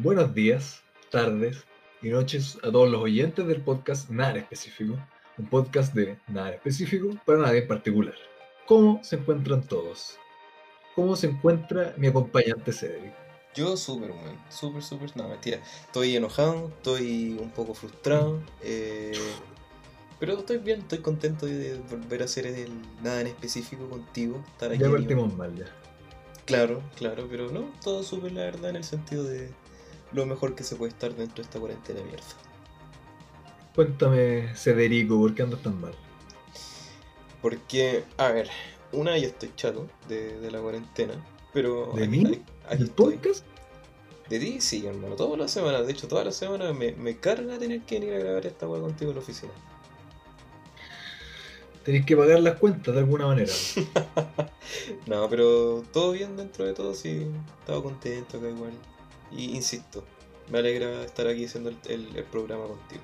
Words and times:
Buenos 0.00 0.32
días, 0.32 0.80
tardes 1.10 1.64
y 2.02 2.10
noches 2.10 2.56
a 2.62 2.70
todos 2.70 2.88
los 2.88 3.02
oyentes 3.02 3.44
del 3.48 3.60
podcast 3.62 4.08
Nada 4.10 4.30
en 4.30 4.36
Específico, 4.36 4.96
un 5.36 5.46
podcast 5.46 5.92
de 5.92 6.16
nada 6.28 6.50
en 6.50 6.54
específico 6.54 7.08
para 7.26 7.40
nadie 7.40 7.62
en 7.62 7.66
particular. 7.66 8.14
¿Cómo 8.68 9.02
se 9.02 9.16
encuentran 9.16 9.66
todos? 9.66 10.16
¿Cómo 10.94 11.16
se 11.16 11.26
encuentra 11.26 11.94
mi 11.96 12.06
acompañante 12.06 12.72
Cedric? 12.72 13.12
Yo 13.56 13.76
súper, 13.76 14.12
weón. 14.12 14.38
Súper, 14.48 14.84
súper. 14.84 15.16
No, 15.16 15.28
mentira. 15.28 15.60
Estoy 15.86 16.14
enojado, 16.14 16.68
estoy 16.68 17.36
un 17.40 17.50
poco 17.50 17.74
frustrado. 17.74 18.40
eh, 18.62 19.18
pero 20.20 20.38
estoy 20.38 20.58
bien, 20.58 20.82
estoy 20.82 20.98
contento 20.98 21.46
de 21.46 21.76
volver 21.90 22.22
a 22.22 22.26
hacer 22.26 22.46
el 22.46 22.70
nada 23.02 23.22
en 23.22 23.26
específico 23.26 23.88
contigo. 23.90 24.44
Estar 24.52 24.70
aquí 24.70 24.80
Ya 24.80 24.90
partimos 24.92 25.36
mal 25.36 25.56
ya. 25.56 25.66
Claro, 26.44 26.84
claro, 26.94 27.26
pero 27.28 27.50
no, 27.50 27.72
todo 27.82 28.04
súper 28.04 28.30
la 28.30 28.42
verdad 28.42 28.70
en 28.70 28.76
el 28.76 28.84
sentido 28.84 29.24
de 29.24 29.50
lo 30.12 30.26
mejor 30.26 30.54
que 30.54 30.64
se 30.64 30.76
puede 30.76 30.92
estar 30.92 31.14
dentro 31.14 31.36
de 31.36 31.42
esta 31.42 31.58
cuarentena 31.58 32.00
mierda. 32.02 32.24
Cuéntame, 33.74 34.54
Cederico, 34.56 35.18
¿por 35.18 35.34
qué 35.34 35.42
andas 35.42 35.62
tan 35.62 35.80
mal? 35.80 35.92
Porque, 37.42 38.04
a 38.16 38.28
ver, 38.32 38.48
una 38.92 39.16
ya 39.18 39.28
estoy 39.28 39.52
chato 39.54 39.86
de, 40.08 40.38
de 40.40 40.50
la 40.50 40.60
cuarentena, 40.60 41.14
pero 41.52 41.92
¿De 41.94 42.04
aquí, 42.04 42.10
mí? 42.10 42.26
aquí- 42.26 42.42
aquí 42.66 42.82
¿El 42.82 42.88
estoy. 42.88 43.16
podcast? 43.16 43.44
De 44.28 44.38
ti 44.38 44.60
sí, 44.60 44.84
hermano, 44.86 45.14
todas 45.16 45.38
las 45.38 45.50
semanas, 45.50 45.86
de 45.86 45.92
hecho 45.92 46.06
todas 46.08 46.24
las 46.26 46.36
semanas 46.36 46.74
me, 46.74 46.92
me 46.92 47.16
carga 47.18 47.58
tener 47.58 47.80
que 47.82 47.98
venir 48.00 48.14
a 48.14 48.18
grabar 48.18 48.44
esta 48.46 48.68
weá 48.68 48.80
contigo 48.80 49.10
en 49.12 49.16
la 49.16 49.22
oficina. 49.22 49.52
Tenéis 51.84 52.04
que 52.04 52.16
pagar 52.16 52.40
las 52.40 52.58
cuentas 52.58 52.94
de 52.94 53.00
alguna 53.00 53.26
manera. 53.26 53.52
No, 55.06 55.26
pero 55.30 55.82
todo 55.94 56.12
bien 56.12 56.36
dentro 56.36 56.66
de 56.66 56.74
todo, 56.74 56.92
sí, 56.94 57.26
estaba 57.60 57.82
contento 57.82 58.36
acá 58.36 58.48
igual. 58.50 58.72
Y 59.30 59.54
insisto, 59.56 60.04
me 60.50 60.58
alegra 60.58 61.02
estar 61.04 61.26
aquí 61.26 61.44
haciendo 61.44 61.70
el, 61.70 61.78
el- 61.88 62.16
el 62.16 62.24
programa 62.24 62.66
contigo. 62.66 63.02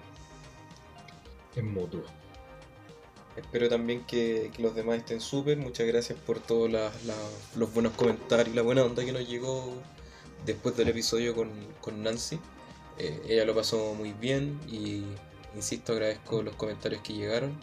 En 1.57 1.73
mutuo. 1.73 2.03
Espero 3.37 3.69
también 3.69 4.05
que, 4.05 4.51
que 4.55 4.63
los 4.63 4.75
demás 4.75 4.99
estén 4.99 5.21
súper. 5.21 5.59
Muchas 5.59 5.87
gracias 5.87 6.19
por 6.19 6.39
todos 6.39 6.71
los 7.57 7.75
buenos 7.75 7.93
comentarios 7.95 8.49
y 8.49 8.57
la 8.57 8.63
buena 8.63 8.85
onda 8.85 9.05
que 9.05 9.13
nos 9.13 9.29
llegó 9.29 9.75
después 10.47 10.77
del 10.77 10.89
episodio 10.89 11.35
con, 11.35 11.51
con 11.81 12.03
Nancy. 12.03 12.39
Eh, 12.99 13.21
ella 13.29 13.45
lo 13.45 13.55
pasó 13.55 13.95
muy 13.95 14.13
bien 14.13 14.61
y, 14.69 15.03
insisto, 15.57 15.93
agradezco 15.95 16.43
los 16.43 16.55
comentarios 16.55 17.03
que 17.03 17.13
llegaron. 17.15 17.59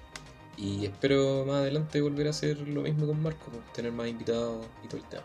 Y 0.58 0.86
espero 0.86 1.46
más 1.46 1.58
adelante 1.62 2.02
volver 2.02 2.28
a 2.28 2.32
hacer 2.32 2.58
lo 2.68 2.82
mismo 2.82 3.08
con 3.08 3.24
Marco, 3.24 3.46
pues, 3.50 3.74
tener 3.74 3.94
más 3.94 4.08
invitados 4.10 4.66
y 4.84 4.88
todo 4.90 4.98
el 4.98 5.08
tema. 5.08 5.24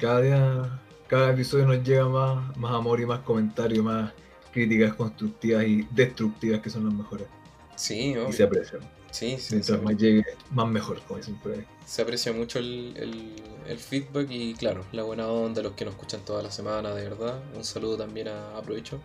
Cada 0.00 0.20
día, 0.20 0.82
cada 1.06 1.32
episodio 1.32 1.66
nos 1.66 1.82
llega 1.82 2.08
más, 2.08 2.56
más 2.56 2.72
amor 2.74 3.00
y 3.00 3.06
más 3.06 3.20
comentarios, 3.20 3.84
más 3.84 4.14
críticas 4.52 4.94
constructivas 4.94 5.64
y 5.66 5.82
destructivas 5.90 6.60
que 6.60 6.70
son 6.70 6.84
las 6.86 6.94
mejores. 6.94 7.28
Sí, 7.76 8.14
Y 8.14 8.16
obvio. 8.18 8.32
se 8.32 8.42
aprecian. 8.44 8.82
Sí, 9.10 9.38
sí, 9.38 9.56
Mientras 9.56 9.82
más 9.82 9.96
llegue, 9.96 10.24
más 10.50 10.68
mejor, 10.68 11.02
como 11.04 11.18
dicen 11.18 11.38
por 11.40 11.52
ahí. 11.52 11.66
se 11.84 12.02
aprecia 12.02 12.32
mucho 12.32 12.58
el, 12.58 12.94
el- 12.96 13.42
el 13.66 13.78
feedback 13.78 14.28
y 14.30 14.54
claro, 14.54 14.86
la 14.92 15.02
buena 15.04 15.28
onda, 15.28 15.62
los 15.62 15.72
que 15.72 15.84
nos 15.86 15.94
escuchan 15.94 16.22
toda 16.24 16.42
la 16.42 16.50
semana, 16.50 16.94
de 16.94 17.08
verdad. 17.08 17.42
Un 17.54 17.64
saludo 17.64 17.96
también 17.96 18.28
a, 18.28 18.56
aprovecho, 18.58 19.00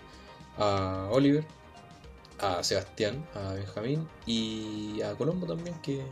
a 0.58 1.08
Oliver, 1.12 1.46
a 2.40 2.64
Sebastián, 2.64 3.28
a 3.36 3.54
Benjamín 3.54 4.08
y 4.26 5.02
a 5.02 5.16
Colombo 5.18 5.48
también, 5.48 5.80
que 5.82 6.04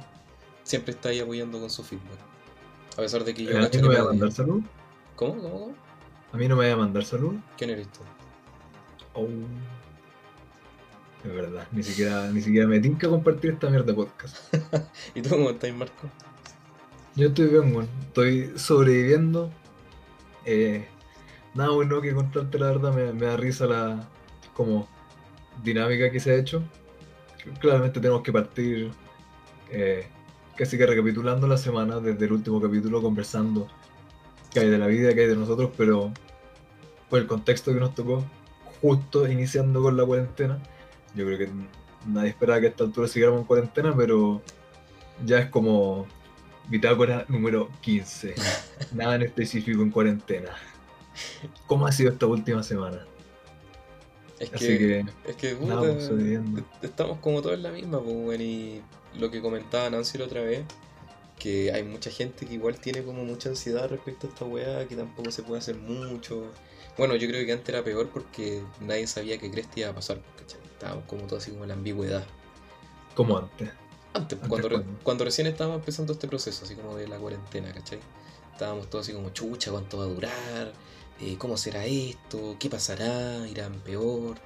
siempre 0.63 0.93
está 0.93 1.09
ahí 1.09 1.19
apoyando 1.19 1.59
con 1.59 1.69
su 1.69 1.83
feedback. 1.83 2.19
A 2.97 3.01
pesar 3.01 3.23
de 3.25 3.33
que 3.33 3.43
yo 3.45 3.61
¿A 3.61 3.69
que 3.69 3.81
me 3.81 3.95
va 3.95 4.01
a 4.01 4.05
mandar 4.05 4.31
odia. 4.31 4.63
¿Cómo? 5.17 5.33
¿Cómo? 5.33 5.49
¿Cómo? 5.49 5.75
¿A 6.31 6.37
mí 6.37 6.47
no 6.47 6.55
me 6.55 6.67
va 6.67 6.73
a 6.75 6.77
mandar 6.77 7.03
salud? 7.03 7.33
¿Quién 7.57 7.71
eres 7.71 7.87
tú? 7.87 8.01
Oh. 9.15 9.27
Es 11.25 11.33
verdad, 11.33 11.67
ni 11.71 11.81
siquiera, 11.81 12.29
ni 12.29 12.39
siquiera 12.39 12.67
me 12.67 12.79
tinca 12.79 13.09
compartir 13.09 13.53
esta 13.53 13.67
mierda 13.67 13.87
de 13.87 13.93
podcast. 13.95 14.53
¿Y 15.15 15.23
tú 15.23 15.29
cómo 15.29 15.49
estás, 15.49 15.73
Marco? 15.73 16.07
Yo 17.15 17.29
estoy 17.29 17.47
bien, 17.47 17.75
weón. 17.75 17.89
Estoy 18.01 18.53
sobreviviendo. 18.57 19.49
Eh, 20.45 20.87
nada 21.55 21.71
bueno 21.71 21.99
que 21.99 22.13
contarte, 22.13 22.59
la 22.59 22.67
verdad, 22.67 22.93
me, 22.93 23.11
me 23.11 23.25
da 23.25 23.37
risa 23.37 23.65
la 23.65 24.07
como 24.53 24.87
dinámica 25.63 26.11
que 26.11 26.19
se 26.19 26.29
ha 26.29 26.35
hecho. 26.35 26.61
Claramente 27.59 27.99
tenemos 27.99 28.21
que 28.21 28.31
partir 28.31 28.91
eh, 29.71 30.07
casi 30.55 30.77
que 30.77 30.85
recapitulando 30.85 31.47
la 31.47 31.57
semana 31.57 31.99
desde 31.99 32.23
el 32.23 32.33
último 32.33 32.61
capítulo, 32.61 33.01
conversando 33.01 33.67
qué 34.59 34.65
hay 34.65 34.71
de 34.71 34.77
la 34.77 34.87
vida, 34.87 35.13
qué 35.13 35.21
hay 35.21 35.27
de 35.27 35.35
nosotros, 35.35 35.71
pero 35.77 36.11
por 37.09 37.19
el 37.19 37.27
contexto 37.27 37.73
que 37.73 37.79
nos 37.79 37.93
tocó, 37.93 38.25
justo 38.81 39.27
iniciando 39.27 39.81
con 39.81 39.95
la 39.95 40.05
cuarentena, 40.05 40.59
yo 41.15 41.25
creo 41.25 41.37
que 41.37 41.49
nadie 42.07 42.29
esperaba 42.29 42.59
que 42.59 42.67
a 42.67 42.69
esta 42.69 42.83
altura 42.83 43.07
siguiéramos 43.07 43.41
en 43.41 43.47
cuarentena, 43.47 43.93
pero 43.95 44.41
ya 45.25 45.39
es 45.39 45.49
como 45.49 46.07
bitácora 46.69 47.25
número 47.27 47.69
15. 47.81 48.35
Nada 48.93 49.15
en 49.15 49.23
específico 49.23 49.81
en 49.81 49.91
cuarentena. 49.91 50.49
¿Cómo 51.67 51.87
ha 51.87 51.91
sido 51.91 52.11
esta 52.11 52.25
última 52.25 52.63
semana? 52.63 53.05
Es 54.39 54.53
Así 54.53 54.67
que, 54.67 54.77
que, 54.77 55.05
es 55.31 55.35
que 55.35 55.55
puta, 55.55 55.79
pues, 55.79 56.11
estamos 56.83 57.17
como 57.19 57.41
todos 57.41 57.55
en 57.55 57.63
la 57.63 57.71
misma, 57.71 57.99
pues, 57.99 58.39
y 58.39 58.81
lo 59.17 59.31
que 59.31 59.41
comentaba 59.41 59.89
Nancy 59.89 60.19
la 60.19 60.25
otra 60.25 60.41
vez, 60.41 60.63
que 61.39 61.71
hay 61.71 61.83
mucha 61.83 62.09
gente 62.11 62.45
que 62.45 62.55
igual 62.55 62.79
tiene 62.79 63.03
como 63.03 63.23
mucha 63.23 63.49
ansiedad 63.49 63.89
respecto 63.89 64.27
a 64.27 64.29
esta 64.29 64.45
weá, 64.45 64.87
que 64.87 64.95
tampoco 64.95 65.31
se 65.31 65.43
puede 65.43 65.59
hacer 65.59 65.75
mucho. 65.77 66.51
Bueno, 66.97 67.15
yo 67.15 67.27
creo 67.27 67.45
que 67.45 67.51
antes 67.53 67.69
era 67.69 67.83
peor 67.83 68.09
porque 68.09 68.63
nadie 68.81 69.07
sabía 69.07 69.37
que 69.37 69.51
Cresti 69.51 69.81
iba 69.81 69.89
a 69.91 69.95
pasar, 69.95 70.21
¿cachai? 70.37 70.59
Estábamos 70.73 71.05
como 71.05 71.23
todos 71.23 71.43
así 71.43 71.51
como 71.51 71.63
en 71.63 71.69
la 71.69 71.75
ambigüedad. 71.75 72.25
como 73.15 73.37
antes. 73.37 73.69
Antes, 74.13 74.39
Antes, 74.41 74.49
cuando, 74.49 74.69
re- 74.69 74.83
cuando 75.03 75.25
recién 75.25 75.47
estábamos 75.47 75.79
empezando 75.79 76.13
este 76.13 76.27
proceso, 76.27 76.65
así 76.65 76.75
como 76.75 76.95
de 76.95 77.07
la 77.07 77.17
cuarentena, 77.17 77.71
¿cachai? 77.73 77.99
Estábamos 78.53 78.89
todos 78.89 79.05
así 79.05 79.13
como, 79.13 79.29
chucha, 79.31 79.71
¿cuánto 79.71 79.97
va 79.99 80.05
a 80.05 80.07
durar? 80.07 80.73
Eh, 81.19 81.35
¿Cómo 81.37 81.57
será 81.57 81.85
esto? 81.85 82.55
¿Qué 82.59 82.69
pasará? 82.69 83.47
¿Irán 83.47 83.79
peor? 83.81 84.37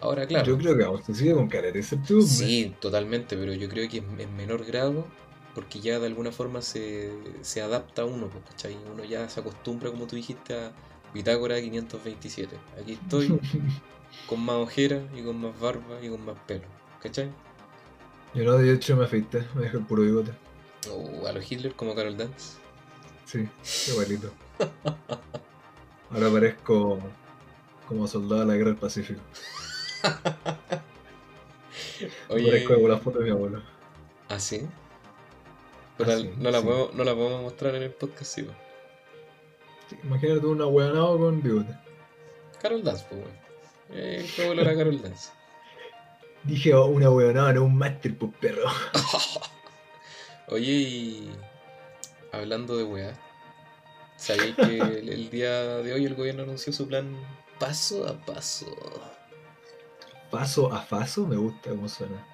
Ahora, 0.00 0.26
claro. 0.26 0.46
Yo 0.46 0.56
creo 0.58 0.76
que 0.76 0.84
aún 0.84 1.02
se 1.04 1.14
sigue 1.14 1.34
con 1.34 1.48
careta 1.48 1.78
de. 1.78 1.82
Sí, 2.22 2.74
totalmente, 2.80 3.36
pero 3.36 3.52
yo 3.52 3.68
creo 3.68 3.88
que 3.90 3.98
en 3.98 4.36
menor 4.36 4.64
grado, 4.64 5.06
porque 5.54 5.80
ya 5.80 5.98
de 5.98 6.06
alguna 6.06 6.32
forma 6.32 6.62
se, 6.62 7.12
se 7.42 7.60
adapta 7.62 8.02
a 8.02 8.04
uno, 8.04 8.28
pues, 8.28 8.44
¿cachai? 8.44 8.76
Uno 8.92 9.04
ya 9.04 9.28
se 9.28 9.40
acostumbra, 9.40 9.90
como 9.90 10.06
tú 10.06 10.16
dijiste, 10.16 10.54
a 10.54 10.72
Bitácora 11.12 11.60
527. 11.60 12.56
Aquí 12.80 12.92
estoy 12.92 13.40
con 14.28 14.40
más 14.40 14.56
ojeras 14.56 15.02
y 15.16 15.22
con 15.22 15.40
más 15.40 15.58
barba 15.58 16.00
y 16.02 16.08
con 16.08 16.24
más 16.24 16.36
pelo, 16.46 16.66
¿cachai? 17.02 17.30
Yo 18.34 18.44
no, 18.44 18.52
de 18.52 18.72
hecho 18.72 18.96
me 18.96 19.04
afeité, 19.04 19.44
me 19.54 19.62
dejé 19.62 19.78
el 19.78 19.84
puro 19.84 20.02
bigote. 20.02 20.32
O 20.90 21.26
a 21.26 21.32
los 21.32 21.50
Hitler 21.50 21.74
como 21.74 21.94
Carol 21.94 22.16
Dance. 22.16 22.58
Sí, 23.24 23.48
igualito. 23.88 24.32
Ahora 26.10 26.30
parezco 26.30 26.98
como 27.86 28.06
soldado 28.06 28.40
de 28.42 28.46
la 28.46 28.54
guerra 28.54 28.70
del 28.70 28.78
Pacífico. 28.78 29.20
Oye, 32.28 32.46
Parezco 32.50 32.74
como 32.74 32.88
la 32.88 32.98
foto 32.98 33.18
de 33.18 33.24
mi 33.26 33.30
abuelo. 33.30 33.62
¿ah, 34.28 34.38
sí? 34.38 34.66
Pero 36.04 36.12
Ah, 36.12 36.16
sí, 36.18 36.30
no, 36.36 36.50
la 36.50 36.58
sí. 36.60 36.64
podemos, 36.66 36.94
no 36.94 37.04
la 37.04 37.14
podemos 37.14 37.42
mostrar 37.42 37.74
en 37.74 37.82
el 37.82 37.90
podcast, 37.92 38.34
sí. 38.34 38.46
Sí, 39.88 39.96
imagínate 40.04 40.46
una 40.46 40.66
hueonado 40.66 41.18
con 41.18 41.42
bigote. 41.42 41.74
Carol 42.60 42.82
Dance, 42.84 43.04
pues, 43.08 43.20
weón. 43.22 43.38
Eh, 43.92 44.26
el 44.38 44.42
abuelo 44.44 44.62
era 44.62 44.76
Carol 44.76 45.02
Dance. 45.02 45.30
Dije 46.44 46.74
oh, 46.74 46.86
una 46.86 47.10
hueonada, 47.10 47.52
no 47.52 47.64
un 47.64 47.76
máster, 47.76 48.16
pues 48.16 48.32
perro. 48.40 48.64
Oye, 50.48 50.72
y 50.72 51.32
hablando 52.32 52.76
de 52.76 52.84
weá, 52.84 53.12
¿sabéis 54.16 54.56
que 54.56 54.78
el, 54.78 55.08
el 55.08 55.30
día 55.30 55.76
de 55.78 55.92
hoy 55.92 56.04
el 56.06 56.14
gobierno 56.14 56.42
anunció 56.42 56.72
su 56.72 56.88
plan 56.88 57.14
paso 57.58 58.06
a 58.08 58.14
paso? 58.24 58.66
Paso 60.30 60.72
a 60.72 60.84
paso, 60.86 61.26
me 61.26 61.36
gusta 61.36 61.70
cómo 61.70 61.88
suena. 61.88 62.26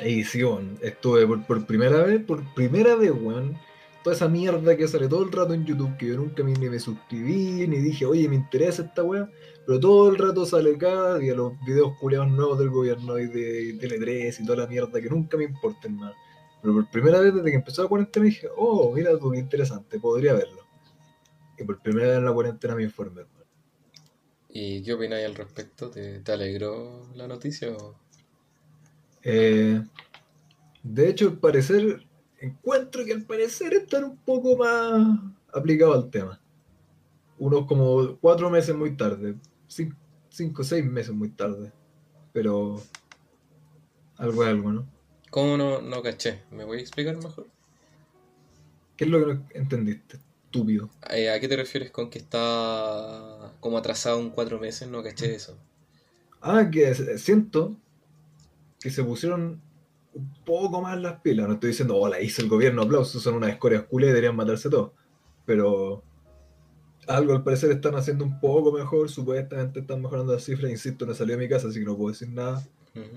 Ahí 0.00 0.24
sí. 0.24 0.42
Estuve 0.80 1.26
por, 1.26 1.66
primera 1.66 2.02
vez, 2.02 2.22
por 2.24 2.42
primera 2.54 2.94
vez, 2.96 3.10
weón. 3.10 3.58
Toda 4.02 4.16
esa 4.16 4.28
mierda 4.28 4.76
que 4.76 4.88
sale 4.88 5.08
todo 5.08 5.22
el 5.24 5.30
rato 5.30 5.52
en 5.52 5.66
YouTube, 5.66 5.96
que 5.98 6.08
yo 6.08 6.16
nunca 6.16 6.42
ni 6.42 6.54
me 6.54 6.78
suscribí, 6.78 7.66
ni 7.68 7.76
dije, 7.78 8.06
oye, 8.06 8.28
me 8.28 8.36
interesa 8.36 8.82
esta 8.82 9.02
weá. 9.02 9.28
Pero 9.66 9.78
todo 9.78 10.08
el 10.08 10.16
rato 10.16 10.46
sale 10.46 10.78
cada 10.78 11.18
día 11.18 11.34
los 11.34 11.52
videos 11.66 11.98
culeados 11.98 12.30
nuevos 12.30 12.58
del 12.58 12.70
gobierno 12.70 13.18
y 13.18 13.26
de 13.26 13.78
Tele3 13.78 14.40
y 14.40 14.46
toda 14.46 14.64
la 14.64 14.66
mierda 14.66 15.00
que 15.00 15.10
nunca 15.10 15.36
me 15.36 15.44
importen 15.44 15.96
más. 15.96 16.14
Pero 16.62 16.74
por 16.74 16.90
primera 16.90 17.20
vez 17.20 17.34
desde 17.34 17.50
que 17.50 17.56
empezó 17.56 17.82
la 17.82 17.88
cuarentena 17.88 18.24
dije, 18.24 18.48
oh, 18.56 18.92
mira 18.94 19.18
tú, 19.18 19.30
qué 19.30 19.38
interesante, 19.38 20.00
podría 20.00 20.32
verlo. 20.32 20.66
Y 21.58 21.64
por 21.64 21.80
primera 21.82 22.08
vez 22.08 22.18
en 22.18 22.24
la 22.24 22.32
cuarentena 22.32 22.74
me 22.74 22.84
informé, 22.84 23.20
hermano. 23.20 23.44
¿Y 24.48 24.82
qué 24.82 24.94
opináis 24.94 25.26
al 25.26 25.34
respecto? 25.34 25.90
¿Te, 25.90 26.20
te 26.20 26.32
alegró 26.32 27.06
la 27.14 27.28
noticia 27.28 27.70
o...? 27.70 27.99
Eh, 29.22 29.82
de 30.82 31.08
hecho, 31.08 31.28
al 31.28 31.38
parecer, 31.38 32.06
encuentro 32.38 33.04
que 33.04 33.12
al 33.12 33.22
parecer 33.24 33.74
están 33.74 34.04
un 34.04 34.16
poco 34.18 34.56
más 34.56 35.18
aplicados 35.52 35.96
al 36.04 36.10
tema. 36.10 36.40
unos 37.38 37.66
como 37.66 38.16
cuatro 38.18 38.50
meses 38.50 38.74
muy 38.76 38.96
tarde, 38.96 39.34
cinco, 39.66 39.96
cinco 40.28 40.64
seis 40.64 40.84
meses 40.84 41.12
muy 41.14 41.30
tarde, 41.30 41.72
pero 42.32 42.82
algo 44.16 44.42
es 44.42 44.48
algo, 44.50 44.72
¿no? 44.72 44.86
¿Cómo 45.30 45.56
no, 45.56 45.80
no 45.80 46.02
caché? 46.02 46.42
¿Me 46.50 46.64
voy 46.64 46.78
a 46.78 46.80
explicar 46.82 47.16
mejor? 47.16 47.46
¿Qué 48.96 49.04
es 49.04 49.10
lo 49.10 49.18
que 49.20 49.34
no 49.34 49.46
entendiste? 49.54 50.18
Estúpido. 50.44 50.90
Eh, 51.10 51.30
¿A 51.30 51.40
qué 51.40 51.48
te 51.48 51.56
refieres 51.56 51.90
con 51.90 52.10
que 52.10 52.18
está 52.18 53.52
como 53.60 53.78
atrasado 53.78 54.20
en 54.20 54.30
cuatro 54.30 54.58
meses? 54.58 54.88
No 54.88 55.02
caché 55.02 55.34
eso. 55.34 55.56
Ah, 56.40 56.68
que 56.70 56.94
siento 57.18 57.76
que 58.80 58.90
se 58.90 59.04
pusieron 59.04 59.60
un 60.14 60.34
poco 60.44 60.80
más 60.82 61.00
las 61.00 61.20
pilas. 61.20 61.46
No 61.46 61.54
estoy 61.54 61.68
diciendo, 61.70 61.96
oh, 61.96 62.08
la 62.08 62.20
hizo 62.20 62.42
el 62.42 62.48
gobierno, 62.48 62.82
aplausos, 62.82 63.22
son 63.22 63.34
unas 63.34 63.50
escorias 63.50 63.84
culias 63.84 64.08
y 64.08 64.12
deberían 64.12 64.36
matarse 64.36 64.68
todos. 64.68 64.92
Pero 65.46 66.02
algo 67.06 67.32
al 67.32 67.42
parecer 67.42 67.70
están 67.70 67.94
haciendo 67.94 68.24
un 68.24 68.40
poco 68.40 68.72
mejor, 68.72 69.08
supuestamente 69.08 69.80
están 69.80 70.02
mejorando 70.02 70.32
las 70.32 70.44
cifras, 70.44 70.70
insisto, 70.70 71.06
no 71.06 71.14
salió 71.14 71.36
de 71.36 71.42
mi 71.42 71.48
casa, 71.48 71.68
así 71.68 71.78
que 71.78 71.84
no 71.84 71.96
puedo 71.96 72.10
decir 72.10 72.28
nada 72.30 72.66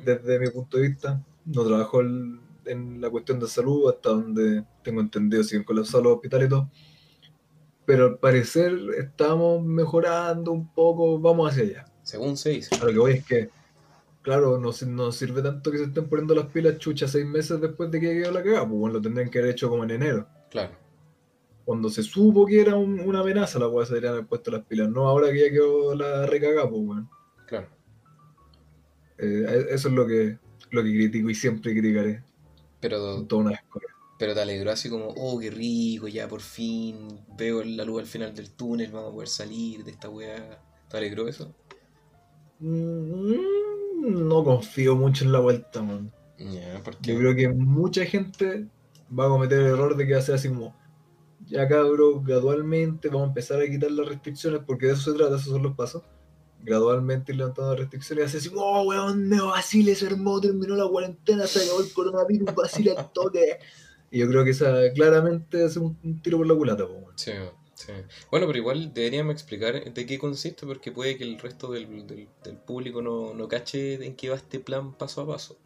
desde 0.05 0.39
mi 0.39 0.49
punto 0.49 0.77
de 0.77 0.87
vista. 0.89 1.23
No 1.45 1.65
trabajo 1.65 2.01
el- 2.01 2.39
en 2.65 3.01
la 3.01 3.09
cuestión 3.09 3.39
de 3.39 3.47
salud, 3.47 3.89
hasta 3.89 4.09
donde 4.09 4.63
tengo 4.83 5.01
entendido, 5.01 5.43
siguen 5.43 5.63
colapsados 5.65 6.03
los 6.05 6.13
hospitales 6.15 6.47
y 6.47 6.49
todo. 6.49 6.69
Pero 7.85 8.05
al 8.05 8.17
parecer 8.19 8.73
estamos 8.97 9.61
mejorando 9.63 10.51
un 10.51 10.67
poco, 10.73 11.19
vamos 11.19 11.51
hacia 11.51 11.63
allá. 11.63 11.85
Según 12.03 12.37
se 12.37 12.51
dice. 12.51 12.75
A 12.75 12.85
lo 12.85 12.91
que 12.91 12.97
voy 12.99 13.11
es 13.13 13.25
que, 13.25 13.49
claro, 14.23 14.57
no, 14.57 14.71
si- 14.71 14.87
no 14.87 15.11
sirve 15.11 15.41
tanto 15.43 15.69
que 15.71 15.77
se 15.77 15.83
estén 15.83 16.09
poniendo 16.09 16.33
las 16.33 16.47
pilas 16.47 16.79
chuchas 16.79 17.11
seis 17.11 17.25
meses 17.25 17.61
después 17.61 17.91
de 17.91 17.99
que 17.99 18.13
quedó 18.13 18.31
la 18.31 18.41
cagada, 18.41 18.67
pues 18.67 18.79
bueno, 18.79 18.95
lo 18.95 19.01
tendrían 19.01 19.29
que 19.29 19.37
haber 19.39 19.51
hecho 19.51 19.69
como 19.69 19.83
en 19.83 19.91
enero. 19.91 20.27
Claro. 20.49 20.71
Cuando 21.65 21.89
se 21.89 22.01
supo 22.03 22.45
que 22.45 22.59
era 22.59 22.75
un- 22.75 22.99
una 22.99 23.19
amenaza, 23.19 23.59
la 23.59 23.67
weá 23.67 23.85
se 23.85 23.93
deberían 23.93 24.13
haber 24.15 24.25
puesto 24.25 24.49
las 24.51 24.65
pilas. 24.65 24.89
No 24.89 25.07
ahora 25.07 25.31
que 25.31 25.39
ya 25.45 25.51
quedó 25.51 25.93
la 25.95 26.25
recagada, 26.25 26.67
pues 26.69 26.81
bueno. 26.83 27.09
Claro. 27.47 27.67
Eh, 29.17 29.67
eso 29.69 29.87
es 29.89 29.93
lo 29.93 30.05
que, 30.07 30.37
lo 30.71 30.83
que 30.83 30.91
critico 30.91 31.29
y 31.29 31.35
siempre 31.35 31.71
criticaré. 31.73 32.23
Pero, 32.81 33.23
toda 33.25 33.43
una 33.43 33.63
pero 34.19 34.33
te 34.33 34.41
alegró 34.41 34.71
así 34.71 34.89
como, 34.89 35.07
oh, 35.17 35.39
qué 35.39 35.49
rico, 35.51 36.07
ya 36.07 36.27
por 36.27 36.39
fin 36.41 37.19
veo 37.37 37.63
la 37.63 37.83
luz 37.83 38.01
al 38.01 38.05
final 38.07 38.33
del 38.33 38.51
túnel, 38.51 38.91
vamos 38.91 39.09
a 39.09 39.13
poder 39.13 39.27
salir 39.27 39.83
de 39.83 39.91
esta 39.91 40.09
weá. 40.09 40.61
¿Te 40.89 40.97
alegró 40.97 41.27
eso? 41.27 41.53
Mm, 42.59 43.33
No 44.03 44.43
confío 44.43 44.97
mucho 44.97 45.23
en 45.23 45.31
la 45.31 45.39
vuelta, 45.39 45.81
man. 45.81 46.11
Ya, 46.37 46.81
¿por 46.83 46.99
Yo 47.01 47.17
creo 47.17 47.33
que 47.35 47.47
mucha 47.47 48.05
gente 48.05 48.67
va 49.17 49.27
a 49.27 49.29
cometer 49.29 49.59
el 49.59 49.67
error 49.67 49.95
de 49.95 50.05
que 50.05 50.13
va 50.13 50.19
a 50.19 50.21
ser 50.21 50.35
así 50.35 50.49
como, 50.49 50.75
ya 51.45 51.69
cabros, 51.69 52.21
gradualmente 52.21 53.07
vamos 53.07 53.23
a 53.23 53.27
empezar 53.27 53.61
a 53.61 53.65
quitar 53.65 53.91
las 53.91 54.09
restricciones, 54.09 54.59
porque 54.67 54.87
de 54.87 54.93
eso 54.93 55.11
se 55.11 55.17
trata, 55.17 55.37
esos 55.37 55.53
son 55.53 55.63
los 55.63 55.73
pasos. 55.75 56.03
Gradualmente 56.61 57.31
ir 57.31 57.37
levantando 57.37 57.71
las 57.71 57.79
restricciones 57.79 58.33
y 58.33 58.37
así, 58.37 58.47
así, 58.49 58.55
oh, 58.57 58.83
weón, 58.83 59.29
me 59.29 59.41
vacile, 59.41 59.95
se 59.95 60.07
armó, 60.07 60.41
terminó 60.41 60.75
la 60.75 60.87
cuarentena, 60.87 61.47
se 61.47 61.63
acabó 61.63 61.81
el 61.81 61.93
coronavirus, 61.93 62.53
vacila 62.55 62.93
el 62.99 63.05
toque. 63.13 63.59
Y 64.11 64.19
yo 64.19 64.27
creo 64.27 64.43
que 64.43 64.51
esa 64.51 64.91
claramente 64.93 65.63
es 65.63 65.77
un, 65.77 65.97
un 66.03 66.21
tiro 66.21 66.39
por 66.39 66.47
la 66.47 66.55
culata, 66.55 66.85
po. 66.85 67.09
Sí, 67.15 67.31
sí. 67.75 67.93
Bueno, 68.31 68.47
pero 68.47 68.57
igual 68.57 68.93
deberíamos 68.93 69.33
explicar 69.33 69.93
de 69.93 70.05
qué 70.05 70.17
consiste, 70.19 70.65
porque 70.65 70.91
puede 70.91 71.17
que 71.17 71.23
el 71.23 71.39
resto 71.39 71.71
del, 71.71 72.07
del- 72.07 72.27
del 72.43 72.57
público 72.57 73.01
no, 73.01 73.33
no 73.33 73.47
cache 73.47 74.05
en 74.05 74.15
qué 74.15 74.29
va 74.29 74.35
este 74.35 74.59
plan 74.59 74.93
paso 74.93 75.21
a 75.21 75.27
paso. 75.27 75.57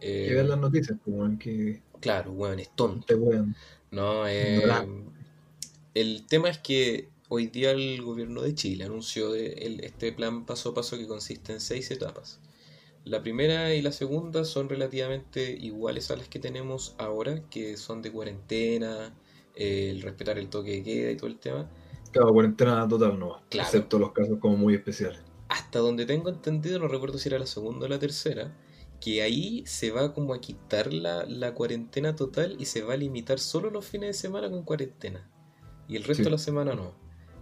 Eh, 0.00 0.26
Que 0.28 0.34
vean 0.34 0.48
las 0.48 0.58
noticias, 0.58 0.98
po, 1.04 1.12
weón, 1.12 1.38
que 1.38 1.80
claro, 2.00 2.32
weón, 2.32 2.58
es 2.58 2.74
tonto. 2.74 3.06
No, 3.90 4.26
eh, 4.28 4.48
Ignorante. 4.48 5.10
el 5.94 6.26
tema 6.26 6.48
es 6.48 6.58
que 6.58 7.08
hoy 7.28 7.46
día 7.48 7.70
el 7.72 8.02
gobierno 8.02 8.42
de 8.42 8.54
Chile 8.54 8.84
anunció 8.84 9.30
de- 9.32 9.52
el- 9.54 9.80
este 9.84 10.12
plan 10.12 10.44
paso 10.46 10.70
a 10.70 10.74
paso 10.74 10.98
que 10.98 11.06
consiste 11.06 11.52
en 11.52 11.60
seis 11.60 11.90
etapas. 11.90 12.40
La 13.04 13.22
primera 13.22 13.74
y 13.74 13.82
la 13.82 13.92
segunda 13.92 14.44
son 14.44 14.68
relativamente 14.68 15.52
iguales 15.52 16.10
a 16.10 16.16
las 16.16 16.28
que 16.28 16.38
tenemos 16.40 16.94
ahora, 16.98 17.42
que 17.50 17.76
son 17.76 18.02
de 18.02 18.12
cuarentena, 18.12 19.14
eh, 19.54 19.90
el 19.90 20.02
respetar 20.02 20.38
el 20.38 20.48
toque 20.50 20.72
de 20.72 20.82
queda 20.82 21.10
y 21.10 21.16
todo 21.16 21.28
el 21.28 21.38
tema. 21.38 21.70
Claro, 22.10 22.32
cuarentena 22.32 22.86
total 22.88 23.18
no, 23.18 23.42
Claro. 23.48 23.66
excepto 23.68 23.98
los 23.98 24.12
casos 24.12 24.38
como 24.38 24.56
muy 24.56 24.74
especiales. 24.74 25.20
Hasta 25.48 25.78
donde 25.80 26.06
tengo 26.06 26.30
entendido, 26.30 26.78
no 26.78 26.88
recuerdo 26.88 27.18
si 27.18 27.28
era 27.28 27.38
la 27.38 27.46
segunda 27.46 27.86
o 27.86 27.88
la 27.88 27.98
tercera, 27.98 28.56
que 29.00 29.22
ahí 29.22 29.64
se 29.66 29.90
va 29.90 30.14
como 30.14 30.34
a 30.34 30.40
quitar 30.40 30.92
la, 30.92 31.24
la 31.26 31.54
cuarentena 31.54 32.16
total 32.16 32.56
y 32.58 32.66
se 32.66 32.82
va 32.82 32.94
a 32.94 32.96
limitar 32.96 33.38
solo 33.38 33.70
los 33.70 33.84
fines 33.86 34.08
de 34.08 34.14
semana 34.14 34.50
con 34.50 34.64
cuarentena. 34.64 35.30
Y 35.88 35.96
el 35.96 36.04
resto 36.04 36.24
Sí. 36.24 36.24
de 36.24 36.30
la 36.30 36.38
semana 36.38 36.74
no. 36.74 36.94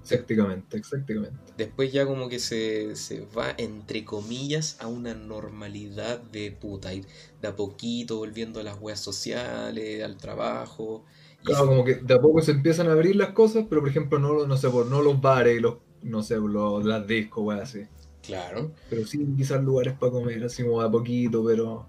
Exactamente, 0.02 0.76
exactamente. 0.78 1.52
Después 1.56 1.92
ya 1.92 2.06
como 2.06 2.28
que 2.28 2.38
se, 2.38 2.96
se 2.96 3.20
va, 3.26 3.54
entre 3.58 4.04
comillas, 4.04 4.78
a 4.80 4.86
una 4.88 5.14
normalidad 5.14 6.20
de 6.20 6.52
puta, 6.52 6.94
ir 6.94 7.06
de 7.40 7.48
a 7.48 7.56
poquito 7.56 8.16
volviendo 8.16 8.60
a 8.60 8.62
las 8.62 8.80
weas 8.80 9.00
sociales, 9.00 10.02
al 10.02 10.16
trabajo. 10.16 11.04
Claro, 11.44 11.66
como 11.66 11.84
que 11.84 11.96
de 11.96 12.14
a 12.14 12.20
poco 12.20 12.42
se 12.42 12.52
empiezan 12.52 12.88
a 12.88 12.92
abrir 12.92 13.16
las 13.16 13.30
cosas, 13.32 13.66
pero 13.68 13.80
por 13.80 13.90
ejemplo, 13.90 14.18
no, 14.18 14.46
no 14.46 14.56
sé, 14.56 14.68
por 14.70 14.86
no 14.86 15.02
los 15.02 15.20
bares 15.20 15.58
y 15.58 15.60
los, 15.60 15.78
no 16.02 16.22
sé, 16.22 16.36
los, 16.36 16.84
las 16.84 17.06
discos, 17.06 17.44
weas 17.44 17.62
así. 17.62 17.88
claro, 18.22 18.74
Pero 18.88 19.06
sí, 19.06 19.34
quizás 19.36 19.62
lugares 19.62 19.94
para 19.98 20.12
comer, 20.12 20.44
así 20.44 20.62
como 20.64 20.80
a 20.80 20.90
poquito, 20.90 21.44
pero. 21.44 21.86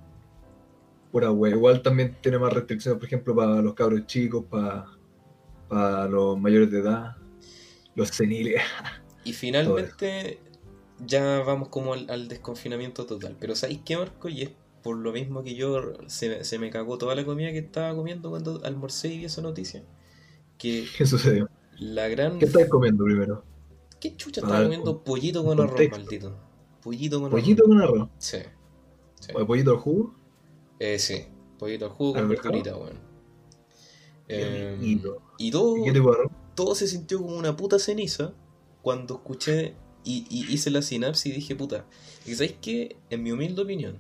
Pura 1.12 1.32
wea. 1.32 1.54
Igual 1.56 1.82
también 1.82 2.18
tiene 2.22 2.40
más 2.40 2.54
restricciones, 2.54 2.98
por 3.00 3.08
ejemplo, 3.08 3.36
para 3.36 3.62
los 3.62 3.74
cabros 3.74 4.06
chicos, 4.08 4.46
para, 4.50 4.86
para 5.68 6.08
los 6.08 6.40
mayores 6.40 6.72
de 6.72 6.80
edad, 6.80 7.18
los 7.96 8.10
seniles. 8.10 8.62
y 9.24 9.34
finalmente 9.34 10.44
ya 10.98 11.42
vamos 11.42 11.70
como 11.70 11.94
al, 11.94 12.10
al 12.10 12.28
desconfinamiento 12.28 13.06
total. 13.06 13.38
Pero 13.40 13.56
¿sabéis 13.56 13.82
qué, 13.86 13.98
Marco? 13.98 14.30
Y 14.30 14.44
es 14.44 14.52
por 14.82 14.98
lo 14.98 15.12
mismo 15.12 15.44
que 15.44 15.56
yo 15.56 15.94
se, 16.08 16.44
se 16.44 16.60
me 16.60 16.70
cagó 16.70 16.98
toda 16.98 17.16
la 17.16 17.26
comida 17.26 17.52
que 17.52 17.60
estaba 17.60 17.96
comiendo 17.96 18.30
cuando 18.30 18.62
almorcé 18.64 19.10
y 19.10 19.18
vi 19.20 19.26
esa 19.26 19.42
noticia. 19.42 19.84
Que 20.58 20.86
¿Qué 20.98 21.06
sucedió? 21.06 21.50
la 21.80 22.08
gran... 22.10 22.38
¿Qué 22.40 22.46
estáis 22.46 22.68
comiendo 22.70 23.04
primero? 23.06 23.44
¿Qué 24.00 24.16
chucha 24.16 24.42
estaba 24.42 24.64
comiendo? 24.64 24.96
con- 24.96 25.04
Pollito 25.04 25.44
con 25.44 25.60
arroz, 25.60 25.80
maldito. 25.92 26.36
Pollito 26.82 27.22
con 27.22 27.30
¿Pollito 27.32 27.64
arroz. 27.64 27.76
con 27.76 27.82
arroz? 27.82 28.10
Sí. 28.18 28.38
sí. 29.20 29.32
¿O 29.36 29.46
pollito 29.46 29.72
al 29.72 29.78
jugo? 29.78 30.16
Eh, 30.80 30.98
sí, 31.00 31.26
pollito 31.60 31.86
al 31.86 31.92
jugo 31.92 32.14
con 32.14 32.28
verdurita, 32.30 32.76
weón. 32.78 33.00
Eh, 34.28 34.78
riquito. 34.80 35.22
y 35.38 35.52
todo, 35.52 35.78
¿Y 35.78 35.90
arroz? 35.90 36.32
todo 36.56 36.74
se 36.76 36.88
sintió 36.88 37.20
como 37.22 37.36
una 37.36 37.56
puta 37.58 37.80
ceniza 37.80 38.34
cuando 38.82 39.16
escuché 39.16 39.76
y, 40.04 40.26
y 40.30 40.52
hice 40.54 40.72
la 40.72 40.82
sinapsis 40.82 41.32
y 41.34 41.36
dije, 41.36 41.56
puta, 41.56 41.86
y 42.26 42.34
¿sabéis 42.34 42.56
qué? 42.62 42.98
En 43.10 43.24
mi 43.24 43.32
humilde 43.32 43.62
opinión, 43.62 44.00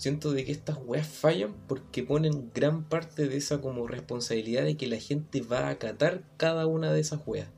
siento 0.00 0.32
de 0.32 0.46
que 0.46 0.52
estas 0.52 0.78
weas 0.86 1.06
fallan 1.06 1.54
porque 1.68 2.02
ponen 2.02 2.50
gran 2.54 2.84
parte 2.84 3.28
de 3.28 3.36
esa 3.36 3.60
como 3.60 3.86
responsabilidad 3.86 4.64
de 4.64 4.78
que 4.78 4.86
la 4.86 4.96
gente 4.96 5.42
va 5.42 5.66
a 5.66 5.68
acatar 5.68 6.22
cada 6.38 6.66
una 6.66 6.90
de 6.90 7.00
esas 7.00 7.20
weas. 7.26 7.48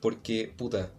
Porque, 0.00 0.52
puta, 0.56 0.92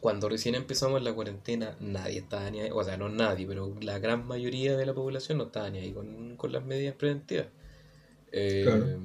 cuando 0.00 0.28
recién 0.28 0.54
empezamos 0.54 1.02
la 1.02 1.12
cuarentena, 1.12 1.76
nadie 1.80 2.18
estaba 2.18 2.48
ni 2.52 2.60
ahí, 2.60 2.70
o 2.72 2.84
sea, 2.84 2.96
no 2.96 3.08
nadie, 3.08 3.48
pero 3.48 3.74
la 3.80 3.98
gran 3.98 4.24
mayoría 4.28 4.76
de 4.76 4.86
la 4.86 4.94
población 4.94 5.38
no 5.38 5.44
estaba 5.46 5.70
ni 5.70 5.80
ahí 5.80 5.92
con, 5.92 6.36
con 6.36 6.52
las 6.52 6.64
medidas 6.64 6.94
preventivas. 6.94 7.48
Eh, 8.30 8.62
Claro. 8.64 9.00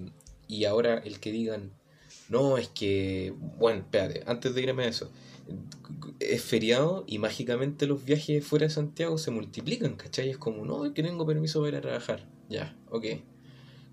Y 0.48 0.66
ahora 0.66 1.00
el 1.00 1.20
que 1.20 1.32
digan, 1.32 1.72
no, 2.30 2.60
es 2.60 2.68
que, 2.68 3.34
bueno, 3.58 3.80
espérate, 3.80 4.22
antes 4.28 4.54
de 4.54 4.62
irme 4.62 4.84
a 4.84 4.90
eso, 4.90 5.10
es 6.20 6.42
feriado 6.44 7.04
y 7.08 7.20
mágicamente 7.20 7.88
los 7.88 8.04
viajes 8.06 8.46
fuera 8.46 8.66
de 8.68 8.72
Santiago 8.72 9.18
se 9.18 9.32
multiplican, 9.32 9.96
¿cachai? 9.96 10.30
Es 10.30 10.38
como, 10.38 10.66
no, 10.66 10.86
es 10.86 10.94
que 10.94 11.04
tengo 11.04 11.26
permiso 11.26 11.60
para 11.60 11.70
ir 11.70 11.76
a 11.78 11.82
trabajar. 11.82 12.28
Ya, 12.50 12.76
ok. 12.90 13.06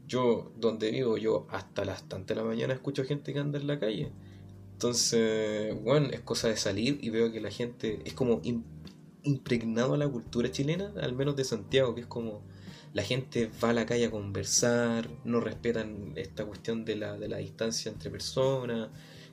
Yo, 0.07 0.50
donde 0.57 0.91
vivo, 0.91 1.19
yo 1.19 1.47
hasta 1.50 1.85
las 1.85 2.09
tantas 2.09 2.37
de 2.37 2.43
la 2.43 2.49
mañana 2.49 2.73
escucho 2.75 3.05
gente 3.05 3.33
que 3.33 3.38
anda 3.38 3.59
en 3.59 3.67
la 3.67 3.79
calle. 3.79 4.11
Entonces, 4.73 5.75
bueno, 5.83 6.09
es 6.12 6.21
cosa 6.21 6.49
de 6.49 6.57
salir 6.57 6.99
y 7.03 7.11
veo 7.11 7.33
que 7.33 7.41
la 7.41 7.50
gente 7.50 8.00
es 8.05 8.15
como 8.15 8.41
im- 8.43 8.62
impregnado 9.23 9.95
a 9.95 9.99
la 9.99 10.09
cultura 10.09 10.50
chilena, 10.50 10.93
al 11.00 11.15
menos 11.15 11.37
de 11.37 11.45
Santiago, 11.45 11.95
que 11.95 12.03
es 12.03 12.07
como 12.07 12.43
la 12.95 13.03
gente 13.03 13.50
va 13.62 13.71
a 13.71 13.73
la 13.75 13.87
calle 13.87 14.07
a 14.07 14.11
conversar, 14.11 15.09
no 15.25 15.41
respetan 15.41 16.12
esta 16.17 16.45
cuestión 16.47 16.85
de 16.85 16.97
la, 16.97 17.19
de 17.19 17.29
la 17.29 17.38
distancia 17.38 17.91
entre 17.93 18.11
personas, 18.11 18.88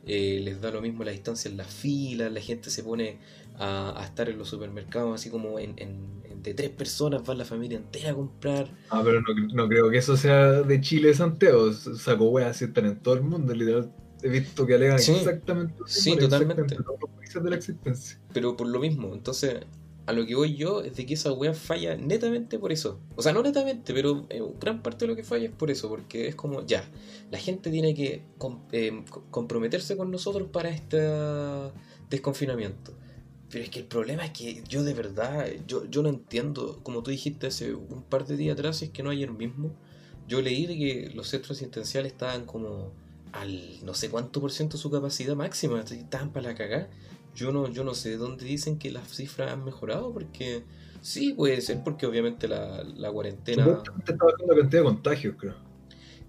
eh, 0.05 0.39
les 0.43 0.61
da 0.61 0.71
lo 0.71 0.81
mismo 0.81 1.03
la 1.03 1.11
distancia 1.11 1.49
en 1.49 1.57
las 1.57 1.67
filas, 1.73 2.31
la 2.31 2.41
gente 2.41 2.69
se 2.69 2.83
pone 2.83 3.17
a, 3.57 3.99
a 4.01 4.05
estar 4.05 4.29
en 4.29 4.37
los 4.37 4.49
supermercados 4.49 5.15
así 5.19 5.29
como 5.29 5.59
en, 5.59 5.71
en- 5.77 6.21
en- 6.29 6.43
de 6.43 6.53
tres 6.53 6.69
personas 6.69 7.23
va 7.27 7.33
la 7.33 7.45
familia 7.45 7.77
entera 7.77 8.11
a 8.11 8.13
comprar. 8.13 8.67
Ah, 8.89 9.01
pero 9.03 9.19
no, 9.21 9.33
no 9.53 9.67
creo 9.67 9.89
que 9.89 9.97
eso 9.97 10.15
sea 10.15 10.61
de 10.61 10.79
Chile 10.81 11.13
Santiago. 11.13 11.71
Saco 11.73 12.25
weas 12.29 12.51
así 12.51 12.65
están 12.65 12.85
en 12.85 12.99
todo 12.99 13.15
el 13.15 13.21
mundo, 13.23 13.53
literal. 13.55 13.91
He 14.21 14.29
visto 14.29 14.65
que 14.67 14.75
alegan 14.75 14.99
Sí, 14.99 15.11
exactamente 15.13 15.73
sí, 15.87 16.11
en 16.11 16.19
totalmente. 16.19 16.61
exactamente 16.63 16.99
los 17.01 17.09
países 17.17 17.43
de 17.43 17.49
la 17.49 17.55
existencia. 17.55 18.19
Pero 18.33 18.55
por 18.55 18.67
lo 18.67 18.79
mismo, 18.79 19.13
entonces 19.13 19.55
a 20.05 20.13
lo 20.13 20.25
que 20.25 20.35
voy 20.35 20.55
yo 20.55 20.81
es 20.81 20.95
de 20.95 21.05
que 21.05 21.15
esa 21.15 21.31
weá 21.31 21.53
falla 21.53 21.95
netamente 21.95 22.59
por 22.59 22.71
eso. 22.71 22.99
O 23.15 23.21
sea, 23.21 23.33
no 23.33 23.41
netamente, 23.41 23.93
pero 23.93 24.25
eh, 24.29 24.41
gran 24.59 24.83
parte 24.83 25.05
de 25.05 25.07
lo 25.09 25.15
que 25.15 25.23
falla 25.23 25.45
es 25.45 25.51
por 25.51 25.71
eso, 25.71 25.89
porque 25.89 26.27
es 26.27 26.35
como, 26.35 26.65
ya, 26.65 26.87
la 27.31 27.39
gente 27.39 27.71
tiene 27.71 27.95
que 27.95 28.23
eh, 28.71 29.05
comprometerse 29.31 29.97
con 29.97 30.11
nosotros 30.11 30.49
para 30.51 30.69
este 30.69 31.01
desconfinamiento. 32.09 32.93
Pero 33.49 33.63
es 33.63 33.69
que 33.69 33.79
el 33.79 33.85
problema 33.85 34.25
es 34.25 34.31
que 34.31 34.63
yo 34.67 34.83
de 34.83 34.93
verdad, 34.93 35.47
yo, 35.67 35.85
yo 35.85 36.03
no 36.03 36.09
entiendo, 36.09 36.79
como 36.83 37.01
tú 37.01 37.11
dijiste 37.11 37.47
hace 37.47 37.73
un 37.73 38.03
par 38.03 38.25
de 38.25 38.37
días 38.37 38.53
atrás, 38.53 38.81
es 38.81 38.89
que 38.91 39.01
no 39.01 39.09
ayer 39.09 39.31
mismo, 39.31 39.71
yo 40.27 40.41
leí 40.41 40.65
de 40.65 40.77
que 40.77 41.11
los 41.15 41.29
centros 41.29 41.57
asistenciales 41.57 42.11
estaban 42.11 42.45
como 42.45 42.91
al 43.31 43.83
no 43.85 43.93
sé 43.93 44.09
cuánto 44.09 44.39
por 44.39 44.51
ciento 44.51 44.77
de 44.77 44.81
su 44.81 44.89
capacidad 44.89 45.35
máxima, 45.35 45.81
estaban 45.81 46.31
para 46.31 46.49
la 46.49 46.55
cagada 46.55 46.89
yo 47.35 47.51
no, 47.51 47.69
yo 47.69 47.83
no 47.83 47.93
sé 47.93 48.11
de 48.11 48.17
dónde 48.17 48.45
dicen 48.45 48.79
que 48.79 48.91
las 48.91 49.07
cifras 49.09 49.51
han 49.51 49.63
mejorado, 49.63 50.11
porque 50.13 50.63
sí, 51.01 51.33
puede 51.33 51.61
ser 51.61 51.83
porque 51.83 52.05
obviamente 52.05 52.47
la, 52.47 52.83
la 52.83 53.11
cuarentena... 53.11 53.65
bajando 53.65 54.45
la 54.47 54.55
cantidad 54.55 54.81
de 54.81 54.83
contagios, 54.83 55.35
creo. 55.37 55.55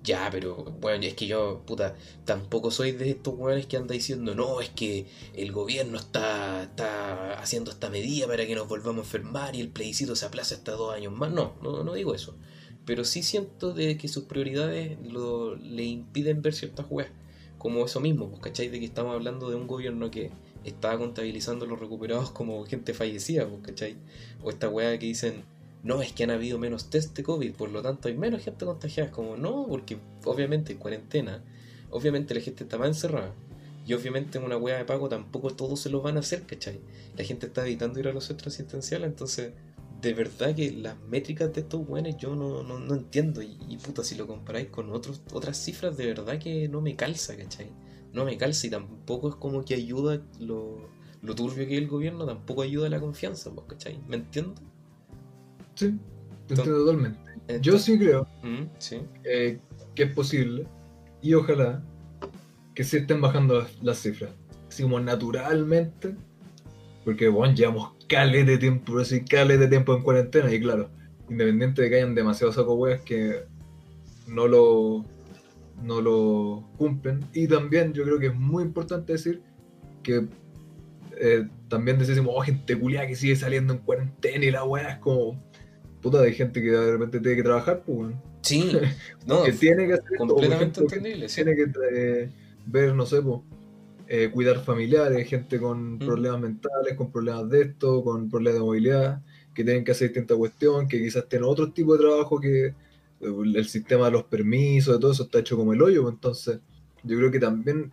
Ya, 0.07 0.29
pero 0.31 0.55
bueno, 0.81 1.05
es 1.05 1.15
que 1.15 1.27
yo, 1.27 1.63
puta, 1.67 1.97
tampoco 2.25 2.71
soy 2.71 2.93
de 2.93 3.11
estos 3.11 3.35
weones 3.35 3.67
que 3.67 3.77
anda 3.77 3.93
diciendo, 3.93 4.37
no, 4.37 4.61
es 4.61 4.71
que 4.71 5.09
el 5.35 5.51
gobierno 5.51 5.99
está, 5.99 6.63
está 6.63 7.33
haciendo 7.41 7.73
esta 7.73 7.91
medida 7.91 8.29
para 8.29 8.47
que 8.47 8.55
nos 8.55 8.69
volvamos 8.69 8.99
a 8.99 9.05
enfermar 9.05 9.57
y 9.57 9.61
el 9.61 9.69
plebiscito 9.69 10.15
se 10.15 10.27
aplace 10.27 10.55
hasta 10.55 10.73
dos 10.73 10.95
años 10.95 11.13
más. 11.13 11.33
No, 11.33 11.55
no, 11.61 11.83
no 11.83 11.93
digo 11.95 12.15
eso. 12.15 12.37
Pero 12.85 13.05
sí 13.05 13.25
siento 13.25 13.73
de 13.73 13.99
que 13.99 14.07
sus 14.07 14.25
prioridades 14.25 14.97
lo, 15.03 15.57
le 15.57 15.83
impiden 15.83 16.41
ver 16.41 16.55
ciertas 16.55 16.87
weas. 16.89 17.11
Como 17.59 17.85
eso 17.85 17.99
mismo, 17.99 18.31
pues, 18.31 18.43
¿cachai? 18.43 18.69
De 18.69 18.79
que 18.79 18.87
estamos 18.87 19.13
hablando 19.13 19.51
de 19.51 19.57
un 19.57 19.67
gobierno 19.67 20.13
que 20.13 20.31
estaba 20.67 20.99
contabilizando 20.99 21.67
los 21.67 21.79
recuperados 21.79 22.31
como 22.31 22.65
gente 22.67 22.93
fallecida, 22.93 23.49
pues, 23.49 23.63
¿cachai? 23.63 23.97
O 24.43 24.51
esta 24.51 24.69
weá 24.69 24.99
que 24.99 25.07
dicen, 25.07 25.45
no, 25.83 26.03
es 26.03 26.13
que 26.13 26.25
han 26.25 26.31
habido 26.31 26.59
menos 26.59 26.91
test 26.91 27.17
de 27.17 27.23
COVID, 27.23 27.53
por 27.55 27.71
lo 27.71 27.83
tanto 27.83 28.09
hay 28.09 28.17
menos 28.17 28.43
gente 28.43 28.65
contagiada. 28.65 29.11
Como, 29.11 29.37
no, 29.37 29.67
porque 29.69 29.99
obviamente 30.25 30.73
en 30.73 30.79
cuarentena, 30.79 31.45
obviamente 31.91 32.35
la 32.35 32.41
gente 32.41 32.65
está 32.65 32.79
más 32.79 32.89
encerrada. 32.89 33.33
Y 33.87 33.95
obviamente 33.95 34.39
en 34.39 34.45
una 34.45 34.57
weá 34.57 34.79
de 34.79 34.85
pago 34.85 35.09
tampoco 35.09 35.51
todos 35.51 35.79
se 35.81 35.91
lo 35.91 36.03
van 36.03 36.17
a 36.17 36.21
hacer, 36.21 36.43
¿cachai? 36.43 36.81
La 37.17 37.23
gente 37.23 37.47
está 37.47 37.65
evitando 37.65 38.01
ir 38.01 38.09
a 38.09 38.13
los 38.13 38.25
centros 38.25 38.53
asistenciales, 38.55 39.09
entonces 39.09 39.53
de 40.01 40.13
verdad 40.13 40.55
que 40.55 40.73
las 40.73 40.99
métricas 41.09 41.53
de 41.55 41.61
estos 41.61 41.89
weones 41.89 42.17
yo 42.17 42.35
no, 42.35 42.65
no, 42.65 42.95
entiendo. 42.95 43.41
Y, 43.43 43.57
y, 43.69 43.77
puta, 43.77 44.03
si 44.03 44.17
lo 44.17 44.27
comparáis 44.27 44.69
con 44.69 44.91
otros, 44.91 45.23
otras 45.33 45.57
cifras, 45.57 45.97
de 45.97 46.07
verdad 46.07 46.39
que 46.41 46.69
no 46.69 46.81
me 46.81 46.97
calza, 46.97 47.37
¿cachai? 47.37 47.69
No 48.17 48.25
me 48.25 48.39
calza 48.39 48.67
y 48.67 48.71
tampoco 48.71 49.29
es 49.29 49.35
como 49.35 49.63
que 49.63 49.75
ayuda 49.75 50.23
lo, 50.41 50.89
lo 51.21 51.35
turbio 51.35 51.67
que 51.67 51.77
es 51.77 51.83
el 51.83 51.87
gobierno, 51.87 52.25
tampoco 52.25 52.63
ayuda 52.63 52.87
a 52.87 52.91
la 52.91 52.99
confianza, 52.99 53.53
¿cachai? 53.69 54.01
¿Me 54.09 54.17
entiendo? 54.17 54.55
Sí, 55.75 55.95
te 56.47 56.55
entiendo 56.55 56.87
totalmente. 56.87 57.21
Yo 57.61 57.79
sí 57.79 57.99
creo 57.99 58.27
mm, 58.43 58.63
que 59.95 60.03
es 60.03 60.13
posible 60.15 60.67
y 61.21 61.35
ojalá 61.35 61.83
que 62.75 62.85
se 62.85 62.99
estén 62.99 63.21
bajando 63.21 63.67
las, 63.83 64.01
cifras, 64.01 64.31
así 64.67 64.83
como 64.83 64.99
naturalmente, 64.99 66.17
porque 67.05 67.29
bueno, 67.29 67.55
llevamos 67.55 67.93
cale 68.09 68.45
de 68.45 68.57
tiempo, 68.57 68.99
así 68.99 69.25
cale 69.25 69.59
de 69.59 69.69
tiempo 69.69 69.95
en 69.95 70.03
cuarentena 70.03 70.51
y 70.51 70.59
claro, 70.59 70.89
independiente 71.29 71.83
de 71.83 71.91
que 71.91 71.97
hayan 71.97 72.15
demasiados 72.15 72.55
saco 72.55 72.83
que 73.05 73.45
no 74.27 74.49
lo 74.49 75.05
no 75.83 76.01
lo 76.01 76.69
cumplen. 76.77 77.25
Y 77.33 77.49
también 77.49 77.93
yo 77.93 78.05
creo 78.05 78.19
que 78.19 78.27
es 78.27 78.35
muy 78.35 78.63
importante 78.63 79.13
decir 79.13 79.43
que 80.03 80.27
eh, 81.19 81.47
también 81.69 81.99
decimos, 81.99 82.35
oh, 82.37 82.41
gente 82.43 82.79
culiada 82.79 83.07
que 83.07 83.17
sigue 83.17 83.37
saliendo 83.37 83.73
en 83.73 83.81
cuarentena 83.81 84.45
y 84.45 84.51
la 84.51 84.65
weá 84.65 84.91
es 84.91 84.99
como 84.99 85.43
puta 86.01 86.21
de 86.21 86.33
gente 86.33 86.63
que 86.63 86.71
de 86.71 86.93
repente 86.93 87.21
tiene 87.21 87.37
que 87.37 87.43
trabajar, 87.43 87.83
pues. 87.85 88.15
Sí, 88.43 88.71
no, 89.27 89.43
que 89.45 89.53
tiene 89.53 89.87
que 89.87 89.95
hacer 89.95 90.19
completamente 90.19 90.81
entendible. 90.81 91.27
Tiene 91.27 91.57
que 91.57 91.67
eh, 91.93 92.31
ver, 92.67 92.95
no 92.95 93.07
sé, 93.07 93.23
pues, 93.23 93.41
cuidar 94.33 94.63
familiares, 94.63 95.29
gente 95.29 95.59
con 95.59 95.95
mm. 95.95 95.99
problemas 95.99 96.41
mentales, 96.41 96.95
con 96.95 97.11
problemas 97.11 97.51
de 97.51 97.63
esto, 97.63 98.05
con 98.05 98.31
problemas 98.31 98.55
de 98.55 98.65
movilidad, 98.65 99.23
que 99.53 99.65
tienen 99.65 99.85
que 99.85 99.93
hacer 99.93 100.09
distinta 100.09 100.37
cuestión, 100.37 100.87
que 100.87 100.99
quizás 100.99 101.29
tienen 101.29 101.49
otro 101.49 101.73
tipo 101.73 101.97
de 101.97 102.05
trabajo 102.05 102.39
que 102.39 102.75
el 103.21 103.67
sistema 103.67 104.07
de 104.07 104.13
los 104.13 104.25
permisos, 104.25 104.95
de 104.95 105.01
todo 105.01 105.13
eso 105.13 105.25
está 105.25 105.39
hecho 105.39 105.57
como 105.57 105.73
el 105.73 105.83
hoyo, 105.83 106.03
pues, 106.03 106.15
entonces 106.15 106.61
yo 107.03 107.17
creo 107.17 107.31
que 107.31 107.41
también 107.41 107.93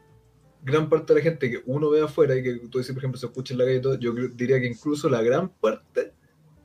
gran 0.64 0.90
parte 0.90 1.14
de 1.14 1.20
la 1.20 1.24
gente 1.24 1.50
que 1.50 1.62
uno 1.66 1.90
ve 1.90 2.02
afuera 2.02 2.36
y 2.36 2.44
que 2.44 2.56
tú 2.70 2.78
dices, 2.78 2.94
por 2.94 3.02
ejemplo, 3.02 3.20
se 3.20 3.26
escucha 3.26 3.54
en 3.54 3.60
la 3.60 3.66
calle 3.66 3.78
y 3.78 3.82
todo, 3.82 4.00
yo 4.00 4.14
diría 4.34 4.60
que 4.60 4.68
incluso 4.68 5.10
la 5.10 5.22
gran 5.22 5.50
parte 5.50 6.14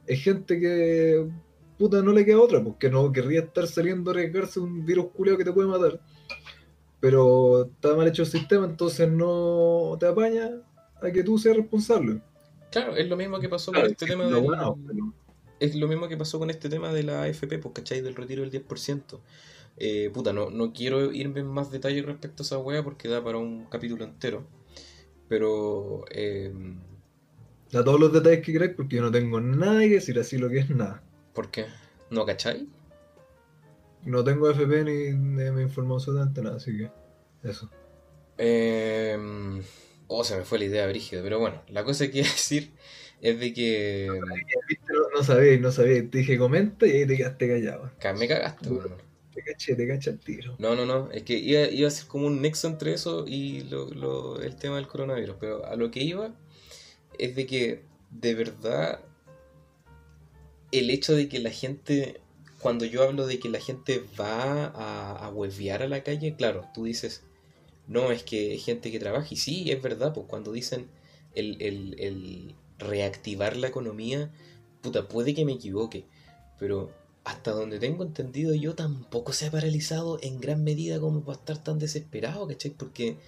es 0.07 0.23
gente 0.23 0.59
que 0.59 1.29
puta 1.79 2.03
no 2.03 2.13
le 2.13 2.25
queda 2.25 2.41
otra, 2.41 2.63
porque 2.63 2.91
no 2.91 3.13
querría 3.13 3.41
estar 3.41 3.67
saliendo 3.67 4.11
a 4.11 4.15
arriesgarse 4.15 4.59
un 4.59 4.85
virus 4.85 5.07
culiado 5.13 5.39
que 5.39 5.45
te 5.45 5.53
puede 5.53 5.69
matar. 5.69 6.01
Pero 7.01 7.67
está 7.67 7.95
mal 7.95 8.09
hecho 8.09 8.23
el 8.23 8.29
sistema, 8.29 8.67
entonces 8.67 9.09
no 9.09 9.97
te 10.01 10.07
apaña 10.07 10.51
a 11.01 11.11
que 11.13 11.23
tú 11.23 11.39
seas 11.39 11.57
responsable. 11.57 12.21
Claro, 12.73 12.97
es 12.97 13.09
lo 13.09 13.17
mismo 13.17 13.39
que 13.39 13.49
pasó 13.49 13.73
con 13.73 13.87
este 13.87 14.07
tema 14.07 14.27
de 14.27 14.33
es 15.61 15.75
lo 15.75 15.89
mismo 15.89 16.09
que 16.09 16.17
pasó 16.17 16.39
con 16.39 16.51
este 16.51 16.69
tema 16.69 16.93
de 16.93 17.03
la 17.03 17.23
AFP, 17.23 17.59
pues, 17.59 17.75
¿cachai? 17.75 18.01
Del 18.01 18.15
retiro 18.15 18.43
del 18.43 18.51
10%. 18.51 19.21
Eh, 19.77 20.11
puta, 20.13 20.33
no, 20.33 20.51
no 20.51 20.73
quiero 20.73 21.13
irme 21.13 21.41
en 21.41 21.47
más 21.47 21.71
detalle 21.71 22.03
respecto 22.03 22.43
a 22.43 22.45
esa 22.45 22.59
wea 22.59 22.83
porque 22.83 23.09
da 23.09 23.23
para 23.23 23.39
un 23.39 23.67
capítulo 23.67 24.05
entero. 24.05 24.47
Pero... 25.29 26.05
Eh, 26.11 26.53
da 27.71 27.85
todos 27.85 28.01
los 28.01 28.13
detalles 28.13 28.45
que 28.45 28.53
queráis 28.53 28.75
porque 28.75 28.97
yo 28.97 29.03
no 29.03 29.11
tengo 29.11 29.41
nada 29.41 29.81
que 29.81 29.91
decir 29.91 30.19
así 30.19 30.39
lo 30.39 30.49
que 30.49 30.59
es 30.59 30.71
nada. 30.71 31.03
¿Por 31.35 31.51
qué? 31.51 31.67
¿No 32.11 32.25
cachai? 32.25 32.67
No 34.05 34.25
tengo 34.25 34.49
AFP 34.49 34.85
ni, 34.85 35.13
me 35.13 35.63
informó 35.63 35.95
absolutamente 35.95 36.43
nada, 36.43 36.57
así 36.57 36.77
que 36.77 36.91
eso. 37.43 37.71
Eh, 38.39 39.19
oh, 40.07 40.25
se 40.25 40.37
me 40.37 40.45
fue 40.45 40.59
la 40.59 40.65
idea, 40.65 40.87
Brígido. 40.87 41.23
Pero 41.23 41.39
bueno, 41.39 41.63
la 41.69 41.85
cosa 41.85 42.07
que 42.07 42.13
quiero 42.13 42.29
decir 42.29 42.73
es 43.21 43.41
de 43.41 43.53
que. 43.53 44.09
No, 45.15 45.23
sabía, 45.23 45.59
no 45.59 45.73
sabía. 45.73 46.09
Te 46.09 46.19
dije 46.19 46.39
comenta 46.39 46.87
y 46.87 46.91
ahí 46.91 47.07
te 47.07 47.17
quedaste 47.17 47.49
callado. 47.49 47.91
Me 48.19 48.29
cagaste, 48.29 48.69
Te 49.35 49.43
caché, 49.43 49.75
te 49.75 49.89
caché 49.89 50.11
el 50.11 50.19
tiro. 50.19 50.57
No, 50.59 50.77
no, 50.77 50.87
no. 50.87 51.11
Es 51.11 51.25
que 51.25 51.37
iba, 51.37 51.63
iba 51.69 51.89
a 51.89 51.91
ser 51.91 52.07
como 52.07 52.27
un 52.27 52.41
nexo 52.41 52.69
entre 52.69 52.95
eso 52.95 53.25
y 53.27 53.63
lo, 53.65 53.91
lo, 53.91 54.41
el 54.41 54.57
tema 54.57 54.77
del 54.77 54.87
coronavirus. 54.87 55.37
Pero 55.41 55.67
a 55.67 55.77
lo 55.77 55.91
que 55.91 56.03
iba 56.03 56.35
es 57.19 57.35
de 57.35 57.47
que, 57.47 57.83
de 58.11 58.35
verdad, 58.35 59.01
el 60.73 60.91
hecho 60.91 61.15
de 61.15 61.29
que 61.29 61.39
la 61.41 61.51
gente. 61.51 62.21
Cuando 62.61 62.85
yo 62.85 63.05
hablo 63.05 63.29
de 63.29 63.39
que 63.39 63.49
la 63.49 63.61
gente 63.61 64.03
va 64.19 64.65
a, 64.67 65.17
a 65.25 65.31
huevear 65.31 65.85
a 65.85 65.89
la 65.89 66.03
calle, 66.03 66.35
claro, 66.37 66.65
tú 66.75 66.87
dices, 66.87 67.23
no, 67.87 68.11
es 68.11 68.25
que 68.25 68.51
hay 68.51 68.59
gente 68.59 68.91
que 68.91 68.99
trabaja. 68.99 69.29
Y 69.31 69.37
sí, 69.37 69.71
es 69.71 69.81
verdad, 69.81 70.13
pues 70.13 70.27
cuando 70.29 70.51
dicen 70.51 70.89
el, 71.37 71.63
el, 71.63 71.95
el 72.01 72.55
reactivar 72.79 73.57
la 73.57 73.69
economía, 73.69 74.31
puta, 74.81 75.09
puede 75.09 75.35
que 75.35 75.45
me 75.45 75.53
equivoque, 75.53 76.07
pero 76.59 76.91
hasta 77.25 77.51
donde 77.51 77.79
tengo 77.79 78.05
entendido 78.05 78.55
yo 78.55 78.75
tampoco 78.75 79.33
se 79.33 79.47
ha 79.47 79.51
paralizado 79.51 80.19
en 80.23 80.41
gran 80.41 80.65
medida 80.65 80.99
como 81.01 81.23
para 81.23 81.39
estar 81.39 81.63
tan 81.63 81.79
desesperado, 81.79 82.47
¿cachai? 82.47 82.71
Porque, 82.71 83.19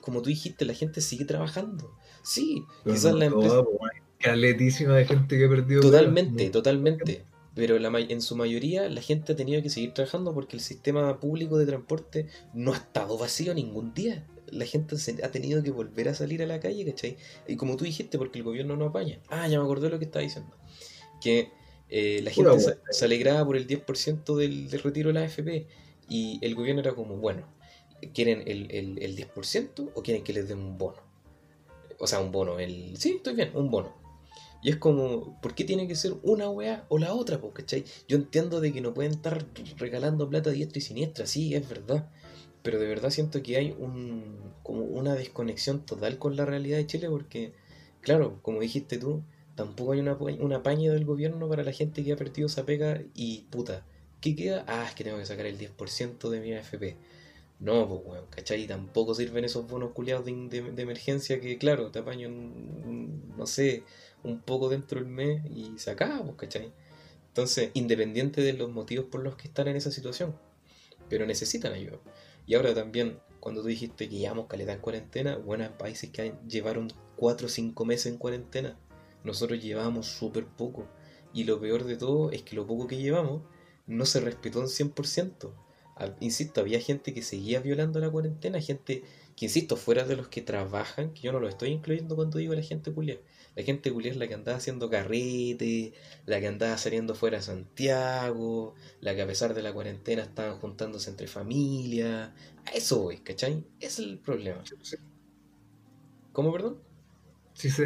como 0.00 0.22
tú 0.22 0.28
dijiste, 0.28 0.64
la 0.64 0.74
gente 0.74 1.00
sigue 1.00 1.24
trabajando. 1.24 1.94
Sí, 2.22 2.64
quizás 2.84 3.14
la 3.14 3.26
empresa... 3.26 3.62
Caletísima 4.18 4.94
de 4.94 5.04
gente 5.04 5.36
que 5.36 5.44
ha 5.44 5.48
perdido... 5.48 5.80
Totalmente, 5.80 6.50
totalmente. 6.50 7.24
Pero 7.54 7.78
la, 7.78 7.96
en 8.00 8.22
su 8.22 8.34
mayoría 8.34 8.88
la 8.88 9.02
gente 9.02 9.32
ha 9.32 9.36
tenido 9.36 9.60
que 9.62 9.68
seguir 9.68 9.92
trabajando 9.92 10.32
porque 10.32 10.56
el 10.56 10.62
sistema 10.62 11.20
público 11.20 11.58
de 11.58 11.66
transporte 11.66 12.28
no 12.54 12.72
ha 12.72 12.76
estado 12.76 13.18
vacío 13.18 13.52
ningún 13.52 13.92
día 13.92 14.26
la 14.52 14.66
gente 14.66 14.98
se 14.98 15.24
ha 15.24 15.30
tenido 15.30 15.62
que 15.62 15.70
volver 15.70 16.08
a 16.08 16.14
salir 16.14 16.42
a 16.42 16.46
la 16.46 16.60
calle, 16.60 16.84
¿cachai? 16.84 17.16
Y 17.48 17.56
como 17.56 17.76
tú 17.76 17.84
dijiste, 17.84 18.18
porque 18.18 18.38
el 18.38 18.44
gobierno 18.44 18.76
no 18.76 18.86
apaña. 18.86 19.18
Ah, 19.28 19.48
ya 19.48 19.58
me 19.58 19.64
acordé 19.64 19.86
de 19.86 19.90
lo 19.90 19.98
que 19.98 20.04
estaba 20.04 20.22
diciendo. 20.22 20.54
Que 21.20 21.50
eh, 21.88 22.20
la 22.22 22.30
gente 22.30 22.78
se, 22.90 23.04
alegraba 23.04 23.44
por 23.44 23.56
el 23.56 23.66
10% 23.66 24.36
del, 24.36 24.68
del, 24.68 24.82
retiro 24.82 25.08
de 25.08 25.14
la 25.14 25.22
AFP 25.22 25.66
y 26.08 26.38
el 26.42 26.54
gobierno 26.54 26.80
era 26.80 26.94
como, 26.94 27.16
bueno, 27.16 27.46
¿quieren 28.14 28.42
el, 28.46 28.70
el, 28.70 29.16
10% 29.16 29.92
o 29.94 30.02
quieren 30.02 30.22
que 30.22 30.32
les 30.32 30.48
den 30.48 30.58
un 30.58 30.76
bono? 30.76 31.02
O 31.98 32.06
sea, 32.06 32.20
un 32.20 32.30
bono, 32.30 32.58
el... 32.58 32.96
Sí, 32.98 33.14
estoy 33.16 33.34
bien, 33.34 33.52
un 33.54 33.70
bono. 33.70 33.94
Y 34.62 34.70
es 34.70 34.76
como, 34.76 35.40
¿por 35.40 35.54
qué 35.54 35.64
tiene 35.64 35.88
que 35.88 35.96
ser 35.96 36.14
una 36.22 36.48
weá 36.48 36.84
o 36.88 36.98
la 36.98 37.14
otra? 37.14 37.40
¿cachai? 37.52 37.84
Yo 38.06 38.16
entiendo 38.16 38.60
de 38.60 38.72
que 38.72 38.80
no 38.80 38.94
pueden 38.94 39.12
estar 39.12 39.44
regalando 39.76 40.28
plata 40.28 40.50
diestra 40.50 40.78
y 40.78 40.82
siniestra, 40.82 41.26
sí, 41.26 41.54
es 41.54 41.68
verdad 41.68 42.08
pero 42.62 42.78
de 42.78 42.86
verdad 42.86 43.10
siento 43.10 43.42
que 43.42 43.56
hay 43.56 43.74
un, 43.78 44.38
como 44.62 44.82
una 44.84 45.14
desconexión 45.14 45.84
total 45.84 46.18
con 46.18 46.36
la 46.36 46.44
realidad 46.44 46.78
de 46.78 46.86
Chile 46.86 47.08
porque, 47.10 47.52
claro, 48.00 48.38
como 48.42 48.60
dijiste 48.60 48.98
tú, 48.98 49.22
tampoco 49.54 49.92
hay 49.92 50.00
una, 50.00 50.14
una 50.14 50.62
paña 50.62 50.92
del 50.92 51.04
gobierno 51.04 51.48
para 51.48 51.64
la 51.64 51.72
gente 51.72 52.04
que 52.04 52.12
ha 52.12 52.16
perdido 52.16 52.46
esa 52.46 52.64
pega 52.64 53.02
y 53.14 53.46
puta, 53.50 53.84
¿qué 54.20 54.36
queda? 54.36 54.64
Ah, 54.66 54.86
es 54.88 54.94
que 54.94 55.04
tengo 55.04 55.18
que 55.18 55.26
sacar 55.26 55.46
el 55.46 55.58
10% 55.58 56.30
de 56.30 56.40
mi 56.40 56.52
AFP. 56.54 56.96
No, 57.60 57.88
pues 57.88 58.00
weón, 58.04 58.26
¿cachai? 58.30 58.66
Tampoco 58.66 59.14
sirven 59.14 59.44
esos 59.44 59.68
bonos 59.68 59.92
culiados 59.92 60.24
de, 60.24 60.32
de, 60.32 60.82
emergencia 60.82 61.40
que, 61.40 61.58
claro, 61.58 61.92
te 61.92 62.00
apañan, 62.00 63.36
no 63.36 63.46
sé, 63.46 63.84
un 64.24 64.40
poco 64.40 64.68
dentro 64.68 65.00
del 65.00 65.08
mes 65.08 65.42
y 65.48 65.78
se 65.78 65.92
acaba, 65.92 66.24
pues, 66.24 66.36
¿cachai? 66.36 66.72
Entonces, 67.28 67.70
independiente 67.74 68.42
de 68.42 68.52
los 68.54 68.70
motivos 68.70 69.06
por 69.06 69.22
los 69.22 69.36
que 69.36 69.48
están 69.48 69.68
en 69.68 69.76
esa 69.76 69.92
situación, 69.92 70.34
pero 71.08 71.24
necesitan 71.24 71.72
ayuda. 71.72 71.98
Y 72.46 72.54
ahora 72.54 72.74
también, 72.74 73.18
cuando 73.40 73.62
tú 73.62 73.68
dijiste 73.68 74.08
que 74.08 74.16
llevamos 74.16 74.46
calidad 74.46 74.74
en 74.74 74.80
cuarentena, 74.80 75.36
bueno, 75.36 75.66
países 75.78 76.10
que 76.10 76.34
llevaron 76.48 76.92
4 77.16 77.46
o 77.46 77.50
5 77.50 77.84
meses 77.84 78.06
en 78.06 78.18
cuarentena. 78.18 78.78
Nosotros 79.24 79.62
llevamos 79.62 80.06
súper 80.06 80.46
poco. 80.46 80.86
Y 81.32 81.44
lo 81.44 81.60
peor 81.60 81.84
de 81.84 81.96
todo 81.96 82.30
es 82.30 82.42
que 82.42 82.56
lo 82.56 82.66
poco 82.66 82.86
que 82.86 82.98
llevamos 82.98 83.42
no 83.86 84.04
se 84.04 84.20
respetó 84.20 84.60
en 84.60 84.66
100%. 84.66 85.52
Insisto, 86.20 86.60
había 86.60 86.80
gente 86.80 87.14
que 87.14 87.22
seguía 87.22 87.60
violando 87.60 88.00
la 88.00 88.10
cuarentena, 88.10 88.60
gente 88.60 89.04
que, 89.36 89.44
insisto, 89.44 89.76
fuera 89.76 90.04
de 90.04 90.16
los 90.16 90.28
que 90.28 90.42
trabajan, 90.42 91.12
que 91.12 91.22
yo 91.22 91.32
no 91.32 91.38
lo 91.38 91.48
estoy 91.48 91.70
incluyendo 91.70 92.16
cuando 92.16 92.38
digo 92.38 92.54
la 92.54 92.62
gente 92.62 92.92
culia. 92.92 93.18
La 93.54 93.62
gente 93.62 93.92
culia 93.92 94.10
es 94.10 94.16
la 94.16 94.28
que 94.28 94.34
andaba 94.34 94.58
haciendo 94.58 94.88
carrete, 94.88 95.92
la 96.26 96.40
que 96.40 96.46
andaba 96.46 96.78
saliendo 96.78 97.14
fuera 97.14 97.38
de 97.38 97.42
Santiago, 97.42 98.74
la 99.00 99.14
que 99.14 99.22
a 99.22 99.26
pesar 99.26 99.54
de 99.54 99.62
la 99.62 99.72
cuarentena 99.72 100.22
estaban 100.22 100.58
juntándose 100.58 101.10
entre 101.10 101.26
familias. 101.26 102.30
A 102.66 102.70
eso 102.70 103.02
voy, 103.02 103.18
¿cachai? 103.18 103.64
Ese 103.80 104.02
es 104.02 104.08
el 104.08 104.18
problema. 104.18 104.62
¿Cómo, 106.32 106.52
perdón? 106.52 106.78
Sí, 107.54 107.70
sí. 107.70 107.84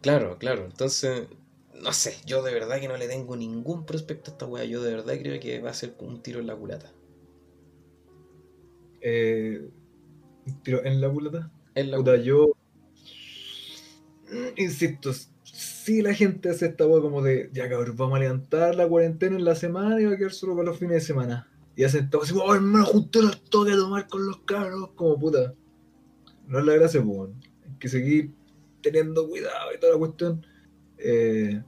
Claro, 0.00 0.38
claro. 0.38 0.64
Entonces, 0.66 1.28
no 1.74 1.92
sé, 1.92 2.16
yo 2.26 2.42
de 2.42 2.52
verdad 2.54 2.80
que 2.80 2.88
no 2.88 2.96
le 2.96 3.08
tengo 3.08 3.36
ningún 3.36 3.86
prospecto 3.86 4.30
a 4.30 4.34
esta 4.34 4.46
weá. 4.46 4.64
Yo 4.64 4.82
de 4.82 4.92
verdad 4.92 5.14
creo 5.18 5.40
que 5.40 5.60
va 5.60 5.70
a 5.70 5.74
ser 5.74 5.94
un 6.00 6.22
tiro 6.22 6.40
en 6.40 6.46
la 6.46 6.56
culata. 6.56 6.92
Eh, 9.00 9.70
¿Un 10.46 10.62
tiro 10.62 10.84
en 10.84 11.00
la 11.00 11.10
culata? 11.10 11.50
En 11.74 11.90
la 11.90 11.98
Puta, 11.98 12.16
yo. 12.16 12.52
Insisto, 14.56 15.12
si 15.44 16.02
la 16.02 16.14
gente 16.14 16.50
hace 16.50 16.66
esta 16.66 16.86
weá 16.86 17.00
como 17.00 17.22
de, 17.22 17.50
ya 17.52 17.68
cabrón, 17.68 17.96
vamos 17.96 18.16
a 18.16 18.20
levantar 18.20 18.74
la 18.74 18.86
cuarentena 18.86 19.36
en 19.36 19.44
la 19.44 19.54
semana 19.54 20.00
y 20.00 20.04
va 20.04 20.12
a 20.12 20.16
quedar 20.16 20.32
solo 20.32 20.54
para 20.54 20.68
los 20.68 20.78
fines 20.78 20.96
de 20.96 21.00
semana. 21.00 21.48
Y 21.76 21.84
hacen 21.84 22.04
esto 22.04 22.22
así, 22.22 22.34
oh 22.36 22.54
hermano, 22.54 22.84
junté 22.84 23.22
los 23.22 23.42
toques 23.44 23.74
a 23.74 23.78
tomar 23.78 24.08
con 24.08 24.26
los 24.26 24.38
cabros, 24.40 24.90
como 24.94 25.18
puta. 25.18 25.54
No 26.46 26.58
es 26.58 26.64
la 26.64 26.74
gracia, 26.74 27.02
pues, 27.02 27.30
hay 27.64 27.78
que 27.78 27.88
seguir 27.88 28.32
teniendo 28.82 29.28
cuidado 29.28 29.72
y 29.74 29.78
toda 29.78 29.92
la 29.92 29.98
cuestión. 29.98 30.46
Eh, 30.98 31.62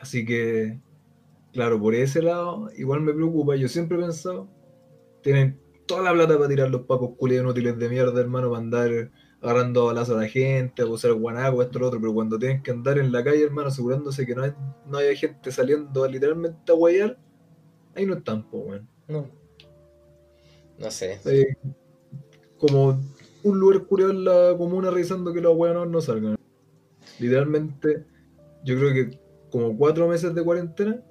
así 0.00 0.24
que, 0.24 0.80
claro, 1.52 1.78
por 1.80 1.94
ese 1.94 2.22
lado, 2.22 2.70
igual 2.76 3.02
me 3.02 3.12
preocupa. 3.12 3.54
Yo 3.56 3.68
siempre 3.68 3.98
he 3.98 4.00
pensado, 4.00 4.48
tienen 5.22 5.60
toda 5.86 6.02
la 6.02 6.12
plata 6.12 6.36
para 6.36 6.48
tirar 6.48 6.70
los 6.70 6.82
pacos 6.82 7.10
culiados 7.16 7.44
inútiles 7.44 7.78
de 7.78 7.88
mierda, 7.88 8.20
hermano, 8.20 8.50
para 8.50 8.62
andar 8.62 9.10
agarrando 9.42 9.86
balazos 9.86 10.16
a 10.16 10.20
la 10.20 10.28
gente, 10.28 10.82
a 10.82 10.86
usar 10.86 11.12
guanaco, 11.14 11.62
esto, 11.62 11.78
lo 11.80 11.88
otro, 11.88 12.00
pero 12.00 12.14
cuando 12.14 12.38
tienen 12.38 12.62
que 12.62 12.70
andar 12.70 12.98
en 12.98 13.10
la 13.10 13.24
calle, 13.24 13.42
hermano, 13.42 13.68
asegurándose 13.68 14.24
que 14.24 14.34
no 14.36 14.44
hay, 14.44 14.52
no 14.86 14.98
haya 14.98 15.14
gente 15.16 15.50
saliendo 15.50 16.06
literalmente 16.06 16.70
a 16.70 16.74
guayar, 16.74 17.18
ahí 17.94 18.06
no 18.06 18.14
están, 18.14 18.48
pues, 18.48 18.82
No. 19.08 19.28
No 20.78 20.90
sé. 20.90 21.20
como 22.56 23.00
un 23.42 23.58
lugar 23.58 23.84
curioso 23.84 24.12
en 24.12 24.24
la 24.24 24.54
comuna 24.56 24.90
revisando 24.90 25.32
que 25.32 25.40
los 25.40 25.56
hueonos 25.56 25.88
no 25.88 26.00
salgan. 26.00 26.36
Literalmente, 27.18 28.06
yo 28.64 28.78
creo 28.78 28.92
que 28.92 29.18
como 29.50 29.76
cuatro 29.76 30.08
meses 30.08 30.34
de 30.34 30.44
cuarentena, 30.44 31.02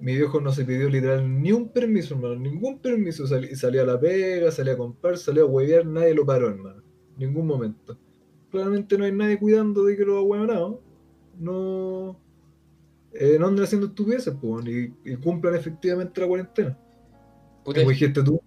mi 0.00 0.14
viejo 0.14 0.40
no 0.40 0.52
se 0.52 0.64
pidió 0.64 0.88
literal 0.88 1.40
ni 1.42 1.52
un 1.52 1.68
permiso, 1.68 2.14
hermano, 2.14 2.36
ningún 2.36 2.80
permiso. 2.80 3.26
salía 3.26 3.82
a 3.82 3.86
la 3.86 3.98
pega, 3.98 4.50
salía 4.50 4.74
a 4.74 4.76
comprar, 4.76 5.16
salía 5.16 5.42
a 5.42 5.46
huevear, 5.46 5.86
nadie 5.86 6.14
lo 6.14 6.26
paró, 6.26 6.48
hermano. 6.48 6.87
Ningún 7.18 7.46
momento. 7.46 7.98
Claramente 8.50 8.96
no 8.96 9.04
hay 9.04 9.12
nadie 9.12 9.38
cuidando 9.38 9.84
de 9.84 9.96
que 9.96 10.04
los 10.04 10.24
hueonados 10.24 10.78
no, 11.38 12.18
eh, 13.12 13.36
no 13.38 13.48
anden 13.48 13.64
haciendo 13.64 13.88
estupideces, 13.88 14.34
pues, 14.40 14.66
y, 14.66 15.16
cumplan 15.16 15.54
efectivamente 15.54 16.20
la 16.20 16.26
cuarentena. 16.26 16.78
Como 17.64 17.90
dijiste 17.90 18.22
tú, 18.22 18.40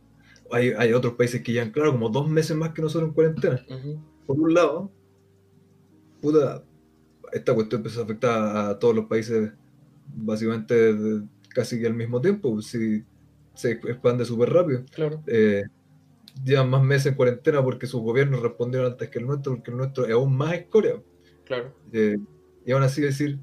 hay, 0.51 0.93
otros 0.93 1.13
países 1.13 1.41
que 1.41 1.51
llevan, 1.53 1.71
claro, 1.71 1.91
como 1.91 2.09
dos 2.09 2.29
meses 2.29 2.57
más 2.57 2.71
que 2.71 2.81
nosotros 2.81 3.09
en 3.09 3.13
cuarentena. 3.13 3.63
Por 4.25 4.39
un 4.39 4.53
lado, 4.53 4.91
puta, 6.21 6.63
esta 7.31 7.53
cuestión 7.53 7.79
empezó 7.79 8.01
a 8.01 8.03
afectar 8.03 8.57
a 8.57 8.79
todos 8.79 8.95
los 8.95 9.05
países 9.05 9.51
básicamente 10.15 10.95
casi 11.49 11.79
que 11.79 11.87
al 11.87 11.93
mismo 11.93 12.19
tiempo, 12.19 12.61
si 12.61 13.03
se 13.53 13.71
expande 13.71 14.25
súper 14.25 14.49
rápido. 14.49 14.83
Claro. 14.91 15.23
Eh, 15.27 15.63
llevan 16.43 16.69
más 16.69 16.83
meses 16.83 17.07
en 17.07 17.15
cuarentena 17.15 17.63
porque 17.63 17.87
sus 17.87 18.01
gobiernos 18.01 18.41
respondieron 18.41 18.91
antes 18.91 19.09
que 19.09 19.19
el 19.19 19.27
nuestro, 19.27 19.53
porque 19.53 19.71
el 19.71 19.77
nuestro 19.77 20.05
es 20.05 20.11
aún 20.11 20.35
más 20.35 20.53
escoria. 20.53 21.01
Claro. 21.45 21.73
Eh, 21.91 22.17
y 22.65 22.71
aún 22.71 22.83
así 22.83 23.01
decir, 23.01 23.39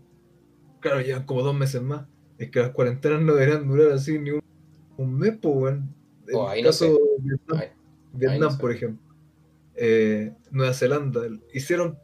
claro, 0.81 1.01
llevan 1.01 1.25
como 1.25 1.43
dos 1.43 1.55
meses 1.55 1.83
más. 1.83 2.07
Es 2.39 2.51
que 2.51 2.61
las 2.61 2.71
cuarentenas 2.71 3.21
no 3.21 3.35
deberían 3.35 3.67
durar 3.67 3.93
así 3.93 4.19
ni 4.19 4.31
un, 4.97 5.19
mes, 5.19 5.35
pues, 5.41 5.77
Oh, 6.35 6.53
en 6.53 6.59
el 6.59 6.65
caso 6.65 6.85
de 6.85 7.71
Vietnam, 8.13 8.59
por 8.59 8.71
ejemplo, 8.71 9.15
eh, 9.77 10.35
Nueva 10.51 10.75
Zelanda, 10.75 11.23
hicieron 11.55 11.99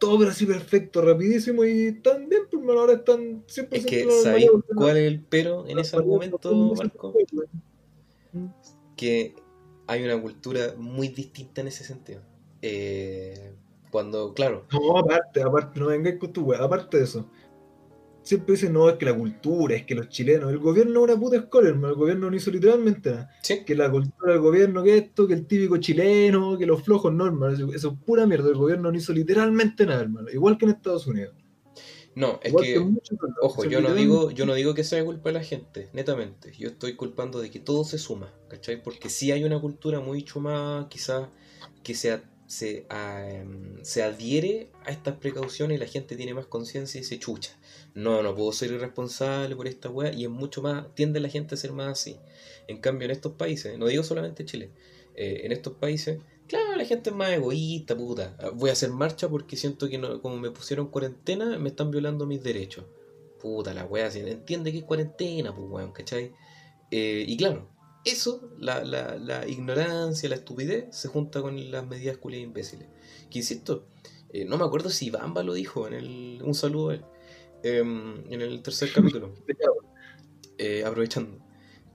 todo 0.00 0.26
así 0.28 0.46
perfecto, 0.46 1.02
rapidísimo 1.02 1.64
y 1.64 1.92
también, 2.00 2.42
pues 2.50 2.68
ahora 2.68 2.94
están 2.94 3.44
siempre. 3.46 3.78
Es 3.78 3.86
que, 3.86 4.10
¿sabéis 4.22 4.50
cuál 4.74 4.96
es 4.96 5.12
el 5.12 5.20
pero 5.20 5.66
en 5.68 5.78
ese 5.78 5.96
argumento, 5.96 6.74
Marco? 6.74 7.14
Que 8.96 9.34
hay 9.88 10.04
una 10.04 10.20
cultura 10.20 10.74
muy 10.76 11.08
distinta 11.08 11.60
en 11.62 11.68
ese 11.68 11.82
sentido. 11.82 12.20
Eh, 12.62 13.54
cuando, 13.90 14.32
claro. 14.34 14.66
No, 14.72 14.98
aparte, 14.98 15.42
aparte, 15.42 15.80
no 15.80 15.86
vengáis 15.86 16.18
con 16.18 16.32
tu 16.32 16.44
wea, 16.44 16.62
aparte 16.62 16.98
de 16.98 17.04
eso 17.04 17.28
siempre 18.28 18.56
dicen, 18.56 18.74
no, 18.74 18.90
es 18.90 18.96
que 18.96 19.06
la 19.06 19.16
cultura, 19.16 19.74
es 19.74 19.86
que 19.86 19.94
los 19.94 20.10
chilenos, 20.10 20.50
el 20.50 20.58
gobierno 20.58 21.00
es 21.00 21.10
una 21.10 21.18
puta 21.18 21.36
escuela, 21.38 21.70
el 21.70 21.94
gobierno 21.94 22.30
no 22.30 22.36
hizo 22.36 22.50
literalmente 22.50 23.10
nada. 23.10 23.30
Que 23.64 23.74
la 23.74 23.90
cultura 23.90 24.32
del 24.32 24.40
gobierno, 24.42 24.82
que 24.82 24.98
esto, 24.98 25.26
que 25.26 25.32
el 25.32 25.46
típico 25.46 25.78
chileno, 25.78 26.58
que 26.58 26.66
los 26.66 26.82
flojos, 26.82 27.10
no, 27.10 27.24
hermano, 27.24 27.54
eso, 27.54 27.72
es 27.72 27.98
pura 28.04 28.26
mierda, 28.26 28.50
el 28.50 28.56
gobierno 28.56 28.92
no 28.92 28.98
hizo 28.98 29.14
literalmente 29.14 29.86
nada, 29.86 30.02
hermano, 30.02 30.28
igual 30.30 30.58
que 30.58 30.66
en 30.66 30.72
Estados 30.72 31.06
Unidos. 31.06 31.34
No, 32.18 32.40
es 32.42 32.52
que, 32.52 32.84
ojo, 33.40 33.64
yo 33.64 33.80
no, 33.80 33.94
digo, 33.94 34.32
yo 34.32 34.44
no 34.44 34.54
digo 34.54 34.74
que 34.74 34.82
sea 34.82 35.04
culpa 35.04 35.28
de 35.28 35.34
la 35.34 35.44
gente, 35.44 35.88
netamente. 35.92 36.52
Yo 36.58 36.70
estoy 36.70 36.96
culpando 36.96 37.38
de 37.40 37.48
que 37.48 37.60
todo 37.60 37.84
se 37.84 37.96
suma, 37.96 38.34
¿cachai? 38.48 38.82
Porque 38.82 39.08
sí 39.08 39.30
hay 39.30 39.44
una 39.44 39.60
cultura 39.60 40.00
mucho 40.00 40.40
más, 40.40 40.86
quizás, 40.88 41.28
que 41.84 41.94
sea 41.94 42.20
se, 42.48 42.86
em, 42.90 43.76
se 43.84 44.02
adhiere 44.02 44.70
a 44.84 44.90
estas 44.90 45.14
precauciones 45.18 45.76
y 45.76 45.78
la 45.78 45.86
gente 45.86 46.16
tiene 46.16 46.34
más 46.34 46.46
conciencia 46.46 47.00
y 47.00 47.04
se 47.04 47.20
chucha. 47.20 47.56
No, 47.94 48.20
no 48.24 48.34
puedo 48.34 48.50
ser 48.50 48.72
irresponsable 48.72 49.54
por 49.54 49.68
esta 49.68 49.88
weá 49.88 50.12
y 50.12 50.24
es 50.24 50.30
mucho 50.30 50.60
más, 50.60 50.92
tiende 50.96 51.20
la 51.20 51.28
gente 51.28 51.54
a 51.54 51.58
ser 51.58 51.70
más 51.70 51.92
así. 51.92 52.16
En 52.66 52.78
cambio, 52.78 53.04
en 53.04 53.12
estos 53.12 53.34
países, 53.34 53.78
no 53.78 53.86
digo 53.86 54.02
solamente 54.02 54.44
Chile, 54.44 54.70
eh, 55.14 55.42
en 55.44 55.52
estos 55.52 55.74
países, 55.74 56.18
la 56.78 56.84
gente 56.84 57.10
es 57.10 57.16
más 57.16 57.30
egoísta, 57.30 57.96
puta. 57.96 58.36
Voy 58.54 58.70
a 58.70 58.72
hacer 58.72 58.90
marcha 58.90 59.28
porque 59.28 59.56
siento 59.56 59.88
que 59.88 59.98
no, 59.98 60.22
como 60.22 60.38
me 60.38 60.50
pusieron 60.50 60.88
cuarentena, 60.88 61.58
me 61.58 61.68
están 61.68 61.90
violando 61.90 62.26
mis 62.26 62.42
derechos. 62.42 62.84
Puta 63.40 63.74
la 63.74 63.84
weá, 63.84 64.08
entiende 64.08 64.72
que 64.72 64.78
es 64.78 64.84
cuarentena, 64.84 65.54
pues 65.54 65.68
weón, 65.70 65.92
¿cachai? 65.92 66.32
Eh, 66.90 67.24
y 67.26 67.36
claro, 67.36 67.68
eso, 68.04 68.50
la, 68.58 68.82
la, 68.84 69.16
la, 69.16 69.46
ignorancia, 69.46 70.28
la 70.28 70.36
estupidez, 70.36 70.86
se 70.90 71.08
junta 71.08 71.42
con 71.42 71.70
las 71.70 71.86
medidas 71.86 72.16
culiadas 72.16 72.46
imbéciles. 72.46 72.88
Que 73.30 73.38
insisto, 73.38 73.86
eh, 74.32 74.44
no 74.44 74.56
me 74.56 74.64
acuerdo 74.64 74.90
si 74.90 75.10
Bamba 75.10 75.42
lo 75.42 75.54
dijo 75.54 75.86
en 75.86 75.94
el. 75.94 76.42
Un 76.44 76.54
saludo 76.54 76.90
a 76.90 76.94
él. 76.94 77.04
Em, 77.62 78.32
en 78.32 78.40
el 78.40 78.62
tercer 78.62 78.92
capítulo. 78.92 79.34
Eh, 80.60 80.82
aprovechando. 80.84 81.38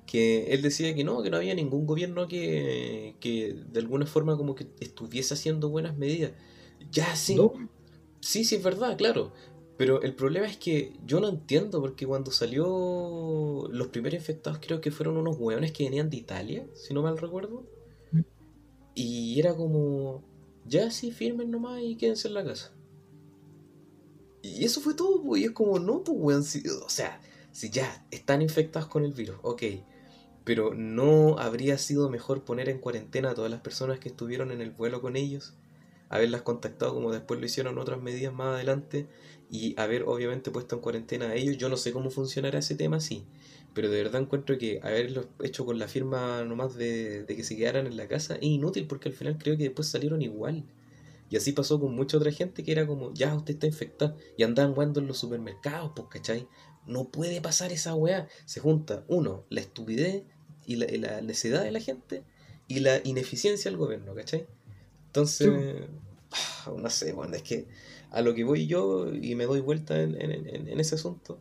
Que 0.05 0.53
él 0.53 0.61
decía 0.61 0.93
que 0.93 1.03
no, 1.03 1.23
que 1.23 1.29
no 1.29 1.37
había 1.37 1.55
ningún 1.55 1.85
gobierno 1.85 2.27
que, 2.27 3.15
que 3.19 3.53
de 3.53 3.79
alguna 3.79 4.05
forma 4.05 4.37
como 4.37 4.55
que 4.55 4.67
estuviese 4.79 5.33
haciendo 5.33 5.69
buenas 5.69 5.97
medidas. 5.97 6.31
Ya 6.91 7.15
sí. 7.15 7.37
Sí, 8.19 8.45
sí, 8.45 8.55
es 8.55 8.63
verdad, 8.63 8.97
claro. 8.97 9.31
Pero 9.77 10.01
el 10.01 10.13
problema 10.13 10.47
es 10.47 10.57
que 10.57 10.93
yo 11.05 11.19
no 11.19 11.27
entiendo, 11.27 11.81
porque 11.81 12.05
cuando 12.05 12.31
salió 12.31 13.67
los 13.71 13.87
primeros 13.87 14.19
infectados 14.19 14.59
creo 14.61 14.81
que 14.81 14.91
fueron 14.91 15.17
unos 15.17 15.37
hueones 15.37 15.71
que 15.71 15.83
venían 15.83 16.09
de 16.09 16.17
Italia, 16.17 16.67
si 16.73 16.93
no 16.93 17.01
mal 17.01 17.17
recuerdo. 17.17 17.65
Y 18.95 19.39
era 19.39 19.55
como, 19.55 20.23
ya 20.65 20.91
sí, 20.91 21.11
firmen 21.11 21.49
nomás 21.49 21.81
y 21.81 21.95
quédense 21.95 22.27
en 22.27 22.35
la 22.35 22.45
casa. 22.45 22.71
Y 24.43 24.63
eso 24.63 24.81
fue 24.81 24.93
todo, 24.93 25.21
pues, 25.23 25.41
y 25.41 25.45
es 25.45 25.51
como, 25.51 25.79
no, 25.79 26.03
pues, 26.03 26.17
weón, 26.19 26.43
o 26.85 26.89
sea, 26.89 27.19
si 27.51 27.69
ya 27.69 28.05
están 28.11 28.41
infectados 28.41 28.87
con 28.87 29.03
el 29.03 29.13
virus, 29.13 29.37
ok. 29.41 29.63
Pero 30.43 30.73
no 30.73 31.37
habría 31.39 31.77
sido 31.77 32.09
mejor 32.09 32.43
poner 32.43 32.69
en 32.69 32.79
cuarentena 32.79 33.31
a 33.31 33.33
todas 33.33 33.51
las 33.51 33.61
personas 33.61 33.99
que 33.99 34.09
estuvieron 34.09 34.51
en 34.51 34.61
el 34.61 34.71
vuelo 34.71 35.01
con 35.01 35.15
ellos, 35.15 35.53
haberlas 36.09 36.41
contactado 36.41 36.93
como 36.93 37.11
después 37.11 37.39
lo 37.39 37.45
hicieron 37.45 37.77
otras 37.77 38.01
medidas 38.01 38.33
más 38.33 38.55
adelante 38.55 39.07
y 39.49 39.79
haber 39.79 40.03
obviamente 40.03 40.51
puesto 40.51 40.75
en 40.75 40.81
cuarentena 40.81 41.27
a 41.27 41.35
ellos. 41.35 41.57
Yo 41.57 41.69
no 41.69 41.77
sé 41.77 41.93
cómo 41.93 42.09
funcionará 42.09 42.59
ese 42.59 42.75
tema, 42.75 42.99
sí, 42.99 43.25
pero 43.73 43.89
de 43.89 44.03
verdad 44.03 44.21
encuentro 44.21 44.57
que 44.57 44.79
haberlo 44.83 45.25
hecho 45.41 45.65
con 45.65 45.79
la 45.79 45.87
firma 45.87 46.43
nomás 46.43 46.75
de, 46.75 47.23
de 47.23 47.35
que 47.35 47.43
se 47.43 47.55
quedaran 47.55 47.87
en 47.87 47.97
la 47.97 48.07
casa 48.07 48.35
es 48.35 48.43
inútil 48.43 48.85
porque 48.87 49.09
al 49.09 49.15
final 49.15 49.37
creo 49.37 49.57
que 49.57 49.63
después 49.63 49.87
salieron 49.87 50.21
igual. 50.21 50.65
Y 51.33 51.37
así 51.37 51.51
pasó 51.51 51.79
con 51.79 51.95
mucha 51.95 52.17
otra 52.17 52.31
gente 52.31 52.63
que 52.63 52.71
era 52.71 52.85
como, 52.85 53.11
ya 53.11 53.33
usted 53.33 53.55
está 53.55 53.65
infectado. 53.65 54.15
Y 54.37 54.43
andaban 54.43 54.75
jugando 54.75 54.99
en 54.99 55.07
los 55.07 55.17
supermercados, 55.17 55.91
pues, 55.95 56.07
¿cachai? 56.09 56.47
No 56.85 57.09
puede 57.09 57.41
pasar 57.41 57.71
esa 57.71 57.95
weá. 57.95 58.27
Se 58.45 58.59
junta, 58.59 59.03
uno, 59.07 59.43
la 59.49 59.61
estupidez 59.61 60.25
y 60.65 60.75
la, 60.75 60.87
la 60.87 61.21
necedad 61.21 61.63
de 61.63 61.71
la 61.71 61.79
gente 61.79 62.23
y 62.67 62.79
la 62.79 63.01
ineficiencia 63.03 63.69
del 63.69 63.77
gobierno, 63.77 64.15
¿cachai? 64.15 64.47
Entonces, 65.07 65.49
ah, 66.31 66.73
no 66.75 66.89
sé, 66.89 67.13
bueno, 67.13 67.35
es 67.35 67.43
que 67.43 67.67
a 68.11 68.21
lo 68.21 68.33
que 68.33 68.43
voy 68.43 68.67
yo 68.67 69.13
y 69.13 69.35
me 69.35 69.45
doy 69.45 69.59
vuelta 69.59 70.01
en, 70.01 70.15
en, 70.19 70.79
ese 70.79 70.95
asunto 70.95 71.39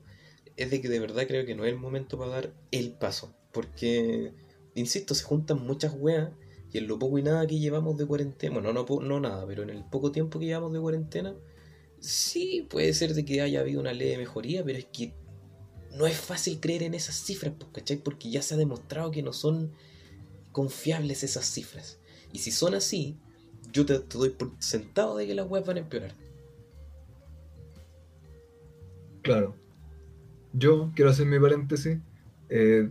es 0.57 0.71
de 0.71 0.81
que 0.81 0.89
de 0.89 1.01
verdad 1.01 1.27
creo 1.27 1.47
que 1.47 1.55
no 1.55 1.65
es 1.65 1.73
el 1.73 1.79
momento 1.79 2.19
para 2.19 2.31
dar 2.31 2.53
el 2.71 2.93
paso. 2.93 3.35
Porque, 3.53 4.33
insisto, 4.75 5.15
se 5.15 5.25
juntan 5.25 5.65
muchas 5.67 5.95
weas 5.99 6.31
y 6.73 6.79
en 6.79 6.87
lo 6.89 6.99
poco 6.99 7.19
y 7.19 7.23
nada 7.23 7.47
que 7.47 7.59
llevamos 7.59 7.97
de 7.99 8.07
cuarentena, 8.07 8.55
bueno, 8.55 8.73
no, 8.73 9.01
no 9.01 9.21
nada, 9.21 9.47
pero 9.47 9.63
en 9.63 9.71
el 9.71 9.85
poco 9.85 10.13
tiempo 10.13 10.39
que 10.39 10.47
llevamos 10.47 10.73
de 10.73 10.81
cuarentena, 10.81 11.35
sí 12.01 12.67
puede 12.69 12.93
ser 12.95 13.15
de 13.15 13.25
que 13.25 13.43
haya 13.43 13.61
habido 13.61 13.81
una 13.81 13.93
leve 13.93 14.19
mejoría, 14.19 14.65
pero 14.65 14.79
es 14.79 14.87
que 14.87 15.13
no 15.95 16.07
es 16.07 16.17
fácil 16.17 16.61
creer 16.61 16.83
en 16.83 16.95
esas 16.95 17.17
cifras, 17.17 17.55
pues, 17.59 17.71
¿cachai? 17.73 17.99
Porque 17.99 18.31
ya 18.31 18.43
se 18.43 18.55
ha 18.55 18.57
demostrado 18.57 19.11
que 19.11 19.23
no 19.23 19.33
son 19.33 19.73
confiables 20.53 21.23
esas 21.23 21.47
cifras. 21.47 21.99
Y 22.33 22.39
si 22.39 22.51
son 22.51 22.75
así, 22.75 23.17
yo 23.73 23.85
te, 23.87 23.99
doy 23.99 24.31
por 24.31 24.53
sentado 24.59 25.17
de 25.17 25.27
que 25.27 25.35
las 25.35 25.49
webs 25.49 25.67
van 25.67 25.77
a 25.77 25.81
empeorar. 25.81 26.15
Claro. 29.23 29.55
Yo 30.53 30.93
quiero 30.95 31.11
hacer 31.11 31.27
mi 31.27 31.39
paréntesis 31.39 31.99
eh, 32.49 32.89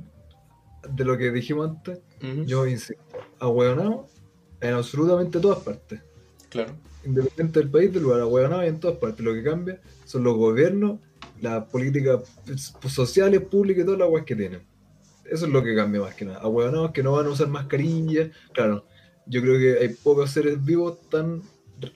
de 0.89 1.05
lo 1.05 1.17
que 1.17 1.31
dijimos 1.31 1.69
antes. 1.69 1.99
Yo 2.45 2.67
insisto, 2.67 3.03
ahueonado 3.39 4.07
en 4.61 4.73
absolutamente 4.73 5.39
todas 5.39 5.59
partes. 5.59 6.01
Claro. 6.49 6.73
Independiente 7.03 7.59
del 7.59 7.69
país, 7.69 7.91
del 7.91 8.03
lugar, 8.03 8.21
ahueonado 8.21 8.61
en 8.63 8.79
todas 8.79 8.97
partes. 8.97 9.25
Lo 9.25 9.33
que 9.33 9.43
cambia 9.43 9.81
son 10.05 10.23
los 10.23 10.37
gobiernos, 10.37 10.99
las 11.41 11.65
políticas 11.65 12.21
sociales, 12.87 13.41
públicas 13.41 13.83
y 13.83 13.85
todas 13.85 13.99
las 13.99 14.09
weas 14.09 14.25
que 14.25 14.35
tienen. 14.35 14.61
Eso 15.25 15.45
es 15.45 15.51
lo 15.51 15.63
que 15.63 15.75
cambia 15.75 16.01
más 16.01 16.15
que 16.15 16.25
nada. 16.25 16.39
Ahueonados 16.39 16.91
que 16.91 17.03
no 17.03 17.13
van 17.13 17.25
a 17.25 17.29
usar 17.29 17.47
mascarillas. 17.47 18.31
Claro, 18.53 18.85
yo 19.25 19.41
creo 19.41 19.57
que 19.57 19.81
hay 19.81 19.89
pocos 19.89 20.31
seres 20.31 20.63
vivos 20.63 20.99
tan 21.09 21.41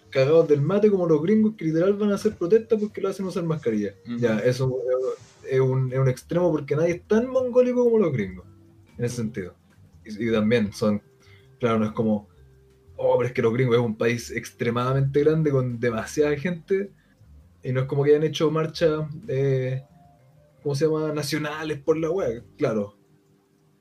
cagados 0.10 0.48
del 0.48 0.62
mate 0.62 0.90
como 0.90 1.06
los 1.06 1.22
gringos 1.22 1.56
que 1.56 1.66
literal 1.66 1.94
van 1.94 2.12
a 2.12 2.16
hacer 2.16 2.36
protestas 2.36 2.80
porque 2.80 3.02
lo 3.02 3.10
hacen 3.10 3.26
usar 3.26 3.44
mascarilla. 3.44 3.94
Ya, 4.20 4.40
eso 4.40 4.80
es 5.50 5.60
un, 5.60 5.92
es 5.92 6.00
un, 6.00 6.08
extremo 6.08 6.52
porque 6.52 6.76
nadie 6.76 6.94
es 6.94 7.08
tan 7.08 7.28
mongólico 7.30 7.84
como 7.84 8.00
los 8.00 8.12
gringos, 8.14 8.46
en 8.98 9.06
ese 9.06 9.18
sentido. 9.18 9.54
Y, 10.06 10.32
también 10.32 10.72
son, 10.74 11.02
claro, 11.60 11.80
no 11.80 11.86
es 11.86 11.92
como, 11.92 12.30
oh, 12.96 13.18
pero 13.18 13.28
es 13.28 13.34
que 13.34 13.42
los 13.42 13.54
gringos 13.54 13.76
es 13.76 13.82
un 13.82 13.98
país 13.98 14.32
extremadamente 14.32 15.20
grande 15.20 15.52
con 15.52 15.80
demasiada 15.80 16.36
gente 16.38 16.92
y 17.66 17.74
no 17.74 17.82
es 17.82 17.88
como 17.88 18.04
que 18.04 18.12
hayan 18.12 18.24
hecho 18.24 18.52
marchas, 18.52 19.08
eh, 19.28 19.84
¿cómo 20.64 20.76
se 20.76 20.86
llama?, 20.86 21.12
nacionales 21.12 21.80
por 21.80 21.98
la 21.98 22.12
web. 22.12 22.44
Claro, 22.58 22.96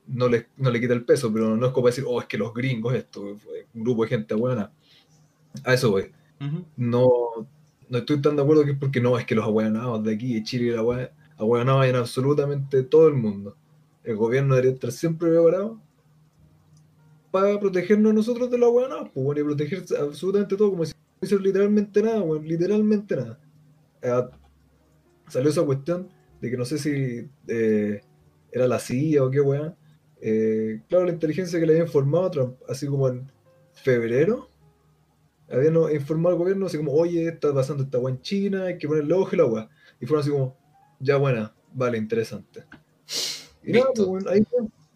no 0.07 0.27
le, 0.27 0.47
no 0.57 0.71
le 0.71 0.81
quita 0.81 0.93
el 0.93 1.05
peso, 1.05 1.31
pero 1.31 1.55
no 1.55 1.67
es 1.67 1.71
como 1.71 1.87
decir, 1.87 2.03
oh, 2.07 2.19
es 2.19 2.27
que 2.27 2.37
los 2.37 2.53
gringos, 2.53 2.95
esto, 2.95 3.21
un 3.21 3.83
grupo 3.83 4.03
de 4.03 4.09
gente 4.09 4.33
buena. 4.33 4.71
A 5.63 5.73
eso 5.73 5.91
voy. 5.91 6.11
No 6.75 7.47
no 7.89 7.97
estoy 7.99 8.21
tan 8.21 8.35
de 8.35 8.41
acuerdo 8.41 8.65
que 8.65 8.71
es 8.71 8.77
porque 8.77 9.01
no, 9.01 9.17
es 9.17 9.25
que 9.25 9.35
los 9.35 9.45
abuenados 9.45 10.03
de 10.03 10.13
aquí, 10.13 10.33
de 10.33 10.43
Chile 10.43 10.65
y 10.65 10.71
la 10.71 10.83
wea, 10.83 11.11
abuenados 11.37 11.85
en 11.85 11.95
absolutamente 11.95 12.83
todo 12.83 13.07
el 13.07 13.15
mundo. 13.15 13.55
El 14.03 14.15
gobierno 14.15 14.55
debería 14.55 14.73
estar 14.73 14.91
siempre 14.91 15.29
preparado 15.29 15.79
para 17.31 17.59
protegernos 17.59 18.11
a 18.11 18.15
nosotros 18.15 18.49
de 18.49 18.57
los 18.57 18.67
abuenados, 18.69 19.09
pues 19.13 19.25
bueno, 19.25 19.41
y 19.41 19.43
proteger 19.43 19.83
absolutamente 19.99 20.55
todo, 20.55 20.71
como 20.71 20.85
si 20.85 20.93
no 20.93 21.25
hiciera 21.25 21.43
literalmente 21.43 22.01
nada, 22.01 22.21
bueno, 22.21 22.45
literalmente 22.45 23.15
nada. 23.15 23.39
Eh, 24.05 24.23
salió 25.27 25.49
esa 25.49 25.63
cuestión 25.63 26.09
de 26.39 26.51
que 26.51 26.57
no 26.57 26.65
sé 26.65 26.77
si 26.77 27.27
eh, 27.47 28.01
era 28.51 28.67
la 28.67 28.79
CIA 28.79 29.23
o 29.23 29.31
qué 29.31 29.41
weá, 29.41 29.75
eh, 30.21 30.81
claro, 30.87 31.05
la 31.05 31.13
inteligencia 31.13 31.59
que 31.59 31.65
le 31.65 31.73
había 31.73 31.85
informado 31.85 32.25
a 32.25 32.31
Trump, 32.31 32.57
así 32.69 32.87
como 32.87 33.07
en 33.07 33.31
febrero, 33.73 34.49
había 35.49 35.69
informado 35.93 36.35
al 36.35 36.39
gobierno, 36.39 36.65
así 36.65 36.77
como, 36.77 36.93
oye, 36.93 37.27
está 37.27 37.53
pasando 37.53 37.83
esta 37.83 37.97
weá 37.97 38.13
en 38.13 38.21
China, 38.21 38.65
hay 38.65 38.77
que 38.77 38.87
ponerle 38.87 39.13
ojo 39.13 39.29
y 39.33 39.37
la 39.37 39.45
weá. 39.45 39.69
Y 39.99 40.05
fueron 40.05 40.21
así 40.21 40.31
como, 40.31 40.57
ya 40.99 41.17
buena, 41.17 41.53
vale, 41.73 41.97
interesante. 41.97 42.63
Y 43.63 43.71
nada, 43.73 43.91
pues 43.95 44.07
bueno, 44.07 44.29
ahí 44.29 44.43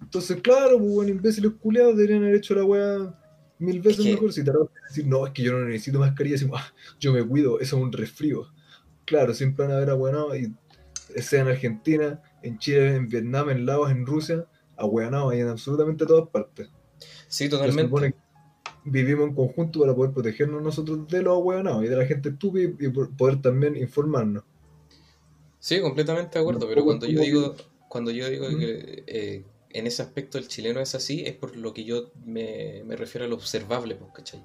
Entonces, 0.01 0.41
claro, 0.41 0.77
pues 0.77 0.91
bueno, 0.91 1.11
imbéciles 1.11 1.51
culiados 1.59 1.95
deberían 1.95 2.23
haber 2.23 2.35
hecho 2.35 2.55
la 2.55 2.63
weá 2.63 3.19
mil 3.59 3.81
veces 3.81 4.05
mejor. 4.05 4.31
Si 4.33 4.43
te 4.43 4.51
decir, 4.87 5.07
no, 5.07 5.27
es 5.27 5.33
que 5.33 5.43
yo 5.43 5.53
no 5.53 5.65
necesito 5.65 5.99
mascarilla, 5.99 6.37
ah, 6.53 6.73
yo 6.99 7.13
me 7.13 7.23
cuido, 7.23 7.59
eso 7.59 7.77
es 7.77 7.83
un 7.83 7.91
resfrío. 7.91 8.47
Claro, 9.09 9.33
siempre 9.33 9.65
van 9.65 9.73
a 9.73 9.77
haber 9.77 9.89
abuenados, 9.89 10.37
y 10.37 10.53
sea 11.19 11.41
en 11.41 11.47
Argentina, 11.47 12.21
en 12.43 12.59
Chile, 12.59 12.95
en 12.95 13.09
Vietnam, 13.09 13.49
en 13.49 13.65
Laos, 13.65 13.89
en 13.89 14.05
Rusia, 14.05 14.45
ahueonados 14.77 15.33
ahí 15.33 15.39
en 15.39 15.47
absolutamente 15.47 16.05
todas 16.05 16.29
partes. 16.29 16.69
Sí, 17.27 17.49
totalmente. 17.49 18.13
vivimos 18.83 19.29
en 19.29 19.33
conjunto 19.33 19.79
para 19.79 19.95
poder 19.95 20.13
protegernos 20.13 20.61
nosotros 20.61 21.07
de 21.07 21.23
los 21.23 21.33
ahueonados 21.33 21.83
y 21.83 21.87
de 21.87 21.95
la 21.95 22.05
gente 22.05 22.29
estúpida 22.29 22.71
y 22.79 22.89
poder 22.89 23.41
también 23.41 23.75
informarnos. 23.75 24.43
Sí, 25.57 25.81
completamente 25.81 26.37
de 26.37 26.41
acuerdo, 26.41 26.67
pero 26.69 26.83
cuando 26.83 27.07
yo 27.07 27.19
digo, 27.19 27.55
cuando 27.87 28.11
yo 28.11 28.29
digo 28.29 28.47
que 28.59 29.03
eh, 29.07 29.43
en 29.71 29.87
ese 29.87 30.03
aspecto 30.03 30.37
el 30.37 30.47
chileno 30.47 30.81
es 30.81 30.93
así, 30.93 31.23
es 31.25 31.33
por 31.33 31.57
lo 31.57 31.73
que 31.73 31.83
yo 31.83 32.11
me, 32.25 32.83
refiero 32.89 33.25
a 33.25 33.27
lo 33.27 33.37
observable, 33.37 33.95
pues, 33.95 34.11
¿cachai? 34.13 34.43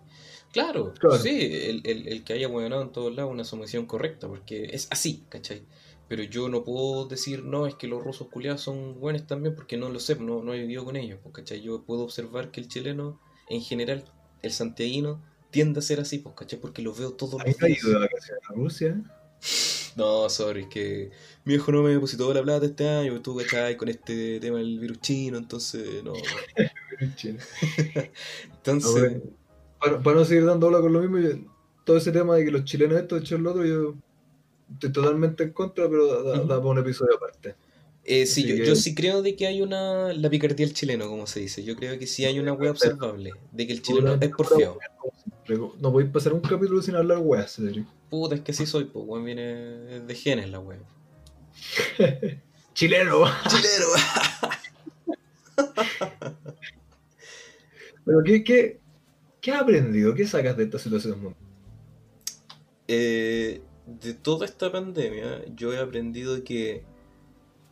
Claro, 0.54 0.94
sí, 1.20 1.50
el, 1.52 1.82
el, 1.84 2.06
el, 2.06 2.22
que 2.22 2.32
haya 2.32 2.46
ahueonado 2.46 2.82
en 2.82 2.92
todos 2.92 3.12
lados 3.12 3.30
es 3.30 3.34
una 3.34 3.44
sumisión 3.44 3.86
correcta, 3.86 4.28
porque 4.28 4.66
es 4.66 4.86
así, 4.88 5.24
¿cachai? 5.28 5.62
Pero 6.06 6.22
yo 6.22 6.48
no 6.48 6.62
puedo 6.62 7.06
decir, 7.06 7.42
no, 7.42 7.66
es 7.66 7.74
que 7.74 7.88
los 7.88 8.04
rusos 8.04 8.28
culiados 8.28 8.60
son 8.60 9.00
buenos 9.00 9.26
también 9.26 9.56
porque 9.56 9.76
no 9.76 9.88
lo 9.88 9.98
sé, 9.98 10.14
no, 10.14 10.44
no 10.44 10.54
he 10.54 10.60
vivido 10.60 10.84
con 10.84 10.94
ellos. 10.94 11.18
Pues, 11.24 11.34
¿cachai? 11.34 11.60
Yo 11.60 11.82
puedo 11.82 12.02
observar 12.02 12.52
que 12.52 12.60
el 12.60 12.68
chileno, 12.68 13.20
en 13.48 13.62
general, 13.62 14.04
el 14.42 14.52
santiaguino, 14.52 15.20
tiende 15.50 15.80
a 15.80 15.82
ser 15.82 15.98
así, 15.98 16.18
pues, 16.18 16.36
¿cachai? 16.36 16.60
Porque 16.60 16.82
lo 16.82 16.94
veo 16.94 17.14
todos 17.14 17.44
los 17.44 17.58
días. 17.58 17.82
ido 17.82 17.90
de 17.90 17.98
vacaciones 17.98 18.44
a 18.48 18.52
Rusia? 18.54 19.02
No, 19.96 20.28
sorry, 20.28 20.68
que 20.68 21.12
mi 21.44 21.54
hijo 21.54 21.70
no 21.70 21.80
me 21.80 21.90
depositó 21.90 22.34
la 22.34 22.42
plata 22.42 22.66
este 22.66 22.88
año, 22.88 23.22
tú, 23.22 23.36
¿cachai? 23.36 23.76
Con 23.76 23.88
este 23.88 24.40
tema 24.40 24.58
del 24.58 24.80
virus 24.80 25.00
chino, 25.00 25.38
entonces, 25.38 26.02
no. 26.02 26.14
entonces... 28.56 29.22
Para, 29.84 30.02
para, 30.02 30.16
no 30.16 30.24
seguir 30.24 30.46
dando 30.46 30.66
habla 30.66 30.80
con 30.80 30.92
lo 30.92 31.00
mismo, 31.00 31.18
todo 31.84 31.96
ese 31.96 32.10
tema 32.12 32.36
de 32.36 32.44
que 32.44 32.50
los 32.50 32.64
chilenos 32.64 32.98
esto, 32.98 33.16
hecho 33.16 33.36
el 33.36 33.46
otro, 33.46 33.64
yo 33.64 33.94
estoy 34.72 34.92
totalmente 34.92 35.44
en 35.44 35.52
contra, 35.52 35.88
pero 35.88 36.22
da, 36.22 36.46
para 36.46 36.60
un 36.60 36.78
episodio 36.78 37.16
aparte. 37.16 37.54
Eh, 38.04 38.26
sí, 38.26 38.46
yo, 38.46 38.54
yo, 38.56 38.76
sí 38.76 38.94
creo 38.94 39.22
de 39.22 39.34
que 39.34 39.46
hay 39.46 39.62
una. 39.62 40.12
La 40.12 40.28
picardía 40.28 40.66
del 40.66 40.74
chileno, 40.74 41.08
como 41.08 41.26
se 41.26 41.40
dice. 41.40 41.64
Yo 41.64 41.74
creo 41.74 41.98
que 41.98 42.06
sí 42.06 42.26
hay 42.26 42.38
una 42.38 42.52
wea 42.52 42.70
observable. 42.70 43.32
De 43.50 43.66
que 43.66 43.72
el 43.72 43.80
chileno 43.80 44.18
es 44.20 44.28
porfiado. 44.30 44.78
No 45.80 45.92
podéis 45.92 46.10
pasar 46.10 46.34
un 46.34 46.40
capítulo 46.40 46.82
sin 46.82 46.96
hablar 46.96 47.18
weas, 47.18 47.52
serio. 47.52 47.86
Puta, 48.10 48.34
es 48.34 48.42
que 48.42 48.52
sí 48.52 48.66
soy, 48.66 48.84
pues, 48.84 49.04
weón, 49.06 49.24
viene 49.24 49.44
de 50.00 50.14
genes 50.14 50.50
la 50.50 50.60
wea. 50.60 50.80
Chileno. 52.74 53.24
Chileno. 53.48 53.86
Pero, 58.04 58.22
¿qué, 58.22 58.44
qué, 58.44 58.80
¿qué 59.44 59.52
has 59.52 59.60
aprendido? 59.60 60.14
¿Qué 60.14 60.26
sacas 60.26 60.56
de 60.56 60.64
esta 60.64 60.78
situación? 60.78 61.36
Eh, 62.88 63.60
de 63.86 64.14
toda 64.14 64.46
esta 64.46 64.72
pandemia 64.72 65.44
yo 65.54 65.74
he 65.74 65.78
aprendido 65.78 66.42
que 66.44 66.82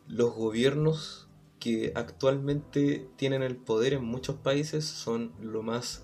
los 0.07 0.35
gobiernos 0.35 1.27
que 1.59 1.91
actualmente 1.95 3.07
tienen 3.15 3.41
el 3.41 3.55
poder 3.55 3.93
en 3.93 4.05
muchos 4.05 4.35
países 4.35 4.85
son 4.85 5.31
lo 5.41 5.63
más 5.63 6.03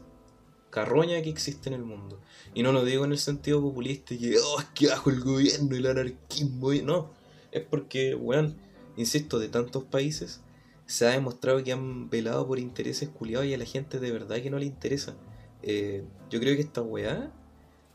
carroña 0.71 1.21
que 1.21 1.29
existe 1.29 1.69
en 1.69 1.75
el 1.75 1.83
mundo. 1.83 2.19
Y 2.55 2.63
no 2.63 2.71
lo 2.71 2.83
digo 2.83 3.05
en 3.05 3.11
el 3.11 3.19
sentido 3.19 3.61
populista 3.61 4.17
que, 4.17 4.37
oh, 4.39 4.59
es 4.61 4.65
que 4.73 4.87
bajo 4.87 5.11
el 5.11 5.19
gobierno 5.19 5.75
y 5.75 5.77
el 5.77 5.85
anarquismo. 5.85 6.73
No, 6.83 7.11
es 7.51 7.63
porque, 7.63 8.15
bueno, 8.15 8.55
insisto, 8.97 9.37
de 9.37 9.49
tantos 9.49 9.83
países 9.83 10.41
se 10.87 11.05
ha 11.05 11.11
demostrado 11.11 11.63
que 11.63 11.73
han 11.73 12.09
velado 12.09 12.47
por 12.47 12.57
intereses 12.57 13.09
culiados 13.09 13.45
y 13.45 13.53
a 13.53 13.57
la 13.59 13.65
gente 13.65 13.99
de 13.99 14.11
verdad 14.11 14.41
que 14.41 14.49
no 14.49 14.57
le 14.57 14.65
interesa. 14.65 15.15
Eh, 15.63 16.03
yo 16.29 16.39
creo 16.39 16.55
que 16.55 16.61
esta 16.61 16.81
weá 16.81 17.31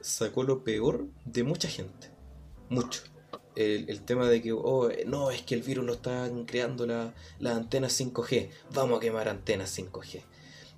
sacó 0.00 0.42
lo 0.42 0.64
peor 0.64 1.06
de 1.24 1.44
mucha 1.44 1.68
gente. 1.68 2.10
Mucho. 2.68 3.02
El, 3.56 4.00
tema 4.02 4.28
de 4.28 4.42
que, 4.42 4.52
oh, 4.52 4.88
no, 5.06 5.30
es 5.30 5.42
que 5.42 5.54
el 5.54 5.62
virus 5.62 5.84
lo 5.86 5.94
están 5.94 6.44
creando 6.44 6.86
las 6.86 7.12
la 7.38 7.54
antenas 7.54 7.98
5G. 8.00 8.48
Vamos 8.74 8.98
a 8.98 9.00
quemar 9.00 9.28
antenas 9.28 9.78
5G. 9.78 10.22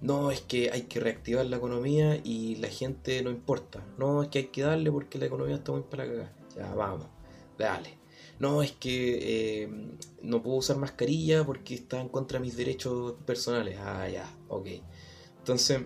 No, 0.03 0.31
es 0.31 0.43
que 0.43 0.71
hay 0.71 0.83
que 0.83 1.01
reactivar 1.01 1.47
la 1.47 1.57
economía 1.57 2.21
y 2.23 2.57
la 2.57 2.69
gente 2.69 3.23
no 3.23 3.31
importa. 3.31 3.83
No, 3.99 4.23
es 4.23 4.29
que 4.29 4.39
hay 4.41 4.47
que 4.49 4.63
darle 4.63 4.93
porque 4.93 5.19
la 5.19 5.27
economía 5.27 5.57
está 5.57 5.73
muy 5.73 5.83
para 5.83 6.07
cagar. 6.07 6.33
Ya, 6.55 6.75
vamos, 6.75 7.07
dale. 7.59 7.97
No, 8.39 8.63
es 8.63 8.73
que 8.73 9.63
eh, 9.63 9.69
no 10.23 10.43
puedo 10.43 10.59
usar 10.59 10.77
mascarilla 10.77 11.45
porque 11.45 11.75
está 11.75 12.01
en 12.01 12.09
contra 12.11 12.39
de 12.39 12.45
mis 12.45 12.57
derechos 12.57 13.15
personales. 13.25 13.79
Ah, 13.81 14.07
ya, 14.09 14.31
ok. 14.49 14.69
Entonces, 15.39 15.81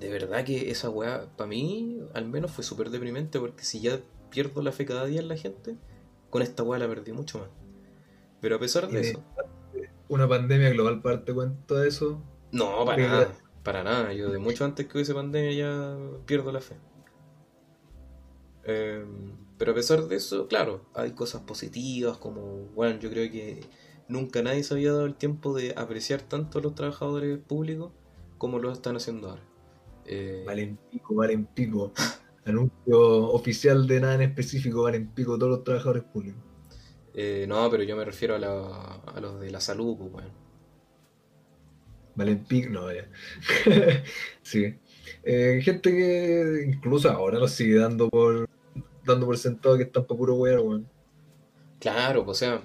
de 0.00 0.08
verdad 0.08 0.44
que 0.44 0.70
esa 0.70 0.88
weá, 0.88 1.26
para 1.36 1.48
mí, 1.48 2.00
al 2.14 2.24
menos 2.26 2.50
fue 2.50 2.64
súper 2.64 2.88
deprimente, 2.88 3.38
porque 3.38 3.64
si 3.64 3.80
ya 3.80 4.00
pierdo 4.30 4.62
la 4.62 4.72
fe 4.72 4.86
cada 4.86 5.04
día 5.04 5.20
en 5.20 5.28
la 5.28 5.36
gente, 5.36 5.76
con 6.30 6.40
esta 6.40 6.62
weá 6.62 6.78
la 6.78 6.88
perdí 6.88 7.12
mucho 7.12 7.38
más. 7.38 7.48
Pero 8.40 8.56
a 8.56 8.58
pesar 8.58 8.88
de, 8.88 9.00
eso. 9.00 9.22
Una 10.08 10.26
pandemia 10.26 10.70
global 10.70 11.02
parte 11.02 11.34
cuento 11.34 11.76
de 11.76 11.88
eso. 11.88 12.22
No, 12.50 12.84
para 12.86 13.06
nada. 13.06 13.32
Para 13.62 13.84
nada. 13.84 14.12
Yo 14.14 14.30
de 14.30 14.38
mucho 14.38 14.64
antes 14.64 14.86
que 14.86 14.96
hubiese 14.96 15.12
pandemia 15.12 15.52
ya 15.52 15.98
pierdo 16.24 16.50
la 16.50 16.62
fe. 16.62 16.76
Em, 18.64 19.36
pero 19.58 19.72
a 19.72 19.74
pesar 19.74 20.04
de 20.04 20.16
eso, 20.16 20.48
claro, 20.48 20.86
hay 20.94 21.12
cosas 21.12 21.42
positivas 21.42 22.16
como, 22.16 22.68
bueno, 22.74 22.98
yo 22.98 23.10
creo 23.10 23.30
que 23.30 23.60
nunca 24.08 24.42
nadie 24.42 24.62
se 24.62 24.72
había 24.72 24.92
dado 24.92 25.04
el 25.04 25.14
tiempo 25.14 25.54
de 25.54 25.74
apreciar 25.76 26.22
tanto 26.22 26.58
a 26.58 26.62
los 26.62 26.74
trabajadores 26.74 27.38
públicos 27.38 27.92
como 28.38 28.58
lo 28.58 28.72
están 28.72 28.96
haciendo 28.96 29.28
ahora. 29.28 29.49
Eh... 30.06 30.42
Valen 30.46 30.78
pico, 30.90 31.14
valen 31.14 31.46
pico. 31.46 31.92
Anuncio 32.44 33.28
oficial 33.32 33.86
de 33.86 34.00
nada 34.00 34.14
en 34.14 34.22
específico, 34.22 34.82
valen 34.82 35.08
pico 35.08 35.38
todos 35.38 35.50
los 35.50 35.64
trabajadores 35.64 36.04
públicos. 36.04 36.42
Eh, 37.14 37.44
no, 37.48 37.68
pero 37.70 37.82
yo 37.82 37.96
me 37.96 38.04
refiero 38.04 38.36
a, 38.36 38.94
a 38.96 39.20
los 39.20 39.40
de 39.40 39.50
la 39.50 39.60
salud, 39.60 39.96
pues, 39.98 40.12
bueno. 40.12 40.30
Valen 42.14 42.44
pico, 42.44 42.70
no, 42.70 42.92
ya. 42.92 43.08
sí. 44.42 44.74
Eh, 45.22 45.60
gente 45.62 45.90
que 45.90 46.64
incluso 46.66 47.10
ahora 47.10 47.38
lo 47.38 47.48
sigue 47.48 47.76
dando 47.76 48.08
por 48.08 48.48
dando 49.04 49.26
por 49.26 49.38
sentado 49.38 49.76
que 49.76 49.84
están 49.84 50.04
para 50.04 50.18
puro 50.18 50.34
weón, 50.34 50.66
weón. 50.66 50.88
Claro, 51.78 52.24
o 52.26 52.34
sea, 52.34 52.62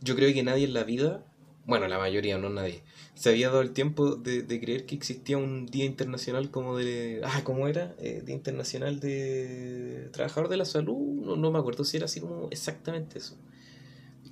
yo 0.00 0.16
creo 0.16 0.32
que 0.32 0.42
nadie 0.42 0.64
en 0.64 0.74
la 0.74 0.84
vida, 0.84 1.24
bueno, 1.66 1.86
la 1.88 1.98
mayoría, 1.98 2.38
no 2.38 2.48
nadie, 2.50 2.82
se 3.14 3.30
había 3.30 3.48
dado 3.48 3.60
el 3.60 3.72
tiempo 3.72 4.16
de, 4.16 4.46
creer 4.46 4.86
que 4.86 4.94
existía 4.94 5.36
un 5.38 5.66
día 5.66 5.84
internacional 5.84 6.50
como 6.50 6.76
de. 6.76 7.20
Ah, 7.24 7.42
¿cómo 7.44 7.68
era? 7.68 7.94
Eh, 7.98 8.22
día 8.24 8.34
internacional 8.34 9.00
de 9.00 10.08
trabajador 10.12 10.48
de 10.48 10.56
la 10.56 10.64
salud. 10.64 10.96
No, 10.96 11.36
no 11.36 11.50
me 11.50 11.58
acuerdo 11.58 11.84
si 11.84 11.96
era 11.96 12.06
así 12.06 12.20
como 12.20 12.48
exactamente 12.50 13.18
eso. 13.18 13.36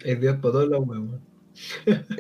El 0.05 0.21
día 0.21 0.41
para 0.41 0.53
todos 0.53 0.69
los 0.69 0.87
weón. 0.87 1.21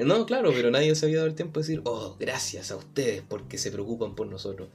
No, 0.04 0.26
claro, 0.26 0.50
pero 0.52 0.70
nadie 0.70 0.94
se 0.94 1.06
había 1.06 1.18
dado 1.18 1.28
el 1.28 1.34
tiempo 1.36 1.60
de 1.60 1.66
decir, 1.66 1.80
oh, 1.84 2.16
gracias 2.18 2.72
a 2.72 2.76
ustedes 2.76 3.22
porque 3.28 3.56
se 3.56 3.70
preocupan 3.70 4.14
por 4.14 4.26
nosotros. 4.26 4.68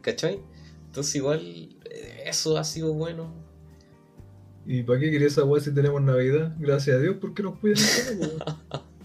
¿Cachai? 0.00 0.40
Entonces 0.86 1.14
igual 1.16 1.76
eh, 1.84 2.22
eso 2.26 2.56
ha 2.56 2.64
sido 2.64 2.94
bueno 2.94 3.46
¿Y 4.66 4.82
para 4.82 4.98
qué 4.98 5.10
quería 5.12 5.28
esa 5.28 5.44
weá 5.44 5.62
si 5.62 5.72
tenemos 5.72 6.02
Navidad? 6.02 6.52
Gracias 6.58 6.96
a 6.96 6.98
Dios 6.98 7.16
porque 7.20 7.42
nos 7.42 7.58
cuidan. 7.58 7.78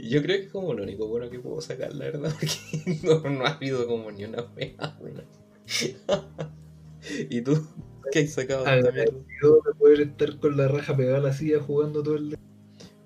Yo 0.00 0.22
creo 0.22 0.38
que 0.38 0.44
es 0.46 0.52
como 0.52 0.74
lo 0.74 0.82
único 0.82 1.08
bueno 1.08 1.30
que 1.30 1.38
puedo 1.38 1.60
sacar, 1.60 1.94
la 1.94 2.06
verdad, 2.06 2.32
porque 2.40 3.00
no, 3.02 3.44
ha 3.44 3.50
habido 3.50 3.86
como 3.86 4.10
ni 4.10 4.24
una 4.24 4.42
wea 4.56 4.96
buena. 5.00 5.24
¿Y 7.30 7.40
tú? 7.42 7.66
¿Qué 8.12 8.20
has 8.20 8.30
sacado? 8.30 8.64
de 8.64 9.74
poder 9.78 10.00
estar 10.00 10.38
con 10.38 10.56
la 10.56 10.68
raja 10.68 10.96
pegada 10.96 11.18
a 11.18 11.20
la 11.20 11.32
silla 11.32 11.60
jugando 11.60 12.02
todo 12.02 12.16
el 12.16 12.30
día. 12.30 12.38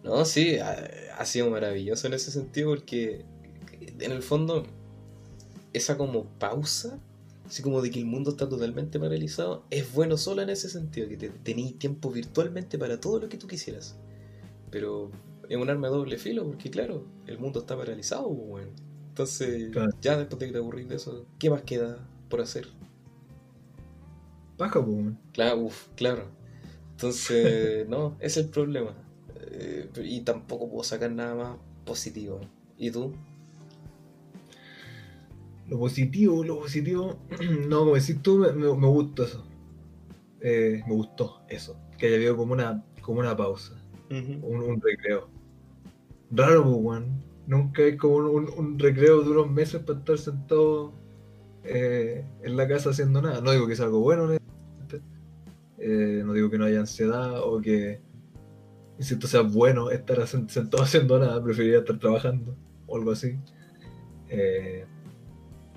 No, 0.04 0.24
sí, 0.24 0.58
ha 0.58 1.24
sido 1.24 1.50
maravilloso 1.50 2.06
en 2.06 2.14
ese 2.14 2.30
sentido 2.30 2.70
porque 2.70 3.24
en 3.98 4.12
el 4.12 4.22
fondo 4.22 4.66
esa 5.72 5.96
como 5.96 6.24
pausa 6.38 6.98
así 7.50 7.62
como 7.62 7.82
de 7.82 7.90
que 7.90 7.98
el 7.98 8.06
mundo 8.06 8.30
está 8.30 8.48
totalmente 8.48 9.00
paralizado, 9.00 9.64
es 9.70 9.92
bueno 9.92 10.16
solo 10.16 10.40
en 10.40 10.50
ese 10.50 10.70
sentido, 10.70 11.08
que 11.08 11.16
te, 11.16 11.30
tenéis 11.30 11.76
tiempo 11.78 12.10
virtualmente 12.10 12.78
para 12.78 13.00
todo 13.00 13.18
lo 13.18 13.28
que 13.28 13.36
tú 13.36 13.48
quisieras. 13.48 13.96
Pero 14.70 15.10
es 15.50 15.56
un 15.56 15.68
arma 15.68 15.88
de 15.88 15.94
doble 15.94 16.16
filo, 16.16 16.46
porque 16.46 16.70
claro, 16.70 17.04
el 17.26 17.38
mundo 17.40 17.58
está 17.58 17.76
paralizado, 17.76 18.28
pues, 18.28 18.48
bueno. 18.48 18.70
Entonces, 19.08 19.72
ya 20.00 20.16
después 20.16 20.38
de 20.38 20.46
que 20.46 20.52
te 20.52 20.58
aburrís 20.58 20.88
de 20.88 20.94
eso, 20.94 21.26
¿qué 21.40 21.50
más 21.50 21.62
queda 21.62 22.08
por 22.28 22.40
hacer? 22.40 22.68
Baja, 24.56 24.84
pues, 24.84 25.14
Claro, 25.32 25.62
uf, 25.62 25.88
claro. 25.96 26.28
Entonces, 26.92 27.86
no, 27.88 28.16
ese 28.20 28.40
es 28.40 28.46
el 28.46 28.52
problema. 28.52 28.94
Eh, 29.40 29.90
y 30.04 30.20
tampoco 30.20 30.70
puedo 30.70 30.84
sacar 30.84 31.10
nada 31.10 31.34
más 31.34 31.58
positivo. 31.84 32.40
¿Y 32.78 32.92
tú? 32.92 33.12
Lo 35.66 35.80
positivo, 35.80 36.44
lo 36.44 36.60
positivo, 36.60 37.18
no, 37.68 37.80
como 37.80 37.96
decís 37.96 38.22
tú, 38.22 38.38
me, 38.38 38.52
me, 38.52 38.86
gustó 38.86 39.24
eso. 39.24 39.44
Eh, 40.40 40.80
me 40.86 40.94
gustó 40.94 41.42
eso. 41.48 41.76
Que 41.98 42.06
haya 42.06 42.16
habido 42.16 42.36
como 42.36 42.52
una, 42.52 42.84
como 43.02 43.18
una 43.18 43.36
pausa, 43.36 43.74
un, 44.10 44.80
recreo. 44.80 45.39
Raro, 46.30 46.64
pues, 46.82 47.02
Nunca 47.46 47.82
hay 47.82 47.96
como 47.96 48.30
un, 48.30 48.78
recreo 48.78 49.22
de 49.22 49.30
unos 49.30 49.50
meses 49.50 49.82
para 49.82 49.98
estar 49.98 50.18
sentado 50.18 50.92
eh, 51.64 52.24
en 52.44 52.56
la 52.56 52.68
casa 52.68 52.90
haciendo 52.90 53.20
nada. 53.20 53.40
No 53.40 53.50
digo 53.50 53.66
que 53.66 53.74
sea 53.74 53.86
algo 53.86 54.00
bueno, 54.00 54.30
eh, 55.78 56.22
no 56.24 56.32
digo 56.32 56.48
que 56.48 56.58
no 56.58 56.66
haya 56.66 56.78
ansiedad 56.78 57.40
o 57.42 57.60
que, 57.60 58.00
insisto, 58.98 59.26
sea 59.26 59.40
bueno 59.40 59.90
estar 59.90 60.24
sentado 60.28 60.82
haciendo 60.84 61.18
nada. 61.18 61.42
Preferiría 61.42 61.78
estar 61.78 61.98
trabajando 61.98 62.54
o 62.86 62.96
algo 62.96 63.10
así. 63.10 63.36
Eh, 64.28 64.84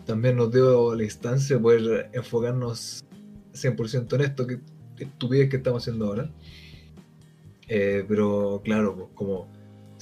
también 0.05 0.35
nos 0.35 0.51
dio 0.51 0.93
la 0.93 1.03
instancia 1.03 1.55
de 1.55 1.61
poder 1.61 2.09
enfocarnos 2.13 3.03
100% 3.53 4.13
en 4.13 4.21
esto, 4.21 4.45
que 4.45 4.59
estupidez 4.97 5.49
que 5.49 5.57
estamos 5.57 5.81
haciendo 5.81 6.05
ahora. 6.05 6.29
Eh, 7.67 8.05
pero 8.07 8.61
claro, 8.63 8.95
pues, 8.95 9.07
como 9.15 9.47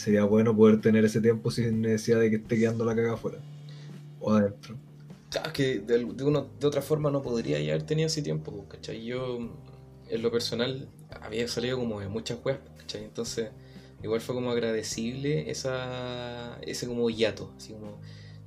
sería 0.02 0.24
bueno 0.24 0.56
poder 0.56 0.82
tener 0.82 1.06
ese 1.06 1.22
tiempo 1.22 1.52
sin 1.52 1.82
necesidad 1.82 2.20
de 2.20 2.30
que 2.30 2.36
esté 2.38 2.58
quedando 2.58 2.84
la 2.86 2.96
caga 2.96 3.14
afuera 3.14 3.40
o 4.20 4.34
adentro. 4.34 4.76
Claro, 5.30 5.54
que 5.54 5.80
de, 5.80 6.00
de, 6.00 6.68
otra 6.68 6.82
forma 6.82 7.10
no 7.10 7.22
podría 7.22 7.60
ya 7.62 7.74
haber 7.74 7.84
tenido 7.84 8.08
ese 8.08 8.22
tiempo, 8.22 8.52
pues, 8.52 8.68
¿cachai? 8.68 9.04
Yo, 9.06 9.40
en 10.10 10.22
lo 10.22 10.32
personal, 10.32 10.90
había 11.22 11.48
salido 11.48 11.78
como 11.78 12.02
de 12.02 12.10
muchas 12.10 12.40
webs, 12.44 12.60
¿cachai? 12.78 13.06
Entonces, 13.06 13.50
igual 14.04 14.20
fue 14.20 14.36
como 14.36 14.52
agradecible 14.52 15.50
esa, 15.50 16.60
ese 16.62 16.88
como 16.88 17.10
hiato, 17.10 17.54
así 17.56 17.74
como 17.74 18.00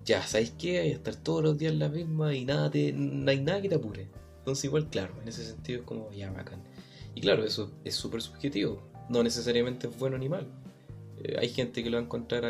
ya, 0.04 0.22
¿sabéis 0.26 0.52
qué? 0.58 0.80
Hay 0.80 0.88
que 0.90 0.94
estar 0.96 1.16
todos 1.16 1.42
los 1.42 1.56
días 1.56 1.72
en 1.72 1.78
la 1.78 1.88
misma 1.88 2.34
y 2.34 2.44
nada 2.44 2.70
te, 2.70 2.92
no 2.92 3.30
hay 3.30 3.40
nada 3.40 3.62
que 3.62 3.68
te 3.68 3.76
apure. 3.76 4.08
Entonces 4.38 4.64
igual, 4.64 4.88
claro, 4.90 5.14
en 5.22 5.28
ese 5.28 5.44
sentido 5.44 5.80
es 5.80 5.86
como, 5.86 6.10
ya, 6.12 6.30
bacán. 6.30 6.62
Y 7.14 7.20
claro, 7.22 7.44
eso 7.44 7.70
es 7.84 7.94
súper 7.94 8.20
subjetivo. 8.20 8.82
No 9.08 9.22
necesariamente 9.22 9.86
es 9.86 9.98
bueno 9.98 10.18
ni 10.18 10.28
mal. 10.28 10.46
Eh, 11.24 11.37
hay 11.40 11.48
gente 11.48 11.82
que 11.82 11.90
lo 11.90 11.96
va 11.96 12.02
a 12.02 12.04
encontrar 12.04 12.44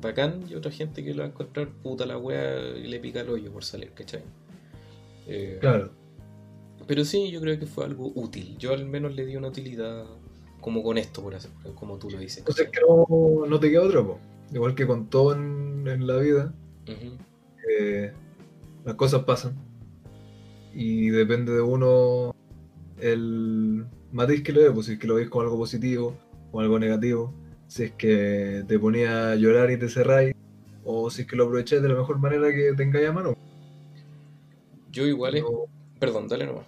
bacán 0.00 0.44
y 0.48 0.54
otra 0.54 0.70
gente 0.70 1.04
que 1.04 1.12
lo 1.12 1.22
va 1.22 1.24
a 1.26 1.30
encontrar 1.30 1.68
puta 1.68 2.06
la 2.06 2.16
wea 2.16 2.76
y 2.76 2.86
le 2.86 3.00
pica 3.00 3.20
el 3.20 3.28
hoyo 3.28 3.52
por 3.52 3.64
salir, 3.64 3.90
¿cachai? 3.90 4.22
Eh, 5.26 5.58
claro. 5.60 5.90
Pero 6.86 7.04
sí, 7.04 7.30
yo 7.30 7.40
creo 7.40 7.58
que 7.58 7.66
fue 7.66 7.84
algo 7.84 8.12
útil. 8.14 8.56
Yo 8.58 8.72
al 8.72 8.86
menos 8.86 9.14
le 9.14 9.26
di 9.26 9.36
una 9.36 9.48
utilidad 9.48 10.06
como 10.60 10.82
con 10.82 10.96
esto, 10.96 11.22
por 11.22 11.34
hacer, 11.34 11.50
como 11.74 11.98
tú 11.98 12.08
lo 12.08 12.18
dices. 12.18 12.38
Entonces 12.38 12.70
que 12.70 12.80
no, 12.80 13.46
no 13.46 13.60
te 13.60 13.70
queda 13.70 13.82
otro, 13.82 14.18
igual 14.52 14.74
que 14.74 14.86
con 14.86 15.10
todo 15.10 15.34
en 15.34 16.06
la 16.06 16.16
vida 16.18 16.54
eh, 17.68 18.12
las 18.84 18.94
cosas 18.94 19.24
pasan 19.24 19.54
y 20.72 21.08
depende 21.08 21.52
de 21.52 21.60
uno 21.60 22.34
el 23.00 23.86
matiz 24.12 24.42
que 24.42 24.52
lo 24.52 24.62
ve, 24.62 24.70
pues 24.70 24.86
si 24.86 24.92
es 24.92 24.98
que 24.98 25.06
lo 25.06 25.16
veis 25.16 25.28
como 25.28 25.42
algo 25.42 25.58
positivo 25.58 26.16
o 26.52 26.60
algo 26.60 26.78
negativo, 26.78 27.32
si 27.66 27.84
es 27.84 27.92
que 27.92 28.64
te 28.66 28.78
ponía 28.78 29.32
a 29.32 29.36
llorar 29.36 29.70
y 29.70 29.78
te 29.78 29.88
cerráis, 29.88 30.34
o 30.84 31.10
si 31.10 31.22
es 31.22 31.28
que 31.28 31.36
lo 31.36 31.44
aprovecháis 31.44 31.82
de 31.82 31.88
la 31.88 31.94
mejor 31.94 32.18
manera 32.18 32.52
que 32.52 32.72
tengáis 32.76 33.08
a 33.08 33.12
mano. 33.12 33.36
Yo 34.90 35.06
igual 35.06 35.36
es... 35.36 35.44
Perdón, 35.98 36.28
dale 36.28 36.46
nomás. 36.46 36.66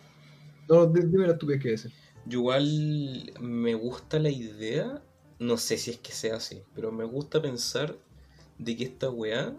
No, 0.68 0.86
dime 0.86 1.26
la 1.26 1.38
que 1.38 1.70
decir. 1.70 1.92
Yo 2.24 2.40
igual 2.40 3.32
me 3.40 3.74
gusta 3.74 4.18
la 4.18 4.30
idea, 4.30 5.00
no 5.38 5.56
sé 5.58 5.78
si 5.78 5.92
es 5.92 5.98
que 5.98 6.12
sea 6.12 6.36
así, 6.36 6.62
pero 6.74 6.90
me 6.90 7.04
gusta 7.04 7.40
pensar 7.40 7.96
de 8.58 8.76
que 8.76 8.84
esta 8.84 9.10
weá 9.10 9.54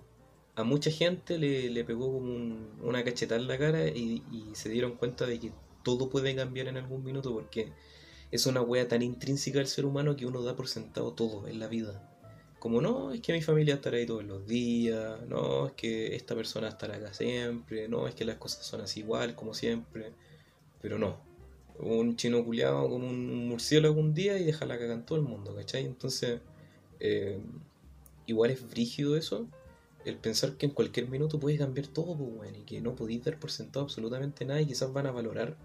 a 0.56 0.64
mucha 0.64 0.90
gente 0.90 1.38
le, 1.38 1.84
pegó 1.86 2.12
como 2.12 2.58
una 2.82 3.04
cachetada 3.04 3.40
en 3.40 3.48
la 3.48 3.58
cara 3.58 3.88
y, 3.88 4.24
se 4.54 4.70
dieron 4.70 4.96
cuenta 4.96 5.26
de 5.26 5.40
que 5.40 5.52
todo 5.84 6.10
puede 6.10 6.36
cambiar 6.36 6.68
en 6.68 6.78
algún 6.78 7.04
minuto 7.04 7.32
porque 7.32 7.72
es 8.32 8.46
una 8.46 8.62
wea 8.62 8.88
tan 8.88 9.02
intrínseca 9.02 9.60
al 9.60 9.68
ser 9.68 9.86
humano 9.86 10.16
que 10.16 10.26
uno 10.26 10.42
da 10.44 10.56
por 10.56 10.68
sentado 10.68 11.14
todo 11.14 11.48
en 11.48 11.60
la 11.60 11.68
vida. 11.68 12.02
Como 12.60 12.82
no, 12.82 13.14
es 13.14 13.22
que 13.22 13.34
mi 13.34 13.42
familia 13.42 13.76
estará 13.76 13.98
ahí 13.98 14.06
todos 14.06 14.24
los 14.24 14.48
días, 14.48 15.22
no, 15.28 15.68
es 15.68 15.74
que 15.74 16.16
esta 16.16 16.36
persona 16.36 16.68
estará 16.68 16.96
acá 16.96 17.14
siempre, 17.14 17.88
no, 17.88 18.08
es 18.08 18.16
que 18.16 18.26
las 18.26 18.38
cosas 18.38 18.66
son 18.66 18.82
así 18.82 19.02
igual 19.02 19.36
como 19.36 19.54
siempre, 19.54 20.12
pero 20.82 20.98
no. 20.98 21.18
Un 21.80 22.16
chino 22.16 22.44
culiado 22.44 22.90
como 22.90 23.08
un 23.08 23.48
murciélago 23.48 24.00
un 24.00 24.14
día 24.14 24.38
y 24.40 24.44
deja 24.44 24.66
la 24.66 24.76
en 24.76 25.06
todo 25.06 25.20
el 25.20 25.24
mundo, 25.24 25.56
¿cachai? 25.56 25.86
Entonces, 25.86 26.42
eh, 27.00 27.40
igual 28.26 28.50
es 28.52 28.60
frígido 28.60 29.16
eso, 29.16 29.48
el 30.04 30.18
pensar 30.18 30.54
que 30.58 30.66
en 30.66 30.72
cualquier 30.72 31.08
minuto 31.10 31.40
puede 31.40 31.58
cambiar 31.58 31.88
todo, 31.88 32.18
pues, 32.18 32.52
y 32.58 32.64
que 32.64 32.82
no 32.82 32.96
podéis 32.96 33.24
dar 33.24 33.40
por 33.40 33.52
sentado 33.52 33.86
absolutamente 33.86 34.46
nada 34.46 34.62
y 34.62 34.66
quizás 34.66 34.92
van 34.92 35.06
a 35.06 35.12
valorar 35.12 35.56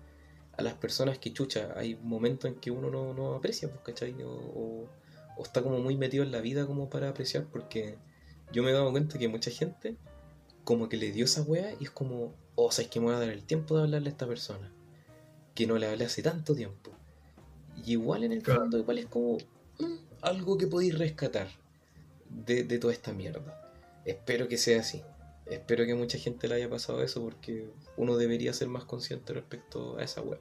a 0.62 0.64
las 0.64 0.74
personas 0.74 1.18
que 1.18 1.32
chucha. 1.32 1.72
Hay 1.76 1.96
momentos 1.96 2.50
en 2.50 2.56
que 2.56 2.70
uno 2.70 2.90
no, 2.90 3.34
aprecia, 3.34 3.68
pues, 3.68 3.80
¿cachai? 3.82 4.14
O, 4.24 4.88
está 5.42 5.62
como 5.62 5.78
muy 5.80 5.96
metido 5.96 6.22
en 6.22 6.30
la 6.30 6.40
vida 6.40 6.66
como 6.66 6.88
para 6.88 7.08
apreciar, 7.08 7.46
porque 7.50 7.96
yo 8.52 8.62
me 8.62 8.70
he 8.70 8.72
dado 8.72 8.90
cuenta 8.92 9.18
que 9.18 9.28
mucha 9.28 9.50
gente 9.50 9.96
como 10.64 10.88
que 10.88 10.96
le 10.96 11.10
dio 11.10 11.24
esa 11.24 11.42
weá 11.42 11.74
y 11.80 11.84
es 11.84 11.90
como, 11.90 12.32
oh, 12.54 12.70
sabes 12.70 12.90
que 12.90 13.00
me 13.00 13.06
voy 13.06 13.14
a 13.16 13.18
dar 13.18 13.28
el 13.30 13.42
tiempo 13.44 13.76
de 13.76 13.82
hablarle 13.82 14.08
a 14.08 14.12
esta 14.12 14.26
persona. 14.26 14.70
Que 15.54 15.66
no 15.66 15.76
le 15.78 15.86
hablé 15.86 16.04
hace 16.04 16.22
tanto 16.22 16.54
tiempo. 16.54 16.92
Y 17.84 17.92
igual 17.92 18.24
en 18.24 18.32
el 18.32 18.42
Claro. 18.42 18.60
fondo, 18.60 18.78
igual 18.78 18.98
es 18.98 19.06
como 19.06 19.38
mm, 19.78 19.96
algo 20.22 20.56
que 20.56 20.66
podéis 20.68 20.96
rescatar 20.96 21.48
de, 22.30 22.62
de 22.64 22.78
toda 22.78 22.92
esta 22.92 23.12
mierda. 23.12 23.70
Espero 24.04 24.48
que 24.48 24.56
sea 24.58 24.80
así. 24.80 25.02
Espero 25.46 25.84
que 25.84 25.94
mucha 25.94 26.18
gente 26.18 26.46
le 26.48 26.54
haya 26.54 26.70
pasado 26.70 27.02
eso 27.02 27.20
porque 27.22 27.68
uno 27.96 28.16
debería 28.16 28.52
ser 28.52 28.68
más 28.68 28.84
consciente 28.84 29.32
respecto 29.32 29.98
a 29.98 30.04
esa 30.04 30.22
web. 30.22 30.38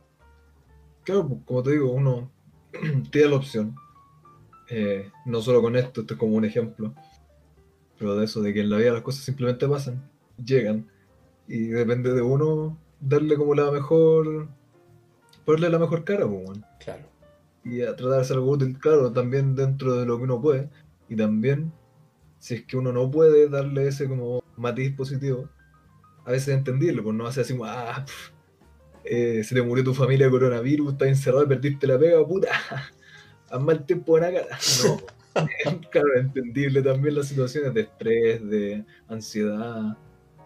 Claro, 1.04 1.28
pues, 1.28 1.42
como 1.46 1.64
te 1.64 1.72
digo, 1.72 1.92
uno 1.92 2.32
tiene 3.12 3.30
la 3.30 3.36
opción. 3.36 3.76
Eh, 4.70 5.12
no 5.26 5.42
solo 5.42 5.62
con 5.62 5.76
esto, 5.76 6.02
esto 6.02 6.14
es 6.14 6.20
como 6.20 6.36
un 6.36 6.46
ejemplo. 6.46 6.94
Pero 7.98 8.16
de 8.16 8.26
eso, 8.26 8.42
de 8.42 8.54
que 8.54 8.62
en 8.62 8.70
la 8.70 8.78
vida 8.78 8.94
las 8.94 9.02
cosas 9.02 9.24
simplemente 9.24 9.68
pasan, 9.68 10.10
llegan. 10.44 10.88
Y 11.48 11.68
depende 11.68 12.14
de 12.14 12.22
uno 12.22 12.78
darle 13.00 13.36
como 13.36 13.54
la 13.56 13.72
mejor. 13.72 14.48
ponerle 15.46 15.70
la 15.70 15.80
mejor 15.80 16.04
cara, 16.04 16.28
pues, 16.28 16.46
weón. 16.46 16.66
Claro. 16.84 17.04
y 17.64 17.82
a 17.82 17.96
tratar 17.96 18.16
de 18.16 18.22
hacer 18.22 18.38
algo 18.38 18.52
útil, 18.52 18.78
claro, 18.80 19.12
también 19.12 19.56
dentro 19.56 19.96
de 19.96 20.06
lo 20.06 20.18
que 20.18 20.24
uno 20.24 20.42
puede. 20.42 20.70
Y 21.10 21.16
también, 21.16 21.72
si 22.40 22.56
es 22.56 22.66
que 22.66 22.78
uno 22.78 22.92
no 22.94 23.12
puede 23.12 23.50
darle 23.50 23.88
ese 23.88 24.08
como 24.08 24.44
matiz 24.58 24.96
positivo, 24.96 25.50
a 26.26 26.32
veces 26.32 26.50
es 26.50 26.58
entendible, 26.58 27.02
pues 27.02 27.16
no 27.16 27.28
hace 27.28 27.42
así 27.42 27.54
como, 27.54 27.66
ah, 27.66 28.04
pf, 28.06 28.32
eh, 29.04 29.44
se 29.44 29.56
te 29.56 29.62
murió 29.62 29.84
tu 29.84 29.94
familia 29.94 30.28
de 30.28 30.32
coronavirus, 30.32 30.94
estás 30.94 31.08
encerrado 31.08 31.44
y 31.44 31.48
perdiste 31.48 31.88
la 31.88 31.98
pega, 31.98 32.26
puta, 32.26 32.50
haz 33.50 33.62
mal 33.62 33.86
tiempo 33.86 34.18
en 34.18 34.36
cara. 34.36 34.48
No, 34.84 35.02
claro, 35.92 36.16
entendible 36.18 36.82
también 36.82 37.16
las 37.16 37.28
situaciones 37.28 37.74
de 37.74 37.82
estrés, 37.82 38.50
de 38.50 38.86
ansiedad, 39.08 39.98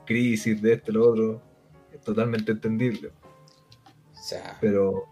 crisis, 0.05 0.61
de 0.61 0.73
este, 0.73 0.91
lo 0.91 1.09
otro, 1.09 1.41
es 1.91 2.01
totalmente 2.01 2.51
entendible. 2.51 3.11
O 4.13 4.23
sea, 4.23 4.57
Pero 4.61 5.05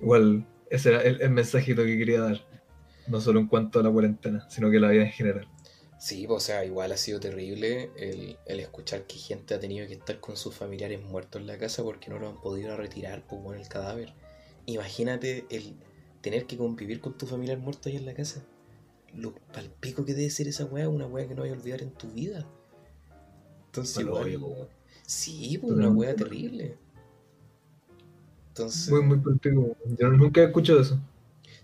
igual, 0.00 0.46
ese 0.70 0.90
era 0.90 1.02
el, 1.02 1.20
el 1.20 1.30
mensajito 1.30 1.84
que 1.84 1.98
quería 1.98 2.20
dar. 2.20 2.40
No 3.08 3.20
solo 3.20 3.40
en 3.40 3.48
cuanto 3.48 3.80
a 3.80 3.82
la 3.82 3.90
cuarentena, 3.90 4.48
sino 4.48 4.70
que 4.70 4.78
la 4.78 4.90
vida 4.90 5.02
en 5.02 5.10
general. 5.10 5.48
Sí, 6.02 6.26
o 6.28 6.40
sea, 6.40 6.64
igual 6.64 6.90
ha 6.90 6.96
sido 6.96 7.20
terrible 7.20 7.92
el, 7.96 8.36
el 8.46 8.58
escuchar 8.58 9.06
que 9.06 9.14
gente 9.14 9.54
ha 9.54 9.60
tenido 9.60 9.86
que 9.86 9.94
estar 9.94 10.18
con 10.18 10.36
sus 10.36 10.52
familiares 10.52 11.00
muertos 11.00 11.40
en 11.40 11.46
la 11.46 11.58
casa 11.58 11.84
porque 11.84 12.10
no 12.10 12.18
lo 12.18 12.28
han 12.28 12.40
podido 12.40 12.76
retirar 12.76 13.24
pues, 13.24 13.40
con 13.40 13.56
el 13.56 13.68
cadáver. 13.68 14.12
Imagínate 14.66 15.46
el 15.50 15.76
tener 16.20 16.46
que 16.46 16.56
convivir 16.56 17.00
con 17.00 17.16
tu 17.16 17.26
familiar 17.26 17.58
muerto 17.58 17.88
ahí 17.88 17.96
en 17.96 18.06
la 18.06 18.14
casa. 18.14 18.44
Lo 19.14 19.32
palpico 19.52 20.04
que 20.04 20.14
debe 20.14 20.28
ser 20.30 20.48
esa 20.48 20.64
weá, 20.64 20.88
una 20.88 21.06
weá 21.06 21.28
que 21.28 21.36
no 21.36 21.42
vayas 21.42 21.56
a 21.56 21.60
olvidar 21.60 21.82
en 21.82 21.92
tu 21.92 22.08
vida. 22.08 22.48
Entonces, 23.66 24.04
Palo 24.04 24.26
igual, 24.26 24.68
sí, 25.06 25.56
pues 25.58 25.72
una 25.72 25.88
weá 25.88 26.16
terrible. 26.16 26.76
Entonces, 28.48 28.90
Muy, 28.90 29.02
muy 29.02 29.22
contigo. 29.22 29.76
Yo 29.98 30.08
nunca 30.08 30.40
he 30.40 30.44
escuchado 30.46 30.80
eso. 30.80 30.98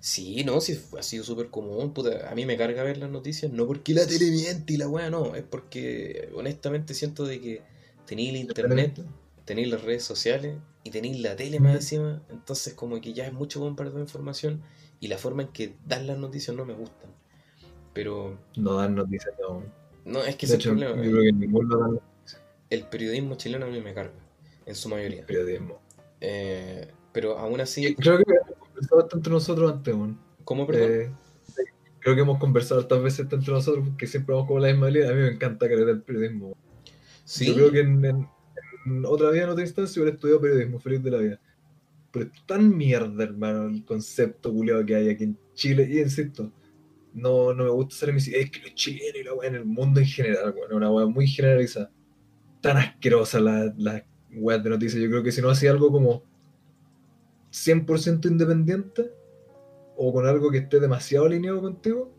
Sí, 0.00 0.44
no, 0.44 0.60
sí, 0.60 0.80
ha 0.96 1.02
sido 1.02 1.24
súper 1.24 1.48
común. 1.48 1.92
Puta, 1.92 2.30
a 2.30 2.34
mí 2.34 2.46
me 2.46 2.56
carga 2.56 2.82
ver 2.84 2.98
las 2.98 3.10
noticias, 3.10 3.52
no 3.52 3.66
porque 3.66 3.94
la 3.94 4.06
tele 4.06 4.30
miente 4.30 4.74
y 4.74 4.76
la 4.76 4.88
weá, 4.88 5.10
no, 5.10 5.34
es 5.34 5.42
porque 5.42 6.28
honestamente 6.34 6.94
siento 6.94 7.24
de 7.26 7.40
que 7.40 7.62
tenéis 8.06 8.30
el 8.30 8.36
internet, 8.36 9.00
tenéis 9.44 9.68
las 9.68 9.82
redes 9.82 10.04
sociales 10.04 10.56
y 10.84 10.90
tenéis 10.90 11.20
la 11.20 11.34
tele 11.34 11.58
más 11.58 11.74
encima, 11.74 12.22
entonces 12.30 12.74
como 12.74 13.00
que 13.00 13.12
ya 13.12 13.26
es 13.26 13.32
mucho 13.32 13.58
bombardeo 13.60 13.96
de 13.96 14.02
información 14.02 14.62
y 15.00 15.08
la 15.08 15.18
forma 15.18 15.42
en 15.42 15.48
que 15.48 15.74
dan 15.86 16.06
las 16.06 16.18
noticias 16.18 16.56
no 16.56 16.64
me 16.64 16.74
gustan. 16.74 17.10
Pero 17.92 18.38
No 18.56 18.74
dan 18.74 18.94
noticias 18.94 19.34
aún. 19.46 19.64
no, 20.04 20.22
es 20.22 20.36
que 20.36 20.46
ese 20.46 20.56
es 20.56 20.64
el 20.66 20.70
hecho, 20.72 20.74
yo 20.74 20.78
problema. 20.78 21.02
creo 21.02 21.22
que 21.22 21.46
lado 21.68 21.78
dan 21.90 22.00
El 22.70 22.82
periodismo 22.84 23.34
chileno 23.34 23.66
a 23.66 23.68
mí 23.68 23.80
me 23.80 23.94
carga, 23.94 24.12
en 24.64 24.74
su 24.76 24.88
mayoría. 24.88 25.26
periodismo. 25.26 25.80
Eh, 26.20 26.88
pero 27.12 27.38
aún 27.38 27.60
así, 27.60 27.94
Creo 27.96 28.18
que 28.18 28.24
conversado 28.98 29.04
bastante 29.04 29.16
entre 29.16 29.32
nosotros 29.32 29.72
antes, 29.72 29.94
weón. 29.94 30.18
¿cómo, 30.44 30.66
perdón? 30.66 30.90
Eh, 30.90 31.10
creo 32.00 32.14
que 32.14 32.20
hemos 32.22 32.38
conversado 32.38 32.80
tantas 32.86 33.02
veces 33.04 33.20
entre 33.30 33.52
nosotros 33.52 33.88
porque 33.88 34.06
siempre 34.06 34.34
vamos 34.34 34.48
como 34.48 34.60
la 34.60 34.68
misma 34.68 34.90
línea. 34.90 35.10
A 35.10 35.14
mí 35.14 35.20
me 35.22 35.28
encanta 35.32 35.66
creer 35.66 35.88
el 35.88 36.02
periodismo. 36.02 36.56
sí, 37.24 37.46
Yo 37.46 37.54
creo 37.54 37.72
que 37.72 37.80
en, 37.80 38.04
en- 38.04 38.28
en 38.86 39.04
otra 39.04 39.30
vida, 39.30 39.44
en 39.44 39.50
otra 39.50 39.64
instancia, 39.64 40.00
hubiera 40.00 40.14
estudiado 40.14 40.40
periodismo, 40.40 40.78
feliz 40.80 41.02
de 41.02 41.10
la 41.10 41.18
vida. 41.18 41.40
Pero 42.10 42.24
es 42.26 42.46
tan 42.46 42.74
mierda, 42.74 43.22
hermano, 43.24 43.66
el 43.68 43.84
concepto 43.84 44.50
culiado 44.52 44.84
que 44.86 44.94
hay 44.94 45.10
aquí 45.10 45.24
en 45.24 45.38
Chile. 45.52 45.86
Y 45.90 46.00
insisto, 46.00 46.50
no, 47.12 47.52
no 47.52 47.64
me 47.64 47.70
gusta 47.70 47.96
ser 47.96 48.08
emisivo. 48.10 48.38
Es 48.38 48.50
que 48.50 48.60
los 48.62 48.74
chilenos 48.74 49.16
y 49.20 49.24
la 49.24 49.34
weá 49.34 49.48
en 49.48 49.56
el 49.56 49.64
mundo 49.66 50.00
en 50.00 50.06
general, 50.06 50.54
weón, 50.56 50.72
una 50.72 50.90
weá 50.90 51.04
muy 51.06 51.26
generalizada. 51.26 51.90
Tan 52.62 52.78
asquerosa 52.78 53.40
las 53.40 53.76
la 53.78 54.02
weas 54.32 54.62
de 54.64 54.70
noticias. 54.70 55.02
Yo 55.02 55.10
creo 55.10 55.22
que 55.22 55.32
si 55.32 55.42
no 55.42 55.50
hacía 55.50 55.70
algo 55.70 55.92
como 55.92 56.22
100% 57.50 58.26
independiente 58.26 59.10
o 59.96 60.12
con 60.12 60.26
algo 60.26 60.50
que 60.50 60.58
esté 60.58 60.80
demasiado 60.80 61.26
alineado 61.26 61.60
contigo, 61.60 62.12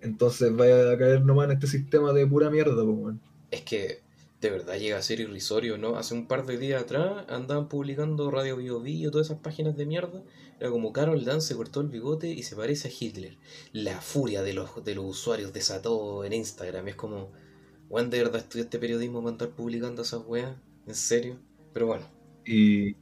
entonces 0.00 0.54
vaya 0.54 0.90
a 0.90 0.98
caer 0.98 1.24
nomás 1.24 1.46
en 1.46 1.52
este 1.52 1.66
sistema 1.66 2.12
de 2.12 2.26
pura 2.26 2.50
mierda, 2.50 2.84
pues. 2.84 3.16
Es 3.50 3.62
que 3.62 4.02
de 4.40 4.50
verdad 4.50 4.76
llega 4.76 4.98
a 4.98 5.02
ser 5.02 5.20
irrisorio, 5.20 5.78
¿no? 5.78 5.96
Hace 5.96 6.14
un 6.14 6.26
par 6.26 6.46
de 6.46 6.58
días 6.58 6.82
atrás 6.82 7.24
andaban 7.28 7.68
publicando 7.68 8.30
Radio 8.30 8.56
Bio 8.56 8.80
Bio, 8.80 9.10
todas 9.10 9.28
esas 9.28 9.40
páginas 9.40 9.76
de 9.76 9.86
mierda. 9.86 10.22
Era 10.60 10.70
como 10.70 10.92
Carol 10.92 11.24
Dance 11.24 11.48
se 11.48 11.56
cortó 11.56 11.80
el 11.80 11.88
bigote 11.88 12.28
y 12.28 12.42
se 12.42 12.56
parece 12.56 12.88
a 12.88 12.92
Hitler. 12.98 13.38
La 13.72 14.00
furia 14.00 14.42
de 14.42 14.52
los, 14.52 14.84
de 14.84 14.94
los 14.94 15.04
usuarios 15.04 15.52
desató 15.52 16.24
en 16.24 16.32
Instagram. 16.32 16.88
Es 16.88 16.96
como, 16.96 17.32
weón, 17.88 18.10
de 18.10 18.18
verdad 18.18 18.36
estudiaste 18.36 18.78
periodismo 18.78 19.20
para 19.20 19.32
andar 19.32 19.50
publicando 19.50 20.02
esas 20.02 20.22
weas. 20.26 20.56
¿En 20.86 20.94
serio? 20.94 21.38
Pero 21.72 21.86
bueno, 21.86 22.06
Y 22.44 22.94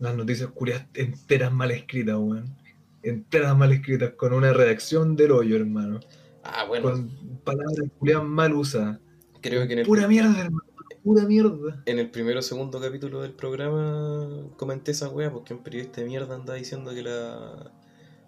las 0.00 0.14
noticias 0.16 0.50
curias 0.50 0.86
enteras 0.94 1.52
mal 1.52 1.70
escritas, 1.70 2.16
weón. 2.16 2.56
Enteras 3.02 3.56
mal 3.56 3.72
escritas, 3.72 4.10
con 4.14 4.32
una 4.32 4.52
redacción 4.52 5.16
del 5.16 5.32
hoyo, 5.32 5.56
hermano. 5.56 6.00
ah, 6.44 6.64
bueno, 6.66 6.90
Con 6.90 7.08
palabras 7.44 7.88
culiadas 7.98 8.24
mal 8.24 8.52
usadas. 8.54 8.98
creo 9.40 9.66
que 9.66 9.72
en 9.74 9.78
el, 9.80 9.86
Pura 9.86 10.08
mierda, 10.08 10.40
hermano. 10.40 10.64
Pura 11.04 11.24
mierda. 11.24 11.82
en 11.86 11.98
el 12.00 12.10
primero 12.10 12.40
o 12.40 12.42
segundo 12.42 12.80
capítulo 12.80 13.22
del 13.22 13.32
programa 13.32 14.46
comenté 14.56 14.90
esa 14.90 15.08
wea 15.08 15.30
porque 15.32 15.54
un 15.54 15.62
periodista 15.62 16.00
de 16.00 16.06
mierda 16.08 16.34
anda 16.34 16.54
diciendo 16.54 16.92
que 16.92 17.02
la, 17.02 17.72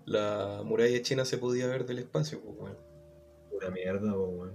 la 0.06 0.62
muralla 0.64 1.02
china 1.02 1.24
se 1.24 1.36
podía 1.38 1.66
ver 1.66 1.84
del 1.84 1.98
espacio, 1.98 2.40
pues 2.40 2.56
weón. 2.58 2.76
Pura 3.50 3.70
mierda, 3.70 4.12
weón. 4.16 4.52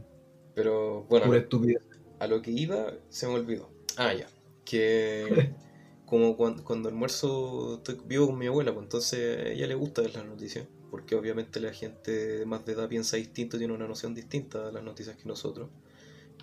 Pero 0.55 1.03
bueno, 1.09 1.25
Pura 1.27 1.39
estupidez. 1.39 1.81
a 2.19 2.27
lo 2.27 2.41
que 2.41 2.51
iba 2.51 2.93
se 3.09 3.27
me 3.27 3.33
olvidó. 3.33 3.69
Ah, 3.97 4.13
ya. 4.13 4.27
Que 4.63 5.53
como 6.05 6.37
cuando, 6.37 6.63
cuando 6.63 6.89
almuerzo 6.89 7.75
estoy 7.77 7.99
vivo 8.05 8.27
con 8.27 8.37
mi 8.37 8.47
abuela, 8.47 8.73
pues 8.73 8.83
entonces 8.85 9.37
a 9.39 9.49
ella 9.49 9.67
le 9.67 9.75
gusta 9.75 10.01
ver 10.01 10.13
las 10.15 10.25
noticias. 10.25 10.67
Porque 10.91 11.15
obviamente 11.15 11.59
la 11.59 11.73
gente 11.73 12.11
de 12.11 12.45
más 12.45 12.65
de 12.65 12.73
edad 12.73 12.87
piensa 12.89 13.17
distinto, 13.17 13.57
tiene 13.57 13.73
una 13.73 13.87
noción 13.87 14.13
distinta 14.15 14.67
de 14.67 14.71
las 14.73 14.83
noticias 14.83 15.17
que 15.17 15.27
nosotros. 15.27 15.69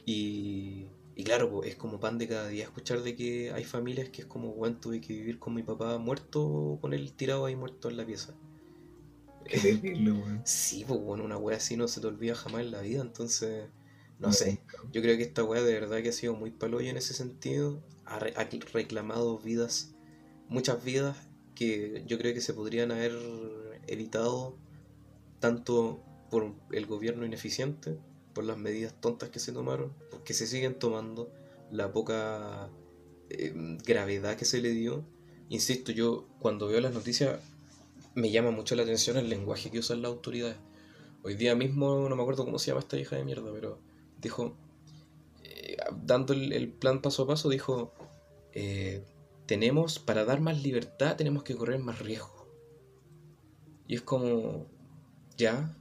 Y, 0.06 0.86
y 1.16 1.24
claro, 1.24 1.50
pues 1.50 1.70
es 1.70 1.76
como 1.76 2.00
pan 2.00 2.18
de 2.18 2.28
cada 2.28 2.48
día 2.48 2.64
escuchar 2.64 3.02
de 3.02 3.16
que 3.16 3.52
hay 3.52 3.64
familias 3.64 4.10
que 4.10 4.22
es 4.22 4.26
como, 4.28 4.52
bueno, 4.54 4.78
tuve 4.80 5.00
que 5.00 5.14
vivir 5.14 5.38
con 5.38 5.54
mi 5.54 5.62
papá 5.62 5.98
muerto, 5.98 6.78
con 6.80 6.94
él 6.94 7.12
tirado 7.14 7.46
ahí 7.46 7.56
muerto 7.56 7.88
en 7.90 7.96
la 7.98 8.06
pieza. 8.06 8.34
Qué 9.48 9.60
terrible, 9.60 10.10
weón. 10.12 10.44
Sí, 10.44 10.84
pues 10.86 11.00
bueno, 11.00 11.24
una 11.24 11.36
wea 11.38 11.56
así 11.56 11.76
no 11.76 11.86
se 11.88 12.00
te 12.00 12.06
olvida 12.08 12.34
jamás 12.34 12.62
en 12.62 12.72
la 12.72 12.80
vida, 12.80 13.00
entonces, 13.00 13.68
no 14.18 14.28
No, 14.28 14.32
sé. 14.32 14.58
Yo 14.92 15.00
creo 15.02 15.16
que 15.16 15.22
esta 15.22 15.44
weá 15.44 15.62
de 15.62 15.72
verdad 15.74 16.02
que 16.02 16.08
ha 16.10 16.12
sido 16.12 16.34
muy 16.34 16.50
paloya 16.50 16.90
en 16.90 16.96
ese 16.96 17.14
sentido. 17.14 17.80
Ha, 18.04 18.18
re- 18.18 18.34
ha 18.36 18.48
reclamado 18.72 19.38
vidas, 19.38 19.94
muchas 20.48 20.82
vidas 20.84 21.16
que 21.54 22.02
yo 22.06 22.18
creo 22.18 22.34
que 22.34 22.40
se 22.40 22.54
podrían 22.54 22.90
haber 22.90 23.12
evitado 23.86 24.56
tanto 25.40 26.02
por 26.30 26.54
el 26.70 26.86
gobierno 26.86 27.26
ineficiente, 27.26 27.98
por 28.32 28.44
las 28.44 28.56
medidas 28.56 28.94
tontas 29.00 29.28
que 29.28 29.38
se 29.38 29.52
tomaron, 29.52 29.92
porque 30.10 30.34
se 30.34 30.46
siguen 30.46 30.78
tomando, 30.78 31.30
la 31.70 31.92
poca 31.92 32.70
eh, 33.30 33.52
gravedad 33.84 34.36
que 34.36 34.44
se 34.44 34.60
le 34.62 34.70
dio. 34.70 35.04
Insisto, 35.48 35.92
yo 35.92 36.26
cuando 36.38 36.68
veo 36.68 36.80
las 36.80 36.94
noticias 36.94 37.40
me 38.14 38.30
llama 38.30 38.50
mucho 38.50 38.74
la 38.74 38.82
atención 38.82 39.16
el 39.16 39.28
lenguaje 39.28 39.70
que 39.70 39.78
usan 39.78 40.02
las 40.02 40.10
autoridades. 40.10 40.56
Hoy 41.22 41.34
día 41.34 41.54
mismo, 41.54 42.08
no 42.08 42.16
me 42.16 42.22
acuerdo 42.22 42.44
cómo 42.44 42.58
se 42.58 42.68
llama 42.68 42.80
esta 42.80 42.98
hija 42.98 43.16
de 43.16 43.24
mierda, 43.24 43.50
pero 43.52 43.78
dijo, 44.20 44.56
dando 46.04 46.32
el, 46.32 46.52
el 46.52 46.68
plan 46.68 47.02
paso 47.02 47.24
a 47.24 47.26
paso, 47.26 47.48
dijo, 47.48 47.92
eh, 48.52 49.04
tenemos, 49.46 49.98
para 49.98 50.24
dar 50.24 50.40
más 50.40 50.62
libertad, 50.62 51.16
tenemos 51.16 51.42
que 51.42 51.54
correr 51.54 51.78
más 51.80 51.98
riesgo. 51.98 52.46
Y 53.86 53.96
es 53.96 54.02
como, 54.02 54.66
ya, 55.36 55.76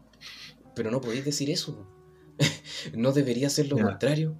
pero 0.75 0.91
no 0.91 1.01
podéis 1.01 1.25
decir 1.25 1.49
eso. 1.49 1.87
no 2.95 3.11
debería 3.11 3.49
ser 3.49 3.67
lo 3.67 3.77
contrario. 3.77 4.35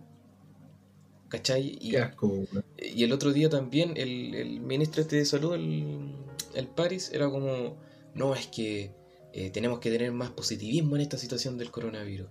¿Cachai? 1.29 1.95
Asco, 1.95 2.45
y 2.77 3.03
el 3.05 3.13
otro 3.13 3.31
día 3.31 3.49
también 3.49 3.93
el, 3.95 4.35
el 4.35 4.59
ministro 4.59 5.01
este 5.01 5.15
de 5.15 5.23
salud, 5.25 5.53
el, 5.53 6.13
el 6.55 6.67
Paris, 6.67 7.09
era 7.13 7.29
como, 7.29 7.77
no, 8.15 8.35
es 8.35 8.47
que 8.47 8.91
eh, 9.31 9.49
tenemos 9.49 9.79
que 9.79 9.89
tener 9.89 10.11
más 10.11 10.31
positivismo 10.31 10.95
en 10.97 11.03
esta 11.03 11.17
situación 11.17 11.57
del 11.57 11.71
coronavirus. 11.71 12.27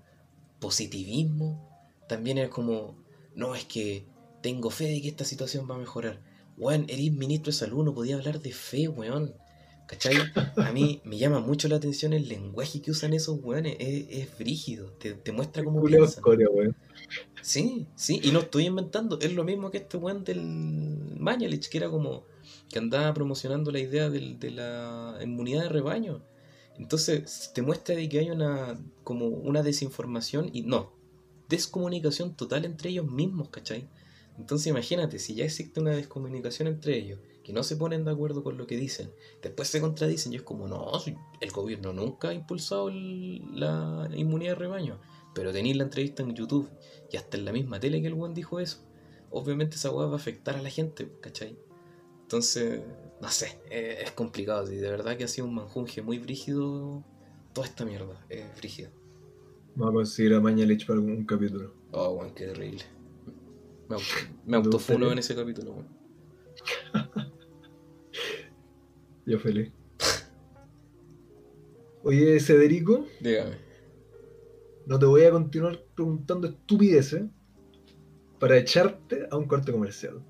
Positivismo 0.59 1.67
también 2.09 2.37
es 2.37 2.51
como, 2.51 3.00
no, 3.35 3.55
es 3.55 3.65
que 3.65 4.07
tengo 4.43 4.71
fe 4.71 4.85
de 4.87 5.03
que 5.03 5.09
esta 5.09 5.25
situación 5.25 5.67
va 5.71 5.75
a 5.75 5.79
mejorar. 5.79 6.21
Weón, 6.57 6.85
eres 6.89 7.13
ministro 7.13 7.53
de 7.53 7.59
salud, 7.59 7.85
no 7.85 7.95
podía 7.95 8.17
hablar 8.17 8.41
de 8.41 8.53
fe, 8.53 8.89
weón. 8.89 9.35
¿Cachai? 9.87 10.15
A 10.57 10.73
mí 10.73 11.01
me 11.05 11.19
llama 11.19 11.41
mucho 11.41 11.67
la 11.69 11.77
atención 11.77 12.13
el 12.13 12.29
lenguaje 12.29 12.81
que 12.81 12.91
usan 12.93 13.13
esos 13.13 13.41
weones. 13.43 13.77
Es, 13.81 14.07
es 14.09 14.39
brígido, 14.39 14.93
te, 14.93 15.15
te 15.15 15.33
muestra 15.33 15.65
cómo 15.65 15.83
piensan. 15.83 16.23
Corea, 16.23 16.49
weón. 16.51 16.77
Sí, 17.43 17.87
sí, 17.97 18.21
y 18.23 18.31
no 18.31 18.41
estoy 18.41 18.67
inventando. 18.67 19.19
Es 19.21 19.33
lo 19.35 19.43
mismo 19.45 19.71
que 19.71 19.79
este 19.79 19.97
weón 19.97 20.23
del 20.25 20.41
Mañalich, 21.19 21.69
que 21.69 21.79
era 21.79 21.91
como 21.91 22.25
que 22.69 22.79
andaba 22.79 23.13
promocionando 23.15 23.71
la 23.73 23.81
idea 23.81 24.09
del- 24.11 24.39
de 24.39 24.51
la 24.53 25.19
inmunidad 25.23 25.63
de 25.65 25.69
rebaño. 25.71 26.23
Entonces, 26.79 27.51
te 27.55 27.63
muestra 27.63 27.95
de 27.97 28.09
que 28.09 28.21
hay 28.21 28.31
una 28.31 28.81
como 29.03 29.27
una 29.27 29.63
desinformación 29.63 30.51
y 30.53 30.63
no, 30.63 30.93
descomunicación 31.51 32.35
total 32.35 32.65
entre 32.65 32.89
ellos 32.91 33.11
mismos, 33.11 33.51
¿cachai? 33.51 33.89
Entonces 34.39 34.69
imagínate, 34.69 35.19
si 35.19 35.35
ya 35.35 35.45
existe 35.45 35.81
una 35.81 35.91
descomunicación 35.91 36.69
entre 36.69 36.97
ellos, 36.97 37.19
que 37.45 37.53
no 37.53 37.63
se 37.63 37.77
ponen 37.77 38.05
de 38.05 38.11
acuerdo 38.11 38.43
con 38.43 38.57
lo 38.57 38.67
que 38.67 38.77
dicen, 38.77 39.11
después 39.43 39.69
se 39.69 39.81
contradicen 39.81 40.33
y 40.33 40.37
es 40.37 40.43
como, 40.43 40.67
no, 40.67 40.91
el 41.41 41.51
gobierno 41.51 41.93
nunca 41.93 42.31
ha 42.31 42.35
impulsado 42.35 42.91
la 42.91 44.09
inmunidad 44.15 44.53
de 44.53 44.59
rebaño, 44.59 45.01
pero 45.35 45.53
tenéis 45.53 45.77
la 45.77 45.85
entrevista 45.85 46.23
en 46.23 46.35
YouTube 46.35 46.71
y 47.11 47.19
hasta 47.19 47.37
en 47.37 47.45
la 47.45 47.53
misma 47.53 47.81
tele 47.81 48.01
que 48.01 48.07
el 48.07 48.15
buen 48.15 48.33
dijo 48.33 48.61
eso, 48.61 48.79
obviamente 49.31 49.77
esa 49.77 49.91
hueá 49.91 50.07
va 50.07 50.15
a 50.15 50.17
afectar 50.17 50.57
a 50.57 50.63
la 50.63 50.71
gente, 50.71 51.13
¿cachai? 51.21 51.59
Entonces, 52.23 52.81
no 53.21 53.29
sé, 53.29 53.61
eh, 53.69 53.99
es 54.05 54.13
complicado, 54.13 54.67
sí, 54.67 54.77
de 54.77 54.91
verdad 54.91 55.17
que 55.17 55.25
ha 55.25 55.29
sido 55.29 55.47
un 55.47 55.55
manjunje 55.55 56.01
muy 56.01 56.19
brígido 56.19 57.05
toda 57.53 57.67
esta 57.67 57.85
mierda, 57.85 58.25
es 58.29 58.57
brígido. 58.57 59.00
Vamos 59.81 59.95
a 59.95 59.95
conseguir 59.95 60.35
a 60.35 60.41
Mañalich 60.41 60.87
para 60.87 60.99
algún 60.99 61.25
capítulo. 61.25 61.73
Oh, 61.93 62.11
weón, 62.11 62.35
qué 62.35 62.45
terrible. 62.45 62.85
Me, 63.89 63.95
auto, 63.95 64.05
me 64.45 64.51
¿Te 64.51 64.57
autofuno 64.57 65.11
en 65.11 65.19
ese 65.19 65.35
capítulo, 65.35 65.73
weón. 65.73 65.89
Yo 69.27 69.39
feliz. 69.39 69.73
Oye, 72.03 72.39
Cederico, 72.41 73.07
Dígame. 73.21 73.57
no 74.85 74.99
te 74.99 75.07
voy 75.07 75.25
a 75.25 75.31
continuar 75.31 75.83
preguntando 75.95 76.49
estupideces 76.49 77.25
para 78.39 78.59
echarte 78.59 79.29
a 79.31 79.37
un 79.39 79.47
corte 79.47 79.73
comercial. 79.73 80.23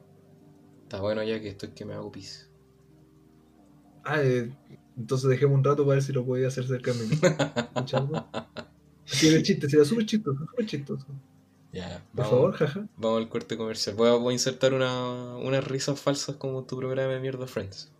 Está 0.82 1.00
bueno 1.00 1.24
ya 1.24 1.40
que 1.40 1.48
estoy 1.48 1.70
que 1.70 1.84
me 1.84 1.94
hago 1.94 2.12
pis. 2.12 2.48
Ah, 4.04 4.22
eh, 4.22 4.52
entonces 4.96 5.28
dejemos 5.28 5.58
un 5.58 5.64
rato 5.64 5.84
para 5.84 5.94
ver 5.94 6.02
si 6.04 6.12
lo 6.12 6.24
podía 6.24 6.46
hacer 6.46 6.68
cerca 6.68 6.92
de 6.92 7.06
mí. 7.06 7.16
¿Escuchando? 9.10 9.16
Sí, 9.16 9.28
era 9.28 9.42
chiste, 9.42 9.68
sería 9.68 9.84
súper 9.84 10.06
chistoso, 10.06 10.46
súper 10.46 10.66
chistoso. 10.66 11.06
Ya, 11.72 12.02
Por 12.14 12.24
vamos, 12.24 12.30
favor, 12.30 12.52
jaja. 12.54 12.86
vamos 12.96 13.18
al 13.22 13.28
corte 13.28 13.56
comercial. 13.56 13.94
Voy 13.96 14.08
a, 14.08 14.12
voy 14.14 14.30
a 14.30 14.32
insertar 14.34 14.74
una, 14.74 15.36
unas 15.36 15.64
risas 15.64 16.00
falsas 16.00 16.36
como 16.36 16.64
tu 16.64 16.76
programa 16.76 17.12
de 17.12 17.20
mierda 17.20 17.46
Friends. 17.46 17.92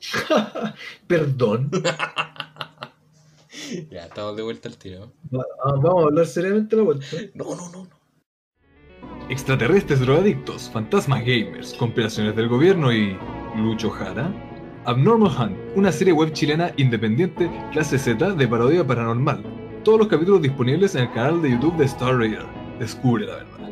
Perdón. 1.06 1.70
ya, 3.90 4.04
estamos 4.06 4.36
de 4.36 4.42
vuelta 4.42 4.68
al 4.68 4.76
tiro. 4.76 5.12
Va- 5.34 5.44
ah, 5.64 5.72
Vamos 5.72 6.04
a 6.04 6.06
hablar 6.06 6.26
seriamente 6.26 6.76
la 6.76 6.82
vuelta. 6.82 7.06
No, 7.34 7.54
no, 7.54 7.70
no, 7.70 7.84
no. 7.84 7.98
Extraterrestres 9.28 10.00
drogadictos, 10.00 10.70
fantasmas 10.70 11.20
gamers, 11.20 11.74
compilaciones 11.74 12.34
del 12.36 12.48
gobierno 12.48 12.92
y. 12.92 13.16
Lucho 13.56 13.90
Jara. 13.90 14.32
Abnormal 14.84 15.32
Hunt, 15.38 15.56
una 15.76 15.92
serie 15.92 16.12
web 16.12 16.32
chilena 16.32 16.72
independiente, 16.76 17.50
clase 17.72 17.98
Z 17.98 18.32
de 18.34 18.48
parodia 18.48 18.86
paranormal. 18.86 19.42
Todos 19.88 20.00
los 20.00 20.08
capítulos 20.08 20.42
disponibles 20.42 20.94
en 20.96 21.04
el 21.04 21.12
canal 21.14 21.40
de 21.40 21.50
YouTube 21.52 21.78
de 21.78 21.86
Star 21.86 22.14
Radar. 22.14 22.46
Descubre 22.78 23.24
la 23.24 23.36
verdad. 23.36 23.70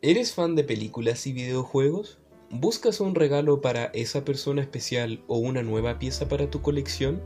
¿Eres 0.00 0.32
fan 0.32 0.56
de 0.56 0.64
películas 0.64 1.26
y 1.26 1.34
videojuegos? 1.34 2.18
¿Buscas 2.50 2.98
un 2.98 3.14
regalo 3.14 3.60
para 3.60 3.84
esa 3.92 4.24
persona 4.24 4.62
especial 4.62 5.22
o 5.26 5.36
una 5.36 5.62
nueva 5.62 5.98
pieza 5.98 6.30
para 6.30 6.48
tu 6.48 6.62
colección? 6.62 7.20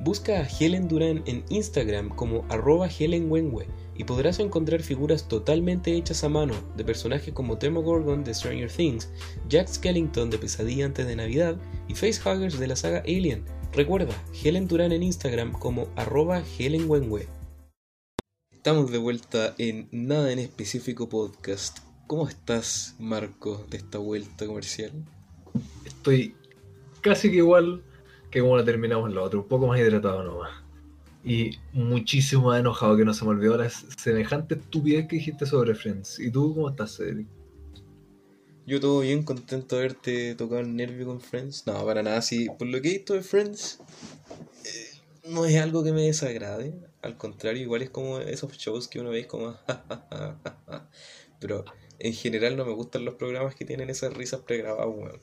Busca 0.00 0.38
a 0.38 0.46
Helen 0.46 0.86
Duran 0.86 1.24
en 1.26 1.44
Instagram 1.48 2.10
como 2.10 2.44
arroba 2.50 2.86
Helen 2.86 3.28
Wenwe 3.28 3.66
y 3.96 4.04
podrás 4.04 4.38
encontrar 4.38 4.82
figuras 4.82 5.26
totalmente 5.26 5.96
hechas 5.96 6.22
a 6.22 6.28
mano 6.28 6.54
de 6.76 6.84
personajes 6.84 7.34
como 7.34 7.56
Demogorgon 7.56 8.22
de 8.22 8.32
Stranger 8.32 8.70
Things, 8.70 9.10
Jack 9.48 9.66
Skellington 9.66 10.30
de 10.30 10.38
Pesadilla 10.38 10.86
antes 10.86 11.08
de 11.08 11.16
Navidad 11.16 11.56
y 11.88 11.96
Facehuggers 11.96 12.60
de 12.60 12.68
la 12.68 12.76
saga 12.76 13.00
Alien. 13.00 13.42
Recuerda, 13.72 14.12
Helen 14.42 14.66
Duran 14.66 14.90
en 14.90 15.04
Instagram 15.04 15.52
como 15.52 15.86
arroba 15.94 16.42
Helen 16.58 16.90
Wenwe. 16.90 17.28
Estamos 18.50 18.90
de 18.90 18.98
vuelta 18.98 19.54
en 19.58 19.88
Nada 19.92 20.32
en 20.32 20.40
Específico 20.40 21.08
Podcast. 21.08 21.78
¿Cómo 22.08 22.28
estás, 22.28 22.96
Marco, 22.98 23.64
de 23.70 23.76
esta 23.76 23.98
vuelta 23.98 24.44
comercial? 24.44 24.90
Estoy 25.84 26.34
casi 27.00 27.30
que 27.30 27.36
igual 27.36 27.84
que 28.32 28.40
como 28.40 28.56
la 28.56 28.64
terminamos 28.64 29.14
la 29.14 29.22
otra, 29.22 29.38
un 29.38 29.46
poco 29.46 29.68
más 29.68 29.78
hidratado 29.78 30.24
nomás. 30.24 30.50
Y 31.24 31.52
muchísimo 31.72 32.48
más 32.48 32.58
enojado 32.58 32.96
que 32.96 33.04
no 33.04 33.14
se 33.14 33.24
me 33.24 33.30
olvidó 33.30 33.56
la 33.56 33.70
semejante 33.70 34.56
estupidez 34.56 35.06
que 35.06 35.16
dijiste 35.16 35.46
sobre 35.46 35.76
Friends. 35.76 36.18
¿Y 36.18 36.32
tú 36.32 36.56
cómo 36.56 36.70
estás, 36.70 36.96
Cedric? 36.96 37.28
Yo 38.70 38.78
todo 38.78 39.00
bien, 39.00 39.24
contento 39.24 39.74
de 39.74 39.82
haberte 39.82 40.36
tocado 40.36 40.60
el 40.60 40.76
nervio 40.76 41.04
con 41.06 41.20
Friends. 41.20 41.66
No, 41.66 41.84
para 41.84 42.04
nada, 42.04 42.22
sí. 42.22 42.46
Por 42.56 42.68
lo 42.68 42.80
que 42.80 42.88
he 42.90 42.92
visto 42.98 43.14
de 43.14 43.22
Friends, 43.22 43.80
eh, 44.64 45.00
no 45.24 45.44
es 45.44 45.60
algo 45.60 45.82
que 45.82 45.90
me 45.90 46.02
desagrade. 46.02 46.72
Al 47.02 47.16
contrario, 47.16 47.62
igual 47.62 47.82
es 47.82 47.90
como 47.90 48.20
esos 48.20 48.52
shows 48.52 48.86
que 48.86 49.00
uno 49.00 49.10
ve 49.10 49.26
como... 49.26 49.56
Pero 51.40 51.64
en 51.98 52.12
general 52.12 52.56
no 52.56 52.64
me 52.64 52.70
gustan 52.70 53.04
los 53.04 53.14
programas 53.14 53.56
que 53.56 53.64
tienen 53.64 53.90
esas 53.90 54.14
risas 54.14 54.42
pregrabadas, 54.42 54.86
weón. 54.86 55.20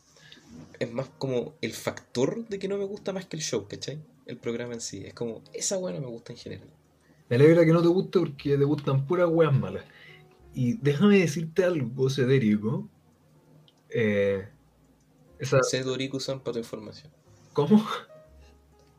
Es 0.80 0.92
más 0.92 1.08
como 1.18 1.56
el 1.62 1.72
factor 1.72 2.46
de 2.50 2.60
que 2.60 2.68
no 2.68 2.78
me 2.78 2.84
gusta 2.84 3.14
más 3.14 3.28
que 3.28 3.38
el 3.38 3.44
show, 3.44 3.66
¿cachai? 3.66 3.98
El 4.26 4.36
programa 4.36 4.74
en 4.74 4.82
sí. 4.82 5.06
Es 5.06 5.14
como, 5.14 5.42
esa 5.54 5.78
weá 5.78 5.94
no 5.94 6.02
me 6.02 6.08
gusta 6.08 6.34
en 6.34 6.38
general. 6.38 6.70
Me 7.30 7.38
alegra 7.38 7.64
que 7.64 7.72
no 7.72 7.82
te 7.82 7.88
guste 7.88 8.20
porque 8.20 8.58
te 8.58 8.66
gustan 8.66 9.08
puras 9.08 9.30
weas 9.30 9.54
malas. 9.54 9.86
Y 10.54 10.74
déjame 10.74 11.20
decirte 11.20 11.64
algo, 11.64 12.10
Cedrico. 12.10 12.90
Eh, 13.90 14.48
esa, 15.40 15.60
Cedorico-san 15.64 16.40
para 16.40 16.54
tu 16.54 16.60
información. 16.60 17.12
¿Cómo? 17.54 17.86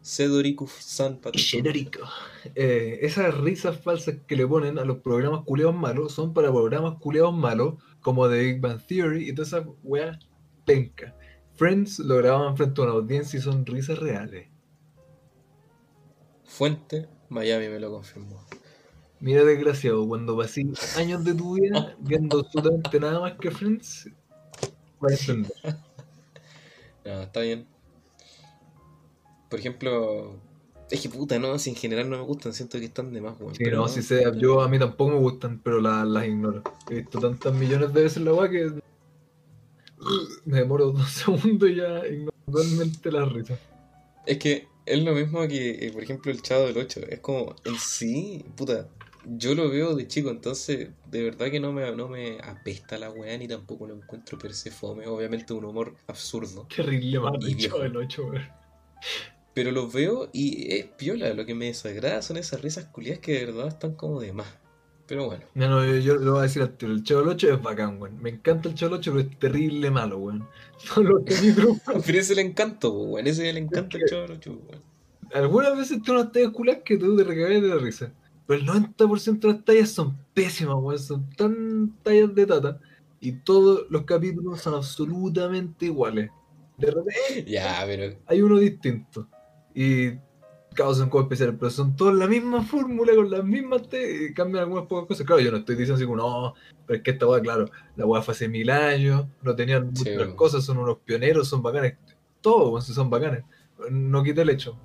Cedorico-san 0.02 1.18
para 1.18 1.32
tu 1.32 1.38
información. 1.38 2.08
Eh, 2.54 2.98
esas 3.02 3.36
risas 3.38 3.80
falsas 3.80 4.16
que 4.26 4.36
le 4.36 4.46
ponen 4.46 4.78
a 4.78 4.84
los 4.84 4.98
programas 4.98 5.44
culeados 5.44 5.74
malos 5.74 6.12
son 6.12 6.32
para 6.32 6.50
programas 6.50 6.98
culeados 6.98 7.34
malos 7.34 7.74
como 8.00 8.28
The 8.28 8.38
Big 8.38 8.60
Bang 8.60 8.80
Theory 8.86 9.28
y 9.28 9.34
todas 9.34 9.48
esas 9.48 9.66
weas 9.82 10.18
penca. 10.64 11.14
Friends 11.54 11.98
lo 11.98 12.16
grababan 12.16 12.56
frente 12.56 12.80
a 12.80 12.84
una 12.84 12.92
audiencia 12.94 13.38
y 13.38 13.42
son 13.42 13.66
risas 13.66 13.98
reales. 13.98 14.48
Fuente, 16.44 17.08
Miami 17.28 17.68
me 17.68 17.80
lo 17.80 17.90
confirmó. 17.90 18.46
Mira, 19.20 19.44
desgraciado, 19.44 20.06
cuando 20.06 20.36
pasé 20.36 20.64
años 20.96 21.24
de 21.24 21.34
tu 21.34 21.54
vida 21.54 21.96
viendo 21.98 22.38
absolutamente 22.38 23.00
nada 23.00 23.18
más 23.18 23.32
que 23.32 23.50
Friends, 23.50 24.08
vas 25.00 25.12
a 25.12 25.32
entender. 25.32 25.52
No, 27.04 27.22
está 27.22 27.40
bien. 27.40 27.66
Por 29.48 29.58
ejemplo, 29.58 30.36
es 30.90 31.00
que 31.00 31.08
puta, 31.08 31.38
no, 31.38 31.58
si 31.58 31.70
en 31.70 31.76
general 31.76 32.08
no 32.10 32.18
me 32.18 32.24
gustan, 32.24 32.52
siento 32.52 32.78
que 32.78 32.84
están 32.86 33.12
de 33.12 33.20
más, 33.20 33.38
weón. 33.40 33.54
Sí, 33.54 33.64
pero 33.64 33.78
no, 33.78 33.88
si 33.88 34.02
sea, 34.02 34.32
yo 34.36 34.60
a 34.60 34.68
mí 34.68 34.78
tampoco 34.78 35.12
me 35.12 35.18
gustan, 35.18 35.60
pero 35.62 35.80
la- 35.80 36.04
las 36.04 36.26
ignoro. 36.26 36.62
He 36.90 36.96
visto 36.96 37.18
tantas 37.18 37.54
millones 37.54 37.92
de 37.94 38.02
veces 38.02 38.22
la 38.22 38.32
weá 38.34 38.50
que 38.50 38.70
me 40.44 40.58
demoro 40.58 40.92
dos 40.92 41.10
segundos 41.10 41.68
y 41.70 41.76
ya 41.76 42.06
ignoro 42.06 42.32
totalmente 42.46 43.10
la 43.12 43.24
risa. 43.24 43.58
Es 44.26 44.38
que 44.38 44.68
es 44.86 45.02
lo 45.02 45.12
mismo 45.12 45.46
que, 45.48 45.86
eh, 45.86 45.92
por 45.92 46.02
ejemplo, 46.02 46.30
el 46.32 46.42
Chavo 46.42 46.66
del 46.66 46.78
8. 46.78 47.00
Es 47.08 47.20
como, 47.20 47.54
en 47.64 47.78
sí, 47.78 48.44
puta, 48.56 48.88
yo 49.36 49.54
lo 49.54 49.68
veo 49.70 49.94
de 49.94 50.06
chico, 50.08 50.30
entonces 50.30 50.90
de 51.06 51.22
verdad 51.22 51.50
que 51.50 51.60
no 51.60 51.72
me, 51.72 51.90
no 51.94 52.08
me 52.08 52.38
apesta 52.42 52.98
la 52.98 53.10
weá 53.10 53.36
ni 53.38 53.48
tampoco 53.48 53.86
lo 53.86 53.94
encuentro 53.94 54.38
per 54.38 54.54
se 54.54 54.70
fome. 54.70 55.06
Obviamente 55.06 55.52
un 55.52 55.64
humor 55.64 55.94
absurdo. 56.06 56.66
Terrible 56.74 57.20
mal 57.20 57.38
Y 57.40 57.52
hecho 57.52 57.56
viejo. 57.56 57.82
el 57.82 57.96
8, 57.96 58.26
weón. 58.26 58.48
Pero 59.54 59.72
los 59.72 59.92
veo 59.92 60.30
y 60.32 60.72
es 60.74 60.86
piola. 60.86 61.32
Lo 61.34 61.44
que 61.46 61.54
me 61.54 61.66
desagrada 61.66 62.22
son 62.22 62.36
esas 62.36 62.62
risas 62.62 62.86
culiadas 62.86 63.20
que 63.20 63.32
de 63.32 63.46
verdad 63.46 63.68
están 63.68 63.94
como 63.96 64.20
de 64.20 64.32
más. 64.32 64.46
Pero 65.06 65.26
bueno. 65.26 65.44
No, 65.54 65.68
no, 65.68 65.84
yo, 65.84 65.96
yo 65.98 66.16
lo 66.16 66.32
voy 66.32 66.40
a 66.40 66.42
decir 66.44 66.62
al 66.62 66.76
tiro. 66.76 66.92
El 66.92 67.02
Chavo 67.02 67.20
del 67.20 67.30
8 67.30 67.54
es 67.54 67.62
bacán, 67.62 68.00
weón. 68.00 68.20
Me 68.22 68.30
encanta 68.30 68.68
el 68.68 68.74
Chavo 68.74 68.90
del 68.92 69.00
8, 69.00 69.12
pero 69.12 69.28
es 69.28 69.38
terrible 69.38 69.90
malo, 69.90 70.18
weón. 70.18 70.48
Son 70.78 71.06
los 71.06 71.24
capítulos. 71.24 71.78
Pero 71.86 72.18
ese 72.18 72.20
es 72.20 72.30
el 72.30 72.38
encanto, 72.40 72.92
weón. 72.92 73.26
Ese 73.26 73.44
es 73.44 73.50
el 73.50 73.56
encanto 73.58 73.98
del 73.98 74.06
Chavo 74.06 74.22
del 74.22 74.32
Ocho, 74.32 74.52
weón. 74.52 74.82
Algunas 75.34 75.76
veces 75.76 76.02
tú 76.02 76.14
no 76.14 76.22
estás 76.22 76.48
culas 76.52 76.78
que 76.84 76.96
tú 76.96 77.16
te 77.16 77.24
recagas 77.24 77.62
de 77.62 77.68
la 77.68 77.76
risa. 77.76 78.12
Pero 78.48 78.60
el 78.60 78.66
90% 78.66 79.40
de 79.40 79.52
las 79.52 79.64
tallas 79.64 79.90
son 79.90 80.16
pésimas, 80.32 80.76
weón. 80.78 80.98
Son 80.98 81.30
tan 81.36 81.94
tallas 82.02 82.34
de 82.34 82.46
tata. 82.46 82.80
Y 83.20 83.32
todos 83.32 83.84
los 83.90 84.04
capítulos 84.04 84.62
son 84.62 84.74
absolutamente 84.74 85.84
iguales. 85.84 86.30
De 86.78 86.86
repente 86.90 87.44
Ya, 87.46 87.82
pero 87.84 88.16
hay 88.26 88.40
uno 88.40 88.58
distinto. 88.58 89.28
Y 89.74 90.12
son 90.76 91.10
como 91.10 91.24
especiales, 91.24 91.56
pero 91.58 91.70
son 91.70 91.94
todas 91.94 92.14
la 92.14 92.26
misma 92.26 92.62
fórmula, 92.62 93.14
con 93.14 93.30
las 93.30 93.44
mismas 93.44 93.88
te 93.88 94.32
cambian 94.32 94.64
algunas 94.64 94.86
pocas 94.86 95.08
cosas. 95.08 95.26
Claro, 95.26 95.42
yo 95.42 95.50
no 95.50 95.58
estoy 95.58 95.74
diciendo 95.74 95.96
así 95.96 96.04
como, 96.04 96.16
no, 96.16 96.54
pero 96.86 96.96
es 96.96 97.02
que 97.02 97.10
esta 97.10 97.26
weá, 97.26 97.42
claro, 97.42 97.66
la 97.96 98.06
weá 98.06 98.22
fue 98.22 98.32
hace 98.32 98.48
mil 98.48 98.70
años, 98.70 99.26
no 99.42 99.54
tenían 99.54 99.88
muchas 99.88 100.34
cosas, 100.34 100.64
son 100.64 100.78
unos 100.78 100.98
pioneros, 101.04 101.48
son 101.48 101.62
bacanes. 101.62 101.96
Todos, 102.40 102.86
son 102.86 103.10
bacanes. 103.10 103.44
No 103.90 104.22
quita 104.22 104.42
el 104.42 104.50
hecho. 104.50 104.78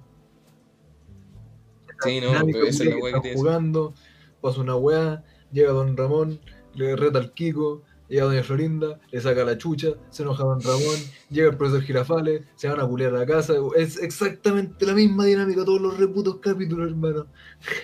Sí, 2.04 2.22
no, 2.22 2.28
Dinámica, 2.28 2.60
pero 2.60 2.70
esa 2.70 2.84
es 2.84 2.90
la 2.90 2.98
weá 2.98 3.22
que 3.22 3.30
que 3.30 3.36
jugando, 3.36 3.94
pasa 4.42 4.62
una 4.62 4.76
weá, 4.76 5.24
llega 5.52 5.72
Don 5.72 5.96
Ramón, 5.96 6.40
le 6.74 6.96
reta 6.96 7.20
al 7.20 7.34
Kiko, 7.34 7.84
llega 8.10 8.26
Doña 8.26 8.44
Florinda, 8.44 9.00
le 9.12 9.22
saca 9.22 9.44
la 9.44 9.58
chucha, 9.58 9.90
se 10.10 10.24
enoja 10.24 10.44
Don 10.44 10.62
Ramón, 10.62 10.96
llega 11.30 11.50
el 11.50 11.58
profesor 11.58 11.82
Girafales, 11.82 12.44
se 12.56 12.68
van 12.68 12.80
a 12.80 12.88
culiar 12.88 13.16
a 13.16 13.20
la 13.20 13.26
casa, 13.26 13.54
es 13.76 13.98
exactamente 13.98 14.86
la 14.86 14.94
misma 14.94 15.26
dinámica 15.26 15.66
todos 15.66 15.82
los 15.82 15.98
reputos 15.98 16.38
capítulos, 16.40 16.90
hermano. 16.90 17.28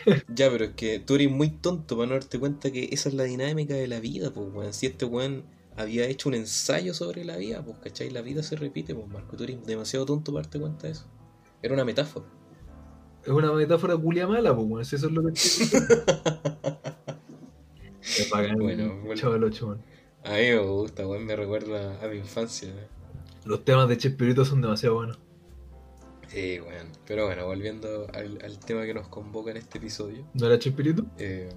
Ya, 0.36 0.50
pero 0.52 0.66
es 0.66 0.72
que 0.72 1.00
tú 1.00 1.16
eres 1.16 1.32
muy 1.32 1.50
tonto 1.50 1.96
para 1.98 2.08
no 2.08 2.14
darte 2.14 2.40
cuenta 2.40 2.72
que 2.72 2.90
esa 2.92 3.10
es 3.10 3.16
la 3.16 3.24
dinámica 3.24 3.74
de 3.74 3.88
la 3.88 4.00
vida, 4.00 4.32
pues, 4.32 4.48
weón. 4.54 4.74
Si 4.74 4.86
este 4.86 5.06
weón 5.06 5.46
había 5.76 6.06
hecho 6.08 6.30
un 6.30 6.36
ensayo 6.36 6.94
sobre 6.94 7.24
la 7.24 7.38
vida, 7.38 7.64
pues, 7.64 7.78
¿cachai? 7.80 8.10
La 8.10 8.22
vida 8.22 8.44
se 8.44 8.56
repite, 8.56 8.94
pues, 8.94 9.08
Marco. 9.08 9.38
Tú 9.38 9.46
eres 9.46 9.66
demasiado 9.66 10.06
tonto 10.06 10.34
para 10.34 10.44
darte 10.44 10.60
cuenta 10.60 10.88
de 10.88 10.94
eso. 10.94 11.06
Era 11.62 11.74
una 11.74 11.86
metáfora. 11.86 12.26
Es 13.24 13.30
una 13.30 13.52
metáfora 13.52 13.96
culia 13.98 14.28
mala, 14.28 14.56
pues, 14.56 14.68
bueno, 14.68 14.86
si 14.86 14.96
eso 14.96 15.08
es 15.08 15.12
lo 15.14 15.24
que. 15.24 15.34
Es 18.02 18.30
bacán, 18.30 18.58
Bueno, 18.58 19.00
bueno. 19.04 19.16
Chaval 19.16 19.44
ocho, 19.44 19.68
man. 19.68 19.82
A 20.24 20.32
mí 20.32 20.50
me 20.50 20.58
gusta, 20.60 21.08
weón. 21.08 21.26
Me 21.26 21.36
recuerda 21.36 22.00
a 22.04 22.08
mi 22.08 22.18
infancia. 22.18 22.70
¿eh? 22.70 22.88
Los 23.46 23.64
temas 23.64 23.88
de 23.88 23.98
Chespirito 23.98 24.44
son 24.46 24.62
demasiado 24.62 24.96
buenos. 24.96 25.20
Sí, 26.28 26.60
weón. 26.60 26.88
Pero 27.06 27.26
bueno, 27.28 27.46
volviendo 27.46 28.08
al, 28.14 28.40
al 28.44 28.60
tema 28.60 28.86
que 28.86 28.94
nos 28.94 29.08
convoca 29.08 29.52
en 29.52 29.58
este 29.58 29.78
episodio. 29.78 30.26
¿No 30.34 30.48
era 30.48 30.58
Chespirito? 30.60 31.06
eh, 31.18 31.50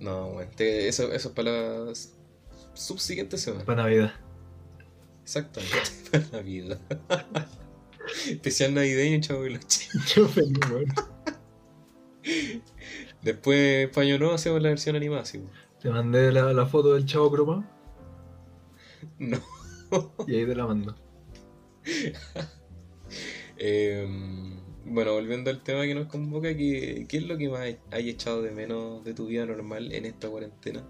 no, 0.00 0.26
weón. 0.28 0.48
Eso, 0.58 1.12
eso 1.12 1.28
es 1.28 1.34
para 1.34 1.50
la 1.84 1.92
subsiguiente 2.74 3.38
semana. 3.38 3.64
Para 3.64 3.82
Navidad. 3.84 4.12
Exactamente. 5.22 5.76
Para 6.10 6.26
Navidad. 6.32 6.80
Especial 8.28 8.74
navideño, 8.74 9.20
chavo. 9.20 9.46
y. 9.46 9.58
Después, 13.22 13.88
paño 13.90 14.18
nuevo, 14.18 14.34
hacemos 14.34 14.62
la 14.62 14.70
versión 14.70 14.96
animada, 14.96 15.24
sí. 15.24 15.42
Te 15.80 15.90
mandé 15.90 16.32
la, 16.32 16.52
la 16.52 16.66
foto 16.66 16.94
del 16.94 17.06
chavo 17.06 17.30
cromado 17.30 17.64
No. 19.18 19.38
y 20.26 20.36
ahí 20.36 20.46
te 20.46 20.54
la 20.54 20.66
mando. 20.66 20.96
Eh, 23.64 24.04
bueno, 24.84 25.12
volviendo 25.12 25.50
al 25.50 25.62
tema 25.62 25.82
que 25.82 25.94
nos 25.94 26.08
convoca, 26.08 26.56
¿qué, 26.56 27.06
qué 27.08 27.18
es 27.18 27.22
lo 27.28 27.38
que 27.38 27.48
más 27.48 27.60
hay 27.92 28.08
echado 28.08 28.42
de 28.42 28.50
menos 28.50 29.04
de 29.04 29.14
tu 29.14 29.26
vida 29.26 29.46
normal 29.46 29.92
en 29.92 30.04
esta 30.04 30.28
cuarentena? 30.28 30.82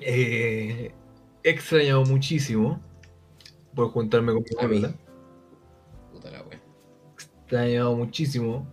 Eh, 0.00 0.90
he 1.42 1.50
extrañado 1.50 2.04
muchísimo 2.04 2.80
por 3.74 3.90
juntarme 3.90 4.32
con 4.32 4.44
mi 4.70 4.96
extrañado 7.52 7.94
muchísimo 7.94 8.66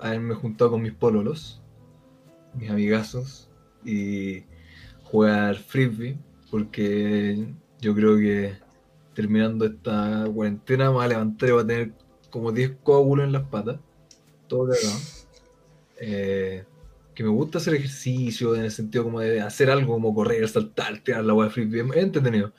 haberme 0.00 0.34
juntado 0.34 0.70
con 0.70 0.80
mis 0.80 0.94
pololos, 0.94 1.60
mis 2.54 2.70
amigazos 2.70 3.50
y 3.84 4.44
jugar 5.02 5.56
frisbee 5.56 6.16
porque 6.50 7.46
yo 7.82 7.94
creo 7.94 8.16
que 8.16 8.54
terminando 9.12 9.66
esta 9.66 10.24
cuarentena 10.34 10.86
me 10.86 10.94
voy 10.94 11.04
a 11.04 11.08
levantar 11.08 11.48
y 11.50 11.52
voy 11.52 11.62
a 11.62 11.66
tener 11.66 11.92
como 12.30 12.52
10 12.52 12.76
coágulos 12.82 13.26
en 13.26 13.32
las 13.32 13.42
patas, 13.48 13.78
todo 14.48 14.70
cagado. 14.70 14.98
Eh, 16.00 16.64
que 17.14 17.22
me 17.22 17.28
gusta 17.28 17.58
hacer 17.58 17.74
ejercicio 17.74 18.54
en 18.54 18.62
el 18.62 18.70
sentido 18.70 19.04
como 19.04 19.20
de 19.20 19.42
hacer 19.42 19.68
algo 19.68 19.92
como 19.92 20.14
correr, 20.14 20.48
saltar, 20.48 21.00
tirar 21.00 21.22
la 21.22 21.34
hueá 21.34 21.48
de 21.48 21.52
frisbee, 21.52 21.80
es 21.80 22.02
entretenido. 22.02 22.54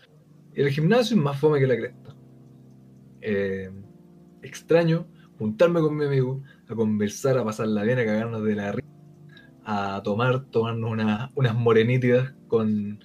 Y 0.53 0.61
el 0.61 0.69
gimnasio 0.69 1.17
es 1.17 1.23
más 1.23 1.39
fome 1.39 1.59
que 1.59 1.65
la 1.65 1.77
cresta. 1.77 2.15
Eh, 3.21 3.71
extraño 4.43 5.07
juntarme 5.37 5.81
con 5.81 5.95
mi 5.95 6.05
amigo, 6.05 6.41
a 6.67 6.75
conversar, 6.75 7.37
a 7.37 7.43
pasarla 7.43 7.83
bien, 7.83 7.99
a 7.99 8.05
cagarnos 8.05 8.43
de 8.43 8.55
la 8.55 8.71
risa, 8.71 8.87
a 9.63 10.01
tomar, 10.03 10.45
tomarnos 10.45 10.91
una- 10.91 11.31
unas 11.35 11.55
morenitas 11.55 12.33
con, 12.47 12.99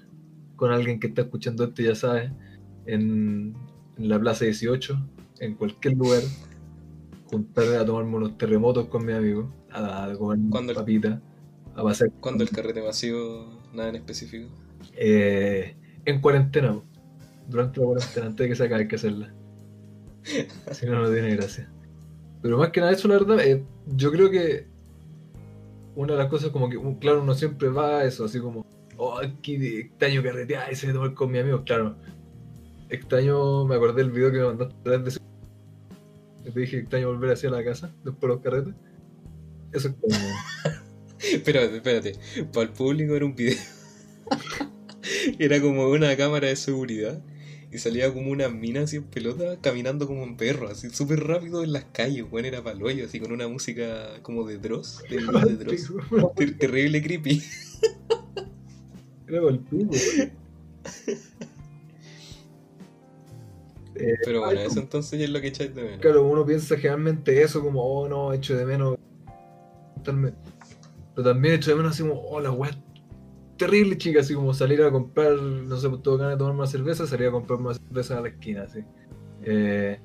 con 0.57 0.71
alguien 0.73 1.01
que 1.01 1.09
está 1.09 1.23
escuchando 1.23 1.65
esto, 1.65 1.83
ya 1.83 1.95
sabes, 1.95 2.31
en, 2.87 3.55
en 3.97 4.09
la 4.09 4.19
Plaza 4.21 4.45
18, 4.45 4.99
en 5.41 5.55
cualquier 5.55 5.95
lugar, 5.97 6.23
juntarme 7.27 7.77
a 7.77 7.85
tomarme 7.85 8.17
unos 8.17 8.37
terremotos 8.39 8.87
con 8.89 9.05
mi 9.07 9.13
amigo, 9.13 9.51
a 9.73 10.13
comer 10.19 10.39
¿Cuándo 10.51 10.73
el- 10.73 10.77
papitas, 10.79 11.19
a 11.75 11.83
pasar 11.83 12.11
¿Cuándo 12.21 12.43
el 12.45 12.51
carrete 12.51 12.83
masivo? 12.83 13.59
Nada 13.73 13.89
en 13.91 13.97
específico. 13.97 14.49
eh, 14.95 15.77
en 16.05 16.21
cuarentena, 16.21 16.79
durante 17.49 17.81
la 17.81 17.87
cuarentena, 17.87 18.27
antes 18.27 18.45
de 18.45 18.49
que 18.49 18.57
se 18.57 18.65
acabe 18.65 18.83
hay 18.83 18.89
que 18.89 18.97
hacerla. 18.97 19.33
Si 20.73 20.87
no, 20.87 21.03
no 21.03 21.11
tiene 21.11 21.35
gracia. 21.37 21.71
Pero 22.43 22.59
más 22.59 22.71
que 22.71 22.81
nada 22.81 22.93
eso, 22.93 23.09
la 23.09 23.19
verdad, 23.19 23.41
eh, 23.41 23.65
yo 23.87 24.11
creo 24.11 24.31
que 24.31 24.67
una 25.95 26.15
de 26.15 26.19
las 26.19 26.29
cosas 26.29 26.51
como 26.51 26.69
que, 26.71 26.79
claro, 26.99 27.23
uno 27.23 27.35
siempre 27.35 27.69
va 27.69 27.99
a 27.99 28.05
eso, 28.05 28.25
así 28.25 28.41
como, 28.41 28.65
oh, 28.97 29.21
qué 29.43 29.81
extraño 29.81 30.23
carretear 30.23 30.73
y 30.73 30.77
se 30.77 30.93
tomar 30.93 31.15
con 31.15 31.31
mis 31.31 31.43
amigos, 31.43 31.63
claro. 31.67 31.97
Extraño, 32.89 33.65
me 33.67 33.77
acordé 33.77 34.03
del 34.03 34.11
video 34.11 34.33
que 34.33 34.39
me 34.39 34.47
mandaste 34.47 34.91
de 34.91 35.21
que 36.45 36.51
te 36.51 36.61
dije 36.61 36.79
extraño 36.79 37.09
volver 37.09 37.33
hacia 37.33 37.51
la 37.51 37.63
casa 37.63 37.93
después 38.03 38.23
de 38.23 38.29
los 38.29 38.41
carretes. 38.41 38.75
Eso 39.73 39.89
es 39.89 39.95
como... 39.95 40.15
Espérate, 41.21 41.77
espérate. 41.77 42.15
Para 42.51 42.63
el 42.63 42.73
público 42.73 43.15
era 43.15 43.27
un 43.27 43.35
video. 43.35 43.59
era 45.39 45.61
como 45.61 45.87
una 45.91 46.17
cámara 46.17 46.49
de 46.49 46.57
seguridad. 46.57 47.23
Y 47.73 47.79
salía 47.79 48.13
como 48.13 48.31
una 48.33 48.49
mina 48.49 48.83
así 48.83 48.97
en 48.97 49.05
pelota 49.05 49.57
caminando 49.61 50.07
como 50.09 50.25
un 50.25 50.37
perro, 50.37 50.69
así 50.69 50.91
súper 50.91 51.21
rápido 51.25 51.63
en 51.63 51.73
las 51.73 51.85
calles, 51.85 52.29
bueno, 52.29 52.49
era 52.49 52.65
paloyo, 52.65 53.05
así 53.05 53.21
con 53.21 53.31
una 53.31 53.47
música 53.47 54.21
como 54.23 54.45
de 54.45 54.59
Dross, 54.59 55.03
de, 55.09 55.17
de 55.57 55.57
Dross. 55.65 55.93
Ter- 56.37 56.59
Terrible 56.59 57.01
creepy. 57.03 57.43
Era 59.29 59.43
weón. 59.43 59.67
Eh, 63.97 64.15
Pero 64.25 64.41
bueno, 64.41 64.61
ay, 64.61 64.67
eso 64.67 64.81
entonces 64.81 65.19
ya 65.19 65.27
es 65.27 65.31
lo 65.31 65.43
que 65.43 65.49
echáis 65.49 65.75
de 65.75 65.83
menos. 65.83 66.01
Claro, 66.01 66.25
uno 66.25 66.47
piensa 66.47 66.77
generalmente 66.77 67.43
eso 67.43 67.61
como, 67.61 67.83
oh 67.85 68.09
no, 68.09 68.33
echo 68.33 68.57
de 68.57 68.65
menos. 68.65 68.97
Pero 70.05 70.33
también 71.23 71.55
echo 71.55 71.71
de 71.73 71.77
menos 71.77 71.93
así 71.93 72.03
como, 72.03 72.15
oh 72.19 72.41
la 72.41 72.51
weá 72.51 72.71
terrible 73.61 73.99
chica, 73.99 74.21
así 74.21 74.35
como 74.35 74.55
salir 74.55 74.83
a 74.83 74.91
comprar, 74.91 75.35
no 75.35 75.77
sé, 75.77 75.91
pues, 75.91 76.03
tengo 76.03 76.17
ganas 76.17 76.33
de 76.33 76.39
tomarme 76.39 76.61
una 76.61 76.67
cerveza, 76.67 77.07
salir 77.07 77.29
a 77.29 77.31
comprar 77.31 77.61
una 77.61 77.75
cerveza 77.75 78.17
a 78.17 78.23
la 78.23 78.29
esquina, 78.29 78.63
así. 78.63 78.81
Eh, 79.43 80.01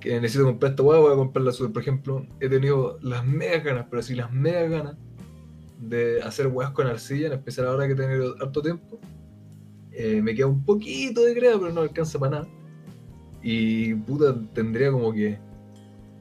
que 0.00 0.18
necesito 0.18 0.44
comprar 0.44 0.72
esta 0.72 0.82
weá, 0.82 0.98
voy 0.98 1.12
a 1.12 1.16
comprarla 1.16 1.52
super. 1.52 1.72
Por 1.74 1.82
ejemplo, 1.82 2.26
he 2.40 2.48
tenido 2.48 2.98
las 3.02 3.24
megas 3.26 3.64
ganas, 3.64 3.86
pero 3.90 4.02
sí 4.02 4.14
las 4.14 4.32
megas 4.32 4.70
ganas 4.70 4.96
de 5.78 6.22
hacer 6.22 6.46
weas 6.46 6.70
con 6.70 6.86
arcilla, 6.86 7.26
en 7.26 7.34
especial 7.34 7.66
ahora 7.66 7.86
que 7.86 7.92
he 7.92 7.96
tenido 7.96 8.34
harto 8.40 8.62
tiempo. 8.62 8.98
Eh, 9.92 10.22
me 10.22 10.34
queda 10.34 10.46
un 10.46 10.64
poquito 10.64 11.22
de 11.22 11.34
crea, 11.34 11.58
pero 11.58 11.72
no 11.72 11.82
alcanza 11.82 12.18
para 12.18 12.38
nada. 12.38 12.48
Y 13.42 13.94
puta, 13.94 14.34
tendría 14.54 14.90
como 14.90 15.12
que 15.12 15.38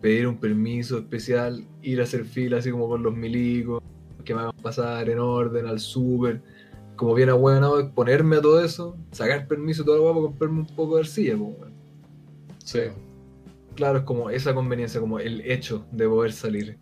pedir 0.01 0.27
un 0.27 0.37
permiso 0.37 0.97
especial, 0.97 1.65
ir 1.81 2.01
a 2.01 2.03
hacer 2.03 2.25
fila 2.25 2.57
así 2.57 2.69
como 2.69 2.89
con 2.89 3.01
los 3.01 3.15
milicos, 3.15 3.81
que 4.25 4.33
me 4.33 4.41
hagan 4.41 4.55
pasar 4.61 5.09
en 5.09 5.19
orden 5.19 5.67
al 5.67 5.79
súper, 5.79 6.41
como 6.95 7.13
bien 7.13 7.29
ahueonado, 7.29 7.79
exponerme 7.79 8.37
a 8.37 8.41
todo 8.41 8.63
eso, 8.63 8.97
sacar 9.11 9.47
permiso 9.47 9.83
todo 9.83 9.97
lo 9.97 10.03
para 10.03 10.25
comprarme 10.25 10.59
un 10.59 10.67
poco 10.67 10.95
de 10.95 11.01
arcilla, 11.01 11.37
pues. 11.37 11.71
Sí. 12.63 12.79
Claro, 13.75 13.99
es 13.99 14.03
como 14.05 14.29
esa 14.29 14.53
conveniencia, 14.53 14.99
como 14.99 15.19
el 15.19 15.41
hecho 15.41 15.85
de 15.91 16.07
poder 16.07 16.33
salir. 16.33 16.77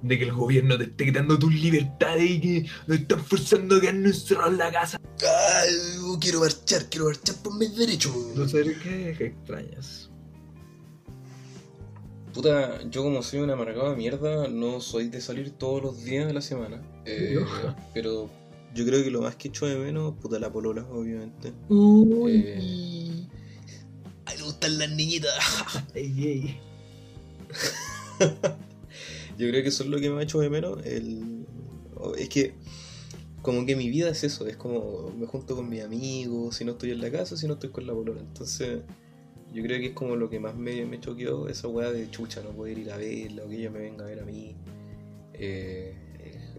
De 0.00 0.16
que 0.16 0.24
el 0.24 0.32
gobierno 0.32 0.78
te 0.78 0.84
esté 0.84 1.06
quitando 1.06 1.38
tus 1.38 1.52
libertades 1.52 2.30
y 2.30 2.40
que 2.40 2.66
nos 2.86 2.98
están 2.98 3.24
forzando 3.24 3.76
a 3.76 3.80
quedarnos 3.80 4.14
encerrados 4.14 4.52
en 4.52 4.58
la 4.58 4.72
casa. 4.72 5.00
Ay, 5.20 6.16
quiero 6.20 6.40
marchar, 6.40 6.84
quiero 6.88 7.06
marchar 7.06 7.34
por 7.42 7.58
mis 7.58 7.76
derechos. 7.76 8.14
No 8.36 8.48
sé 8.48 8.62
qué, 8.82 9.14
qué 9.18 9.26
extrañas. 9.26 10.08
Puta, 12.32 12.82
yo 12.88 13.02
como 13.02 13.22
soy 13.22 13.40
una 13.40 13.54
amargada 13.54 13.96
mierda, 13.96 14.46
no 14.46 14.80
soy 14.80 15.08
de 15.08 15.20
salir 15.20 15.50
todos 15.50 15.82
los 15.82 16.04
días 16.04 16.26
de 16.26 16.32
la 16.32 16.40
semana. 16.40 16.80
Eh, 17.04 17.38
pero 17.92 18.30
yo 18.74 18.84
creo 18.84 19.02
que 19.02 19.10
lo 19.10 19.22
más 19.22 19.36
que 19.36 19.48
echo 19.48 19.66
de 19.66 19.76
menos, 19.76 20.14
puta, 20.20 20.38
la 20.38 20.52
polola, 20.52 20.86
obviamente. 20.90 21.52
Uy. 21.68 22.44
Eh, 22.46 23.26
Ay, 24.24 24.36
me 24.36 24.42
gustan 24.42 24.78
las 24.78 24.90
niñitas. 24.90 25.32
Ey, 25.94 26.26
ey. 26.26 26.60
Yo 29.38 29.48
creo 29.48 29.62
que 29.62 29.68
eso 29.68 29.84
es 29.84 29.88
lo 29.88 29.98
que 30.00 30.10
me 30.10 30.20
ha 30.20 30.22
hecho 30.22 30.40
de 30.40 30.50
menos. 30.50 30.84
El... 30.84 31.46
Es 32.16 32.28
que 32.28 32.54
como 33.42 33.64
que 33.64 33.76
mi 33.76 33.88
vida 33.88 34.10
es 34.10 34.24
eso, 34.24 34.46
es 34.46 34.56
como 34.56 35.12
me 35.16 35.26
junto 35.26 35.56
con 35.56 35.68
mis 35.68 35.82
amigos, 35.82 36.56
si 36.56 36.64
no 36.64 36.72
estoy 36.72 36.90
en 36.90 37.00
la 37.00 37.10
casa, 37.10 37.36
si 37.36 37.46
no 37.46 37.54
estoy 37.54 37.70
con 37.70 37.86
la 37.86 37.94
polola. 37.94 38.20
Entonces, 38.20 38.80
Yo 39.54 39.62
creo 39.62 39.78
que 39.78 39.86
es 39.86 39.92
como 39.92 40.16
lo 40.16 40.28
que 40.28 40.40
más 40.40 40.54
me, 40.54 40.84
me 40.84 41.00
choqueó, 41.00 41.48
esa 41.48 41.68
weá 41.68 41.90
de 41.90 42.10
chucha, 42.10 42.42
no 42.42 42.50
poder 42.50 42.78
ir 42.78 42.90
a 42.92 42.96
verla 42.96 43.44
o 43.44 43.48
que 43.48 43.56
ella 43.56 43.70
me 43.70 43.78
venga 43.78 44.04
a 44.04 44.08
ver 44.08 44.20
a 44.20 44.24
mí. 44.24 44.56
Eh, 45.32 45.94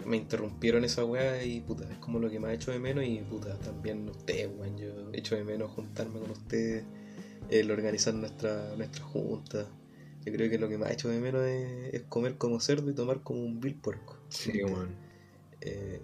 me 0.05 0.17
interrumpieron 0.17 0.83
esa 0.83 1.05
weá 1.05 1.43
y 1.43 1.61
puta, 1.61 1.89
es 1.91 1.97
como 1.97 2.19
lo 2.19 2.29
que 2.29 2.39
más 2.39 2.53
echo 2.53 2.71
de 2.71 2.79
menos 2.79 3.05
y 3.05 3.19
puta, 3.19 3.57
también 3.59 4.07
ustedes, 4.09 4.49
weón, 4.57 4.77
yo 4.77 5.11
echo 5.13 5.35
de 5.35 5.43
menos 5.43 5.71
juntarme 5.71 6.19
con 6.19 6.31
ustedes, 6.31 6.83
el 7.49 7.71
organizar 7.71 8.13
nuestra, 8.13 8.75
nuestra 8.75 9.03
junta. 9.03 9.67
Yo 10.25 10.33
creo 10.33 10.49
que 10.49 10.59
lo 10.59 10.67
que 10.67 10.77
más 10.77 10.91
echo 10.91 11.09
de 11.09 11.19
menos 11.19 11.43
es, 11.43 11.93
es 11.93 12.01
comer 12.03 12.37
como 12.37 12.59
cerdo 12.59 12.91
y 12.91 12.93
tomar 12.93 13.21
como 13.23 13.43
un 13.43 13.59
vil 13.59 13.75
puerco. 13.75 14.17
Sí, 14.29 14.63
weón. 14.63 14.89
Eh, 15.61 16.01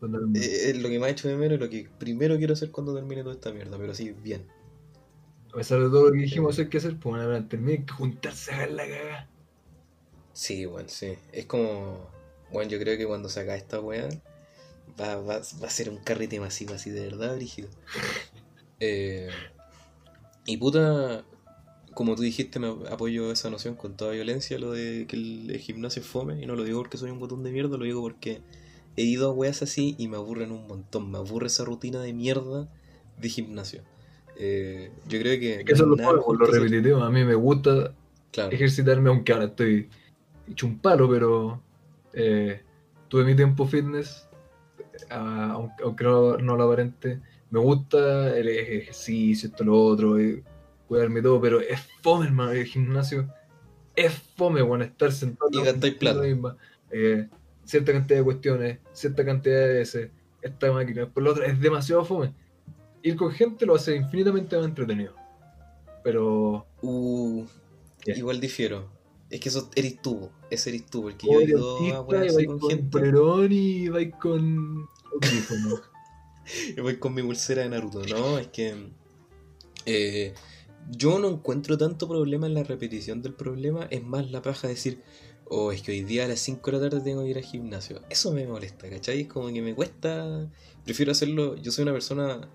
eh, 0.00 0.70
es 0.70 0.80
lo 0.80 0.88
que 0.88 0.98
más 0.98 1.10
echo 1.10 1.28
de 1.28 1.36
menos 1.36 1.58
y 1.58 1.60
lo 1.60 1.68
que 1.68 1.88
primero 1.98 2.36
quiero 2.38 2.52
hacer 2.52 2.70
cuando 2.70 2.94
termine 2.94 3.22
toda 3.22 3.34
esta 3.34 3.52
mierda, 3.52 3.76
pero 3.78 3.94
sí, 3.94 4.14
bien. 4.22 4.46
A 5.52 5.56
pesar 5.56 5.80
de 5.80 5.88
todo 5.88 6.06
lo 6.06 6.12
que 6.12 6.18
dijimos 6.18 6.58
hay 6.58 6.68
que 6.68 6.78
hacer, 6.78 6.98
pues 6.98 7.20
a 7.22 7.48
tener 7.48 7.84
que 7.84 7.92
juntarse 7.92 8.52
a 8.52 8.56
hacer 8.56 8.72
la 8.72 8.86
cagada. 8.86 9.28
Sí, 10.32 10.66
bueno, 10.66 10.88
sí. 10.88 11.14
Es 11.32 11.46
como. 11.46 12.10
Bueno, 12.52 12.70
yo 12.70 12.78
creo 12.78 12.96
que 12.96 13.06
cuando 13.06 13.28
se 13.28 13.40
acabe 13.40 13.58
esta 13.58 13.80
weá, 13.80 14.08
va, 15.00 15.16
va, 15.16 15.40
va 15.62 15.66
a 15.66 15.70
ser 15.70 15.90
un 15.90 15.98
carrete 15.98 16.40
masivo 16.40 16.74
así 16.74 16.90
de 16.90 17.02
verdad, 17.02 17.36
brígido. 17.36 17.68
Eh, 18.80 19.28
y 20.46 20.56
puta, 20.56 21.24
como 21.94 22.14
tú 22.14 22.22
dijiste, 22.22 22.58
me 22.58 22.68
apoyo 22.90 23.32
esa 23.32 23.50
noción 23.50 23.74
con 23.74 23.96
toda 23.96 24.12
violencia, 24.12 24.58
lo 24.58 24.72
de 24.72 25.06
que 25.08 25.16
el, 25.16 25.50
el 25.50 25.58
gimnasio 25.58 26.02
es 26.02 26.08
fome, 26.08 26.42
y 26.42 26.46
no 26.46 26.54
lo 26.54 26.64
digo 26.64 26.80
porque 26.80 26.96
soy 26.96 27.10
un 27.10 27.18
botón 27.18 27.42
de 27.42 27.50
mierda, 27.50 27.76
lo 27.76 27.84
digo 27.84 28.00
porque 28.00 28.40
he 28.96 29.02
ido 29.02 29.30
a 29.30 29.32
weas 29.32 29.62
así 29.62 29.94
y 29.98 30.08
me 30.08 30.16
aburren 30.16 30.50
un 30.50 30.66
montón. 30.66 31.10
Me 31.10 31.18
aburre 31.18 31.46
esa 31.46 31.64
rutina 31.64 32.00
de 32.00 32.12
mierda 32.12 32.68
de 33.20 33.28
gimnasio. 33.28 33.82
Eh, 34.38 34.90
yo 35.08 35.18
creo 35.20 35.38
que. 35.38 35.60
Es 35.60 35.64
que 35.64 35.72
eso 35.72 35.84
es 35.84 36.02
lo, 36.02 36.32
lo 36.32 36.46
repetitivo. 36.46 37.02
A 37.02 37.10
mí 37.10 37.24
me 37.24 37.34
gusta 37.34 37.94
Claro. 38.32 38.52
ejercitarme, 38.52 39.08
aunque 39.08 39.32
ahora 39.32 39.46
estoy 39.46 39.88
hecho 40.50 40.66
un 40.66 40.78
palo, 40.78 41.08
pero 41.10 41.60
eh, 42.18 42.62
tuve 43.08 43.24
mi 43.24 43.34
tiempo 43.34 43.66
fitness, 43.66 44.28
ah, 45.10 45.52
aunque, 45.52 45.84
aunque 45.84 46.04
no, 46.04 46.36
no 46.38 46.56
lo 46.56 46.64
aparente. 46.64 47.20
Me 47.50 47.60
gusta 47.60 48.36
el 48.36 48.48
ejercicio, 48.48 49.48
esto, 49.48 49.64
lo 49.64 49.82
otro, 49.82 50.20
y 50.20 50.44
cuidarme 50.86 51.22
todo, 51.22 51.40
pero 51.40 51.60
es 51.60 51.80
fome, 52.02 52.26
hermano, 52.26 52.52
el 52.52 52.64
gimnasio. 52.64 53.32
Es 53.96 54.12
fome, 54.36 54.60
bueno, 54.62 54.84
estar 54.84 55.12
sentado. 55.12 55.50
Y 55.52 55.64
gastáis 55.64 55.94
plata. 55.94 56.18
lo 56.18 56.24
mismo. 56.24 56.54
Eh, 56.90 57.26
cierta 57.64 57.92
cantidad 57.92 58.18
de 58.18 58.24
cuestiones, 58.24 58.78
cierta 58.92 59.24
cantidad 59.24 59.60
de 59.60 59.74
veces, 59.74 60.10
esta 60.42 60.72
máquina, 60.72 61.06
por 61.08 61.22
lo 61.22 61.30
otro, 61.30 61.44
es 61.44 61.58
demasiado 61.60 62.04
fome. 62.04 62.34
Ir 63.02 63.16
con 63.16 63.30
gente 63.30 63.64
lo 63.64 63.76
hace 63.76 63.96
infinitamente 63.96 64.56
más 64.56 64.66
entretenido. 64.66 65.14
Pero 66.04 66.68
Uh, 66.82 67.44
igual 68.06 68.40
difiero. 68.40 68.88
Es 69.30 69.40
que 69.40 69.48
eso 69.50 69.68
eres 69.74 70.00
tú, 70.00 70.30
ese 70.50 70.70
eres 70.70 70.86
tú, 70.86 71.02
porque 71.02 71.26
yo 71.26 71.40
he 71.40 71.44
ido 71.44 71.94
a 71.94 72.00
weas 72.00 72.34
con 72.34 72.58
con 72.58 72.70
gente. 72.70 72.90
polerón 72.90 73.52
y 73.52 73.88
vais 73.88 74.14
con 74.14 74.88
voy 76.82 76.96
con 76.98 77.14
mi 77.14 77.22
pulsera 77.22 77.62
de 77.62 77.68
Naruto, 77.68 78.04
¿no? 78.06 78.38
Es 78.38 78.48
que 78.48 78.74
eh, 79.84 80.34
yo 80.90 81.18
no 81.18 81.28
encuentro 81.28 81.76
tanto 81.76 82.08
problema 82.08 82.46
en 82.46 82.54
la 82.54 82.62
repetición 82.62 83.20
del 83.20 83.34
problema, 83.34 83.86
es 83.90 84.02
más 84.02 84.30
la 84.30 84.40
paja 84.40 84.66
de 84.68 84.74
decir, 84.74 85.02
oh, 85.46 85.72
es 85.72 85.82
que 85.82 85.92
hoy 85.92 86.02
día 86.04 86.24
a 86.24 86.28
las 86.28 86.40
5 86.40 86.70
de 86.70 86.76
la 86.76 86.88
tarde 86.88 87.04
tengo 87.04 87.22
que 87.22 87.30
ir 87.30 87.36
al 87.36 87.44
gimnasio. 87.44 88.00
Eso 88.08 88.32
me 88.32 88.46
molesta, 88.46 88.88
¿cachai? 88.88 89.22
Es 89.22 89.28
como 89.28 89.48
que 89.48 89.60
me 89.60 89.74
cuesta, 89.74 90.48
prefiero 90.84 91.12
hacerlo, 91.12 91.56
yo 91.56 91.70
soy 91.72 91.82
una 91.82 91.92
persona 91.92 92.48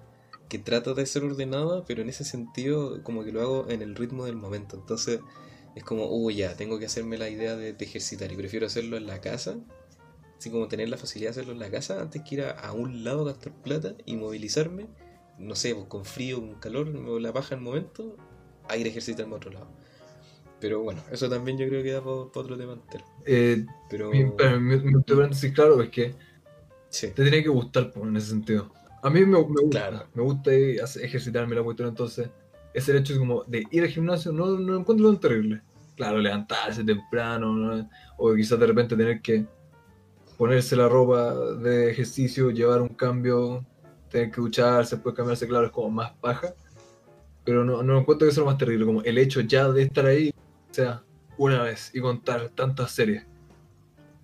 que 0.50 0.60
trata 0.60 0.94
de 0.94 1.06
ser 1.06 1.24
ordenada, 1.24 1.84
pero 1.86 2.02
en 2.02 2.10
ese 2.10 2.24
sentido 2.24 3.02
como 3.04 3.24
que 3.24 3.32
lo 3.32 3.42
hago 3.42 3.70
en 3.70 3.82
el 3.82 3.96
ritmo 3.96 4.26
del 4.26 4.36
momento. 4.36 4.76
Entonces 4.76 5.20
es 5.76 5.84
como, 5.84 6.08
uy, 6.10 6.36
ya, 6.36 6.56
tengo 6.56 6.80
que 6.80 6.86
hacerme 6.86 7.18
la 7.18 7.30
idea 7.30 7.56
de, 7.56 7.74
de 7.74 7.86
ejercitar 7.86 8.32
y 8.32 8.36
prefiero 8.36 8.66
hacerlo 8.68 8.98
en 8.98 9.08
la 9.08 9.22
casa 9.22 9.58
así 10.38 10.52
como 10.52 10.68
tener 10.68 10.90
la 10.90 10.98
facilidad 10.98 11.30
de 11.30 11.32
hacerlo 11.32 11.54
en 11.54 11.60
la 11.60 11.72
casa 11.72 12.02
antes 12.02 12.22
que 12.24 12.36
ir 12.36 12.42
a, 12.44 12.52
a 12.52 12.74
un 12.74 13.04
lado 13.04 13.22
a 13.22 13.26
gastar 13.34 13.54
plata 13.54 13.96
y 14.06 14.18
movilizarme, 14.18 14.88
no 15.38 15.56
sé, 15.56 15.74
pues 15.74 15.88
con 15.88 16.06
frío, 16.06 16.40
con 16.42 16.56
calor, 16.56 16.88
me 16.90 17.20
la 17.22 17.32
paja 17.34 17.56
en 17.56 17.60
el 17.60 17.66
momento, 17.66 18.18
a 18.68 18.76
ir 18.78 18.86
a 18.86 18.90
ejercitarme 18.90 19.34
a 19.34 19.38
otro 19.38 19.52
lado. 19.52 19.68
Pero 20.60 20.82
bueno, 20.82 21.02
eso 21.12 21.30
también 21.30 21.58
yo 21.58 21.68
creo 21.68 21.84
que 21.84 21.92
da 21.92 22.02
para 22.02 22.16
otro 22.16 22.58
tema 22.58 22.74
entero. 22.74 23.06
Eh, 23.26 23.66
Pero 23.90 24.12
mi, 24.12 24.26
pero 24.38 24.60
mi- 24.60 24.78
mi 24.80 25.02
paréntesis, 25.02 25.54
claro, 25.54 25.82
es 25.82 25.90
que 25.90 26.14
sí, 26.90 27.08
te 27.08 27.24
tiene 27.24 27.44
que 27.44 27.50
gustar 27.50 27.92
en 27.96 28.18
ese 28.18 28.28
sentido. 28.28 28.72
A 29.02 29.10
mí 29.10 29.22
me, 29.22 29.28
me 29.28 29.38
gusta, 29.40 29.70
Claro. 29.70 30.08
me 30.14 30.24
gusta 30.24 30.52
ejercitarme 30.54 31.56
la 31.56 31.64
cuestión, 31.64 31.90
entonces 31.90 32.30
ese 32.74 32.98
hecho 32.98 33.14
es 33.14 33.20
como 33.20 33.44
de 33.46 33.64
ir 33.72 33.84
al 33.84 33.90
gimnasio 33.90 34.32
no, 34.32 34.46
no 34.58 34.74
lo 34.74 34.80
encuentro 34.80 35.10
tan 35.12 35.20
terrible. 35.20 35.62
Claro, 35.96 36.18
levantarse 36.18 36.84
temprano, 36.84 37.54
¿no? 37.54 37.90
o 38.18 38.34
quizás 38.34 38.60
de 38.60 38.66
repente 38.66 38.96
tener 38.96 39.22
que 39.22 39.46
ponerse 40.38 40.76
la 40.76 40.90
ropa 40.90 41.34
de 41.36 41.92
ejercicio, 41.92 42.50
llevar 42.50 42.82
un 42.82 42.90
cambio, 42.90 43.64
tener 44.10 44.32
que 44.32 44.42
ducharse, 44.42 44.96
después 44.96 45.14
cambiarse, 45.16 45.48
claro, 45.48 45.68
es 45.68 45.72
como 45.72 45.92
más 45.92 46.12
paja. 46.14 46.54
Pero 47.46 47.64
no, 47.64 47.84
no 47.84 48.00
encuentro 48.00 48.28
que 48.28 48.34
sea 48.34 48.42
lo 48.42 48.48
más 48.50 48.58
terrible, 48.58 48.86
como 48.86 49.02
el 49.04 49.18
hecho 49.18 49.42
ya 49.42 49.70
de 49.70 49.84
estar 49.84 50.06
ahí, 50.06 50.34
o 50.72 50.74
sea, 50.74 51.04
una 51.38 51.62
vez 51.64 51.92
y 51.94 52.00
contar 52.00 52.50
tantas 52.56 52.92
series. 52.92 53.26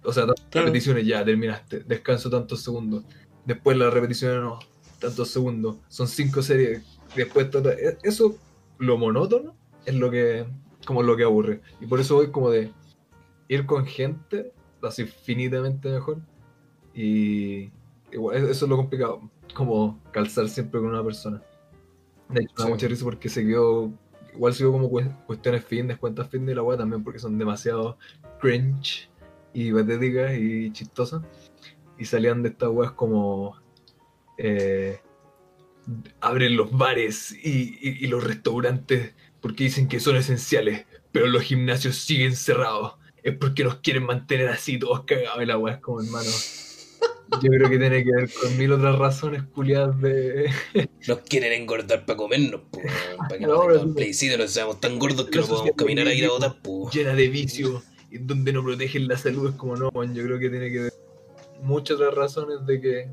O 0.03 0.11
sea, 0.13 0.25
tantas 0.25 0.45
Claro. 0.49 0.67
repeticiones 0.67 1.05
ya, 1.05 1.23
terminaste, 1.23 1.81
descanso 1.81 2.29
tantos 2.29 2.63
segundos. 2.63 3.03
Después 3.45 3.77
las 3.77 3.93
repeticiones 3.93 4.41
no, 4.41 4.59
tantos 4.99 5.29
segundos. 5.29 5.77
Son 5.87 6.07
cinco 6.07 6.41
series, 6.41 6.98
después 7.15 7.49
todo. 7.49 7.71
e- 7.71 7.97
Eso, 8.03 8.35
lo 8.77 8.97
monótono, 8.97 9.55
es 9.85 9.95
lo 9.95 10.09
que, 10.11 10.45
como 10.85 11.03
lo 11.03 11.15
que 11.17 11.23
aburre. 11.23 11.61
Y 11.81 11.85
por 11.87 11.99
eso 11.99 12.15
voy 12.15 12.31
como 12.31 12.49
de 12.49 12.71
ir 13.47 13.65
con 13.65 13.85
gente, 13.85 14.53
así 14.81 15.03
infinitamente 15.03 15.89
mejor. 15.89 16.17
Y 16.93 17.71
igual, 18.11 18.37
e-, 18.37 18.51
eso 18.51 18.65
es 18.65 18.69
lo 18.69 18.77
complicado, 18.77 19.29
como 19.53 19.99
calzar 20.11 20.47
siempre 20.49 20.79
con 20.79 20.89
una 20.89 21.03
persona. 21.03 21.41
De 22.29 22.41
hecho, 22.41 22.53
me 22.57 22.63
da 22.63 22.69
mucha 22.69 22.87
risa 22.87 23.03
porque 23.03 23.27
se 23.29 23.45
quedó, 23.45 23.91
igual 24.33 24.53
sigo 24.53 24.71
como 24.71 24.89
cues- 24.89 25.11
cuestiones 25.25 25.63
fitness, 25.65 25.97
cuentas 25.97 26.29
fitness 26.29 26.51
y 26.51 26.55
la 26.55 26.63
weá 26.63 26.77
también 26.77 27.03
porque 27.03 27.19
son 27.19 27.37
demasiado 27.37 27.97
cringe 28.39 29.09
y 29.53 29.71
patéticas 29.73 30.37
y 30.37 30.71
chistosas. 30.71 31.23
Y 31.97 32.05
salían 32.05 32.43
de 32.43 32.49
estas 32.49 32.69
weas 32.69 32.91
como 32.93 33.55
eh, 34.37 34.99
abren 36.21 36.55
los 36.57 36.71
bares 36.71 37.31
y, 37.31 37.77
y- 37.81 38.05
y 38.05 38.07
los 38.07 38.23
restaurantes 38.23 39.13
porque 39.41 39.65
dicen 39.65 39.87
que 39.87 39.99
son 39.99 40.15
esenciales, 40.17 40.85
pero 41.11 41.27
los 41.27 41.43
gimnasios 41.43 41.97
siguen 41.97 42.35
cerrados. 42.35 42.95
Es 43.23 43.35
porque 43.35 43.63
nos 43.63 43.75
quieren 43.75 44.03
mantener 44.05 44.49
así 44.49 44.79
todos 44.79 45.03
cagados 45.05 45.41
y 45.41 45.45
la 45.45 45.59
es 45.71 45.77
como 45.79 46.01
hermano. 46.01 46.29
Yo 47.41 47.51
creo 47.51 47.69
que 47.69 47.77
tiene 47.77 48.03
que 48.03 48.11
ver 48.11 48.29
con 48.33 48.57
mil 48.57 48.71
otras 48.71 48.97
razones 48.97 49.43
culiadas 49.43 49.99
de. 50.01 50.49
nos 51.07 51.19
quieren 51.19 51.53
engordar 51.53 52.05
para 52.05 52.17
comernos, 52.17 52.61
pues, 52.71 52.85
para 53.17 53.37
que 53.37 53.45
No, 53.45 53.69
nos 53.69 53.95
play 53.95 54.11
no 54.37 54.47
seamos 54.47 54.79
tan 54.79 54.97
gordos 54.97 55.29
que 55.29 55.39
no 55.39 55.45
podamos 55.45 55.71
caminar 55.75 56.07
a 56.07 56.13
ir 56.13 56.25
a 56.25 56.29
votar, 56.29 56.57
pues. 56.63 56.93
llena 56.93 57.13
de 57.13 57.27
vicios 57.27 57.83
y 58.09 58.17
donde 58.17 58.51
no 58.51 58.63
protegen 58.63 59.07
la 59.07 59.17
salud 59.17 59.49
es 59.49 59.55
como 59.55 59.75
no, 59.75 59.89
weón, 59.89 60.15
yo 60.15 60.23
creo 60.23 60.39
que 60.39 60.49
tiene 60.49 60.71
que 60.71 60.79
ver 60.79 60.93
muchas 61.61 61.97
otras 61.97 62.15
razones 62.15 62.65
de 62.65 62.81
que 62.81 63.09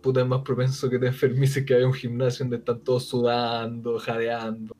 puta 0.00 0.20
es 0.20 0.26
más 0.26 0.42
propenso 0.42 0.88
que 0.88 0.98
te 0.98 1.06
enfermices 1.06 1.64
que 1.64 1.74
haya 1.74 1.86
un 1.86 1.92
gimnasio 1.92 2.44
donde 2.44 2.56
están 2.56 2.80
todos 2.80 3.06
sudando, 3.06 3.98
jadeando 3.98 4.74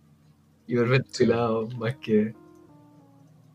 y 0.66 0.74
hiperventilados, 0.74 1.76
más 1.76 1.96
que 1.96 2.34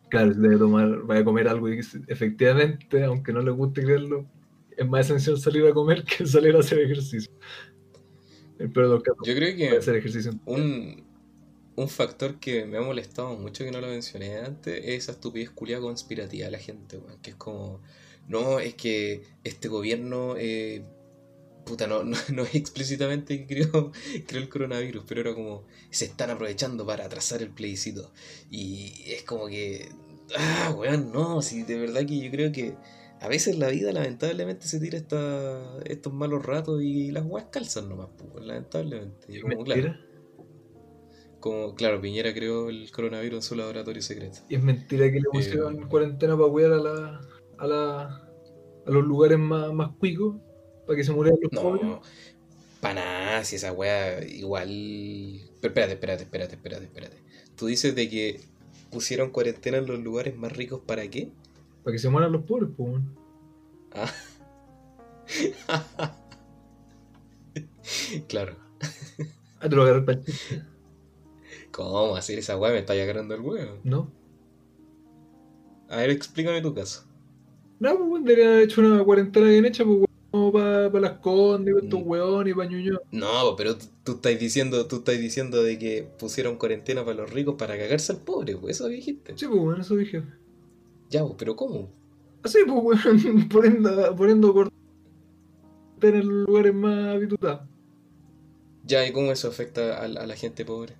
claro, 0.09 0.33
debe 0.33 0.57
tomar, 0.57 1.01
vaya 1.03 1.21
a 1.21 1.25
comer 1.25 1.47
algo 1.47 1.69
y 1.69 1.79
efectivamente, 2.07 3.03
aunque 3.03 3.33
no 3.33 3.41
les 3.41 3.53
guste 3.53 3.83
creerlo, 3.83 4.25
es 4.77 4.87
más 4.87 5.05
esencial 5.05 5.37
salir 5.37 5.65
a 5.65 5.73
comer 5.73 6.03
que 6.03 6.25
salir 6.27 6.55
a 6.55 6.59
hacer 6.59 6.79
ejercicio. 6.79 7.31
El 8.57 8.71
los 8.73 9.03
casos, 9.03 9.27
Yo 9.27 9.35
creo 9.35 9.55
que 9.55 9.69
hacer 9.69 9.95
ejercicio. 9.95 10.31
un, 10.45 11.03
un 11.75 11.89
factor 11.89 12.39
que 12.39 12.65
me 12.65 12.77
ha 12.77 12.81
molestado 12.81 13.35
mucho 13.35 13.65
que 13.65 13.71
no 13.71 13.81
lo 13.81 13.87
mencioné 13.87 14.37
antes 14.37 14.77
es 14.77 15.03
esa 15.03 15.11
estupidez 15.13 15.49
culia 15.49 15.79
conspirativa 15.79 16.45
de 16.45 16.51
la 16.51 16.59
gente, 16.59 16.99
que 17.21 17.31
es 17.31 17.35
como, 17.35 17.81
no, 18.27 18.59
es 18.59 18.75
que 18.75 19.23
este 19.43 19.67
gobierno, 19.67 20.35
eh, 20.37 20.85
puta, 21.65 21.87
no, 21.87 22.03
no, 22.03 22.15
no 22.33 22.43
es 22.43 22.55
explícitamente 22.55 23.45
que 23.45 23.47
creó, 23.47 23.91
creó 24.27 24.41
el 24.41 24.49
coronavirus, 24.49 25.03
pero 25.07 25.21
era 25.21 25.33
como, 25.33 25.63
se 25.89 26.05
están 26.05 26.29
aprovechando 26.29 26.85
para 26.85 27.05
atrasar 27.05 27.41
el 27.41 27.49
plebiscito. 27.49 28.11
Y 28.49 28.93
es 29.07 29.23
como 29.23 29.47
que, 29.47 29.89
ah, 30.37 30.73
weón, 30.77 31.11
no, 31.11 31.41
si 31.41 31.63
de 31.63 31.77
verdad 31.77 32.05
que 32.05 32.19
yo 32.19 32.31
creo 32.31 32.51
que 32.51 32.75
a 33.19 33.27
veces 33.27 33.57
la 33.57 33.69
vida 33.69 33.91
lamentablemente 33.91 34.67
se 34.67 34.79
tira 34.79 34.97
esta, 34.97 35.77
estos 35.85 36.13
malos 36.13 36.45
ratos 36.45 36.81
y 36.81 37.11
las 37.11 37.25
weas 37.25 37.47
calzan 37.51 37.89
nomás, 37.89 38.09
pues, 38.17 38.45
lamentablemente. 38.45 39.27
Y 39.27 39.41
como, 39.41 39.63
claro, 39.63 39.81
Mentira. 39.81 40.05
como, 41.39 41.75
claro, 41.75 42.01
Piñera 42.01 42.33
creó 42.33 42.69
el 42.69 42.91
coronavirus 42.91 43.37
en 43.37 43.41
su 43.41 43.55
laboratorio 43.55 44.01
secreto. 44.01 44.39
Y 44.49 44.55
es 44.55 44.63
mentira 44.63 45.11
que 45.11 45.19
le 45.19 45.29
pusieron 45.31 45.87
cuarentena 45.87 46.37
para 46.37 46.49
cuidar 46.49 46.73
a, 46.73 46.77
la, 46.77 47.21
a, 47.57 47.67
la, 47.67 48.01
a 48.85 48.91
los 48.91 49.03
lugares 49.03 49.39
más, 49.39 49.73
más 49.73 49.91
cuicos, 49.97 50.35
para 50.85 50.97
que 50.97 51.03
se 51.03 51.11
murieran 51.11 51.39
los 51.41 51.61
pobres. 51.61 51.83
No, 51.83 52.01
para 52.81 52.95
nada, 52.95 53.43
si 53.43 53.55
esa 53.55 53.71
wea 53.71 54.23
igual 54.23 54.69
Pero 55.59 55.69
espérate, 55.69 55.93
espérate, 55.93 56.23
espérate, 56.23 56.55
espérate, 56.55 56.85
espérate. 56.85 57.17
Tú 57.55 57.67
dices 57.67 57.95
de 57.95 58.09
que 58.09 58.41
pusieron 58.91 59.31
cuarentena 59.31 59.77
en 59.77 59.87
los 59.87 59.99
lugares 59.99 60.35
más 60.37 60.55
ricos 60.55 60.81
para 60.85 61.07
qué? 61.09 61.31
Para 61.83 61.93
que 61.93 61.99
se 61.99 62.09
mueran 62.09 62.31
los 62.31 62.43
pobres, 62.43 62.69
pues, 62.75 62.89
weón. 62.89 63.15
Ah. 63.93 64.11
claro. 68.27 68.55
Ah, 69.59 69.69
te 69.69 69.75
lo 69.75 69.83
agarré 69.83 70.01
para. 70.01 70.21
¿Cómo 71.71 72.15
hacer 72.15 72.39
esa 72.39 72.57
weá? 72.57 72.71
Me 72.71 72.79
está 72.79 72.93
agarrando 72.93 73.35
el 73.35 73.41
huevo. 73.41 73.79
¿No? 73.83 74.11
A 75.89 75.97
ver, 75.97 76.09
explícame 76.09 76.61
tu 76.61 76.73
caso. 76.73 77.05
No, 77.79 77.97
pues, 77.97 78.23
deberían 78.23 78.49
haber 78.49 78.63
hecho 78.63 78.81
una 78.81 79.03
cuarentena 79.03 79.47
bien 79.47 79.65
hecha, 79.65 79.83
pues, 79.83 80.05
para 80.53 80.89
las 80.99 81.19
condes, 81.19 81.73
para 81.73 81.85
estos 81.85 81.99
Mm. 82.01 82.07
weones 82.09 82.51
y 82.53 82.55
para 82.55 82.69
Ñuñoa. 82.69 83.01
No, 83.11 83.55
pero 83.57 83.77
tú, 83.77 83.85
tú 84.03 84.11
estás 84.13 84.39
diciendo, 84.39 84.85
tú 84.87 84.97
estás 84.97 85.17
diciendo 85.19 85.61
de 85.63 85.77
que 85.79 86.07
pusieron 86.19 86.57
cuarentena 86.57 87.03
para 87.03 87.17
los 87.17 87.31
ricos 87.31 87.55
para 87.55 87.77
cagarse 87.77 88.11
al 88.13 88.19
pobre, 88.19 88.55
pues 88.57 88.75
eso 88.77 88.87
dijiste. 88.87 89.33
Sí, 89.37 89.47
pues, 89.47 89.59
weón, 89.59 89.81
eso 89.81 89.95
dije. 89.95 90.23
Ya, 91.09 91.21
pues, 91.23 91.35
pero 91.37 91.55
¿cómo? 91.55 91.89
Así, 92.43 92.59
pues, 92.67 93.05
weón, 93.05 93.49
poniendo, 93.49 94.15
poniendo 94.15 94.53
cuarentena 94.53 94.75
en 96.01 96.27
los 96.27 96.47
lugares 96.47 96.73
más 96.73 97.15
habituados. 97.15 97.61
Ya, 98.85 99.07
¿y 99.07 99.11
cómo 99.11 99.31
eso 99.31 99.47
afecta 99.47 99.99
a, 99.99 100.07
la- 100.07 100.21
a 100.21 100.27
la 100.27 100.35
gente 100.35 100.63
pobre? 100.63 100.93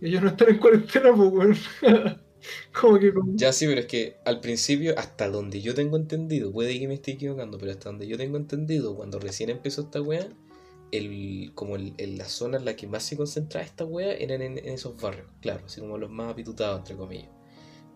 Ellos 0.00 0.22
no 0.22 0.28
están 0.28 0.48
en 0.50 0.58
cuarentena, 0.58 1.12
pues, 1.14 1.32
weón. 1.82 2.22
Como 2.80 2.98
que 2.98 3.12
con... 3.12 3.36
Ya 3.36 3.52
sí, 3.52 3.66
pero 3.66 3.80
es 3.80 3.86
que 3.86 4.16
al 4.24 4.40
principio, 4.40 4.94
hasta 4.98 5.28
donde 5.28 5.60
yo 5.60 5.74
tengo 5.74 5.96
entendido, 5.96 6.52
puede 6.52 6.78
que 6.78 6.88
me 6.88 6.94
esté 6.94 7.12
equivocando, 7.12 7.58
pero 7.58 7.72
hasta 7.72 7.90
donde 7.90 8.06
yo 8.06 8.16
tengo 8.16 8.36
entendido, 8.36 8.96
cuando 8.96 9.18
recién 9.18 9.50
empezó 9.50 9.82
esta 9.82 10.00
wea, 10.00 10.28
el, 10.90 11.52
como 11.54 11.76
el, 11.76 11.94
la 12.16 12.24
zona 12.24 12.58
en 12.58 12.64
la 12.64 12.76
que 12.76 12.86
más 12.86 13.02
se 13.02 13.16
concentraba 13.16 13.66
esta 13.66 13.84
wea 13.84 14.14
eran 14.14 14.42
en, 14.42 14.58
esos 14.58 15.00
barrios, 15.00 15.26
claro, 15.40 15.64
así 15.66 15.80
como 15.80 15.98
los 15.98 16.10
más 16.10 16.32
apitutados, 16.32 16.78
entre 16.78 16.96
comillas. 16.96 17.30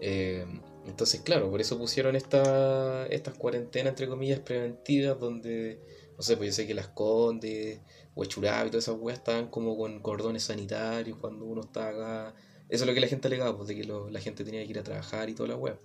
Eh, 0.01 0.45
entonces, 0.87 1.21
claro, 1.21 1.49
por 1.51 1.61
eso 1.61 1.79
pusieron 1.79 2.17
esta, 2.17 3.07
estas 3.07 3.35
cuarentenas, 3.35 3.93
entre 3.93 4.09
comillas, 4.09 4.41
preventivas, 4.41 5.19
donde, 5.19 5.81
no 6.17 6.23
sé, 6.23 6.37
pues 6.37 6.51
yo 6.51 6.55
sé 6.55 6.67
que 6.67 6.75
las 6.75 6.89
Condes, 6.89 7.81
Huachuraba 8.15 8.67
y 8.67 8.71
todas 8.71 8.85
esas 8.85 9.01
weas 9.01 9.19
estaban 9.19 9.49
como 9.49 9.77
con 9.77 10.01
cordones 10.01 10.43
sanitarios 10.45 11.19
cuando 11.19 11.45
uno 11.45 11.63
estaba 11.63 11.89
acá. 11.89 12.35
Eso 12.73 12.85
es 12.85 12.89
lo 12.89 12.95
que 12.95 13.01
la 13.01 13.07
gente 13.07 13.29
alegaba, 13.29 13.55
pues, 13.55 13.69
de 13.69 13.77
que 13.77 13.85
lo- 13.85 14.09
la 14.09 14.19
gente 14.19 14.45
tenía 14.45 14.65
que 14.65 14.71
ir 14.71 14.79
a 14.79 14.83
trabajar 14.83 15.29
y 15.29 15.35
toda 15.35 15.51
la 15.51 15.57
wea. 15.57 15.79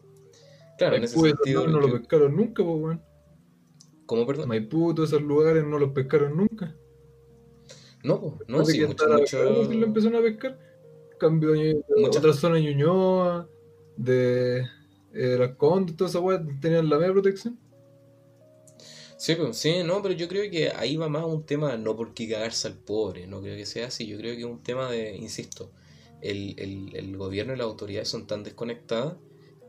Claro, 0.77 0.95
en 0.95 1.03
ese 1.03 1.19
sentido. 1.19 1.65
lugares 1.65 1.73
no 1.73 1.87
lo 1.87 1.99
pescaron 1.99 2.35
nunca, 2.35 2.63
pues, 2.63 2.77
weón. 2.81 3.01
¿Cómo, 4.05 4.25
perdón? 4.25 4.47
Maipú, 4.47 4.93
todos 4.95 5.09
esos 5.09 5.21
lugares 5.21 5.65
no 5.65 5.79
los 5.79 5.91
pescaron 5.91 6.37
nunca. 6.37 6.73
No, 8.03 8.39
no, 8.47 8.63
sí, 8.63 8.79
que 8.79 8.87
mucho, 8.87 9.05
mucho. 9.05 9.17
Pescado, 9.19 9.65
sí 9.69 9.73
lo 9.77 9.85
empezaron 9.85 10.15
a 10.17 10.21
pescar. 10.21 10.57
Cambio 11.19 11.51
de 11.51 11.83
Muchas- 11.97 12.17
otra 12.23 12.33
zona 12.33 12.55
de 12.55 12.61
Ñuñoa, 12.61 13.49
de 13.97 14.59
eh, 15.13 15.35
las 15.37 15.55
Condes, 15.55 15.97
toda 15.97 16.09
esa 16.09 16.19
weá, 16.21 16.41
tenían 16.61 16.89
la 16.89 16.97
media 16.99 17.11
protección. 17.11 17.59
Sí, 19.17 19.35
pues, 19.35 19.57
sí, 19.57 19.81
no, 19.83 20.01
pero 20.01 20.13
yo 20.13 20.27
creo 20.27 20.49
que 20.49 20.69
ahí 20.69 20.95
va 20.95 21.09
más 21.09 21.25
un 21.25 21.43
tema, 21.43 21.75
no 21.75 21.95
porque 21.97 22.29
cagarse 22.29 22.67
al 22.67 22.75
pobre, 22.75 23.25
no 23.27 23.41
creo 23.41 23.57
que 23.57 23.65
sea 23.65 23.87
así, 23.87 24.05
yo 24.05 24.17
creo 24.17 24.35
que 24.35 24.41
es 24.41 24.45
un 24.45 24.61
tema 24.61 24.89
de, 24.91 25.15
insisto, 25.17 25.71
el, 26.21 26.55
el, 26.59 26.95
el 26.95 27.17
gobierno 27.17 27.53
y 27.53 27.57
las 27.57 27.65
autoridades 27.65 28.09
son 28.09 28.27
tan 28.27 28.43
desconectadas 28.43 29.15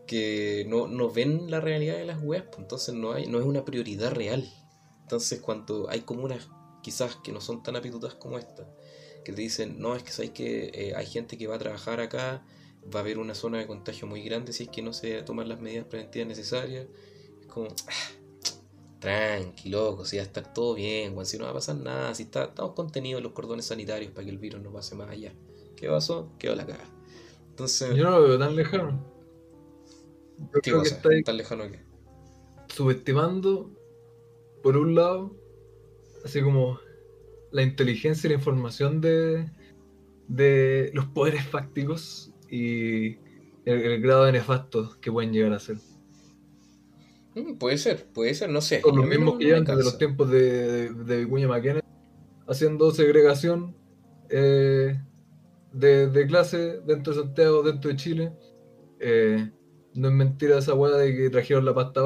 que 0.09 0.64
no, 0.68 0.88
no 0.88 1.11
ven 1.11 1.51
la 1.51 1.61
realidad 1.61 1.96
de 1.96 2.07
las 2.07 2.20
weas, 2.22 2.44
pues 2.44 2.59
entonces 2.61 2.94
no 2.94 3.12
hay, 3.12 3.26
no 3.26 3.38
es 3.38 3.44
una 3.44 3.64
prioridad 3.64 4.11
real. 4.12 4.51
Entonces 5.03 5.40
cuando 5.40 5.88
hay 5.88 6.01
comunas 6.01 6.49
quizás 6.82 7.16
que 7.16 7.30
no 7.30 7.40
son 7.40 7.62
tan 7.62 7.76
apitudas 7.76 8.14
como 8.14 8.38
esta, 8.38 8.66
que 9.24 9.32
te 9.32 9.42
dicen, 9.42 9.78
no, 9.78 9.94
es 9.94 10.03
que 10.03 10.11
sabes 10.11 10.30
que 10.30 10.70
eh, 10.72 10.94
hay 10.96 11.07
gente 11.07 11.36
que 11.36 11.46
va 11.46 11.57
a 11.57 11.59
trabajar 11.59 12.01
acá, 12.01 12.42
va 12.92 13.01
a 13.01 13.03
haber 13.03 13.18
una 13.18 13.34
zona 13.34 13.59
de 13.59 13.66
contagio 13.66 14.07
muy 14.07 14.22
grande 14.22 14.53
si 14.53 14.64
es 14.64 14.68
que 14.70 14.80
no 14.80 14.92
se 14.92 15.22
toman 15.22 15.49
las 15.49 15.61
medidas 15.61 15.86
preventivas 15.86 16.28
necesarias, 16.28 16.86
es 17.40 17.46
como, 17.46 17.68
Tranqui, 19.01 19.68
loco, 19.68 20.05
si 20.05 20.16
va 20.16 20.22
a 20.22 20.26
estar 20.26 20.53
todo 20.55 20.74
bien, 20.74 21.12
weón, 21.12 21.26
si 21.26 21.36
no 21.36 21.44
va 21.44 21.51
a 21.51 21.55
pasar 21.55 21.76
nada, 21.76 22.14
si 22.14 22.24
está, 22.24 22.44
estamos 22.44 22.72
contenidos 22.72 23.18
en 23.18 23.24
los 23.24 23.32
cordones 23.32 23.66
sanitarios 23.66 24.12
para 24.12 24.24
que 24.24 24.30
el 24.30 24.38
virus 24.38 24.62
no 24.62 24.72
pase 24.72 24.94
más 24.94 25.11
allá. 25.11 25.34
¿Qué 25.79 25.89
pasó? 25.89 26.35
Quedó 26.39 26.55
la 26.57 26.66
caga. 26.66 26.85
Entonces, 27.51 27.97
Yo 27.97 28.05
no 28.05 28.11
lo 28.12 28.22
veo 28.22 28.39
tan 28.39 28.57
lejano. 28.57 29.05
Yo 30.53 30.62
¿qué 30.62 30.70
creo 30.70 30.83
que 30.83 30.91
cosa? 30.91 30.97
está 30.97 31.11
ahí 31.11 31.22
¿Tan 31.22 31.37
lejano 31.37 31.70
que? 31.70 31.81
subestimando, 32.68 33.72
por 34.62 34.76
un 34.76 34.95
lado, 34.95 35.37
así 36.24 36.43
como 36.43 36.81
la 37.53 37.62
inteligencia 37.62 38.29
y 38.29 38.31
la 38.33 38.37
información 38.39 39.01
de, 39.01 39.51
de 40.29 40.91
los 40.95 41.07
poderes 41.07 41.47
fácticos 41.49 42.35
y 42.51 43.20
el, 43.64 43.83
el 43.83 44.03
grado 44.03 44.26
de 44.26 44.33
nefasto 44.33 44.99
que 45.01 45.12
pueden 45.12 45.33
llegar 45.33 45.53
a 45.55 45.61
ser. 45.61 45.79
Mm, 47.35 47.59
puede 47.59 47.79
ser, 47.79 48.11
puede 48.12 48.35
ser, 48.35 48.51
no 48.51 48.61
sé. 48.61 48.83
Son 48.83 48.97
los 48.97 49.07
mismos 49.07 49.35
no 49.35 49.39
que 49.39 49.45
llevan 49.45 49.64
desde 49.64 49.85
los 49.85 49.99
tiempos 49.99 50.31
de, 50.31 50.91
de, 50.93 51.05
de 51.05 51.16
Vicuña 51.24 51.49
Maquena 51.49 51.81
haciendo 52.47 52.91
segregación 52.93 53.76
eh, 54.31 55.01
de, 55.73 56.09
de 56.09 56.27
clase 56.27 56.81
dentro 56.87 57.12
de 57.12 57.21
Santiago, 57.21 57.62
dentro 57.62 57.91
de 57.91 57.97
Chile. 57.97 58.33
Eh, 59.01 59.51
no 59.95 60.09
es 60.09 60.14
mentira 60.14 60.59
esa 60.59 60.75
weá 60.75 60.97
de 60.97 61.14
que 61.14 61.31
trajeron 61.31 61.64
la 61.64 61.75
pasta 61.75 62.05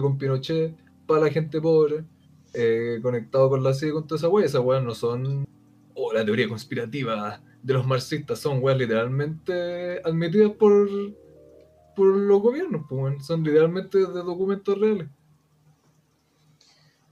con 0.00 0.18
Pinochet 0.18 0.76
para 1.06 1.22
la 1.22 1.30
gente 1.30 1.60
pobre, 1.60 2.04
eh, 2.52 2.98
conectado 3.02 3.48
con 3.48 3.62
la 3.62 3.74
CIA 3.74 3.92
con 3.92 4.06
toda 4.06 4.18
esa 4.18 4.28
weá. 4.28 4.46
Esas 4.46 4.62
weas 4.62 4.82
no 4.82 4.94
son 4.94 5.46
oh, 5.94 6.12
la 6.12 6.24
teoría 6.24 6.48
conspirativa 6.48 7.42
de 7.62 7.74
los 7.74 7.86
marxistas, 7.86 8.38
son 8.38 8.62
weas 8.62 8.78
literalmente 8.78 10.00
admitidas 10.04 10.52
por, 10.52 10.88
por 11.96 12.06
los 12.06 12.40
gobiernos, 12.40 12.86
pues, 12.88 13.24
son 13.26 13.42
literalmente 13.42 13.98
de 13.98 14.06
documentos 14.06 14.78
reales. 14.78 15.08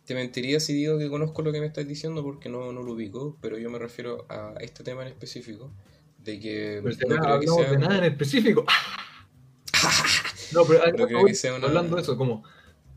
Te 0.07 0.14
mentiría 0.14 0.61
si 0.61 0.72
digo 0.72 0.98
que 0.98 1.09
conozco 1.11 1.42
lo 1.42 1.52
que 1.52 1.61
me 1.61 1.66
estás 1.66 1.86
diciendo 1.86 2.22
porque 2.22 2.48
no, 2.48 2.72
no 2.72 2.82
lo 2.82 2.92
ubico, 2.92 3.36
pero 3.40 3.59
yo 3.59 3.68
me 3.70 3.78
refiero 3.78 4.24
a 4.28 4.54
este 4.61 4.84
tema 4.84 5.02
en 5.02 5.09
específico, 5.09 5.72
de 6.18 6.38
que 6.40 6.80
Pero 6.82 7.09
no 7.09 7.14
acá 7.16 7.38
creo 7.38 7.40
que 7.40 7.46
sea 7.64 7.70
de 7.72 7.78
nada 7.78 7.98
en 7.98 8.04
específico. 8.04 8.64
no, 10.52 10.64
pero 10.64 10.80
No 10.96 11.07
creo 11.07 11.24
que 11.24 11.34
sea 11.34 11.54
una- 11.54 11.66
hablando 11.66 11.96
de 11.96 12.02
eso, 12.02 12.16
como, 12.16 12.44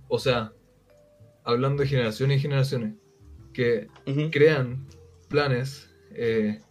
o 0.08 0.20
sea, 0.20 0.54
hablando 1.44 1.82
de 1.84 1.90
generaciones 1.90 2.38
y 2.38 2.42
generaciones 2.42 2.94
que 3.54 3.88
crean 4.32 4.88
planes, 5.30 5.90
eh, 6.12 6.62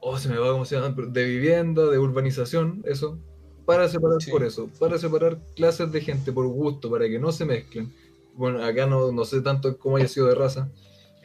oh, 0.00 0.18
se 0.18 0.28
me 0.28 0.38
va 0.38 0.52
cómo 0.52 0.64
se 0.64 0.76
llaman, 0.76 0.94
pero 0.94 1.08
de 1.08 1.24
vivienda, 1.24 1.86
de 1.86 1.98
urbanización, 1.98 2.82
eso, 2.86 3.18
para 3.66 3.88
separar 3.88 4.22
Sí. 4.22 4.30
por 4.30 4.42
eso, 4.42 4.70
para 4.78 4.96
separar 4.98 5.38
clases 5.54 5.92
de 5.92 6.00
gente 6.00 6.32
por 6.32 6.46
gusto, 6.46 6.90
para 6.90 7.06
que 7.08 7.18
no 7.18 7.30
se 7.32 7.44
mezclen. 7.44 7.92
Bueno, 8.38 8.64
acá 8.64 8.86
no, 8.86 9.10
no 9.10 9.24
sé 9.24 9.40
tanto 9.42 9.76
cómo 9.78 9.96
haya 9.96 10.06
sido 10.06 10.28
de 10.28 10.36
raza. 10.36 10.70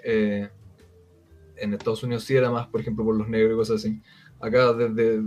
eh, 0.03 0.49
en 1.57 1.73
Estados 1.73 2.01
Unidos 2.03 2.23
sí 2.23 2.35
era 2.35 2.49
más, 2.49 2.67
por 2.67 2.81
ejemplo, 2.81 3.05
por 3.05 3.15
los 3.15 3.29
negros 3.29 3.53
y 3.53 3.55
cosas 3.57 3.75
así. 3.77 4.01
Acá 4.41 4.73
desde 4.73 5.21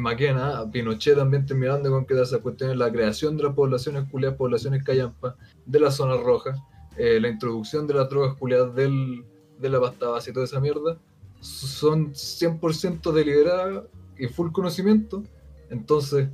Maquena 0.00 0.68
Pinochet 0.70 1.16
también 1.16 1.46
terminando 1.46 1.90
con 1.90 2.04
que 2.04 2.20
esas 2.20 2.40
cuestiones, 2.40 2.76
la 2.76 2.90
creación 2.90 3.36
de 3.36 3.44
las 3.44 3.54
poblaciones 3.54 4.10
culiadas, 4.10 4.36
poblaciones 4.36 4.82
callampa, 4.82 5.36
de 5.64 5.78
las 5.80 5.94
zonas 5.94 6.20
rojas, 6.20 6.58
eh, 6.96 7.20
la 7.20 7.28
introducción 7.28 7.86
de 7.86 7.94
las 7.94 8.08
drogas 8.10 8.34
culiadas 8.36 8.74
del, 8.74 9.24
de 9.58 9.70
la 9.70 9.80
pasta 9.80 10.08
base 10.08 10.30
y 10.30 10.34
toda 10.34 10.44
esa 10.46 10.58
mierda, 10.60 10.98
son 11.40 12.12
100% 12.14 13.12
deliberadas 13.12 13.84
y 14.18 14.26
full 14.26 14.50
conocimiento. 14.50 15.22
Entonces, 15.70 16.28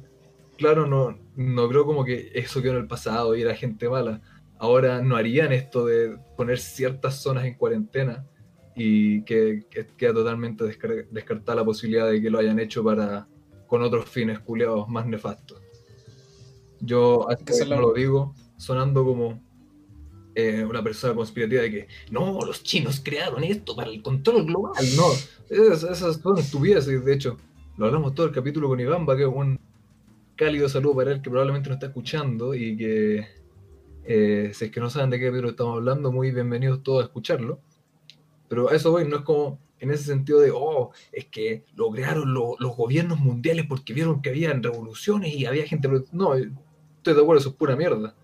claro, 0.57 0.87
no, 0.87 1.19
no 1.37 1.69
creo 1.69 1.85
como 1.85 2.05
que 2.07 2.31
eso 2.35 2.63
quedó 2.63 2.73
en 2.73 2.79
el 2.79 2.89
pasado 2.89 3.37
y 3.37 3.43
era 3.43 3.55
gente 3.55 3.89
mala. 3.89 4.23
Ahora 4.59 5.01
no 5.03 5.17
harían 5.17 5.53
esto 5.53 5.87
de 5.87 6.19
poner 6.37 6.59
ciertas 6.59 7.21
zonas 7.23 7.45
en 7.45 7.55
cuarentena 7.55 8.25
y 8.75 9.23
que, 9.23 9.67
que 9.71 9.87
queda 9.97 10.15
totalmente 10.15 10.65
descar- 10.65 11.07
descartada 11.11 11.57
la 11.57 11.65
posibilidad 11.65 12.09
de 12.11 12.21
que 12.21 12.31
lo 12.31 12.39
hayan 12.39 12.59
hecho 12.59 12.83
para 12.85 13.27
con 13.67 13.83
otros 13.83 14.09
fines 14.09 14.39
culiados 14.41 14.89
más 14.89 15.07
nefastos. 15.07 15.61
Yo 16.81 17.29
hasta 17.29 17.45
Que 17.45 17.65
la- 17.65 17.77
no 17.77 17.83
lo 17.83 17.93
digo 17.93 18.35
sonando 18.57 19.05
como 19.05 19.41
eh, 20.35 20.65
una 20.65 20.83
persona 20.83 21.15
conspirativa 21.15 21.63
de 21.63 21.71
que 21.71 21.89
no, 22.11 22.41
los 22.45 22.63
chinos 22.63 23.01
crearon 23.03 23.43
esto 23.45 23.75
para 23.75 23.91
el 23.91 24.01
control 24.03 24.45
global. 24.47 24.85
No, 24.97 25.07
esas, 25.51 25.83
esas 25.85 26.17
son 26.21 26.39
estupideces. 26.39 27.05
De 27.05 27.13
hecho, 27.15 27.37
lo 27.77 27.87
hablamos 27.87 28.15
todo 28.15 28.27
el 28.27 28.33
capítulo 28.33 28.69
con 28.69 28.79
Iván, 28.81 29.05
que 29.07 29.23
es 29.23 29.29
un 29.29 29.59
cálido 30.37 30.69
saludo 30.69 30.95
para 30.97 31.13
él 31.13 31.21
que 31.23 31.31
probablemente 31.31 31.69
no 31.69 31.75
está 31.75 31.87
escuchando 31.87 32.55
y 32.55 32.77
que 32.77 33.27
eh, 34.11 34.53
si 34.55 34.65
es 34.67 34.71
que 34.71 34.81
no 34.81 34.89
saben 34.89 35.11
de 35.11 35.19
qué 35.19 35.27
capítulo 35.27 35.51
estamos 35.51 35.77
hablando, 35.77 36.11
muy 36.11 36.31
bienvenidos 36.33 36.83
todos 36.83 37.03
a 37.03 37.07
escucharlo. 37.07 37.61
Pero 38.49 38.71
a 38.71 38.75
eso 38.75 38.91
voy, 38.91 39.07
no 39.07 39.17
es 39.17 39.23
como 39.23 39.59
en 39.81 39.91
ese 39.91 40.05
sentido 40.05 40.41
de, 40.41 40.51
oh, 40.55 40.91
es 41.13 41.27
que 41.27 41.65
lo 41.77 41.91
crearon 41.91 42.33
lo- 42.33 42.57
los 42.59 42.75
gobiernos 42.77 43.21
mundiales 43.21 43.67
porque 43.69 43.93
vieron 43.93 44.23
que 44.23 44.31
había 44.31 44.53
revoluciones 44.55 45.35
y 45.35 45.45
había 45.47 45.67
gente... 45.67 45.89
pro-". 45.89 46.05
No, 46.13 46.35
estoy 46.35 47.15
de 47.15 47.21
acuerdo, 47.21 47.41
eso 47.41 47.51
es 47.51 47.55
pura 47.57 47.77
mierda. 47.77 48.15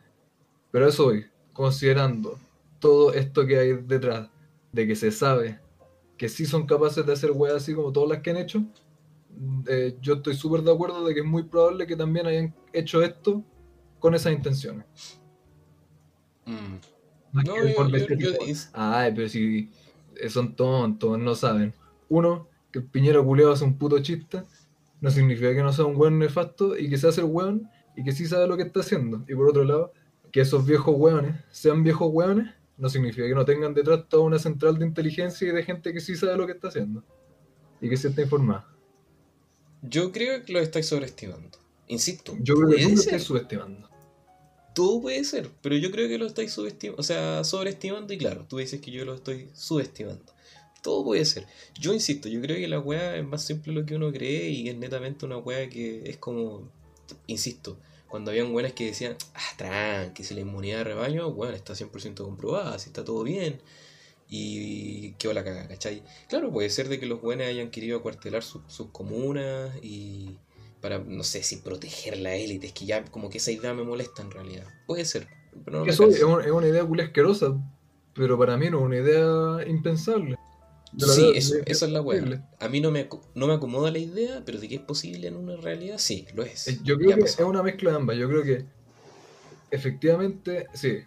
Pero 0.70 0.86
a 0.86 0.88
eso 0.88 1.04
voy, 1.04 1.26
considerando 1.52 2.38
todo 2.80 3.12
esto 3.12 3.46
que 3.46 3.58
hay 3.58 3.72
detrás 3.74 4.28
de 4.72 4.86
que 4.86 4.96
se 4.96 5.10
sabe 5.12 5.60
que 6.16 6.28
sí 6.28 6.46
son 6.46 6.66
capaces 6.66 7.04
de 7.04 7.12
hacer 7.12 7.30
weas 7.32 7.56
así 7.56 7.74
como 7.74 7.92
todas 7.92 8.08
las 8.08 8.20
que 8.20 8.30
han 8.30 8.36
hecho, 8.38 8.64
eh, 9.68 9.96
yo 10.00 10.14
estoy 10.14 10.34
súper 10.34 10.62
de 10.62 10.72
acuerdo 10.72 11.04
de 11.04 11.12
que 11.14 11.20
es 11.20 11.26
muy 11.26 11.42
probable 11.42 11.86
que 11.86 11.96
también 11.96 12.26
hayan 12.26 12.54
hecho 12.72 13.02
esto 13.02 13.42
con 13.98 14.14
esas 14.14 14.32
intenciones. 14.32 14.86
Mm. 16.46 16.76
No 17.32 17.40
es 17.40 17.46
yo- 17.70 17.74
por 17.76 17.86
yo- 17.88 17.92
decir 17.98 18.18
yo- 18.18 18.32
tipo, 18.32 18.44
es- 18.46 18.70
Ay, 18.72 19.12
pero 19.14 19.28
si 19.28 19.70
son 20.28 20.54
tontos, 20.54 21.18
no 21.18 21.34
saben. 21.34 21.74
Uno, 22.08 22.48
que 22.70 22.78
el 22.80 22.84
Piñera 22.84 23.22
culeado 23.22 23.52
hace 23.52 23.64
un 23.64 23.76
puto 23.78 23.98
chiste, 24.00 24.42
no 25.00 25.10
significa 25.10 25.52
que 25.54 25.62
no 25.62 25.72
sea 25.72 25.84
un 25.84 25.96
weón 25.96 26.18
nefasto 26.18 26.76
y 26.78 26.88
que 26.88 26.96
se 26.98 27.08
hace 27.08 27.20
el 27.20 27.26
weón 27.26 27.68
y 27.96 28.04
que 28.04 28.12
sí 28.12 28.26
sabe 28.26 28.46
lo 28.46 28.56
que 28.56 28.62
está 28.64 28.80
haciendo. 28.80 29.24
Y 29.28 29.34
por 29.34 29.48
otro 29.48 29.64
lado, 29.64 29.92
que 30.32 30.40
esos 30.40 30.64
viejos 30.66 30.94
weones 30.98 31.34
sean 31.50 31.82
viejos 31.82 32.08
weones, 32.12 32.52
no 32.76 32.88
significa 32.88 33.26
que 33.28 33.34
no 33.34 33.44
tengan 33.44 33.72
detrás 33.74 34.08
toda 34.08 34.24
una 34.24 34.38
central 34.38 34.78
de 34.78 34.86
inteligencia 34.86 35.48
y 35.48 35.52
de 35.52 35.62
gente 35.62 35.92
que 35.92 36.00
sí 36.00 36.16
sabe 36.16 36.36
lo 36.36 36.46
que 36.46 36.52
está 36.52 36.68
haciendo. 36.68 37.04
Y 37.80 37.88
que 37.88 37.96
sí 37.96 38.08
está 38.08 38.22
informada. 38.22 38.66
Yo 39.82 40.10
creo 40.12 40.42
que 40.44 40.52
lo 40.52 40.60
estáis 40.60 40.86
sobreestimando. 40.86 41.58
Insisto, 41.88 42.34
Yo 42.40 42.54
creo 42.54 42.70
que 42.70 42.82
tú 42.84 42.88
lo 42.90 42.94
estás 43.00 43.22
subestimando. 43.22 43.88
Todo 44.74 45.00
puede 45.00 45.22
ser, 45.24 45.50
pero 45.62 45.76
yo 45.76 45.90
creo 45.90 46.08
que 46.08 46.18
lo 46.18 46.26
estáis 46.26 46.52
subestimando, 46.52 47.00
o 47.00 47.04
sea, 47.04 47.44
sobreestimando 47.44 48.12
y 48.12 48.18
claro, 48.18 48.44
tú 48.48 48.58
dices 48.58 48.80
que 48.80 48.90
yo 48.90 49.04
lo 49.04 49.14
estoy 49.14 49.48
subestimando. 49.54 50.24
Todo 50.82 51.04
puede 51.04 51.24
ser. 51.24 51.46
Yo 51.80 51.94
insisto, 51.94 52.28
yo 52.28 52.40
creo 52.42 52.56
que 52.56 52.68
la 52.68 52.80
weá 52.80 53.16
es 53.16 53.24
más 53.24 53.44
simple 53.44 53.72
de 53.72 53.80
lo 53.80 53.86
que 53.86 53.94
uno 53.94 54.12
cree 54.12 54.50
y 54.50 54.68
es 54.68 54.76
netamente 54.76 55.24
una 55.24 55.38
weá 55.38 55.68
que 55.70 56.02
es 56.10 56.16
como, 56.18 56.68
insisto, 57.26 57.78
cuando 58.08 58.30
habían 58.32 58.52
buenas 58.52 58.72
que 58.72 58.86
decían, 58.86 59.16
ah, 59.34 59.54
tranqui, 59.56 60.24
si 60.24 60.34
la 60.34 60.40
inmunidad 60.40 60.78
de 60.78 60.84
rebaño, 60.84 61.32
bueno, 61.32 61.54
está 61.56 61.74
100% 61.74 62.24
comprobada, 62.24 62.78
si 62.78 62.88
está 62.90 63.04
todo 63.04 63.22
bien. 63.22 63.60
Y 64.28 65.12
qué 65.12 65.32
la 65.32 65.44
caga, 65.44 65.68
¿cachai? 65.68 66.02
Claro, 66.28 66.50
puede 66.50 66.70
ser 66.70 66.88
de 66.88 66.98
que 66.98 67.06
los 67.06 67.20
buenos 67.20 67.46
hayan 67.46 67.70
querido 67.70 67.98
acuartelar 67.98 68.42
su- 68.42 68.62
sus 68.68 68.88
comunas 68.88 69.70
y 69.82 70.36
para, 70.84 70.98
no 70.98 71.22
sé, 71.22 71.42
si 71.42 71.56
proteger 71.56 72.18
la 72.18 72.34
élite. 72.34 72.66
Es 72.66 72.74
que 72.74 72.84
ya 72.84 73.02
como 73.06 73.30
que 73.30 73.38
esa 73.38 73.50
idea 73.50 73.72
me 73.72 73.84
molesta 73.84 74.20
en 74.20 74.30
realidad. 74.30 74.66
Puede 74.86 75.06
ser, 75.06 75.26
pero 75.64 75.78
no 75.78 75.86
Eso 75.86 76.06
es, 76.10 76.22
un- 76.22 76.42
es 76.42 76.50
una 76.50 76.68
idea 76.68 76.84
culia 76.84 77.06
asquerosa, 77.06 77.56
pero 78.14 78.38
para 78.38 78.58
mí 78.58 78.68
no 78.68 78.80
es 78.80 78.84
una 78.84 78.96
idea 78.98 79.66
impensable. 79.66 80.36
Sí, 80.98 81.32
eso, 81.34 81.54
es- 81.56 81.62
eso 81.64 81.86
es 81.86 81.90
la 81.90 82.02
weá. 82.02 82.22
A 82.60 82.68
mí 82.68 82.82
no 82.82 82.90
me, 82.90 83.08
no 83.34 83.46
me 83.46 83.54
acomoda 83.54 83.90
la 83.90 83.98
idea, 83.98 84.42
pero 84.44 84.58
de 84.60 84.68
que 84.68 84.74
es 84.74 84.82
posible 84.82 85.26
en 85.26 85.36
una 85.36 85.56
realidad, 85.56 85.96
sí, 85.96 86.26
lo 86.34 86.42
es. 86.42 86.68
Eh, 86.68 86.78
Yo 86.84 86.96
Ya 86.96 86.98
creo 86.98 87.14
que 87.16 87.22
pasó. 87.22 87.42
es 87.44 87.48
una 87.48 87.62
mezcla 87.62 87.90
de 87.92 87.96
ambas. 87.96 88.18
Yo 88.18 88.28
creo 88.28 88.42
que 88.42 88.66
efectivamente, 89.70 90.66
sí, 90.74 90.98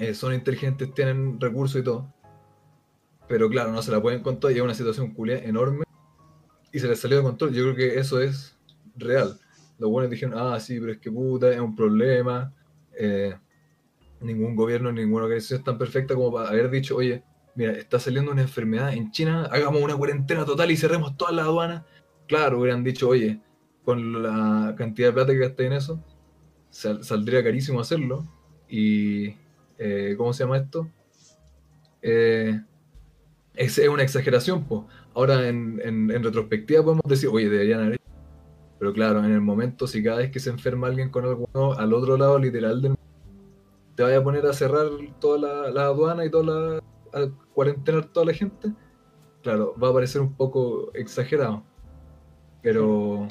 eh, 0.00 0.14
son 0.14 0.34
inteligentes, 0.34 0.92
tienen 0.94 1.40
recursos 1.40 1.80
y 1.80 1.84
todo. 1.84 2.12
Pero 3.28 3.48
claro, 3.48 3.70
no 3.70 3.82
se 3.82 3.92
la 3.92 4.02
pueden 4.02 4.20
contar 4.24 4.50
y 4.50 4.56
es 4.56 4.62
una 4.62 4.74
situación 4.74 5.14
culia 5.14 5.38
enorme 5.38 5.84
y 6.72 6.80
se 6.80 6.88
les 6.88 6.98
salió 6.98 7.18
de 7.18 7.22
control. 7.22 7.52
Yo 7.54 7.62
creo 7.62 7.76
que 7.76 8.00
eso 8.00 8.20
es 8.20 8.56
real. 9.00 9.38
Los 9.78 9.90
buenos 9.90 10.10
dijeron, 10.10 10.34
ah, 10.38 10.60
sí, 10.60 10.78
pero 10.78 10.92
es 10.92 10.98
que 10.98 11.10
puta, 11.10 11.50
es 11.52 11.58
un 11.60 11.74
problema. 11.74 12.52
eh, 12.98 13.34
ningún 14.20 14.54
gobierno, 14.54 14.92
ninguna 14.92 15.24
organización 15.24 15.60
es 15.60 15.64
tan 15.64 15.78
perfecta 15.78 16.14
como 16.14 16.30
para 16.32 16.50
haber 16.50 16.70
dicho, 16.70 16.96
oye, 16.96 17.22
mira, 17.54 17.72
está 17.72 17.98
saliendo 17.98 18.30
una 18.32 18.42
enfermedad 18.42 18.92
en 18.92 19.10
China, 19.12 19.48
hagamos 19.50 19.80
una 19.82 19.96
cuarentena 19.96 20.44
total 20.44 20.70
y 20.70 20.76
cerremos 20.76 21.16
todas 21.16 21.34
las 21.34 21.46
aduanas. 21.46 21.84
Claro, 22.28 22.60
hubieran 22.60 22.84
dicho, 22.84 23.08
oye, 23.08 23.40
con 23.84 24.22
la 24.22 24.74
cantidad 24.76 25.08
de 25.08 25.12
plata 25.14 25.32
que 25.32 25.38
gasté 25.38 25.66
en 25.66 25.72
eso, 25.72 26.04
sal- 26.68 27.02
saldría 27.02 27.42
carísimo 27.42 27.80
hacerlo. 27.80 28.24
Y, 28.68 29.34
eh, 29.78 30.14
¿cómo 30.18 30.32
se 30.34 30.44
llama 30.44 30.58
esto? 30.58 30.88
Eh, 32.02 32.60
es, 33.54 33.78
una 33.88 34.02
exageración, 34.02 34.64
pues. 34.64 34.82
Ahora, 35.14 35.48
en- 35.48 36.10
en 36.10 36.22
retrospectiva, 36.22 36.82
podemos 36.84 37.02
decir, 37.08 37.30
oye, 37.32 37.48
deberían 37.48 37.80
haber. 37.80 37.99
Hecho". 38.80 38.90
Pero 38.92 38.92
claro, 38.94 39.20
en 39.24 39.32
el 39.32 39.40
momento, 39.42 39.86
si 39.86 40.02
cada 40.02 40.18
vez 40.18 40.30
que 40.30 40.40
se 40.40 40.50
enferma 40.50 40.88
alguien 40.88 41.10
con 41.10 41.24
algo 41.24 41.48
nuevo, 41.54 41.74
al 41.78 41.92
otro 41.94 42.16
lado 42.16 42.38
literal 42.38 42.82
del 42.82 42.96
te 43.94 44.02
vaya 44.04 44.18
a 44.18 44.24
poner 44.24 44.46
a 44.46 44.52
cerrar 44.54 44.86
toda 45.20 45.38
la, 45.38 45.70
la 45.70 45.84
aduana 45.86 46.24
y 46.24 46.30
toda 46.30 46.44
la. 46.44 46.78
a 47.20 47.28
cuarentenar 47.54 48.06
toda 48.12 48.26
la 48.26 48.34
gente, 48.34 48.72
claro, 49.42 49.74
va 49.82 49.88
a 49.90 49.92
parecer 49.94 50.20
un 50.22 50.34
poco 50.36 50.92
exagerado. 50.94 51.64
Pero. 52.62 53.28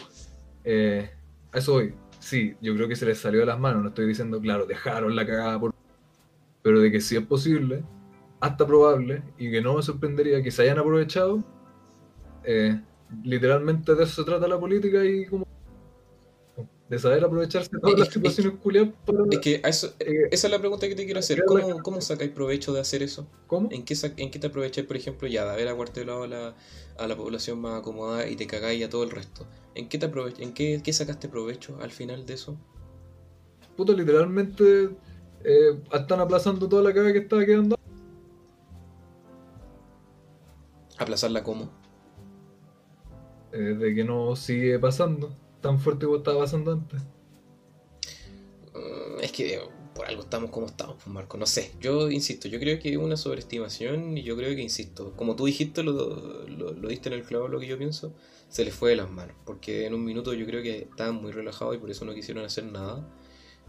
eh, 0.63 1.09
a 1.51 1.57
eso 1.59 1.73
voy. 1.73 1.95
Sí, 2.19 2.55
yo 2.61 2.75
creo 2.75 2.87
que 2.87 2.95
se 2.95 3.05
les 3.05 3.19
salió 3.19 3.39
de 3.41 3.45
las 3.47 3.59
manos. 3.59 3.81
No 3.83 3.89
estoy 3.89 4.07
diciendo, 4.07 4.39
claro, 4.41 4.65
dejaron 4.67 5.15
la 5.15 5.25
cagada 5.25 5.59
por. 5.59 5.73
Pero 6.63 6.81
de 6.81 6.91
que 6.91 7.01
sí 7.01 7.15
es 7.17 7.25
posible, 7.25 7.83
hasta 8.41 8.67
probable, 8.67 9.23
y 9.37 9.51
que 9.51 9.61
no 9.61 9.75
me 9.75 9.81
sorprendería 9.83 10.43
que 10.43 10.51
se 10.51 10.63
hayan 10.63 10.79
aprovechado. 10.79 11.43
eh, 12.43 12.81
literalmente 13.23 13.95
de 13.95 14.03
eso 14.03 14.21
se 14.21 14.23
trata 14.23 14.47
la 14.47 14.59
política 14.59 15.03
y 15.05 15.25
como. 15.25 15.45
de 16.89 16.97
saber 16.97 17.23
aprovecharse 17.23 17.69
de 17.71 17.79
todas 17.79 17.93
Es- 17.93 17.99
las 17.99 18.07
es- 18.07 18.13
situaciones 18.15 18.53
culiadas 18.61 18.93
para. 19.05 19.19
Es 19.29 19.39
que 19.39 19.61
eso, 19.63 19.93
eh, 19.99 20.27
esa 20.31 20.47
es 20.47 20.51
la 20.51 20.57
pregunta 20.59 20.87
que 20.87 20.95
te 20.95 21.05
quiero 21.05 21.19
hacer. 21.19 21.43
¿Cómo, 21.45 21.83
cómo 21.83 22.01
sacáis 22.01 22.31
provecho 22.31 22.73
de 22.73 22.79
hacer 22.81 23.03
eso? 23.03 23.27
¿Cómo? 23.47 23.69
¿En 23.71 23.85
qué, 23.85 23.95
en 24.17 24.31
qué 24.31 24.39
te 24.39 24.47
aprovecháis, 24.47 24.87
por 24.87 24.97
ejemplo, 24.97 25.27
ya 25.27 25.45
de 25.45 25.51
haber 25.51 25.67
acuartelado 25.67 26.23
a 26.23 26.27
la, 26.27 26.55
a 26.97 27.07
la 27.07 27.15
población 27.15 27.61
más 27.61 27.79
acomodada 27.81 28.27
y 28.27 28.35
te 28.35 28.47
cagáis 28.47 28.83
a 28.83 28.89
todo 28.89 29.03
el 29.03 29.11
resto? 29.11 29.45
¿En 29.75 29.87
qué, 29.87 29.99
te 29.99 30.11
aprove- 30.11 30.39
en 30.39 30.51
qué, 30.53 30.81
qué 30.83 30.91
sacaste 30.91 31.29
provecho 31.29 31.77
al 31.81 31.91
final 31.91 32.25
de 32.25 32.33
eso? 32.33 32.57
puta, 33.77 33.93
literalmente 33.93 34.89
eh, 35.45 35.79
están 35.93 36.19
aplazando 36.19 36.67
toda 36.67 36.83
la 36.83 36.93
caga 36.93 37.13
que 37.13 37.19
estaba 37.19 37.45
quedando. 37.45 37.75
¿Aplazarla 40.97 41.43
cómo? 41.43 41.69
Eh, 43.51 43.57
de 43.57 43.95
que 43.95 44.03
no 44.03 44.35
sigue 44.35 44.79
pasando 44.79 45.33
tan 45.61 45.79
fuerte 45.79 46.05
como 46.05 46.17
estaba 46.17 46.39
pasando 46.39 46.71
antes. 46.73 47.01
Mm, 48.73 49.19
Es 49.21 49.31
que 49.31 49.59
por 49.93 50.05
algo 50.07 50.21
estamos 50.21 50.49
como 50.51 50.67
estamos, 50.67 50.95
pues 50.95 51.07
Marco. 51.07 51.37
No 51.37 51.45
sé. 51.45 51.71
Yo 51.81 52.09
insisto, 52.09 52.47
yo 52.47 52.59
creo 52.59 52.79
que 52.79 52.91
es 52.91 52.97
una 52.97 53.17
sobreestimación 53.17 54.17
y 54.17 54.23
yo 54.23 54.35
creo 54.37 54.55
que, 54.55 54.61
insisto, 54.61 55.13
como 55.15 55.35
tú 55.35 55.45
dijiste, 55.45 55.83
lo, 55.83 55.93
lo, 56.47 56.73
lo 56.73 56.87
diste 56.89 57.09
en 57.09 57.15
el 57.15 57.23
clavo 57.23 57.47
lo 57.49 57.59
que 57.59 57.67
yo 57.67 57.77
pienso, 57.77 58.13
se 58.49 58.63
les 58.65 58.73
fue 58.73 58.91
de 58.91 58.95
las 58.97 59.09
manos. 59.11 59.35
Porque 59.45 59.85
en 59.85 59.93
un 59.93 60.03
minuto 60.05 60.33
yo 60.33 60.45
creo 60.45 60.61
que 60.63 60.79
estaban 60.89 61.15
muy 61.15 61.31
relajados 61.31 61.75
y 61.75 61.79
por 61.79 61.91
eso 61.91 62.05
no 62.05 62.13
quisieron 62.13 62.45
hacer 62.45 62.65
nada. 62.65 63.05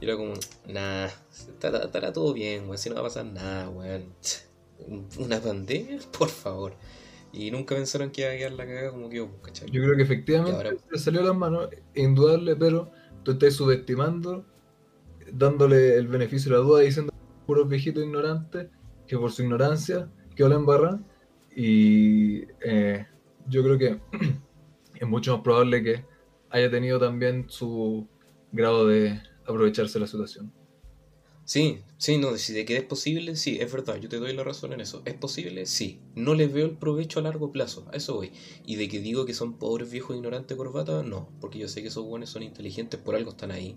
Y 0.00 0.04
era 0.06 0.16
como, 0.16 0.34
nah, 0.68 1.08
estará, 1.30 1.84
estará 1.84 2.12
todo 2.12 2.32
bien, 2.32 2.64
weón, 2.64 2.78
si 2.78 2.88
no 2.90 2.94
va 2.96 3.02
a 3.02 3.04
pasar 3.04 3.26
nada, 3.26 3.68
weón. 3.70 4.04
¿Una 5.18 5.40
pandemia? 5.40 5.98
Por 6.18 6.28
favor. 6.28 6.74
Y 7.32 7.50
nunca 7.50 7.74
pensaron 7.76 8.10
que 8.10 8.22
iba 8.22 8.30
a 8.30 8.36
quedar 8.36 8.52
la 8.52 8.66
cagada 8.66 8.90
como 8.90 9.08
que, 9.08 9.26
¿cachai? 9.42 9.70
Yo 9.70 9.82
creo 9.82 9.96
que 9.96 10.02
efectivamente 10.02 10.56
ahora- 10.56 10.72
le 10.90 10.98
salió 10.98 11.20
de 11.20 11.28
las 11.28 11.36
manos, 11.36 11.68
indudable, 11.94 12.56
pero 12.56 12.90
tú 13.22 13.32
estás 13.32 13.54
subestimando, 13.54 14.44
dándole 15.32 15.96
el 15.96 16.08
beneficio 16.08 16.50
de 16.50 16.58
la 16.58 16.64
duda, 16.64 16.80
diciendo 16.80 17.12
puros 17.46 17.68
viejitos 17.68 18.04
ignorantes, 18.04 18.68
que 19.06 19.16
por 19.16 19.30
su 19.30 19.42
ignorancia 19.42 20.08
quedó 20.34 20.48
la 20.48 20.56
embarra. 20.56 21.00
Y 21.54 22.42
eh, 22.64 23.06
yo 23.46 23.62
creo 23.62 23.78
que 23.78 24.00
es 24.94 25.08
mucho 25.08 25.34
más 25.34 25.42
probable 25.42 25.82
que 25.82 26.04
haya 26.50 26.70
tenido 26.70 26.98
también 26.98 27.46
su 27.48 28.08
grado 28.52 28.86
de 28.86 29.20
aprovecharse 29.44 29.94
de 29.94 30.00
la 30.00 30.06
situación. 30.06 30.52
Sí, 31.50 31.80
sí, 31.98 32.16
no, 32.16 32.36
si 32.36 32.52
de 32.52 32.64
que 32.64 32.76
es 32.76 32.84
posible, 32.84 33.34
sí, 33.34 33.58
es 33.60 33.72
verdad, 33.72 33.96
yo 33.96 34.08
te 34.08 34.18
doy 34.18 34.32
la 34.32 34.44
razón 34.44 34.72
en 34.72 34.80
eso. 34.80 35.02
¿Es 35.04 35.14
posible? 35.14 35.66
Sí. 35.66 35.98
No 36.14 36.34
les 36.34 36.52
veo 36.52 36.64
el 36.64 36.76
provecho 36.76 37.18
a 37.18 37.24
largo 37.24 37.50
plazo, 37.50 37.88
a 37.92 37.96
eso 37.96 38.14
voy. 38.14 38.30
Y 38.64 38.76
de 38.76 38.88
que 38.88 39.00
digo 39.00 39.26
que 39.26 39.34
son 39.34 39.58
pobres 39.58 39.90
viejos 39.90 40.14
ignorantes 40.14 40.56
corbata, 40.56 41.02
no, 41.02 41.28
porque 41.40 41.58
yo 41.58 41.66
sé 41.66 41.82
que 41.82 41.88
esos 41.88 42.04
buenos 42.04 42.30
son 42.30 42.44
inteligentes, 42.44 43.00
por 43.00 43.16
algo 43.16 43.32
están 43.32 43.50
ahí. 43.50 43.76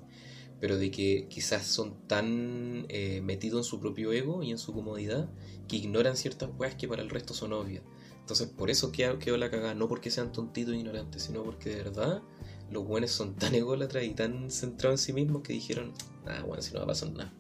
Pero 0.60 0.78
de 0.78 0.92
que 0.92 1.26
quizás 1.32 1.66
son 1.66 1.96
tan 2.08 2.86
eh, 2.90 3.22
metidos 3.24 3.62
en 3.62 3.64
su 3.64 3.80
propio 3.80 4.14
ego 4.14 4.44
y 4.44 4.52
en 4.52 4.60
su 4.60 4.72
comodidad 4.72 5.28
que 5.68 5.78
ignoran 5.78 6.16
ciertas 6.16 6.52
weas 6.60 6.76
que 6.76 6.88
para 6.88 7.02
el 7.02 7.10
resto 7.10 7.34
son 7.34 7.54
obvias. 7.54 7.82
Entonces, 8.20 8.50
por 8.50 8.70
eso 8.70 8.92
quedó, 8.92 9.18
quedó 9.18 9.38
la 9.38 9.50
cagada, 9.50 9.74
no 9.74 9.88
porque 9.88 10.12
sean 10.12 10.32
tontitos 10.32 10.76
e 10.76 10.78
ignorantes, 10.78 11.24
sino 11.24 11.42
porque 11.42 11.72
de 11.72 11.78
verdad 11.78 12.22
los 12.70 12.86
buenos 12.86 13.10
son 13.10 13.34
tan 13.34 13.56
ególatras 13.56 14.04
y 14.04 14.12
tan 14.12 14.52
centrados 14.52 15.02
en 15.02 15.06
sí 15.08 15.14
mismos 15.14 15.42
que 15.42 15.54
dijeron, 15.54 15.92
ah, 16.28 16.44
bueno, 16.46 16.62
si 16.62 16.72
no 16.72 16.78
va 16.78 16.84
a 16.84 16.88
pasar 16.90 17.12
nada. 17.12 17.34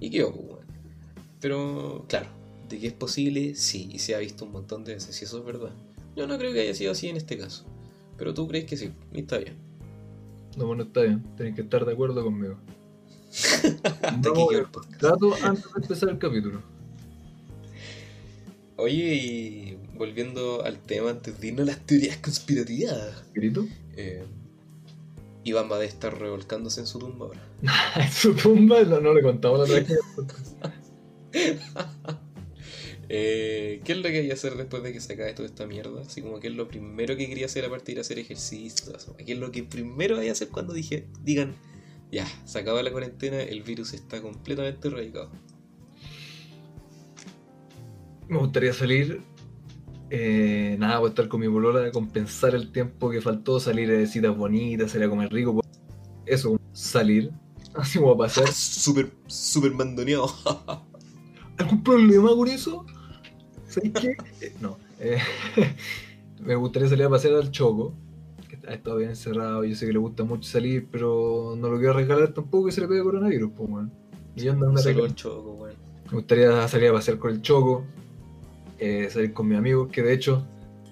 Y 0.00 0.10
qué 0.10 0.24
pues. 0.24 0.66
Pero, 1.40 2.04
claro, 2.08 2.28
de 2.68 2.78
que 2.78 2.86
es 2.88 2.92
posible, 2.92 3.54
sí, 3.54 3.88
y 3.92 3.98
se 3.98 4.14
ha 4.14 4.18
visto 4.18 4.44
un 4.44 4.52
montón 4.52 4.84
de 4.84 4.94
veces, 4.94 5.20
y 5.20 5.24
eso 5.24 5.38
es 5.38 5.44
verdad. 5.44 5.72
Yo 6.16 6.26
no 6.26 6.38
creo 6.38 6.52
que 6.52 6.60
haya 6.60 6.74
sido 6.74 6.92
así 6.92 7.08
en 7.08 7.16
este 7.16 7.36
caso. 7.38 7.64
Pero 8.16 8.32
tú 8.32 8.48
crees 8.48 8.64
que 8.64 8.76
sí, 8.76 8.92
y 9.12 9.20
está 9.20 9.38
bien. 9.38 9.56
No, 10.56 10.66
bueno, 10.66 10.84
está 10.84 11.02
bien, 11.02 11.22
tenés 11.36 11.54
que 11.54 11.60
estar 11.60 11.84
de 11.84 11.92
acuerdo 11.92 12.24
conmigo. 12.24 12.58
Quedó 14.22 14.70
podcast. 14.72 14.98
Trato 14.98 15.34
antes 15.42 15.64
de 15.64 15.82
empezar 15.82 16.08
el 16.08 16.18
capítulo. 16.18 16.62
Oye, 18.76 19.14
y 19.14 19.78
volviendo 19.94 20.64
al 20.64 20.78
tema 20.78 21.10
antes 21.10 21.40
de 21.40 21.48
irnos 21.48 21.62
a 21.62 21.72
las 21.72 21.80
teorías 21.86 22.18
conspirativas. 22.18 23.24
¿Grito? 23.34 23.66
Eh, 23.96 24.24
Iván 25.46 25.70
va 25.70 25.76
a 25.76 25.84
estar 25.84 26.18
revolcándose 26.18 26.80
en 26.80 26.86
su 26.86 26.98
tumba 26.98 27.26
ahora. 27.26 27.40
En 27.96 28.12
su 28.12 28.34
tumba 28.34 28.82
no, 28.82 29.00
no 29.00 29.14
le 29.14 29.22
contaba 29.22 29.58
la 29.58 29.64
tragedia. 29.64 29.98
Eh, 33.08 33.82
¿Qué 33.84 33.92
es 33.92 33.98
lo 33.98 34.02
que 34.02 34.14
quería 34.14 34.34
hacer 34.34 34.56
después 34.56 34.82
de 34.82 34.92
que 34.92 35.00
se 35.00 35.12
acabe 35.12 35.32
toda 35.32 35.46
esta 35.46 35.64
mierda? 35.64 36.00
Así 36.00 36.22
como 36.22 36.40
que 36.40 36.48
es 36.48 36.54
lo 36.54 36.66
primero 36.66 37.16
que 37.16 37.28
quería 37.28 37.46
hacer 37.46 37.64
aparte 37.64 37.86
de 37.86 37.92
ir 37.92 37.98
a 37.98 38.00
hacer 38.00 38.18
ejercicio. 38.18 38.92
¿Qué 39.24 39.32
es 39.32 39.38
lo 39.38 39.52
que 39.52 39.62
primero 39.62 40.16
voy 40.16 40.28
a 40.28 40.32
hacer 40.32 40.48
cuando 40.48 40.72
dije, 40.72 41.06
digan, 41.22 41.54
ya, 42.10 42.26
se 42.44 42.58
acaba 42.58 42.82
la 42.82 42.90
cuarentena, 42.90 43.40
el 43.40 43.62
virus 43.62 43.92
está 43.92 44.20
completamente 44.20 44.88
erradicado? 44.88 45.30
Me 48.26 48.38
gustaría 48.38 48.72
salir. 48.72 49.20
Eh, 50.10 50.76
nada, 50.78 50.98
voy 50.98 51.08
a 51.08 51.10
estar 51.10 51.28
con 51.28 51.40
mi 51.40 51.48
polola, 51.48 51.90
compensar 51.90 52.54
el 52.54 52.70
tiempo 52.70 53.10
que 53.10 53.20
faltó, 53.20 53.58
salir 53.58 53.88
de 53.90 54.06
citas 54.06 54.36
bonitas, 54.36 54.92
salir 54.92 55.06
a 55.06 55.10
comer 55.10 55.32
rico. 55.32 55.54
pues, 55.54 55.66
Eso, 56.26 56.58
salir. 56.72 57.30
Así 57.74 57.98
como 57.98 58.12
a 58.12 58.16
pasear. 58.16 58.48
Súper, 58.52 59.10
súper 59.26 59.72
mandoneado. 59.72 60.28
¿Algún 61.58 61.82
problema 61.82 62.28
con 62.34 62.48
eso? 62.48 62.84
¿Sabes 63.66 63.92
qué? 64.00 64.16
Eh, 64.40 64.54
no. 64.60 64.78
eh, 65.00 65.18
me 66.40 66.54
gustaría 66.54 66.88
salir 66.88 67.06
a 67.06 67.10
pasear 67.10 67.34
al 67.34 67.50
Choco, 67.50 67.94
que 68.48 68.58
ha 68.68 68.74
estado 68.74 68.96
bien 68.98 69.10
encerrado. 69.10 69.64
Yo 69.64 69.74
sé 69.74 69.86
que 69.86 69.92
le 69.92 69.98
gusta 69.98 70.22
mucho 70.24 70.48
salir, 70.48 70.86
pero 70.90 71.54
no 71.58 71.68
lo 71.68 71.78
quiero 71.78 71.94
regalar 71.94 72.32
tampoco 72.32 72.66
que 72.66 72.72
se 72.72 72.80
le 72.82 72.88
pegue 72.88 73.02
coronavirus, 73.02 73.50
pues, 73.56 73.70
weón. 73.70 73.92
Y 74.36 74.42
yo 74.42 74.52
ando 74.52 74.68
en 74.68 75.14
choco, 75.14 75.52
weón. 75.54 75.74
Me 76.10 76.12
gustaría 76.12 76.68
salir 76.68 76.90
a 76.90 76.92
pasear 76.92 77.18
con 77.18 77.30
el 77.32 77.42
Choco, 77.42 77.84
eh, 78.78 79.08
salir 79.10 79.32
con 79.32 79.48
mis 79.48 79.58
amigos, 79.58 79.88
que 79.90 80.02
de 80.02 80.12
hecho, 80.12 80.46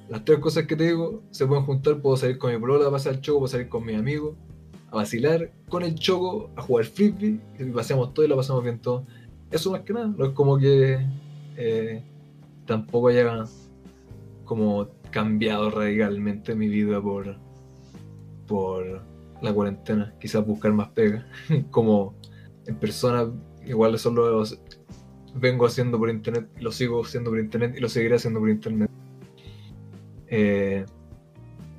las 0.09 0.25
tres 0.25 0.39
cosas 0.39 0.67
que 0.67 0.77
te 0.77 0.85
digo 0.85 1.23
se 1.31 1.47
pueden 1.47 1.65
juntar. 1.65 2.01
Puedo 2.01 2.17
salir 2.17 2.39
con 2.39 2.53
mi 2.53 2.59
polola 2.59 2.89
a 2.89 2.91
pasear 2.91 3.17
al 3.17 3.21
Choco, 3.21 3.41
puedo 3.41 3.49
salir 3.49 3.69
con 3.69 3.85
mis 3.85 3.97
amigos, 3.97 4.37
a 4.91 4.97
vacilar 4.97 5.53
con 5.69 5.83
el 5.83 5.95
Choco, 5.95 6.51
a 6.57 6.63
jugar 6.63 6.87
frisbee, 6.87 7.41
y 7.59 7.65
paseamos 7.67 8.15
todo 8.15 8.25
y 8.25 8.29
lo 8.29 8.37
pasamos 8.37 8.63
bien 8.63 8.79
todo. 8.79 9.07
Eso 9.51 9.71
más 9.71 9.83
que 9.83 9.93
nada, 9.93 10.07
no 10.07 10.25
es 10.25 10.33
como 10.33 10.59
que 10.59 10.99
eh, 11.57 12.03
tampoco 12.67 13.09
haya 13.09 13.45
como 14.45 14.89
cambiado 15.11 15.71
radicalmente 15.71 16.55
mi 16.55 16.69
vida 16.69 17.01
por, 17.01 17.37
por 18.47 19.03
la 19.41 19.53
cuarentena. 19.53 20.15
Quizás 20.21 20.47
buscar 20.47 20.73
más 20.73 20.89
pega, 20.89 21.27
como 21.71 22.15
en 22.67 22.77
persona, 22.77 23.31
igual 23.65 23.95
eso 23.95 24.11
lo 24.11 24.43
vengo 25.35 25.67
haciendo 25.67 25.99
por 25.99 26.11
internet, 26.11 26.49
lo 26.61 26.73
sigo 26.73 27.03
haciendo 27.03 27.31
por 27.31 27.41
internet 27.41 27.75
y 27.77 27.81
lo 27.81 27.89
seguiré 27.89 28.17
haciendo 28.17 28.41
por 28.41 28.51
internet. 28.51 28.91
Eh, 30.29 30.85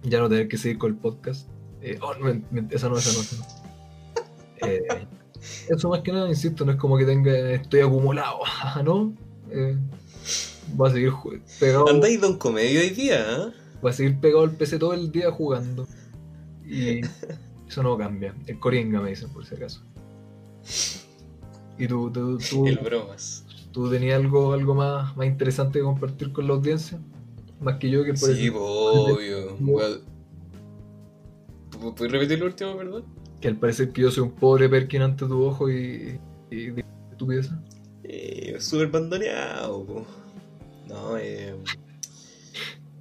ya 0.03 0.19
no 0.19 0.29
tener 0.29 0.47
que 0.47 0.57
seguir 0.57 0.77
con 0.77 0.91
el 0.91 0.97
podcast. 0.97 1.49
Eh, 1.81 1.97
oh, 2.01 2.13
no, 2.15 2.29
esa 2.71 2.89
no, 2.89 2.97
esa 2.97 3.13
no, 3.13 3.21
esa 3.21 3.37
no. 3.37 4.67
Eh, 4.67 5.07
eso 5.69 5.89
más 5.89 6.01
que 6.01 6.11
nada, 6.11 6.27
insisto, 6.27 6.65
no 6.65 6.71
es 6.71 6.77
como 6.77 6.97
que 6.97 7.05
tenga, 7.05 7.51
estoy 7.51 7.81
acumulado, 7.81 8.39
¿no? 8.83 9.13
Voy 10.73 10.89
a 10.89 10.93
seguir 10.93 11.13
pegado, 11.59 11.89
Andáis 11.89 12.19
don 12.19 12.37
comedio 12.37 12.79
hoy 12.79 12.89
día, 12.89 13.25
¿ah? 13.27 13.51
voy 13.81 13.91
a 13.91 13.93
seguir 13.93 14.19
pegado 14.19 14.43
al 14.43 14.51
PC 14.51 14.79
todo 14.79 14.93
el 14.93 15.11
día 15.11 15.31
jugando. 15.31 15.87
Y 16.65 17.01
eso 17.67 17.83
no 17.83 17.97
cambia. 17.97 18.33
El 18.47 18.59
Coringa 18.59 18.99
me 18.99 19.09
dicen 19.11 19.29
por 19.29 19.45
si 19.45 19.55
acaso. 19.55 19.83
¿Y 21.77 21.87
tú, 21.87 22.09
tú, 22.11 22.37
tú, 22.37 22.67
El 22.67 22.77
bromas. 22.77 23.44
Tú 23.75 23.89
tenías 23.91 24.15
algo, 24.19 24.53
algo 24.53 24.73
más, 24.73 25.15
más 25.17 25.27
interesante 25.27 25.79
que 25.79 25.83
compartir 25.85 26.31
con 26.31 26.47
la 26.47 26.53
audiencia? 26.53 26.99
Más 27.59 27.77
que 27.77 27.89
yo 27.89 28.03
que 28.03 28.13
por 28.13 28.33
Sí, 28.33 28.49
obvio. 28.53 29.57
¿Pu- 29.59 29.99
¿Puedes 31.95 32.11
repetir 32.11 32.39
lo 32.39 32.45
último, 32.47 32.75
perdón? 32.77 33.03
que 33.41 33.49
al 33.49 33.57
parecer 33.57 33.91
que 33.91 34.01
yo 34.01 34.09
soy 34.11 34.23
un 34.23 34.31
pobre 34.31 34.67
Perkin 34.69 35.01
ante 35.03 35.25
tu 35.25 35.43
ojo 35.43 35.69
y, 35.69 36.17
y, 36.49 36.73
estupidez. 37.11 37.49
Eh, 38.03 38.55
súper 38.59 38.87
bandoneado, 38.87 39.83
po. 39.85 40.05
No, 40.87 41.17
eh. 41.17 41.53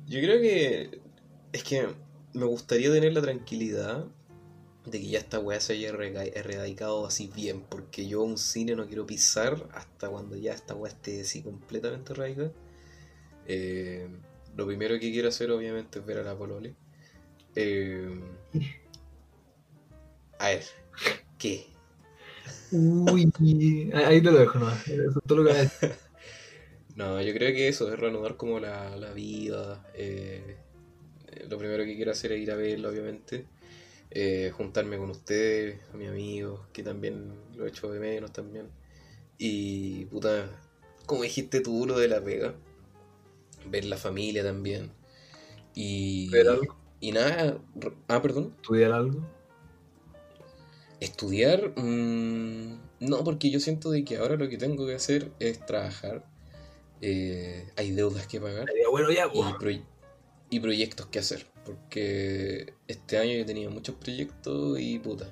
Yo 0.07 0.21
creo 0.21 0.41
que. 0.41 1.01
Es 1.53 1.63
que 1.63 1.87
me 2.35 2.45
gustaría 2.47 2.91
tener 2.93 3.13
la 3.13 3.23
tranquilidad 3.23 4.05
de 4.87 5.01
que 5.01 5.09
ya 5.09 5.19
esta 5.19 5.39
weá 5.41 5.61
se 5.61 5.75
haya 5.75 5.89
erradicado 5.91 7.07
así 7.07 7.29
bien, 7.35 7.63
porque 7.63 8.07
yo 8.07 8.23
un 8.23 8.39
cine 8.39 8.77
no 8.77 8.87
quiero 8.87 9.07
pisar 9.07 9.69
hasta 9.73 10.09
cuando 10.11 10.37
ya 10.37 10.53
esta 10.55 10.75
weá 10.75 10.93
esté 10.93 11.23
así 11.23 11.43
completamente 11.43 12.13
erradicada. 12.13 12.53
Eh, 13.47 14.09
lo 14.57 14.67
primero 14.67 14.95
que 14.99 15.13
quiero 15.13 15.29
hacer, 15.29 15.51
obviamente, 15.51 15.99
es 16.01 16.07
ver 16.07 16.19
a 16.19 16.23
la 16.25 16.37
Polole. 16.37 16.75
Eh, 17.57 18.21
a 20.39 20.49
ver, 20.51 20.65
¿qué? 21.39 21.67
Uy, 22.71 23.31
ahí 23.95 24.21
te 24.23 24.31
lo 24.31 24.39
dejo, 24.39 24.59
no. 24.59 24.71
Eso 24.71 25.19
es 25.21 25.27
todo 25.27 25.39
lo 25.43 25.45
que 25.51 25.55
decir. 25.55 25.95
No, 26.97 27.21
yo 27.21 27.33
creo 27.35 27.53
que 27.53 27.69
eso 27.69 27.93
es 27.93 27.99
reanudar 27.99 28.37
como 28.37 28.61
la, 28.61 28.97
la 28.97 29.13
vida. 29.13 29.85
eh, 29.95 30.57
eh, 31.29 31.47
lo 31.49 31.59
primero 31.59 31.85
que 31.85 31.97
quiero 31.97 32.13
hacer 32.13 32.33
es 32.33 32.41
ir 32.41 32.51
a 32.53 32.57
verla, 32.57 32.89
obviamente. 32.91 33.47
Eh, 34.15 34.53
juntarme 34.57 34.97
con 34.97 35.11
ustedes, 35.11 35.81
a 35.93 35.97
mis 35.97 36.09
amigos, 36.09 36.61
que 36.73 36.83
también 36.85 37.33
lo 37.57 37.67
he 37.67 37.69
hecho 37.69 37.91
de 37.93 38.01
menos 38.01 38.33
también. 38.33 38.69
Y 39.39 40.05
puta, 40.07 40.49
como 41.07 41.23
dijiste 41.25 41.61
tú, 41.61 41.87
lo 41.87 41.99
de 41.99 42.09
la 42.09 42.23
pega. 42.23 42.55
Ver 43.67 43.85
la 43.87 43.97
familia 43.97 44.43
también. 44.45 44.93
Y, 45.75 46.29
Ver 46.31 46.49
algo, 46.49 46.77
y 47.01 47.13
nada. 47.13 47.59
Ah, 48.09 48.23
perdón. 48.23 48.55
estudiar 48.57 48.93
algo. 48.93 49.21
Estudiar, 51.01 51.73
mm, 51.77 52.79
no, 53.01 53.25
porque 53.25 53.51
yo 53.51 53.61
siento 53.61 53.91
de 53.91 54.05
que 54.05 54.17
ahora 54.17 54.37
lo 54.37 54.49
que 54.49 54.57
tengo 54.59 54.87
que 54.87 54.95
hacer 54.95 55.33
es 55.41 55.65
trabajar. 55.67 56.25
eh, 57.01 57.67
hay 57.77 57.91
deudas 57.93 58.27
que 58.27 58.41
pagar. 58.41 58.67
Bueno 58.91 59.11
ya, 59.13 59.27
y, 59.33 59.43
pues. 59.61 59.81
y 60.51 60.61
proyectos 60.61 61.07
que 61.07 61.19
hacer. 61.19 61.47
Porque 61.65 62.75
este 62.89 63.19
año 63.19 63.35
yo 63.35 63.47
tenía 63.47 63.71
muchos 63.71 63.95
proyectos 63.97 64.79
y 64.79 64.99
puta. 64.99 65.29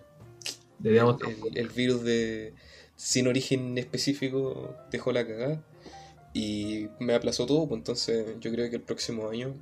Deberíamos 0.78 1.18
El, 1.22 1.56
el 1.56 1.68
virus 1.68 2.02
de 2.02 2.54
sin 2.96 3.26
origen 3.26 3.76
específico 3.78 4.76
dejó 4.90 5.12
la 5.12 5.26
cagada 5.26 5.62
y 6.32 6.88
me 6.98 7.14
aplazó 7.14 7.46
todo. 7.46 7.68
Pues 7.68 7.78
entonces 7.78 8.26
yo 8.40 8.50
creo 8.50 8.70
que 8.70 8.76
el 8.76 8.82
próximo 8.82 9.28
año 9.28 9.54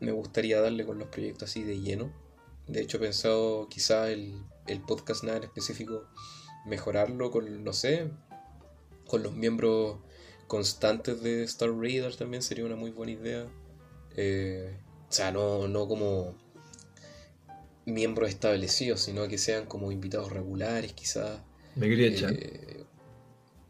me 0.00 0.12
gustaría 0.12 0.60
darle 0.60 0.84
con 0.84 0.98
los 0.98 1.08
proyectos 1.08 1.50
así 1.50 1.62
de 1.62 1.80
lleno. 1.80 2.12
De 2.66 2.80
hecho 2.80 2.98
he 2.98 3.00
pensado 3.00 3.68
quizá 3.68 4.10
el, 4.10 4.34
el 4.66 4.80
podcast 4.80 5.24
nada 5.24 5.38
en 5.38 5.44
específico 5.44 6.04
mejorarlo 6.66 7.30
con, 7.30 7.64
no 7.64 7.72
sé, 7.72 8.10
con 9.06 9.22
los 9.22 9.34
miembros 9.34 9.98
constantes 10.46 11.22
de 11.22 11.44
Star 11.44 11.70
Raider 11.70 12.16
también 12.16 12.42
sería 12.42 12.64
una 12.64 12.76
muy 12.76 12.90
buena 12.90 13.12
idea. 13.12 13.46
Eh, 14.16 14.76
o 15.10 15.12
sea, 15.12 15.32
no, 15.32 15.66
no 15.66 15.88
como 15.88 16.34
miembros 17.84 18.28
establecidos, 18.28 19.00
sino 19.00 19.26
que 19.26 19.38
sean 19.38 19.66
como 19.66 19.90
invitados 19.90 20.30
regulares, 20.30 20.92
quizás. 20.92 21.40
Me 21.74 21.88
quería 21.88 22.08
echar. 22.08 22.32
Eh, 22.32 22.84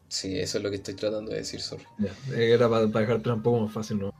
sí, 0.09 0.39
eso 0.39 0.59
es 0.59 0.65
lo 0.65 0.69
que 0.69 0.77
estoy 0.77 0.95
tratando 0.95 1.31
de 1.31 1.39
decir, 1.39 1.63
sorry. 1.63 1.85
Ya, 1.99 2.15
Era 2.37 2.69
para, 2.69 2.87
para 2.89 3.07
dejarte 3.07 3.31
un 3.31 3.43
poco 3.43 3.61
más 3.61 3.73
fácil, 3.73 4.01
¿no? 4.01 4.13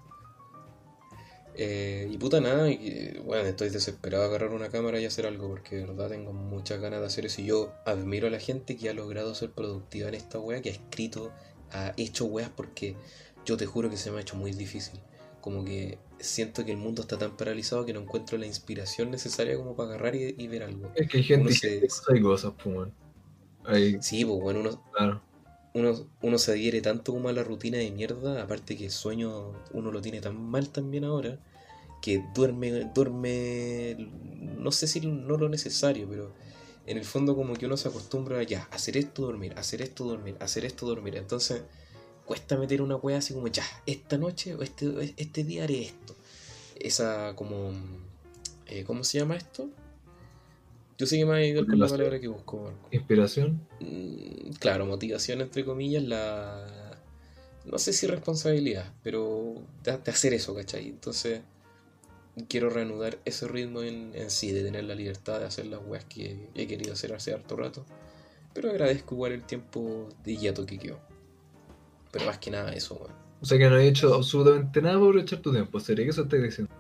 Eh, 1.57 2.09
y 2.11 2.17
puta 2.17 2.41
nada, 2.41 2.71
y 2.71 3.21
bueno, 3.23 3.47
estoy 3.47 3.69
desesperado 3.69 4.23
de 4.23 4.31
agarrar 4.31 4.55
una 4.55 4.71
cámara 4.71 4.99
y 4.99 5.05
hacer 5.05 5.27
algo, 5.27 5.47
porque 5.47 5.77
de 5.77 5.85
verdad 5.85 6.09
tengo 6.09 6.33
muchas 6.33 6.81
ganas 6.81 7.01
de 7.01 7.07
hacer 7.07 7.27
eso. 7.27 7.43
Y 7.43 7.45
yo 7.45 7.75
admiro 7.85 8.29
a 8.29 8.31
la 8.31 8.41
gente 8.41 8.79
que 8.79 8.89
ha 8.89 8.95
logrado 8.95 9.35
ser 9.35 9.51
productiva 9.51 10.09
en 10.09 10.15
esta 10.15 10.39
wea, 10.39 10.63
que 10.63 10.71
ha 10.71 10.73
escrito, 10.73 11.33
ha 11.71 11.93
hecho 11.99 12.25
weas, 12.25 12.49
porque 12.49 12.97
yo 13.45 13.59
te 13.59 13.67
juro 13.67 13.91
que 13.91 13.99
se 13.99 14.11
me 14.11 14.17
ha 14.17 14.21
hecho 14.23 14.37
muy 14.37 14.53
difícil. 14.53 15.01
Como 15.43 15.63
que 15.67 15.99
siento 16.21 16.65
que 16.65 16.73
el 16.73 16.79
mundo 16.79 17.03
está 17.03 17.19
tan 17.19 17.37
paralizado 17.37 17.85
que 17.87 17.93
no 17.93 18.01
encuentro 18.01 18.39
la 18.39 18.47
inspiración 18.47 19.11
necesaria 19.11 19.57
como 19.57 19.77
para 19.77 19.91
agarrar 19.91 20.17
y, 20.17 20.35
y 20.39 20.49
ver 20.49 20.63
algo. 20.65 20.91
Es 20.95 21.09
que 21.09 21.19
hay 21.19 21.25
gente 21.25 21.53
se- 21.53 21.89
cosas 22.23 22.53
pues. 22.63 22.89
Ahí, 23.65 23.99
Sí, 23.99 24.25
pues 24.25 24.41
bueno, 24.41 24.61
uno, 24.61 24.83
claro. 24.93 25.23
uno, 25.75 26.07
uno 26.23 26.39
se 26.39 26.53
adhiere 26.53 26.81
tanto 26.83 27.13
como 27.13 27.29
a 27.29 27.33
la 27.33 27.45
rutina 27.45 27.79
de 27.79 27.91
mierda, 27.91 28.43
aparte 28.43 28.77
que 28.77 28.87
el 28.87 28.91
sueño 28.93 29.53
uno 29.73 29.93
lo 29.93 30.01
tiene 30.03 30.21
tan 30.21 30.37
mal 30.43 30.71
también 30.71 31.05
ahora, 31.05 31.39
que 32.03 32.25
duerme, 32.35 32.91
duerme, 32.95 33.97
no 34.59 34.73
sé 34.73 34.89
si 34.89 35.01
no 35.03 35.39
lo 35.39 35.49
necesario, 35.49 36.09
pero 36.09 36.35
en 36.87 36.99
el 36.99 37.05
fondo 37.05 37.37
como 37.37 37.55
que 37.55 37.67
uno 37.67 37.77
se 37.77 37.89
acostumbra 37.89 38.39
a 38.41 38.43
ya, 38.45 38.69
hacer 38.73 38.97
esto, 38.97 39.23
dormir, 39.25 39.55
hacer 39.59 39.83
esto, 39.83 40.05
dormir, 40.05 40.37
hacer 40.41 40.65
esto, 40.65 40.87
dormir. 40.87 41.17
Entonces 41.17 41.63
cuesta 42.31 42.57
meter 42.57 42.81
una 42.81 42.95
wea 42.95 43.19
así 43.19 43.35
como 43.35 43.49
ya, 43.49 43.65
esta 43.87 44.17
noche 44.17 44.55
o 44.55 44.63
este, 44.63 45.15
este 45.17 45.43
día 45.43 45.65
haré 45.65 45.83
esto. 45.83 46.15
Esa 46.79 47.35
como, 47.35 47.73
eh, 48.69 48.85
¿cómo 48.85 49.03
se 49.03 49.19
llama 49.19 49.35
esto? 49.35 49.69
Yo 50.97 51.07
sé 51.07 51.19
que 51.19 51.25
me 51.25 51.33
va 51.33 51.39
a 51.39 51.41
ayudar 51.41 51.67
con 51.67 51.81
la 51.81 51.89
palabra 51.89 52.21
que 52.21 52.29
busco, 52.29 52.63
Marco. 52.63 52.89
Inspiración. 52.93 53.67
Mm, 53.81 54.53
claro, 54.61 54.87
motivación 54.87 55.41
entre 55.41 55.65
comillas, 55.65 56.05
la... 56.05 57.01
No 57.65 57.79
sé 57.79 57.93
si 57.93 58.07
responsabilidad, 58.07 58.95
pero 59.03 59.57
de, 59.83 59.99
de 59.99 60.11
hacer 60.13 60.33
eso, 60.33 60.55
¿cachai? 60.55 60.87
Entonces, 60.87 61.41
quiero 62.49 62.71
reanudar 62.71 63.19
ese 63.25 63.49
ritmo 63.49 63.83
en, 63.83 64.13
en 64.15 64.31
sí, 64.31 64.53
de 64.53 64.63
tener 64.63 64.85
la 64.85 64.95
libertad 64.95 65.41
de 65.41 65.47
hacer 65.47 65.67
las 65.67 65.81
weas 65.85 66.05
que 66.05 66.47
he 66.55 66.69
querido 66.69 66.93
hacer 66.93 67.13
hace 67.13 67.33
harto 67.33 67.57
rato. 67.57 67.85
Pero 68.55 68.71
agradezco 68.71 69.17
igual 69.17 69.33
el 69.33 69.43
tiempo 69.43 70.09
de 70.23 70.37
hiato 70.37 70.65
que 70.65 70.79
quedó. 70.79 71.10
Pero 72.11 72.27
más 72.27 72.39
que 72.39 72.51
nada 72.51 72.73
eso, 72.73 72.95
weón. 72.97 73.13
O 73.41 73.47
sea 73.47 73.57
que 73.59 73.69
no 73.71 73.79
he 73.79 73.89
hecho 73.89 74.15
absolutamente 74.15 74.83
nada 74.83 74.99
por 74.99 75.19
echar 75.19 75.41
tu 75.41 75.51
tiempo. 75.53 75.81
¿Sería 75.81 76.05
que 76.05 76.11
eso 76.11 76.23
estás 76.23 76.43
diciendo? 76.43 76.73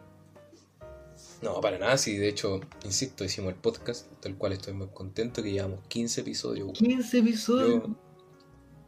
No, 1.42 1.58
para 1.62 1.78
nada, 1.78 1.96
sí, 1.96 2.16
de 2.18 2.28
hecho, 2.28 2.60
insisto, 2.84 3.24
hicimos 3.24 3.52
el 3.54 3.58
podcast, 3.58 4.06
del 4.22 4.36
cual 4.36 4.52
estoy 4.52 4.74
muy 4.74 4.88
contento, 4.88 5.42
que 5.42 5.52
llevamos 5.52 5.80
15 5.88 6.20
episodios. 6.20 6.64
weón. 6.66 6.74
15 6.74 7.18
episodios. 7.18 7.82
Yo- 7.84 7.96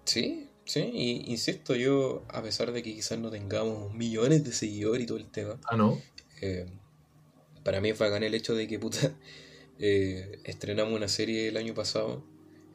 Sí, 0.04 0.50
sí, 0.64 0.80
y 0.92 1.30
insisto, 1.30 1.74
yo, 1.76 2.24
a 2.28 2.42
pesar 2.42 2.72
de 2.72 2.82
que 2.82 2.92
quizás 2.92 3.18
no 3.20 3.30
tengamos 3.30 3.94
millones 3.94 4.42
de 4.44 4.52
seguidores 4.52 5.04
y 5.04 5.06
todo 5.06 5.16
el 5.18 5.30
tema, 5.30 5.58
Ah, 5.64 5.76
no. 5.76 5.98
eh, 6.40 6.66
para 7.64 7.80
mí 7.80 7.90
es 7.90 7.98
bacán 7.98 8.24
el 8.24 8.34
hecho 8.34 8.54
de 8.54 8.66
que, 8.66 8.78
puta, 8.80 8.98
eh, 9.78 10.40
estrenamos 10.44 10.92
una 10.94 11.06
serie 11.08 11.48
el 11.48 11.56
año 11.56 11.72
pasado 11.72 12.24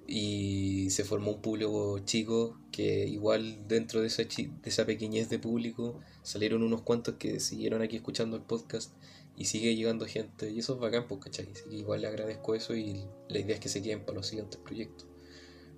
y 0.07 0.89
se 0.91 1.03
formó 1.03 1.31
un 1.33 1.41
público 1.41 1.99
chico 1.99 2.57
que 2.71 3.05
igual 3.07 3.67
dentro 3.67 4.01
de 4.01 4.07
esa, 4.07 4.23
de 4.23 4.51
esa 4.63 4.85
pequeñez 4.85 5.29
de 5.29 5.39
público 5.39 5.99
salieron 6.23 6.63
unos 6.63 6.81
cuantos 6.81 7.15
que 7.15 7.39
siguieron 7.39 7.81
aquí 7.81 7.97
escuchando 7.97 8.37
el 8.37 8.43
podcast 8.43 8.93
y 9.35 9.45
sigue 9.45 9.75
llegando 9.75 10.05
gente 10.05 10.49
y 10.49 10.59
eso 10.59 10.75
es 10.75 10.79
bacán, 10.79 11.07
pues, 11.07 11.21
¿cachai? 11.21 11.49
Así 11.51 11.69
que 11.69 11.75
igual 11.75 12.01
le 12.01 12.07
agradezco 12.07 12.55
eso 12.55 12.75
y 12.75 13.05
la 13.29 13.39
idea 13.39 13.55
es 13.55 13.61
que 13.61 13.69
se 13.69 13.81
queden 13.83 14.01
para 14.05 14.15
los 14.17 14.27
siguientes 14.27 14.59
proyectos. 14.59 15.07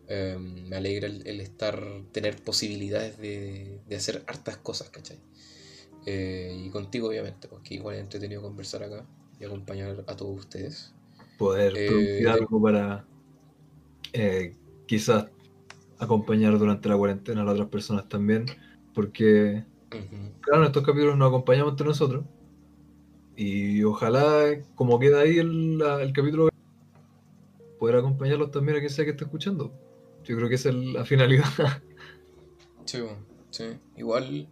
Eh, 0.08 0.38
me 0.40 0.76
alegra 0.76 1.08
el, 1.08 1.28
el 1.28 1.40
estar, 1.42 1.82
tener 2.12 2.42
posibilidades 2.44 3.18
de, 3.18 3.82
de 3.88 3.96
hacer 3.96 4.24
hartas 4.28 4.58
cosas, 4.58 4.90
¿cachai? 4.90 5.20
Eh, 6.06 6.64
y 6.66 6.70
contigo, 6.70 7.10
obviamente, 7.10 7.48
porque 7.48 7.76
igual 7.76 7.96
es 7.96 8.02
entretenido 8.02 8.42
conversar 8.42 8.84
acá 8.84 9.06
y 9.40 9.46
acompañar 9.46 10.04
a 10.08 10.16
todos 10.16 10.40
ustedes. 10.40 10.94
Poder 11.38 11.74
Eh, 11.76 11.88
producir 11.88 12.28
algo 12.28 12.62
para 12.62 13.09
eh, 14.14 14.56
quizás 14.86 15.28
acompañar 16.00 16.58
durante 16.58 16.90
la 16.90 16.98
cuarentena 16.98 17.42
a 17.42 17.46
las 17.46 17.54
otras 17.54 17.70
personas 17.70 18.10
también. 18.10 18.46
Porque, 18.94 19.64
claro, 20.42 20.62
en 20.62 20.68
estos 20.68 20.86
capítulos 20.86 21.18
nos 21.18 21.28
acompañamos 21.28 21.74
entre 21.74 21.88
nosotros. 21.88 22.26
Y 23.36 23.84
ojalá, 23.84 24.60
como 24.76 25.00
queda 25.00 25.22
ahí 25.22 25.38
el, 25.38 25.82
capítulo, 26.14 26.50
poder 27.80 27.96
acompañarlos 27.96 28.52
también 28.52 28.78
a 28.78 28.80
quien 28.80 28.92
sea 28.92 29.06
que 29.06 29.12
esté 29.12 29.24
escuchando. 29.24 29.72
Yo 30.26 30.36
creo 30.36 30.50
que 30.50 30.56
esa 30.56 30.70
es 30.70 30.76
la 30.76 31.06
finalidad. 31.06 31.46
Sí, 32.86 32.98
sí. 33.52 33.66
Igual, 33.98 34.48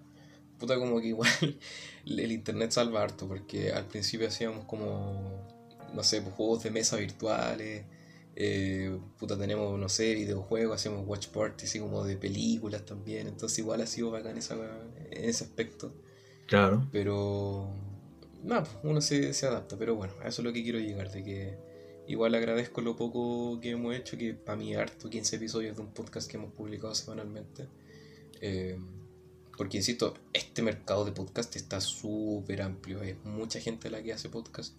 puta, 0.59 0.77
como 0.77 1.01
que 1.01 1.07
igual 1.07 1.29
el 2.05 2.31
internet 2.31 2.69
salva 2.69 3.01
harto, 3.01 3.27
porque 3.27 3.71
al 3.71 3.85
principio 3.85 4.27
hacíamos 4.27 4.65
como, 4.65 5.43
no 5.95 6.03
sé, 6.03 6.21
pues, 6.21 6.35
juegos 6.35 6.61
de 6.61 6.69
mesa 6.69 6.97
virtuales, 6.97 7.85
eh, 8.39 8.95
puta, 9.17 9.35
tenemos, 9.35 9.79
no 9.79 9.89
sé, 9.89 10.13
videojuegos, 10.13 10.75
hacemos 10.75 11.07
watch 11.07 11.29
parties 11.29 11.71
así 11.71 11.79
como 11.79 12.03
de 12.03 12.17
películas 12.17 12.85
también, 12.85 13.25
entonces 13.27 13.57
igual 13.57 13.81
ha 13.81 13.87
sido 13.87 14.11
bacán 14.11 14.37
esa, 14.37 14.55
en 15.09 15.25
ese 15.25 15.43
aspecto, 15.45 15.91
Claro. 16.45 16.87
pero, 16.91 17.67
nada, 18.43 18.63
pues, 18.63 18.75
uno 18.83 19.01
se, 19.01 19.33
se 19.33 19.47
adapta, 19.47 19.75
pero 19.75 19.95
bueno, 19.95 20.13
a 20.21 20.27
eso 20.27 20.41
es 20.41 20.45
lo 20.45 20.53
que 20.53 20.61
quiero 20.61 20.77
llegar, 20.79 21.11
de 21.11 21.23
que 21.23 21.57
igual 22.07 22.35
agradezco 22.35 22.81
lo 22.81 22.95
poco 22.95 23.59
que 23.59 23.71
hemos 23.71 23.95
hecho, 23.95 24.19
que 24.19 24.35
para 24.35 24.55
mí 24.55 24.75
harto, 24.75 25.09
15 25.09 25.37
episodios 25.37 25.75
de 25.75 25.81
un 25.81 25.89
podcast 25.89 26.29
que 26.29 26.37
hemos 26.37 26.53
publicado 26.53 26.93
semanalmente. 26.93 27.67
Eh, 28.39 28.77
porque 29.57 29.77
insisto, 29.77 30.13
este 30.31 30.61
mercado 30.61 31.03
de 31.05 31.11
podcast 31.11 31.55
está 31.55 31.81
súper 31.81 32.61
amplio. 32.61 33.01
Es 33.01 33.15
mucha 33.25 33.59
gente 33.59 33.89
la 33.89 34.03
que 34.03 34.13
hace 34.13 34.29
podcast, 34.29 34.75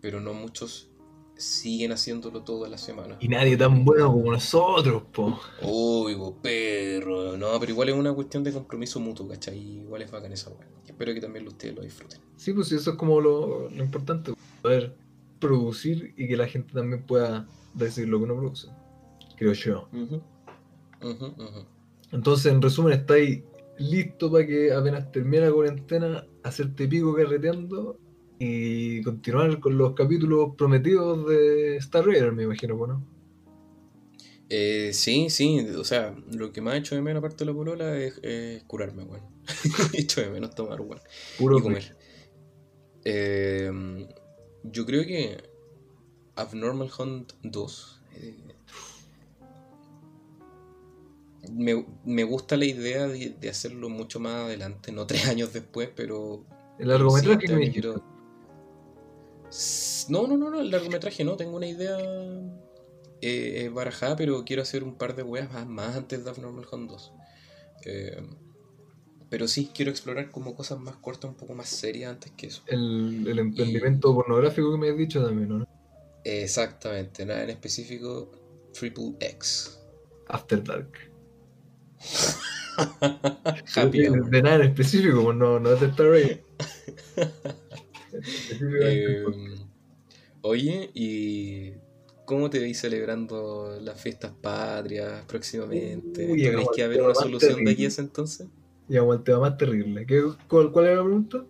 pero 0.00 0.20
no 0.20 0.32
muchos 0.32 0.88
siguen 1.36 1.92
haciéndolo 1.92 2.42
todas 2.42 2.70
las 2.70 2.80
semanas. 2.80 3.18
Y 3.20 3.28
nadie 3.28 3.56
tan 3.56 3.84
bueno 3.84 4.12
como 4.12 4.32
nosotros, 4.32 5.02
po. 5.12 5.40
Uy, 5.62 6.14
vos, 6.14 6.34
perro. 6.42 7.36
No, 7.36 7.58
pero 7.58 7.72
igual 7.72 7.88
es 7.88 7.94
una 7.94 8.12
cuestión 8.12 8.44
de 8.44 8.52
compromiso 8.52 9.00
mutuo, 9.00 9.26
¿cachai? 9.28 9.58
Igual 9.58 10.02
es 10.02 10.10
bacán 10.10 10.32
esa 10.32 10.50
weá. 10.50 10.68
Espero 10.86 11.14
que 11.14 11.20
también 11.20 11.46
ustedes 11.46 11.74
lo 11.74 11.82
disfruten. 11.82 12.20
Sí, 12.36 12.52
pues 12.52 12.70
eso 12.72 12.92
es 12.92 12.96
como 12.96 13.20
lo, 13.20 13.68
lo 13.70 13.82
importante, 13.82 14.32
poder 14.62 14.96
producir 15.38 16.14
y 16.16 16.28
que 16.28 16.36
la 16.36 16.46
gente 16.46 16.72
también 16.72 17.04
pueda 17.04 17.48
decir 17.74 18.08
lo 18.08 18.18
que 18.18 18.24
uno 18.24 18.36
produce, 18.36 18.68
creo 19.36 19.52
yo. 19.52 19.88
Ujú, 19.92 20.22
ujú. 21.02 21.66
Entonces, 22.12 22.52
en 22.52 22.62
resumen, 22.62 22.92
estáis 22.92 23.42
listo 23.78 24.30
para 24.30 24.46
que 24.46 24.72
apenas 24.72 25.10
termine 25.10 25.46
la 25.46 25.52
cuarentena, 25.52 26.26
hacerte 26.42 26.86
pico 26.86 27.14
carreteando 27.14 27.98
y 28.44 29.02
continuar 29.02 29.60
con 29.60 29.78
los 29.78 29.94
capítulos 29.94 30.56
prometidos 30.56 31.28
de 31.28 31.76
Star 31.76 32.04
Raider, 32.04 32.32
me 32.32 32.42
imagino, 32.42 32.76
bueno. 32.76 33.06
Eh, 34.48 34.90
sí, 34.92 35.30
sí, 35.30 35.60
o 35.78 35.84
sea, 35.84 36.14
lo 36.32 36.52
que 36.52 36.60
me 36.60 36.72
ha 36.72 36.76
hecho 36.76 36.96
de 36.96 37.02
menos 37.02 37.20
aparte 37.20 37.44
de 37.44 37.50
la 37.52 37.56
polola 37.56 37.96
es, 37.96 38.18
es 38.22 38.64
curarme, 38.64 39.04
weón. 39.04 39.22
He 39.94 40.00
hecho 40.00 40.20
de 40.22 40.30
menos 40.30 40.54
tomar, 40.56 40.80
weón. 40.80 41.00
Puro 41.38 41.58
y 41.58 41.62
comer. 41.62 41.96
Eh, 43.04 43.70
yo 44.64 44.86
creo 44.86 45.04
que 45.04 45.36
Abnormal 46.34 46.90
Hunt 46.98 47.32
2. 47.44 48.00
eh, 48.16 48.34
me, 51.52 51.86
me 52.04 52.24
gusta 52.24 52.56
la 52.56 52.64
idea 52.64 53.06
de, 53.06 53.30
de 53.40 53.48
hacerlo 53.48 53.88
mucho 53.88 54.20
más 54.20 54.34
adelante, 54.46 54.90
no 54.92 55.06
tres 55.06 55.26
años 55.28 55.52
después, 55.52 55.88
pero. 55.94 56.44
El 56.78 56.88
largometraje 56.88 57.40
sí, 57.40 57.46
que 57.46 57.52
me 57.56 57.70
quiero- 57.70 58.11
No, 60.08 60.26
no, 60.26 60.36
no, 60.36 60.50
no, 60.50 60.60
el 60.60 60.70
largometraje 60.70 61.24
no, 61.24 61.36
tengo 61.36 61.56
una 61.56 61.66
idea 61.66 61.98
eh, 63.20 63.70
barajada, 63.72 64.16
pero 64.16 64.44
quiero 64.44 64.62
hacer 64.62 64.82
un 64.82 64.96
par 64.96 65.14
de 65.14 65.22
weas 65.22 65.52
más, 65.52 65.66
más 65.66 65.96
antes 65.96 66.24
de 66.24 66.30
Abnormal 66.30 66.66
Hunt 66.70 66.90
2. 66.90 67.12
Eh, 67.84 68.22
pero 69.28 69.48
sí, 69.48 69.70
quiero 69.74 69.90
explorar 69.90 70.30
como 70.30 70.54
cosas 70.54 70.78
más 70.78 70.96
cortas, 70.96 71.30
un 71.30 71.36
poco 71.36 71.54
más 71.54 71.68
serias 71.68 72.10
antes 72.10 72.32
que 72.32 72.48
eso. 72.48 72.62
El, 72.66 73.26
el 73.26 73.38
emprendimiento 73.38 74.14
pornográfico 74.14 74.72
que 74.72 74.78
me 74.78 74.90
has 74.90 74.96
dicho 74.96 75.24
también, 75.24 75.48
¿no? 75.48 75.66
Exactamente, 76.24 77.26
nada 77.26 77.44
en 77.44 77.50
específico, 77.50 78.30
Triple 78.72 79.14
X. 79.20 79.78
After 80.28 80.62
Dark. 80.62 80.92
Happy 83.76 83.98
de, 83.98 84.42
nada 84.42 84.56
en 84.56 84.62
específico, 84.62 85.22
pues 85.22 85.36
no, 85.36 85.60
no 85.60 85.72
es 85.72 85.80
de 85.80 85.86
Star. 85.86 86.42
Eh, 88.12 89.24
oye, 90.42 90.90
¿y 90.94 91.72
cómo 92.24 92.50
te 92.50 92.58
veis 92.58 92.80
celebrando 92.80 93.78
las 93.80 94.00
fiestas 94.00 94.32
patrias 94.40 95.24
próximamente? 95.26 96.30
Uy, 96.30 96.42
¿Tú 96.42 96.50
crees 96.52 96.68
que 96.74 96.82
va 96.82 96.86
a 96.86 96.90
haber 96.90 97.02
una 97.02 97.14
solución 97.14 97.64
de 97.64 97.70
aquí 97.70 97.84
a 97.84 97.88
ese 97.88 98.00
entonces? 98.02 98.48
Llegamos 98.88 99.16
al 99.16 99.24
tema 99.24 99.40
más 99.40 99.56
terrible. 99.56 100.06
¿Qué, 100.06 100.22
cuál, 100.48 100.72
¿Cuál 100.72 100.86
era 100.86 100.96
la 100.96 101.04
pregunta? 101.04 101.44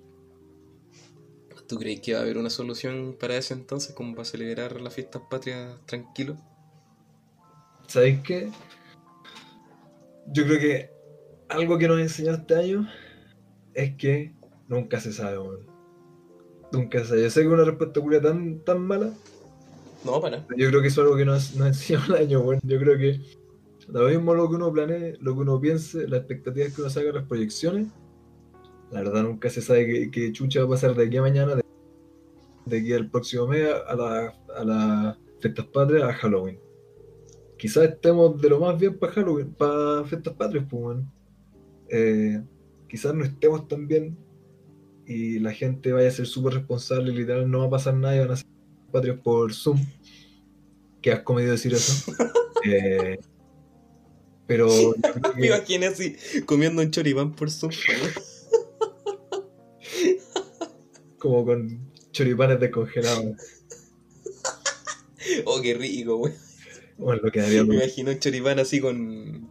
¿Tú 1.66 1.78
crees 1.78 2.00
que 2.00 2.12
va 2.12 2.20
a 2.20 2.22
haber 2.22 2.36
una 2.36 2.50
solución 2.50 3.16
para 3.18 3.36
ese 3.36 3.54
entonces, 3.54 3.94
como 3.94 4.14
para 4.14 4.26
celebrar 4.26 4.80
las 4.80 4.94
fiestas 4.94 5.22
patrias 5.30 5.74
tranquilo? 5.86 6.36
¿Sabéis 7.86 8.20
qué? 8.20 8.50
Yo 10.26 10.44
creo 10.44 10.60
que 10.60 10.90
algo 11.48 11.78
que 11.78 11.88
nos 11.88 12.00
enseñó 12.00 12.32
este 12.32 12.54
año 12.54 12.88
es 13.74 13.96
que 13.96 14.32
nunca 14.68 15.00
se 15.00 15.12
sabe, 15.12 15.38
weón. 15.38 15.71
Nunca 16.72 17.00
se 17.00 17.04
sabe. 17.06 17.22
Yo 17.22 17.30
sé 17.30 17.40
que 17.40 17.46
es 17.46 17.52
una 17.52 17.64
respuesta 17.64 18.00
culia 18.00 18.20
tan, 18.20 18.60
tan 18.60 18.80
mala, 18.80 19.12
No, 20.04 20.20
para. 20.20 20.44
pero 20.46 20.58
yo 20.58 20.68
creo 20.68 20.80
que 20.82 20.88
eso 20.88 21.00
es 21.02 21.04
algo 21.06 21.16
que 21.16 21.24
nos, 21.24 21.54
nos 21.56 21.66
enseñó 21.68 22.00
el 22.08 22.14
año, 22.14 22.40
weón. 22.40 22.60
Yo 22.64 22.78
creo 22.78 22.98
que 22.98 23.20
lo 23.88 24.08
mismo 24.08 24.34
lo 24.34 24.48
que 24.48 24.54
uno 24.56 24.72
planee, 24.72 25.16
lo 25.20 25.34
que 25.34 25.40
uno 25.40 25.60
piense, 25.60 26.08
las 26.08 26.20
expectativas 26.20 26.72
que 26.74 26.80
uno 26.80 26.90
saca, 26.90 27.12
las 27.12 27.26
proyecciones, 27.26 27.88
la 28.90 29.00
verdad 29.02 29.22
nunca 29.22 29.50
se 29.50 29.60
sabe 29.60 29.86
qué, 29.86 30.10
qué 30.10 30.32
chucha 30.32 30.60
va 30.60 30.66
a 30.66 30.70
pasar 30.70 30.94
de 30.94 31.04
aquí 31.06 31.16
a 31.16 31.22
mañana, 31.22 31.56
de, 31.56 31.62
de 32.66 32.78
aquí 32.78 32.92
al 32.92 33.10
próximo 33.10 33.46
mes 33.48 33.68
a 33.86 33.94
las 33.94 34.34
a 34.56 34.64
las 34.64 35.18
fiestas 35.40 35.66
patrias, 35.66 36.04
a 36.04 36.12
Halloween. 36.14 36.58
Quizás 37.58 37.84
estemos 37.84 38.40
de 38.40 38.48
lo 38.50 38.60
más 38.60 38.78
bien 38.78 38.98
para 38.98 39.12
Halloween, 39.12 39.52
para 39.54 40.04
fiestas 40.04 40.34
patrias, 40.34 40.64
pues. 40.70 40.98
Eh, 41.88 42.42
quizás 42.88 43.14
no 43.14 43.24
estemos 43.24 43.66
tan 43.68 43.86
bien 43.86 44.16
y 45.06 45.38
la 45.40 45.52
gente 45.52 45.92
vaya 45.92 46.08
a 46.08 46.12
ser 46.12 46.26
súper 46.26 46.54
responsable, 46.54 47.12
literal, 47.12 47.50
no 47.50 47.60
va 47.60 47.66
a 47.66 47.70
pasar 47.70 47.94
nada 47.94 48.16
y 48.16 48.18
van 48.20 48.30
a 48.32 48.36
ser 48.36 48.46
patrios 48.92 49.18
por 49.20 49.52
Zoom. 49.54 49.80
Que 51.00 51.12
has 51.12 51.20
comedido 51.22 51.52
decir 51.52 51.72
eso. 51.74 52.12
Eh, 52.64 53.18
pero 54.46 54.68
Me 55.34 55.40
que- 55.40 55.46
imaginé 55.48 55.86
así, 55.88 56.14
comiendo 56.46 56.80
un 56.80 56.92
choripán 56.92 57.34
por 57.34 57.50
Zoom. 57.50 57.72
como 61.18 61.44
con 61.44 61.90
choripanes 62.12 62.60
descongelados. 62.60 63.34
Oh, 65.44 65.60
qué 65.60 65.74
rico, 65.74 66.16
güey. 66.16 66.34
Bueno, 66.98 67.22
lo 67.24 67.32
quedaría 67.32 67.64
Me 67.64 67.76
imagino 67.76 68.10
un 68.10 68.18
choripán 68.18 68.58
así 68.58 68.80
con. 68.80 69.48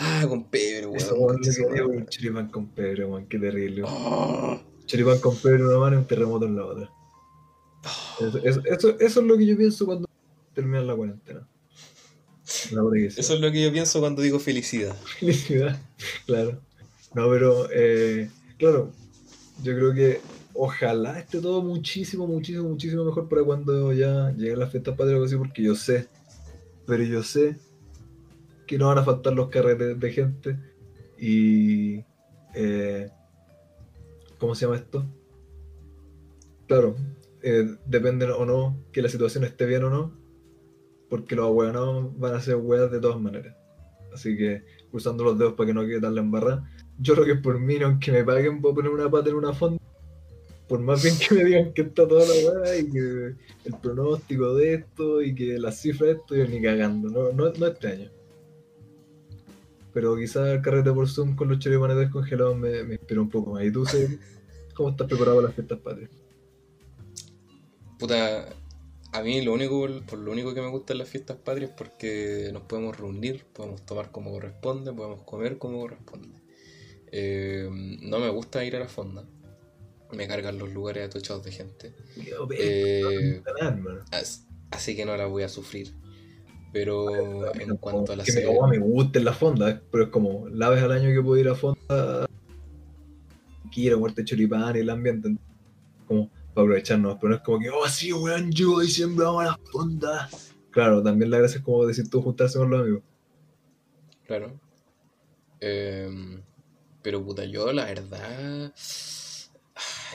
Ah, 0.00 0.24
con 0.28 0.46
eso, 0.52 1.14
weón, 1.16 1.40
quedaría 1.40 1.82
con 1.82 1.96
un 1.96 2.06
choripán 2.06 2.48
con 2.48 2.68
pebre, 2.68 3.04
weón, 3.04 3.26
qué 3.26 3.38
terrible. 3.38 3.82
Oh, 3.84 4.60
Choripán 4.86 5.18
con 5.18 5.36
pebre 5.36 5.56
en 5.60 5.66
una 5.66 5.78
mano 5.78 5.96
y 5.96 5.98
un 5.98 6.06
terremoto 6.06 6.46
en 6.46 6.56
la 6.56 6.64
otra. 6.64 6.90
Eso, 8.20 8.38
eso, 8.38 8.60
eso- 8.64 8.96
eso 9.00 9.20
es 9.20 9.26
lo 9.26 9.36
que 9.36 9.46
yo 9.46 9.56
pienso 9.56 9.86
cuando 9.86 10.08
termina 10.54 10.80
la 10.82 10.94
cuarentena. 10.96 11.46
La. 12.70 12.82
Eso 13.06 13.34
es 13.34 13.40
lo 13.40 13.52
que 13.52 13.62
yo 13.62 13.72
pienso 13.72 14.00
cuando 14.00 14.22
digo 14.22 14.38
felicidad. 14.38 14.96
Felicidad, 15.18 15.78
claro. 16.26 16.60
No, 17.14 17.28
pero, 17.30 17.68
eh, 17.72 18.30
claro, 18.58 18.90
yo 19.62 19.74
creo 19.74 19.94
que 19.94 20.20
ojalá 20.54 21.18
esté 21.18 21.40
todo 21.40 21.62
muchísimo, 21.62 22.26
muchísimo, 22.26 22.68
muchísimo 22.68 23.04
mejor 23.04 23.28
para 23.28 23.42
cuando 23.44 23.92
ya 23.92 24.30
lleguen 24.36 24.58
las 24.58 24.70
fiestas 24.70 24.96
patrias 24.96 25.34
porque 25.36 25.62
yo 25.62 25.74
sé, 25.74 26.08
pero 26.86 27.02
yo 27.04 27.22
sé 27.22 27.56
que 28.68 28.78
no 28.78 28.86
van 28.86 28.98
a 28.98 29.04
faltar 29.04 29.32
los 29.32 29.48
carretes 29.48 29.98
de 29.98 30.12
gente 30.12 30.56
y... 31.18 32.04
eh, 32.54 33.10
¿Cómo 34.38 34.54
se 34.54 34.66
llama 34.66 34.76
esto? 34.76 35.04
Claro, 36.68 36.94
eh, 37.42 37.76
depende 37.86 38.24
o 38.26 38.46
no 38.46 38.76
que 38.92 39.02
la 39.02 39.08
situación 39.08 39.42
esté 39.42 39.66
bien 39.66 39.82
o 39.82 39.90
no, 39.90 40.12
porque 41.10 41.34
los 41.34 41.46
ahueonados 41.46 42.16
van 42.18 42.34
a 42.34 42.40
ser 42.40 42.54
hueas 42.54 42.88
de 42.92 43.00
todas 43.00 43.20
maneras. 43.20 43.56
Así 44.14 44.36
que, 44.36 44.62
cruzando 44.92 45.24
los 45.24 45.38
dedos 45.38 45.54
para 45.54 45.66
que 45.66 45.74
no 45.74 45.84
quede 45.84 46.00
tan 46.00 46.14
la 46.14 46.20
embarrada. 46.20 46.70
Yo 47.00 47.14
creo 47.14 47.26
que 47.26 47.34
por 47.34 47.58
mí, 47.58 47.82
aunque 47.82 48.12
me 48.12 48.22
paguen 48.22 48.60
por 48.60 48.76
poner 48.76 48.92
una 48.92 49.10
pata 49.10 49.28
en 49.30 49.36
una 49.36 49.52
fonda, 49.52 49.82
por 50.68 50.78
más 50.78 51.02
bien 51.02 51.16
que 51.18 51.34
me 51.34 51.44
digan 51.44 51.72
que 51.72 51.82
está 51.82 52.06
toda 52.06 52.24
la 52.26 52.60
hueá 52.60 52.78
y 52.78 52.90
que 52.90 53.34
el 53.64 53.74
pronóstico 53.82 54.54
de 54.54 54.74
esto 54.74 55.20
y 55.20 55.34
que 55.34 55.58
las 55.58 55.80
cifras 55.80 56.10
de 56.10 56.12
esto, 56.14 56.36
yo 56.36 56.46
ni 56.46 56.62
cagando, 56.62 57.08
no, 57.10 57.32
no, 57.32 57.52
no 57.52 57.66
extraño. 57.66 58.10
Pero 59.98 60.16
quizás 60.16 60.46
el 60.46 60.62
carrete 60.62 60.92
por 60.92 61.08
Zoom 61.08 61.34
con 61.34 61.48
los 61.48 61.58
choripanes 61.58 61.96
descongelados 61.96 62.56
me, 62.56 62.84
me 62.84 62.94
inspira 62.94 63.20
un 63.20 63.28
poco 63.28 63.54
más. 63.54 63.64
¿Y 63.64 63.72
tú, 63.72 63.84
Cedric, 63.84 64.20
cómo 64.72 64.90
estás 64.90 65.08
preparado 65.08 65.38
para 65.38 65.48
las 65.48 65.56
fiestas 65.56 65.80
patrias? 65.80 66.10
Puta, 67.98 68.48
a 69.10 69.22
mí 69.22 69.42
lo 69.42 69.52
único, 69.52 69.88
por 70.08 70.20
lo 70.20 70.30
único 70.30 70.54
que 70.54 70.60
me 70.60 70.68
gustan 70.68 70.98
las 70.98 71.08
fiestas 71.08 71.38
patrias 71.38 71.70
es 71.70 71.76
porque 71.76 72.50
nos 72.52 72.62
podemos 72.62 72.96
reunir, 72.96 73.44
podemos 73.52 73.84
tomar 73.84 74.12
como 74.12 74.30
corresponde, 74.30 74.92
podemos 74.92 75.22
comer 75.22 75.58
como 75.58 75.80
corresponde. 75.80 76.38
Eh, 77.10 77.68
no 78.00 78.20
me 78.20 78.28
gusta 78.28 78.64
ir 78.64 78.76
a 78.76 78.78
la 78.78 78.86
fonda. 78.86 79.24
Me 80.12 80.28
cargan 80.28 80.58
los 80.58 80.72
lugares 80.72 81.08
atochados 81.08 81.42
de 81.42 81.50
gente. 81.50 81.92
Eh, 82.56 83.42
Así 84.70 84.94
que 84.94 85.04
no 85.04 85.16
la 85.16 85.26
voy 85.26 85.42
a 85.42 85.48
sufrir. 85.48 85.92
Pero 86.72 87.54
en 87.54 87.76
cuanto 87.78 88.12
a 88.12 88.16
la 88.16 88.24
que 88.24 88.32
me, 88.32 88.40
serie- 88.40 88.58
oh, 88.60 88.66
me 88.68 88.78
gusta 88.78 89.18
en 89.18 89.24
la 89.24 89.32
fonda, 89.32 89.82
pero 89.90 90.04
es 90.04 90.10
como 90.10 90.48
la 90.48 90.68
vez 90.68 90.82
al 90.82 90.92
año 90.92 91.08
que 91.08 91.22
puedo 91.22 91.40
ir 91.40 91.48
a 91.48 91.54
fonda, 91.54 92.26
quiero 93.72 93.98
muerte 93.98 94.24
choripán 94.24 94.76
y 94.76 94.80
el 94.80 94.90
ambiente, 94.90 95.34
como 96.06 96.28
para 96.28 96.64
aprovecharnos, 96.64 97.16
pero 97.20 97.30
no 97.30 97.36
es 97.36 97.42
como 97.42 97.58
que, 97.58 97.70
oh, 97.70 97.88
sí, 97.88 98.12
weón, 98.12 98.50
yo 98.52 98.80
diciembre 98.80 99.24
vamos 99.24 99.42
a 99.44 99.46
la 99.46 99.58
fonda. 99.72 100.28
Claro, 100.70 101.02
también 101.02 101.30
la 101.30 101.38
gracia 101.38 101.58
es 101.58 101.64
como 101.64 101.86
decir 101.86 102.08
tú 102.10 102.20
juntarse 102.22 102.58
con 102.58 102.70
los 102.70 102.80
amigos. 102.82 103.02
Claro. 104.26 104.60
Em, 105.60 106.42
pero 107.02 107.24
puta, 107.24 107.44
yo 107.44 107.72
la 107.72 107.86
verdad. 107.86 108.72
Es 108.76 109.50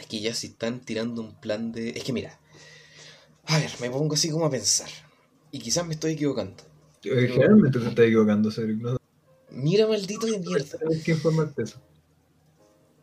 que 0.07 0.19
ya 0.21 0.33
si 0.33 0.47
están 0.47 0.79
tirando 0.81 1.21
un 1.21 1.33
plan 1.39 1.71
de. 1.71 1.89
Es 1.89 2.03
que 2.03 2.13
mira. 2.13 2.39
A 3.47 3.57
ver, 3.57 3.71
me 3.81 3.89
pongo 3.89 4.13
así 4.13 4.29
como 4.29 4.45
a 4.45 4.49
pensar. 4.51 4.89
Y 5.53 5.59
quizás 5.59 5.85
me 5.87 5.93
estoy 5.93 6.13
equivocando. 6.13 6.61
Eh, 7.05 7.27
Generalmente 7.29 7.79
te 7.79 7.87
estás 7.87 8.05
equivocando, 8.05 8.51
Cedric, 8.51 8.81
no 8.81 8.97
Mira, 9.51 9.87
maldito 9.87 10.25
de 10.25 10.39
mierda. 10.39 10.79
que 11.05 11.11
informarte 11.11 11.63
eso. 11.63 11.79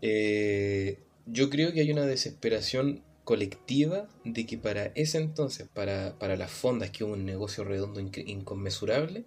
Eh, 0.02 0.98
yo 1.26 1.50
creo 1.50 1.72
que 1.72 1.80
hay 1.80 1.92
una 1.92 2.06
desesperación 2.06 3.02
colectiva 3.24 4.08
de 4.24 4.46
que 4.46 4.58
para 4.58 4.86
ese 4.96 5.18
entonces, 5.18 5.68
para, 5.72 6.18
para 6.18 6.36
las 6.36 6.50
fondas, 6.50 6.90
que 6.90 7.04
es 7.04 7.10
un 7.10 7.24
negocio 7.24 7.64
redondo 7.64 8.00
inc- 8.00 8.24
inconmensurable, 8.26 9.24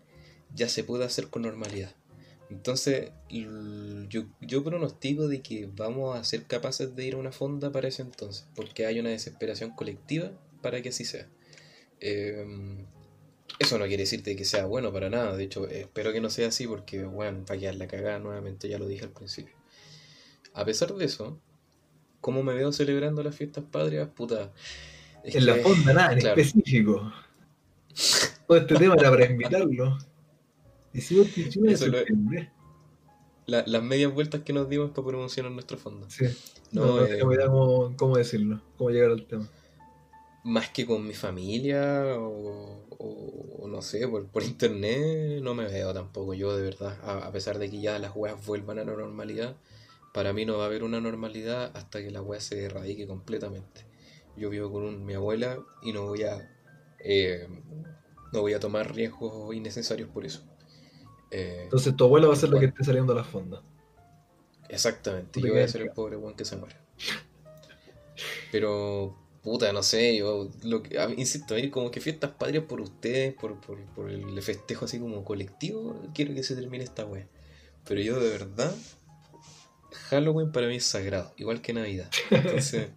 ya 0.54 0.68
se 0.68 0.84
puede 0.84 1.06
hacer 1.06 1.30
con 1.30 1.44
normalidad. 1.44 1.96
Entonces, 2.50 3.12
yo, 4.10 4.24
yo 4.42 4.64
pronostico 4.64 5.28
de 5.28 5.42
que 5.42 5.70
vamos 5.74 6.18
a 6.18 6.24
ser 6.24 6.44
capaces 6.44 6.96
de 6.96 7.06
ir 7.06 7.14
a 7.16 7.18
una 7.18 7.32
fonda 7.32 7.72
para 7.72 7.88
ese 7.88 8.02
entonces, 8.02 8.46
porque 8.56 8.86
hay 8.86 9.00
una 9.00 9.10
desesperación 9.10 9.72
colectiva 9.72 10.32
para 10.62 10.82
que 10.82 10.90
así 10.90 11.06
sea. 11.06 11.28
Eh, 12.00 12.46
eso 13.64 13.78
no 13.80 13.86
quiere 13.86 14.04
decir 14.04 14.22
de 14.24 14.36
que 14.36 14.46
sea 14.46 14.66
bueno 14.66 14.92
para 14.94 15.10
nada, 15.10 15.36
de 15.36 15.44
hecho, 15.44 15.68
espero 15.68 16.14
que 16.14 16.22
no 16.22 16.30
sea 16.30 16.48
así 16.50 16.68
porque, 16.68 17.04
bueno, 17.04 17.44
va 17.50 17.56
a 17.56 17.58
quedar 17.58 17.76
la 17.76 17.88
cagada 17.88 18.20
nuevamente, 18.20 18.70
ya 18.70 18.78
lo 18.78 18.88
dije 18.88 19.04
al 19.06 19.12
principio. 19.12 19.56
A 20.54 20.64
pesar 20.66 20.94
de 20.94 21.06
eso, 21.06 21.40
¿cómo 22.22 22.44
me 22.44 22.54
veo 22.54 22.72
celebrando 22.72 23.24
las 23.24 23.36
fiestas 23.36 23.64
patrias? 23.72 24.08
Puta. 24.10 24.52
es 25.24 25.36
En 25.36 25.46
la 25.46 25.56
fonda, 25.56 25.94
nada, 25.94 26.14
en 26.14 26.20
claro. 26.20 26.40
específico. 26.42 27.12
Todo 28.48 28.58
este 28.58 28.76
tema 28.76 28.96
era 28.96 29.10
para 29.10 29.26
invitarlo. 29.30 29.98
Hicimos 30.94 31.28
que 31.30 31.50
Eso 31.72 31.88
lo- 31.88 31.98
la- 33.46 33.64
las 33.68 33.84
medias 33.84 34.14
vueltas 34.14 34.42
que 34.42 34.54
nos 34.54 34.70
dimos 34.70 34.92
para 34.92 35.08
promocionar 35.08 35.52
nuestro 35.52 35.78
fondo. 35.78 36.10
Sí. 36.10 36.26
No, 36.72 36.86
No, 36.86 36.96
no 37.02 37.06
eh, 37.06 37.20
cómo, 37.48 37.94
cómo 37.98 38.18
decirlo, 38.18 38.62
cómo 38.78 38.90
llegar 38.92 39.12
al 39.12 39.26
tema. 39.26 39.48
Más 40.44 40.70
que 40.70 40.86
con 40.86 41.08
mi 41.08 41.14
familia 41.14 42.04
o, 42.18 42.86
o- 42.98 43.64
o 43.64 43.68
no 43.68 43.82
sé, 43.82 44.08
por, 44.08 44.28
por 44.28 44.44
internet, 44.44 45.42
no 45.42 45.54
me 45.56 45.66
veo 45.66 45.94
tampoco 45.94 46.34
yo, 46.34 46.56
de 46.56 46.64
verdad. 46.64 46.98
A, 47.04 47.28
a 47.28 47.32
pesar 47.32 47.60
de 47.60 47.70
que 47.70 47.80
ya 47.80 47.98
las 48.00 48.14
weas 48.16 48.46
vuelvan 48.46 48.78
a 48.80 48.84
la 48.84 48.94
normalidad, 48.94 49.56
para 50.14 50.34
mí 50.34 50.46
no 50.46 50.58
va 50.58 50.64
a 50.64 50.68
haber 50.68 50.84
una 50.84 51.00
normalidad 51.00 51.72
hasta 51.76 52.02
que 52.02 52.12
la 52.12 52.22
wea 52.22 52.42
se 52.42 52.64
erradique 52.66 53.08
completamente. 53.08 53.86
Yo 54.36 54.50
vivo 54.50 54.72
con 54.72 54.84
un- 54.84 55.06
mi 55.06 55.14
abuela 55.14 55.60
y 55.82 55.94
no 55.94 56.08
voy 56.08 56.24
a 56.24 56.50
eh, 57.06 57.48
no 58.32 58.42
voy 58.42 58.54
a 58.54 58.60
tomar 58.60 58.94
riesgos 58.96 59.54
innecesarios 59.56 60.10
por 60.10 60.26
eso. 60.26 60.44
Eh, 61.32 61.62
Entonces 61.64 61.96
tu 61.96 62.04
abuela 62.06 62.28
va 62.28 62.34
a 62.34 62.38
ser 62.38 62.50
la 62.50 62.60
que 62.60 62.66
esté 62.68 62.84
saliendo 62.84 63.14
a 63.14 63.16
la 63.16 63.24
fonda. 63.24 63.62
Exactamente, 64.70 65.40
yo 65.42 65.54
voy 65.54 65.62
a 65.62 65.68
ser 65.68 65.82
el 65.82 65.90
pobre 65.92 66.16
weón 66.18 66.36
que 66.36 66.46
se 66.46 66.56
muere. 66.58 66.76
Pero, 68.52 69.16
puta, 69.44 69.72
no 69.74 69.84
sé, 69.84 70.16
yo, 70.18 70.50
lo 70.64 70.82
que, 70.84 71.00
a 71.00 71.08
mí, 71.08 71.16
insisto, 71.18 71.58
ir 71.58 71.70
como 71.70 71.92
que 71.92 72.00
fiestas 72.02 72.32
patrias 72.32 72.64
por 72.64 72.80
ustedes, 72.82 73.34
por, 73.34 73.60
por, 73.60 73.78
por 73.96 74.10
el 74.10 74.42
festejo 74.42 74.86
así 74.86 75.00
como 75.00 75.24
colectivo, 75.26 76.02
quiero 76.16 76.34
que 76.34 76.44
se 76.44 76.56
termine 76.56 76.84
esta 76.84 77.06
wea. 77.06 77.28
Pero 77.86 78.02
yo 78.02 78.20
de 78.20 78.30
verdad, 78.30 78.74
Halloween 80.10 80.52
para 80.52 80.68
mí 80.68 80.76
es 80.78 80.86
sagrado, 80.86 81.34
igual 81.38 81.62
que 81.62 81.74
Navidad. 81.74 82.10
Entonces, 82.32 82.88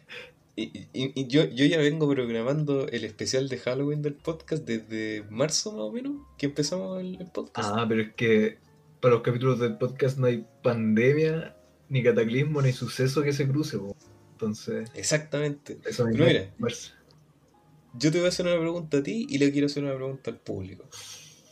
y, 0.56 0.62
y- 0.92 1.12
y 1.14 1.26
yo, 1.28 1.44
yo 1.44 1.64
ya 1.64 1.78
vengo 1.78 2.08
programando 2.08 2.86
el 2.88 3.04
especial 3.04 3.48
de 3.48 3.58
Halloween 3.58 4.02
del 4.02 4.14
podcast 4.14 4.64
desde 4.64 5.24
marzo 5.30 5.72
más 5.72 5.80
o 5.80 5.92
menos, 5.92 6.12
que 6.38 6.46
empezamos 6.46 7.00
el, 7.00 7.20
el 7.20 7.26
podcast. 7.30 7.70
Ah, 7.72 7.86
pero 7.88 8.02
es 8.02 8.14
que 8.14 8.58
para 9.00 9.14
los 9.14 9.22
capítulos 9.22 9.58
del 9.58 9.76
podcast 9.78 10.18
no 10.18 10.26
hay 10.26 10.46
pandemia, 10.62 11.56
ni 11.88 12.02
cataclismo, 12.02 12.60
ni 12.62 12.72
suceso 12.72 13.22
que 13.22 13.32
se 13.32 13.46
cruce. 13.48 13.78
po. 13.78 13.96
Entonces, 14.36 14.90
Exactamente. 14.94 15.78
eso 15.86 16.04
me 16.04 16.12
Pero 16.12 16.26
mira, 16.26 16.50
conversa. 16.52 16.92
Yo 17.94 18.12
te 18.12 18.18
voy 18.18 18.26
a 18.26 18.28
hacer 18.28 18.46
una 18.46 18.60
pregunta 18.60 18.98
a 18.98 19.02
ti 19.02 19.26
y 19.30 19.38
le 19.38 19.50
quiero 19.50 19.64
hacer 19.66 19.82
una 19.82 19.94
pregunta 19.94 20.30
al 20.30 20.38
público. 20.38 20.84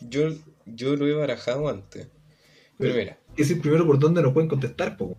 Yo, 0.03 0.29
yo 0.67 0.95
lo 0.97 1.07
he 1.07 1.15
barajado 1.15 1.67
antes. 1.71 2.09
Pero 2.77 2.93
Pero- 2.93 2.95
mira, 2.97 3.19
Es 3.31 3.49
decir, 3.49 3.63
primero 3.63 3.87
por 3.87 3.99
dónde 3.99 4.21
nos 4.21 4.35
pueden 4.35 4.51
contestar, 4.51 4.99
po. 4.99 5.17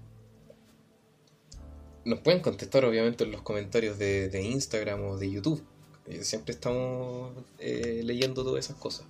nos 2.05 2.19
pueden 2.19 2.41
contestar 2.41 2.85
obviamente 2.85 3.23
en 3.23 3.31
los 3.31 3.41
comentarios 3.41 3.97
de, 3.97 4.29
de 4.29 4.43
Instagram 4.43 5.01
o 5.05 5.17
de 5.17 5.31
YouTube. 5.31 5.65
Eh, 6.05 6.23
Siempre 6.23 6.53
estamos 6.53 7.33
eh, 7.57 8.01
leyendo 8.03 8.43
todas 8.43 8.63
esas 8.63 8.77
cosas. 8.77 9.07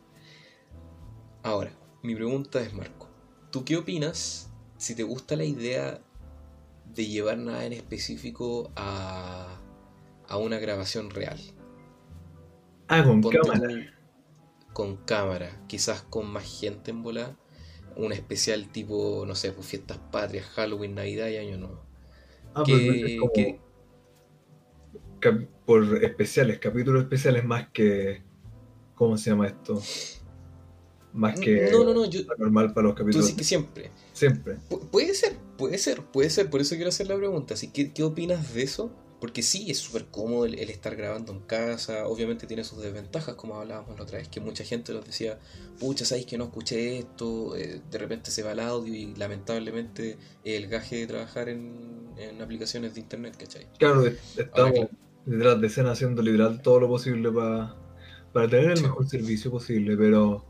Ahora, 1.44 1.74
mi 2.04 2.16
pregunta 2.16 2.62
es, 2.62 2.74
Marco, 2.74 3.10
¿tú 3.52 3.66
qué 3.66 3.76
opinas 3.76 4.50
si 4.78 4.96
te 4.96 5.04
gusta 5.04 5.36
la 5.36 5.44
idea 5.44 6.02
de 6.96 7.06
llevar 7.08 7.38
nada 7.38 7.66
en 7.66 7.74
específico 7.74 8.72
a, 8.76 9.60
a 10.28 10.38
una 10.38 10.60
grabación 10.60 11.10
real? 11.10 11.40
Ah, 12.88 13.04
con 13.04 13.22
Ponte 13.22 13.40
cámara. 13.40 13.68
tú 13.70 13.76
con 14.74 14.98
cámara, 14.98 15.64
quizás 15.68 16.02
con 16.04 16.28
más 16.30 16.44
gente 16.60 16.92
en 16.92 17.02
volar, 17.02 17.36
un 17.96 18.12
especial 18.12 18.68
tipo, 18.70 19.24
no 19.26 19.34
sé, 19.36 19.52
pues 19.54 19.68
fiestas 19.68 19.98
patrias, 20.12 20.46
Halloween, 20.48 20.96
Navidad 20.96 21.28
y 21.30 21.38
Año 21.38 21.58
Nuevo. 21.58 21.82
Ah, 22.54 22.64
pero 22.66 23.32
que- 23.34 23.60
como 25.22 25.48
por 25.66 26.04
especiales, 26.04 26.60
capítulos 26.60 27.04
especiales 27.04 27.44
más 27.44 27.70
que. 27.70 28.22
¿Cómo 28.96 29.18
se 29.18 29.30
llama 29.32 29.48
esto? 29.48 29.82
Más 31.14 31.40
que 31.40 31.70
No, 31.72 31.84
no, 31.84 31.94
no, 31.94 32.06
yo, 32.06 32.22
normal 32.38 32.74
para 32.74 32.88
los 32.88 32.96
tú 32.96 33.00
capítulos. 33.04 33.26
dices 33.26 33.38
que 33.38 33.44
siempre. 33.44 33.92
Siempre. 34.14 34.58
Pu- 34.70 34.88
puede 34.90 35.14
ser, 35.14 35.34
puede 35.58 35.78
ser, 35.78 36.04
puede 36.04 36.30
ser, 36.30 36.50
por 36.50 36.62
eso 36.62 36.76
quiero 36.76 36.90
hacer 36.90 37.08
la 37.08 37.16
pregunta. 37.18 37.54
Así 37.54 37.72
¿qué 37.72 38.04
opinas 38.04 38.54
de 38.54 38.64
eso? 38.64 38.92
Porque 39.20 39.42
sí, 39.42 39.72
es 39.72 39.80
súper 39.80 40.06
cómodo 40.08 40.46
el, 40.46 40.60
el 40.60 40.70
estar 40.70 40.96
grabando 40.96 41.32
en 41.32 41.40
casa, 41.40 42.06
obviamente 42.08 42.46
tiene 42.48 42.64
sus 42.64 42.82
desventajas, 42.82 43.36
como 43.36 43.56
hablábamos 43.56 43.98
la 43.98 44.04
otra 44.04 44.18
vez, 44.20 44.28
que 44.28 44.40
mucha 44.42 44.64
gente 44.66 44.94
nos 44.94 45.06
decía, 45.06 45.40
pucha, 45.80 46.06
sabéis 46.06 46.28
que 46.28 46.38
no 46.38 46.44
escuché 46.46 47.00
esto, 47.00 47.56
eh, 47.56 47.82
de 47.90 47.98
repente 47.98 48.30
se 48.30 48.44
va 48.44 48.52
el 48.52 48.60
audio 48.60 48.94
y 48.94 49.16
lamentablemente 49.16 50.18
el 50.44 50.68
gaje 50.68 50.98
de 50.98 51.08
trabajar 51.08 51.48
en, 51.50 52.10
en 52.18 52.42
aplicaciones 52.42 52.94
de 52.94 53.00
internet, 53.00 53.36
¿cachai? 53.38 53.68
Claro, 53.80 54.06
est- 54.06 54.38
estamos 54.38 54.74
Ahora 54.80 54.90
detrás 55.26 55.62
de 55.62 55.68
escena 55.68 55.92
haciendo 55.92 56.22
literal 56.22 56.62
todo 56.62 56.82
lo 56.82 56.88
posible 56.90 57.32
pa- 57.32 57.76
para 58.34 58.50
tener 58.50 58.72
el 58.72 58.78
Sí. 58.78 58.84
mejor 58.84 59.08
servicio 59.10 59.50
posible, 59.50 59.96
pero. 59.98 60.46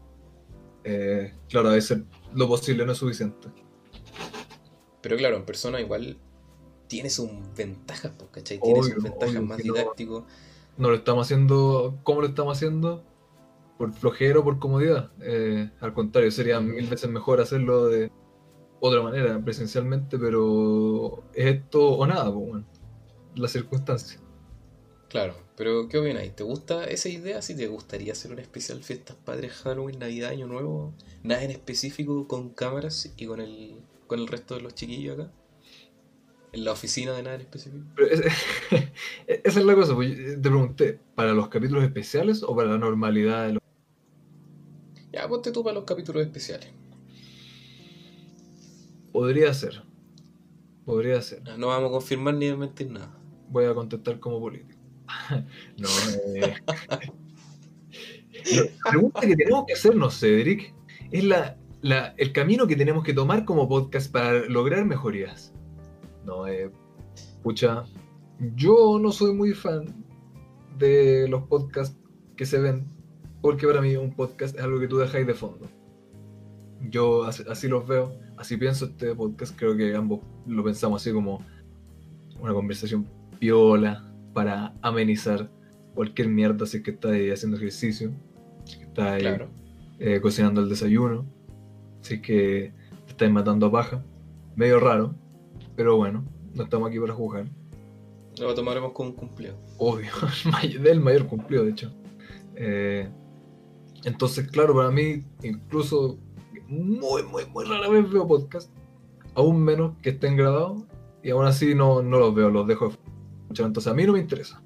eh, 0.83 1.33
claro, 1.49 1.69
a 1.69 1.73
veces 1.73 1.99
lo 2.33 2.47
posible 2.47 2.85
no 2.85 2.91
es 2.91 2.97
suficiente. 2.97 3.47
Pero 5.05 5.17
claro, 5.17 5.35
en 5.35 5.45
persona 5.45 5.79
igual 5.79 6.17
tiene 6.87 7.11
sus 7.11 7.29
ventajas, 7.55 8.11
¿cachai? 8.31 8.59
Tiene 8.59 8.81
sus 8.81 9.03
ventajas 9.03 9.39
más 9.43 9.63
no. 9.63 9.73
didácticos. 9.75 10.23
No 10.77 10.89
lo 10.89 10.95
estamos 10.95 11.27
haciendo 11.27 11.99
como 12.01 12.21
lo 12.21 12.27
estamos 12.27 12.57
haciendo, 12.57 13.03
por 13.77 13.93
flojera 13.93 14.39
o 14.39 14.43
por 14.43 14.57
comodidad. 14.57 15.11
Eh, 15.21 15.69
al 15.79 15.93
contrario, 15.93 16.31
sería 16.31 16.59
mil 16.59 16.87
veces 16.87 17.07
mejor 17.07 17.39
hacerlo 17.39 17.85
de 17.85 18.11
otra 18.79 19.03
manera, 19.03 19.39
presencialmente, 19.39 20.17
pero 20.17 21.23
es 21.35 21.57
esto 21.57 21.87
o 21.87 22.07
nada, 22.07 22.33
pues, 22.33 22.49
bueno, 22.49 22.65
la 23.35 23.47
circunstancia. 23.47 24.19
Claro, 25.07 25.35
pero 25.55 25.87
¿qué 25.87 25.99
opináis? 25.99 26.35
¿Te 26.35 26.43
gusta 26.43 26.83
esa 26.85 27.09
idea? 27.09 27.43
Si 27.43 27.55
te 27.55 27.67
gustaría 27.67 28.13
hacer 28.13 28.31
un 28.31 28.39
especial 28.39 28.83
Fiestas 28.83 29.17
Padres, 29.23 29.51
Halloween, 29.51 29.99
Navidad, 29.99 30.31
Año 30.31 30.47
Nuevo, 30.47 30.95
nada 31.21 31.43
en 31.43 31.51
específico 31.51 32.27
con 32.27 32.49
cámaras 32.49 33.13
y 33.15 33.27
con 33.27 33.39
el, 33.39 33.75
con 34.07 34.19
el 34.19 34.27
resto 34.27 34.55
de 34.55 34.61
los 34.61 34.73
chiquillos 34.75 35.19
acá. 35.19 35.31
En 36.53 36.63
la 36.63 36.71
oficina 36.71 37.11
de 37.13 37.23
nada 37.23 37.35
en 37.35 37.41
específico. 37.41 37.83
Pero 37.95 38.07
es- 38.09 38.21
esa 39.27 39.59
es 39.59 39.65
la 39.65 39.75
cosa, 39.75 39.93
pues, 39.93 40.15
yo 40.17 40.23
te 40.35 40.37
pregunté, 40.49 40.99
¿para 41.15 41.33
los 41.33 41.49
capítulos 41.49 41.83
especiales 41.83 42.43
o 42.43 42.55
para 42.55 42.69
la 42.69 42.77
normalidad 42.77 43.47
de 43.47 43.53
los... 43.53 43.61
Ya, 45.11 45.27
ponte 45.27 45.51
tú 45.51 45.63
para 45.63 45.73
los 45.75 45.83
capítulos 45.83 46.23
especiales. 46.23 46.69
Podría 49.11 49.53
ser, 49.53 49.83
podría 50.85 51.21
ser. 51.21 51.41
No 51.57 51.67
vamos 51.67 51.89
a 51.89 51.91
confirmar 51.93 52.33
ni 52.35 52.47
desmentir 52.47 52.91
nada. 52.91 53.17
Voy 53.49 53.65
a 53.65 53.73
contestar 53.73 54.19
como 54.19 54.39
político. 54.39 54.79
no, 55.77 55.87
eh... 56.35 56.55
La 58.83 58.89
pregunta 58.91 59.21
que 59.21 59.35
tenemos 59.35 59.65
que 59.67 59.73
hacernos, 59.73 60.19
Cedric, 60.19 60.73
es 61.11 61.23
la, 61.23 61.57
la- 61.85 62.15
el 62.17 62.31
camino 62.33 62.65
que 62.65 62.75
tenemos 62.75 63.03
que 63.03 63.13
tomar 63.13 63.45
como 63.45 63.69
podcast 63.69 64.11
para 64.11 64.33
lograr 64.49 64.83
mejorías. 64.85 65.53
No, 66.25 66.47
eh, 66.47 66.71
pucha, 67.43 67.83
yo 68.55 68.97
no 68.99 69.11
soy 69.11 69.33
muy 69.35 69.53
fan 69.53 69.85
de 70.79 71.27
los 71.29 71.43
podcasts 71.43 71.95
que 72.35 72.45
se 72.47 72.59
ven, 72.59 72.87
porque 73.41 73.67
para 73.67 73.81
mí 73.81 73.95
un 73.95 74.15
podcast 74.15 74.55
es 74.57 74.63
algo 74.63 74.79
que 74.79 74.87
tú 74.87 74.97
dejáis 74.97 75.27
de 75.27 75.35
fondo. 75.35 75.67
Yo 76.89 77.23
así, 77.23 77.43
así 77.47 77.67
los 77.67 77.87
veo, 77.87 78.13
así 78.37 78.57
pienso 78.57 78.85
este 78.85 79.13
podcast, 79.13 79.55
creo 79.55 79.77
que 79.77 79.95
ambos 79.95 80.21
lo 80.47 80.63
pensamos 80.63 81.01
así 81.03 81.13
como 81.13 81.45
una 82.39 82.53
conversación 82.53 83.07
piola 83.39 84.11
para 84.33 84.73
amenizar 84.81 85.49
cualquier 85.93 86.27
mierda 86.29 86.65
si 86.65 86.77
es 86.77 86.83
que 86.83 86.91
estás 86.91 87.11
ahí 87.11 87.29
haciendo 87.29 87.57
ejercicio, 87.57 88.11
si 88.65 88.71
es 88.73 88.77
que 88.79 88.83
estás 88.85 89.05
ahí 89.05 89.21
Claro. 89.21 89.49
eh, 89.99 90.19
cocinando 90.19 90.61
el 90.61 90.67
desayuno, 90.69 91.25
es 92.13 92.21
que 92.21 92.71
te 93.05 93.11
estás 93.11 93.31
matando 93.31 93.65
a 93.65 93.71
paja. 93.71 94.03
Medio 94.55 94.79
raro, 94.79 95.15
pero 95.75 95.97
bueno, 95.97 96.23
no 96.53 96.63
estamos 96.63 96.89
aquí 96.89 96.99
para 96.99 97.13
jugar. 97.13 97.47
Lo 98.39 98.53
tomaremos 98.53 98.91
como 98.91 99.09
un 99.09 99.15
cumplido. 99.15 99.55
Obvio, 99.77 100.11
del 100.81 100.99
mayor 100.99 101.27
cumplido, 101.27 101.65
de 101.65 101.71
hecho. 101.71 101.91
Eh, 102.55 103.09
entonces, 104.03 104.47
claro, 104.49 104.75
para 104.75 104.91
mí, 104.91 105.23
incluso 105.43 106.17
muy, 106.67 107.23
muy, 107.23 107.45
muy 107.45 107.65
rara 107.65 107.89
vez 107.89 108.09
veo 108.09 108.27
podcast, 108.27 108.69
aún 109.35 109.63
menos 109.63 109.95
que 110.01 110.11
estén 110.11 110.35
grabados, 110.35 110.83
y 111.23 111.31
aún 111.31 111.45
así 111.45 111.75
no, 111.75 112.01
no 112.01 112.19
los 112.19 112.35
veo, 112.35 112.49
los 112.49 112.67
dejo 112.67 112.89
de 112.89 112.95
escuchar. 113.41 113.65
Entonces, 113.67 113.91
a 113.91 113.95
mí 113.95 114.05
no 114.05 114.13
me 114.13 114.19
interesa. 114.19 114.61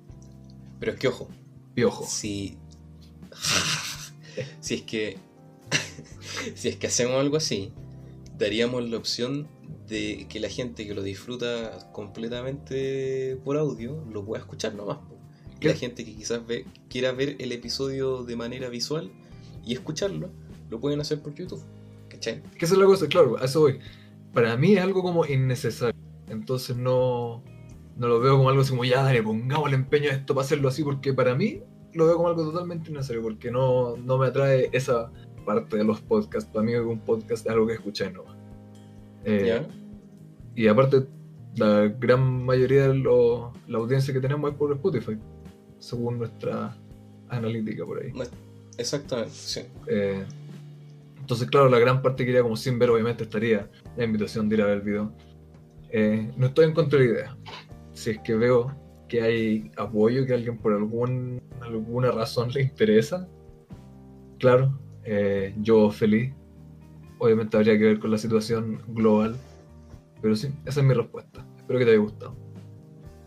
Pero 0.79 0.93
es 0.93 0.99
que 0.99 1.07
ojo, 1.07 1.27
Piojo. 1.73 2.05
si. 2.05 2.57
si 4.59 4.75
es 4.75 4.81
que. 4.83 5.28
Si 6.55 6.69
es 6.69 6.75
que 6.77 6.87
hacemos 6.87 7.15
algo 7.15 7.37
así, 7.37 7.71
daríamos 8.37 8.89
la 8.89 8.97
opción 8.97 9.47
de 9.87 10.27
que 10.29 10.39
la 10.39 10.49
gente 10.49 10.87
que 10.87 10.93
lo 10.93 11.01
disfruta 11.03 11.91
completamente 11.91 13.37
por 13.43 13.57
audio 13.57 14.03
lo 14.11 14.23
pueda 14.23 14.41
escuchar 14.41 14.75
nomás. 14.75 14.99
la 15.61 15.73
gente 15.73 16.05
que 16.05 16.15
quizás 16.15 16.45
ve, 16.45 16.65
quiera 16.89 17.11
ver 17.11 17.35
el 17.39 17.51
episodio 17.51 18.23
de 18.23 18.35
manera 18.35 18.69
visual 18.69 19.11
y 19.65 19.73
escucharlo, 19.73 20.29
lo 20.69 20.79
pueden 20.79 21.01
hacer 21.01 21.21
por 21.21 21.33
YouTube. 21.33 21.63
¿Cachai? 22.07 22.41
Que 22.57 22.65
esa 22.65 22.75
es 22.75 22.79
la 22.79 22.85
cosa, 22.85 23.07
claro, 23.07 23.37
a 23.37 23.45
eso 23.45 23.61
voy. 23.61 23.79
Para 24.33 24.55
mí 24.57 24.73
es 24.73 24.81
algo 24.81 25.03
como 25.03 25.25
innecesario. 25.25 25.99
Entonces 26.27 26.77
no, 26.77 27.43
no 27.97 28.07
lo 28.07 28.19
veo 28.19 28.37
como 28.37 28.49
algo 28.49 28.61
así 28.61 28.71
como, 28.71 28.85
ya, 28.85 29.03
dale, 29.03 29.21
pongamos 29.21 29.67
el 29.67 29.73
empeño 29.73 30.09
a 30.09 30.13
esto 30.13 30.33
para 30.33 30.45
hacerlo 30.45 30.69
así, 30.69 30.83
porque 30.83 31.13
para 31.13 31.35
mí 31.35 31.61
lo 31.93 32.05
veo 32.05 32.15
como 32.15 32.29
algo 32.29 32.43
totalmente 32.43 32.91
innecesario, 32.91 33.21
porque 33.21 33.51
no, 33.51 33.97
no 33.97 34.17
me 34.17 34.27
atrae 34.27 34.69
esa 34.71 35.11
parte 35.53 35.77
de 35.77 35.83
los 35.83 35.99
podcasts. 36.01 36.49
Para 36.51 36.65
mí 36.65 36.75
un 36.75 36.99
podcast 36.99 37.45
es 37.45 37.51
algo 37.51 37.65
que 37.67 37.73
escuché 37.73 38.11
nomás. 38.11 38.35
Eh, 39.25 39.43
¿Ya? 39.47 39.67
Y 40.55 40.67
aparte, 40.67 41.05
la 41.55 41.87
gran 41.87 42.45
mayoría 42.45 42.87
de 42.89 42.95
lo- 42.95 43.53
la 43.67 43.77
audiencia 43.79 44.13
que 44.13 44.19
tenemos 44.19 44.51
es 44.51 44.57
por 44.57 44.71
Spotify, 44.73 45.17
según 45.79 46.19
nuestra 46.19 46.75
analítica 47.29 47.85
por 47.85 48.01
ahí. 48.03 48.11
No 48.13 48.23
Exactamente, 48.77 49.31
sí. 49.33 49.61
Eh, 49.87 50.23
entonces, 51.19 51.49
claro, 51.49 51.67
la 51.69 51.79
gran 51.79 52.01
parte 52.01 52.23
que 52.23 52.31
iría 52.31 52.43
como 52.43 52.55
sin 52.55 52.79
ver, 52.79 52.89
obviamente, 52.89 53.23
estaría 53.23 53.69
la 53.97 54.03
invitación 54.05 54.47
de 54.47 54.55
ir 54.55 54.61
a 54.61 54.65
ver 54.67 54.75
el 54.77 54.81
video. 54.81 55.11
Eh, 55.91 56.31
no 56.37 56.47
estoy 56.47 56.65
en 56.65 56.73
contra 56.73 56.99
de 56.99 57.05
la 57.05 57.11
idea. 57.11 57.37
Si 57.93 58.11
es 58.11 58.19
que 58.19 58.35
veo 58.35 58.71
que 59.09 59.21
hay 59.21 59.71
apoyo, 59.75 60.25
que 60.25 60.33
alguien 60.33 60.57
por 60.57 60.71
algún, 60.73 61.41
alguna 61.61 62.11
razón 62.11 62.51
le 62.53 62.61
interesa, 62.61 63.27
claro, 64.39 64.79
eh, 65.05 65.53
yo 65.61 65.89
feliz. 65.91 66.33
Obviamente 67.17 67.57
habría 67.57 67.77
que 67.77 67.83
ver 67.85 67.99
con 67.99 68.11
la 68.11 68.17
situación 68.17 68.81
global. 68.87 69.37
Pero 70.21 70.35
sí, 70.35 70.49
esa 70.65 70.81
es 70.81 70.85
mi 70.85 70.93
respuesta. 70.93 71.45
Espero 71.57 71.79
que 71.79 71.85
te 71.85 71.91
haya 71.91 71.99
gustado. 71.99 72.35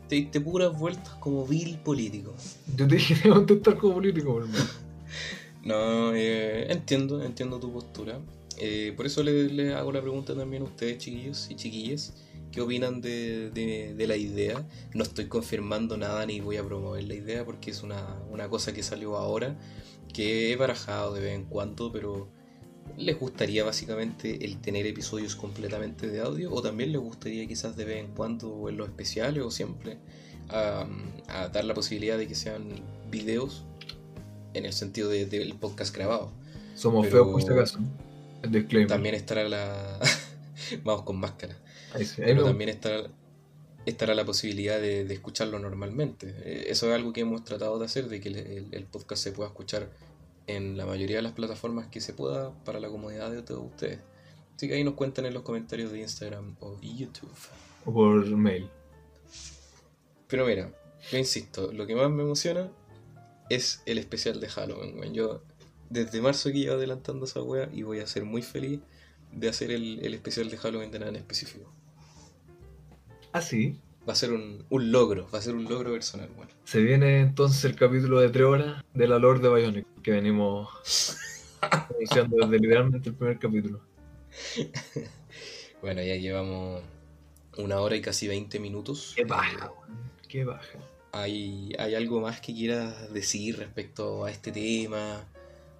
Te 0.08 0.16
diste 0.16 0.40
puras 0.40 0.78
vueltas 0.78 1.14
como 1.14 1.46
vil 1.46 1.78
político. 1.78 2.34
Yo 2.76 2.86
te 2.86 2.96
dije 2.96 3.14
que 3.22 3.28
contestar 3.30 3.76
como 3.76 3.94
político, 3.94 4.32
por 4.34 4.42
hermano. 4.42 4.64
No, 5.64 6.12
eh, 6.12 6.72
entiendo, 6.72 7.22
entiendo 7.22 7.60
tu 7.60 7.72
postura. 7.72 8.18
Eh, 8.58 8.92
por 8.96 9.06
eso 9.06 9.22
le, 9.22 9.44
le 9.44 9.74
hago 9.74 9.92
la 9.92 10.00
pregunta 10.02 10.34
también 10.34 10.62
a 10.62 10.64
ustedes, 10.64 10.98
chiquillos 10.98 11.48
y 11.50 11.54
chiquillas. 11.54 12.14
¿Qué 12.50 12.60
opinan 12.60 13.00
de, 13.00 13.50
de- 13.50 13.94
de 13.94 14.06
la 14.08 14.16
idea? 14.16 14.66
No 14.92 15.04
estoy 15.04 15.26
confirmando 15.26 15.96
nada 15.96 16.26
ni 16.26 16.40
voy 16.40 16.56
a 16.56 16.64
promover 16.64 17.04
la 17.04 17.14
idea 17.14 17.44
porque 17.44 17.70
es 17.70 17.84
una, 17.84 18.18
una 18.28 18.48
cosa 18.48 18.72
que 18.74 18.82
salió 18.82 19.16
ahora, 19.16 19.56
que 20.12 20.52
he 20.52 20.56
barajado 20.56 21.14
de 21.14 21.20
vez 21.20 21.34
en 21.34 21.44
cuando, 21.44 21.90
pero 21.92 22.28
¿les 22.96 23.18
gustaría 23.18 23.64
básicamente 23.64 24.44
el 24.44 24.60
tener 24.60 24.86
episodios 24.86 25.34
completamente 25.36 26.08
de 26.08 26.20
audio? 26.20 26.52
¿O 26.52 26.60
también 26.62 26.92
les 26.92 27.00
gustaría 27.00 27.46
quizás 27.46 27.76
de 27.76 27.84
vez 27.84 27.98
en 28.04 28.08
cuando 28.14 28.68
en 28.68 28.76
los 28.76 28.88
especiales 28.88 29.42
o 29.44 29.50
siempre 29.50 29.98
a, 30.48 30.86
a 31.28 31.48
dar 31.48 31.64
la 31.64 31.74
posibilidad 31.74 32.18
de 32.18 32.26
que 32.28 32.34
sean 32.34 32.68
videos 33.10 33.64
en 34.54 34.66
el 34.66 34.72
sentido 34.72 35.08
de- 35.08 35.26
del 35.26 35.54
podcast 35.54 35.94
grabado? 35.94 36.30
Somos 36.74 37.06
Pero- 37.06 37.24
feos 37.24 37.32
por 37.32 37.42
si 37.42 37.48
acaso. 37.58 37.78
El 38.42 38.50
disclaimer. 38.52 38.88
También 38.88 39.14
estará 39.14 39.48
la... 39.48 39.98
Vamos 40.84 41.04
con 41.04 41.16
máscara. 41.18 41.56
Ahí 41.94 42.04
sí, 42.04 42.22
ahí 42.22 42.28
Pero 42.28 42.44
también 42.44 42.70
estará, 42.70 43.08
estará 43.86 44.14
la 44.14 44.24
posibilidad 44.24 44.80
de, 44.80 45.04
de 45.04 45.14
escucharlo 45.14 45.58
normalmente. 45.58 46.34
Eh, 46.44 46.66
Eso 46.68 46.88
es 46.88 46.94
algo 46.94 47.12
que 47.12 47.20
hemos 47.22 47.44
tratado 47.44 47.78
de 47.78 47.84
hacer, 47.86 48.08
de 48.08 48.20
que 48.20 48.28
el, 48.28 48.36
el- 48.36 48.68
el 48.74 48.84
podcast 48.84 49.22
se 49.22 49.32
pueda 49.32 49.48
escuchar 49.48 49.90
en 50.46 50.76
la 50.76 50.86
mayoría 50.86 51.16
de 51.16 51.22
las 51.22 51.32
plataformas 51.32 51.86
que 51.88 52.00
se 52.00 52.12
pueda 52.14 52.52
para 52.64 52.80
la 52.80 52.88
comodidad 52.88 53.30
de 53.30 53.42
todos 53.42 53.64
ustedes. 53.64 54.00
Así 54.56 54.68
que 54.68 54.74
ahí 54.74 54.84
nos 54.84 54.94
cuentan 54.94 55.26
en 55.26 55.34
los 55.34 55.42
comentarios 55.42 55.90
de 55.92 56.00
Instagram 56.00 56.56
o 56.60 56.78
YouTube. 56.80 57.30
O 57.84 57.92
por 57.92 58.24
mail. 58.36 58.68
Pero 60.28 60.46
mira, 60.46 60.72
yo 61.10 61.18
insisto, 61.18 61.72
lo 61.72 61.86
que 61.86 61.94
más 61.94 62.10
me 62.10 62.22
emociona 62.22 62.70
es 63.50 63.82
el 63.86 63.98
especial 63.98 64.40
de 64.40 64.48
Halloween. 64.48 65.12
Yo 65.12 65.42
desde 65.90 66.22
marzo 66.22 66.50
que 66.50 66.58
llevo 66.60 66.74
adelantando 66.76 67.24
esa 67.26 67.42
wea 67.42 67.68
y 67.72 67.82
voy 67.82 68.00
a 68.00 68.06
ser 68.06 68.24
muy 68.24 68.42
feliz 68.42 68.80
de 69.32 69.48
hacer 69.48 69.70
el, 69.70 70.00
el 70.04 70.14
especial 70.14 70.48
de 70.50 70.56
Halloween 70.56 70.90
de 70.90 70.98
nada 71.00 71.10
en 71.10 71.16
específico. 71.16 71.72
Ah, 73.32 73.40
sí. 73.42 73.78
Va 74.08 74.12
a 74.14 74.16
ser 74.16 74.32
un, 74.32 74.64
un 74.68 74.90
logro, 74.92 75.28
va 75.32 75.38
a 75.38 75.42
ser 75.42 75.54
un 75.54 75.64
logro 75.64 75.92
personal, 75.92 76.28
bueno. 76.36 76.50
Se 76.64 76.80
viene 76.80 77.20
entonces 77.20 77.64
el 77.64 77.76
capítulo 77.76 78.20
de 78.20 78.30
3 78.30 78.44
horas 78.46 78.84
de 78.94 79.06
la 79.08 79.18
Lord 79.18 79.40
de 79.40 79.54
Bionic, 79.54 79.86
que 80.02 80.10
venimos 80.10 80.68
anunciando 81.60 82.36
desde 82.38 82.58
literalmente 82.58 83.08
el 83.10 83.14
primer 83.14 83.38
capítulo. 83.38 83.80
Bueno, 85.80 86.00
ya 86.00 86.14
llevamos 86.14 86.80
una 87.58 87.80
hora 87.80 87.96
y 87.96 88.00
casi 88.00 88.28
20 88.28 88.60
minutos. 88.60 89.14
Qué 89.16 89.22
Eh, 89.22 89.24
baja, 89.24 89.68
weón. 89.72 89.98
Qué 90.28 90.44
baja. 90.44 90.78
¿Hay, 91.10 91.72
¿Hay 91.76 91.96
algo 91.96 92.20
más 92.20 92.40
que 92.40 92.54
quieras 92.54 93.12
decir 93.12 93.58
respecto 93.58 94.24
a 94.24 94.30
este 94.30 94.52
tema? 94.52 95.24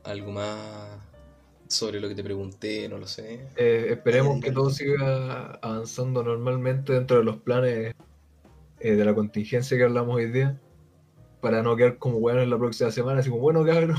¿Algo 0.03 0.33
más 0.33 0.99
sobre 1.73 2.01
lo 2.01 2.09
que 2.09 2.15
te 2.15 2.23
pregunté? 2.23 2.89
No 2.89 2.99
lo 2.99 3.07
sé. 3.07 3.47
Eh, 3.57 3.89
esperemos 3.90 4.40
que 4.40 4.53
todo 4.53 4.70
siga 4.70 5.59
avanzando 5.62 6.23
normalmente 6.23 6.93
dentro 6.93 7.19
de 7.19 7.24
los 7.24 7.36
planes 7.39 7.94
eh, 8.81 8.94
de 8.94 9.05
la 9.05 9.15
contingencia 9.15 9.77
que 9.77 9.85
hablamos 9.85 10.16
hoy 10.16 10.31
día, 10.31 10.61
para 11.40 11.62
no 11.62 11.77
quedar 11.77 11.99
como 11.99 12.20
bueno 12.20 12.43
en 12.43 12.51
la 12.51 12.59
próxima 12.59 12.90
semana, 12.90 13.20
así 13.20 13.31
como, 13.31 13.43
bueno, 13.43 13.65
cabrón, 13.65 13.97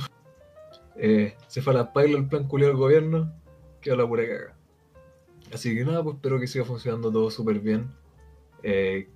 eh, 0.95 1.36
se 1.48 1.62
fue 1.62 1.74
a 1.74 1.78
la 1.78 1.94
paila 1.94 2.18
el 2.18 2.28
plan 2.28 2.48
culiado 2.48 2.74
del 2.74 2.82
gobierno, 2.82 3.34
quedó 3.82 3.95
la 3.95 4.08
pura 4.08 4.28
caga. 4.28 4.56
Así 5.54 5.76
que 5.76 5.86
nada, 5.86 6.04
pues 6.04 6.16
espero 6.16 6.40
que 6.40 6.48
siga 6.48 6.66
funcionando 6.66 7.12
todo 7.12 7.30
súper 7.30 7.60
bien. 7.60 7.90
Eh, 8.64 9.08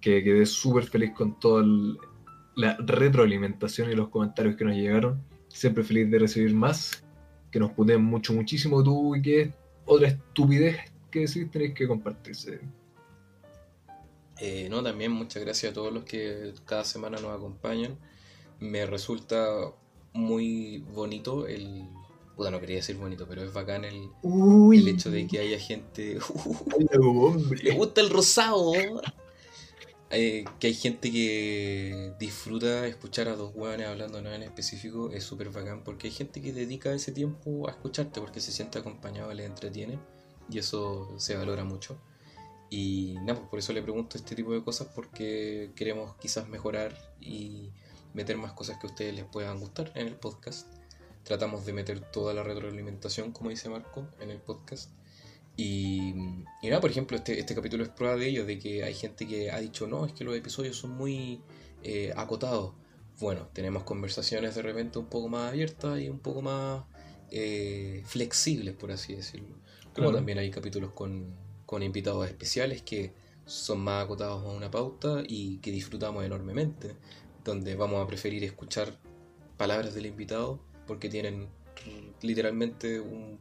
que 0.00 0.22
quedé 0.22 0.46
súper 0.46 0.84
feliz 0.84 1.12
con 1.12 1.38
toda 1.38 1.64
la 2.54 2.76
retroalimentación 2.78 3.90
y 3.90 3.94
los 3.94 4.08
comentarios 4.08 4.56
que 4.56 4.64
nos 4.64 4.74
llegaron. 4.74 5.22
Siempre 5.48 5.84
feliz 5.84 6.10
de 6.10 6.18
recibir 6.18 6.54
más. 6.54 7.04
Que 7.50 7.58
nos 7.58 7.72
puteen 7.72 8.02
mucho, 8.02 8.32
muchísimo 8.32 8.82
tú 8.82 9.16
y 9.16 9.22
que 9.22 9.52
otra 9.86 10.08
estupidez 10.08 10.76
que 11.10 11.20
decís 11.20 11.50
tenéis 11.50 11.74
que 11.74 11.88
compartirse. 11.88 12.60
Eh, 14.40 14.68
no, 14.70 14.82
también 14.82 15.10
muchas 15.12 15.42
gracias 15.42 15.72
a 15.72 15.74
todos 15.74 15.92
los 15.92 16.04
que 16.04 16.52
cada 16.64 16.84
semana 16.84 17.18
nos 17.20 17.36
acompañan. 17.36 17.98
Me 18.60 18.86
resulta 18.86 19.72
muy 20.12 20.84
bonito 20.94 21.46
el... 21.46 21.84
Puta, 22.36 22.52
no 22.52 22.60
quería 22.60 22.76
decir 22.76 22.96
bonito, 22.96 23.26
pero 23.28 23.42
es 23.42 23.52
bacán 23.52 23.84
el, 23.84 24.10
el 24.22 24.88
hecho 24.88 25.10
de 25.10 25.26
que 25.26 25.40
haya 25.40 25.58
gente... 25.58 26.18
¡Le 26.92 26.98
hombre. 26.98 27.72
gusta 27.72 28.00
el 28.00 28.10
rosado! 28.10 28.72
Eh, 30.10 30.46
que 30.58 30.68
hay 30.68 30.74
gente 30.74 31.12
que 31.12 32.14
disfruta 32.18 32.86
escuchar 32.86 33.28
a 33.28 33.36
dos 33.36 33.52
hueones 33.54 33.88
hablando 33.88 34.22
no 34.22 34.32
en 34.32 34.42
específico, 34.42 35.10
es 35.10 35.22
súper 35.22 35.50
bacán 35.50 35.84
porque 35.84 36.06
hay 36.06 36.14
gente 36.14 36.40
que 36.40 36.54
dedica 36.54 36.94
ese 36.94 37.12
tiempo 37.12 37.68
a 37.68 37.72
escucharte 37.72 38.18
porque 38.18 38.40
se 38.40 38.50
siente 38.50 38.78
acompañado, 38.78 39.34
le 39.34 39.44
entretiene 39.44 39.98
y 40.50 40.58
eso 40.58 41.14
se 41.18 41.36
valora 41.36 41.64
mucho. 41.64 42.00
Y 42.70 43.16
nada, 43.22 43.34
pues 43.34 43.50
por 43.50 43.58
eso 43.58 43.72
le 43.72 43.82
pregunto 43.82 44.16
este 44.16 44.34
tipo 44.34 44.52
de 44.52 44.62
cosas 44.62 44.88
porque 44.94 45.72
queremos 45.74 46.16
quizás 46.16 46.48
mejorar 46.48 46.96
y 47.20 47.70
meter 48.14 48.36
más 48.38 48.52
cosas 48.52 48.78
que 48.78 48.86
a 48.86 48.90
ustedes 48.90 49.14
les 49.14 49.24
puedan 49.24 49.60
gustar 49.60 49.92
en 49.94 50.06
el 50.06 50.16
podcast. 50.16 50.68
Tratamos 51.22 51.66
de 51.66 51.74
meter 51.74 52.00
toda 52.00 52.32
la 52.32 52.42
retroalimentación, 52.42 53.32
como 53.32 53.50
dice 53.50 53.68
Marco, 53.68 54.06
en 54.20 54.30
el 54.30 54.40
podcast. 54.40 54.90
Y, 55.60 56.14
y 56.62 56.68
nada, 56.68 56.80
por 56.80 56.88
ejemplo, 56.88 57.16
este, 57.16 57.40
este 57.40 57.52
capítulo 57.56 57.82
es 57.82 57.88
prueba 57.88 58.14
de 58.14 58.28
ello, 58.28 58.46
de 58.46 58.60
que 58.60 58.84
hay 58.84 58.94
gente 58.94 59.26
que 59.26 59.50
ha 59.50 59.58
dicho, 59.58 59.88
no, 59.88 60.06
es 60.06 60.12
que 60.12 60.22
los 60.22 60.36
episodios 60.36 60.76
son 60.76 60.92
muy 60.92 61.40
eh, 61.82 62.12
acotados. 62.16 62.74
Bueno, 63.18 63.48
tenemos 63.52 63.82
conversaciones 63.82 64.54
de 64.54 64.62
repente 64.62 65.00
un 65.00 65.06
poco 65.06 65.28
más 65.28 65.48
abiertas 65.50 66.00
y 66.00 66.08
un 66.08 66.20
poco 66.20 66.42
más 66.42 66.84
eh, 67.32 68.04
flexibles, 68.06 68.74
por 68.74 68.92
así 68.92 69.16
decirlo. 69.16 69.48
Como 69.92 69.94
Claro. 69.94 70.12
también 70.12 70.38
hay 70.38 70.48
capítulos 70.52 70.92
con, 70.92 71.34
con 71.66 71.82
invitados 71.82 72.28
especiales 72.28 72.82
que 72.82 73.12
son 73.44 73.80
más 73.80 74.04
acotados 74.04 74.44
a 74.44 74.50
una 74.56 74.70
pauta 74.70 75.24
y 75.26 75.58
que 75.58 75.72
disfrutamos 75.72 76.24
enormemente, 76.24 76.94
donde 77.42 77.74
vamos 77.74 78.00
a 78.04 78.06
preferir 78.06 78.44
escuchar 78.44 78.96
palabras 79.56 79.92
del 79.92 80.06
invitado 80.06 80.60
porque 80.86 81.08
tienen 81.08 81.48
literalmente 82.22 83.00
un, 83.00 83.40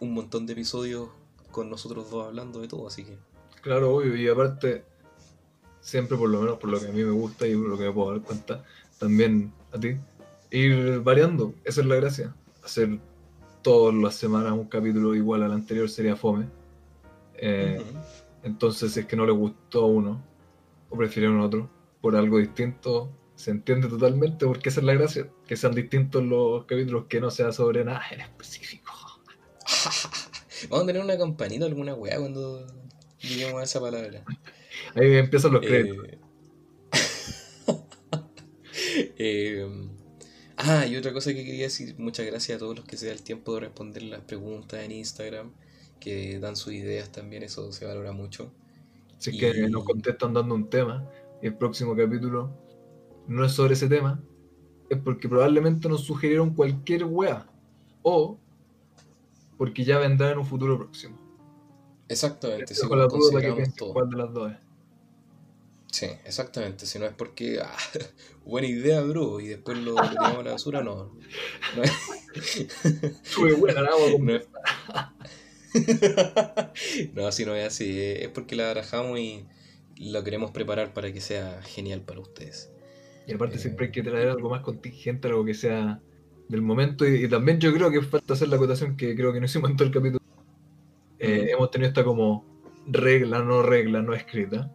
un 0.00 0.12
montón 0.12 0.44
de 0.46 0.54
episodios 0.54 1.10
con 1.52 1.70
nosotros 1.70 2.10
dos 2.10 2.26
hablando 2.26 2.60
de 2.60 2.66
todo, 2.66 2.88
así 2.88 3.04
que 3.04 3.16
Claro, 3.62 3.94
obvio, 3.94 4.16
y 4.16 4.28
aparte, 4.28 4.84
siempre 5.80 6.16
por 6.16 6.28
lo 6.28 6.40
menos 6.40 6.58
por 6.58 6.68
lo 6.68 6.80
que 6.80 6.88
a 6.88 6.92
mí 6.92 7.04
me 7.04 7.12
gusta 7.12 7.46
y 7.46 7.54
por 7.54 7.68
lo 7.68 7.78
que 7.78 7.84
me 7.84 7.92
puedo 7.92 8.10
dar 8.10 8.20
cuenta, 8.20 8.64
también 8.98 9.52
a 9.72 9.78
ti, 9.78 9.96
ir 10.50 11.00
variando, 11.00 11.54
esa 11.62 11.80
es 11.80 11.86
la 11.86 11.94
gracia. 11.94 12.34
Hacer 12.64 12.98
todas 13.62 13.94
las 13.94 14.16
semanas 14.16 14.52
un 14.52 14.64
capítulo 14.64 15.14
igual 15.14 15.44
al 15.44 15.52
anterior 15.52 15.88
sería 15.88 16.16
fome. 16.16 16.48
Eh. 17.36 17.80
Entonces, 18.42 18.92
si 18.92 19.00
es 19.00 19.06
que 19.06 19.14
no 19.14 19.24
le 19.24 19.32
gustó 19.32 19.84
a 19.84 19.86
uno, 19.86 20.20
o 20.90 20.96
prefirieron 20.96 21.38
otro, 21.40 21.70
por 22.00 22.16
algo 22.16 22.38
distinto, 22.38 23.12
se 23.36 23.52
entiende 23.52 23.86
totalmente, 23.86 24.44
porque 24.44 24.70
esa 24.70 24.80
es 24.80 24.86
la 24.86 24.94
gracia, 24.94 25.28
que 25.46 25.56
sean 25.56 25.72
distintos 25.72 26.24
los 26.24 26.64
capítulos, 26.64 27.04
que 27.08 27.20
no 27.20 27.30
sea 27.30 27.52
sobre 27.52 27.84
nada 27.84 28.02
en 28.10 28.22
específico. 28.22 28.92
Vamos 30.68 30.84
a 30.84 30.86
tener 30.86 31.02
una 31.02 31.18
campanita 31.18 31.64
o 31.64 31.68
alguna 31.68 31.94
weá 31.94 32.18
cuando 32.18 32.66
lleguemos 33.20 33.60
a 33.60 33.64
esa 33.64 33.80
palabra. 33.80 34.24
Ahí 34.94 35.16
empiezan 35.16 35.52
los 35.52 35.62
créditos. 35.62 36.06
Eh, 36.06 36.18
eh, 39.18 39.88
ah, 40.56 40.86
y 40.86 40.96
otra 40.96 41.12
cosa 41.12 41.32
que 41.32 41.44
quería 41.44 41.64
decir, 41.64 41.94
muchas 41.98 42.26
gracias 42.26 42.56
a 42.56 42.58
todos 42.58 42.76
los 42.76 42.84
que 42.84 42.96
se 42.96 43.06
dan 43.06 43.16
el 43.16 43.22
tiempo 43.22 43.54
de 43.54 43.60
responder 43.60 44.02
las 44.04 44.20
preguntas 44.20 44.82
en 44.82 44.92
Instagram, 44.92 45.52
que 46.00 46.38
dan 46.38 46.56
sus 46.56 46.72
ideas 46.72 47.10
también, 47.10 47.42
eso 47.42 47.72
se 47.72 47.86
valora 47.86 48.12
mucho. 48.12 48.52
Si 49.18 49.30
es 49.30 49.36
que 49.36 49.68
nos 49.68 49.84
contestan 49.84 50.34
dando 50.34 50.54
un 50.54 50.68
tema 50.68 51.08
y 51.40 51.46
el 51.46 51.54
próximo 51.54 51.96
capítulo 51.96 52.50
no 53.28 53.44
es 53.44 53.52
sobre 53.52 53.74
ese 53.74 53.88
tema, 53.88 54.22
es 54.90 54.98
porque 54.98 55.28
probablemente 55.28 55.88
nos 55.88 56.02
sugirieron 56.04 56.54
cualquier 56.54 57.04
wea. 57.04 57.46
O 58.02 58.38
porque 59.62 59.84
ya 59.84 59.98
vendrá 59.98 60.32
en 60.32 60.38
un 60.38 60.44
futuro 60.44 60.76
próximo. 60.76 61.16
Exactamente, 62.08 62.74
si 62.74 62.84
Con 62.88 62.98
la 62.98 63.06
duda 63.06 63.40
que 63.40 63.64
cuál 63.92 64.10
de 64.10 64.16
las 64.16 64.32
dos 64.34 64.50
es. 64.50 64.58
Sí, 65.92 66.06
exactamente, 66.24 66.84
si 66.84 66.98
no 66.98 67.04
es 67.06 67.12
porque, 67.14 67.60
ah, 67.62 67.70
buena 68.44 68.66
idea, 68.66 69.00
bro, 69.02 69.38
y 69.38 69.46
después 69.46 69.78
lo, 69.78 69.92
lo 69.92 70.02
tiramos 70.10 70.38
a 70.38 70.42
la 70.42 70.50
basura, 70.50 70.82
no. 70.82 71.14
No 71.76 71.82
es- 71.84 73.56
buena 73.60 73.82
No, 73.82 74.34
es- 74.34 74.48
no, 77.14 77.30
si 77.30 77.44
no 77.44 77.54
es 77.54 77.64
así, 77.68 78.00
es 78.00 78.30
porque 78.30 78.56
la 78.56 78.66
barajamos 78.66 79.16
y 79.20 79.46
lo 79.96 80.24
queremos 80.24 80.50
preparar 80.50 80.92
para 80.92 81.12
que 81.12 81.20
sea 81.20 81.62
genial 81.62 82.00
para 82.00 82.18
ustedes. 82.18 82.72
Y 83.28 83.34
aparte 83.34 83.58
Eh. 83.58 83.60
siempre 83.60 83.86
hay 83.86 83.92
que 83.92 84.02
traer 84.02 84.28
algo 84.28 84.50
más 84.50 84.62
contingente, 84.62 85.28
algo 85.28 85.44
que 85.44 85.54
sea 85.54 86.00
del 86.48 86.62
momento. 86.62 87.06
Y, 87.06 87.24
y 87.24 87.28
también 87.28 87.58
yo 87.58 87.72
creo 87.72 87.90
que 87.90 88.02
falta 88.02 88.34
hacer 88.34 88.48
la 88.48 88.56
acotación 88.56 88.96
que 88.96 89.14
creo 89.14 89.32
que 89.32 89.40
no 89.40 89.46
hicimos 89.46 89.70
en 89.70 89.76
todo 89.76 89.88
el 89.88 89.94
capítulo. 89.94 90.22
Eh. 91.18 91.50
Hemos 91.52 91.70
tenido 91.70 91.88
esta 91.88 92.02
como 92.02 92.44
regla, 92.86 93.42
no 93.42 93.62
regla, 93.62 94.02
no 94.02 94.12
escrita. 94.12 94.70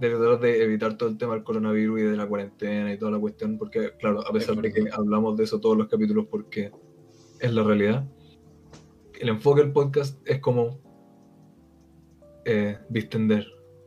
De 0.00 0.10
tratar 0.10 0.40
de 0.40 0.64
evitar 0.64 0.96
todo 0.96 1.08
el 1.08 1.16
tema 1.16 1.34
del 1.34 1.44
coronavirus 1.44 2.00
y 2.00 2.02
de 2.02 2.16
la 2.16 2.26
cuarentena 2.26 2.92
y 2.92 2.98
toda 2.98 3.12
la 3.12 3.20
cuestión. 3.20 3.58
Porque, 3.58 3.92
claro, 3.98 4.26
a 4.26 4.32
pesar 4.32 4.56
de 4.56 4.72
que 4.72 4.84
hablamos 4.92 5.36
de 5.36 5.44
eso 5.44 5.60
todos 5.60 5.76
los 5.76 5.88
capítulos 5.88 6.26
porque 6.28 6.72
es 7.38 7.54
la 7.54 7.62
realidad. 7.62 8.04
El 9.20 9.28
enfoque 9.28 9.62
del 9.62 9.70
podcast 9.70 10.18
es 10.26 10.40
como 10.40 10.80
eh, 12.44 12.78
distender 12.88 13.46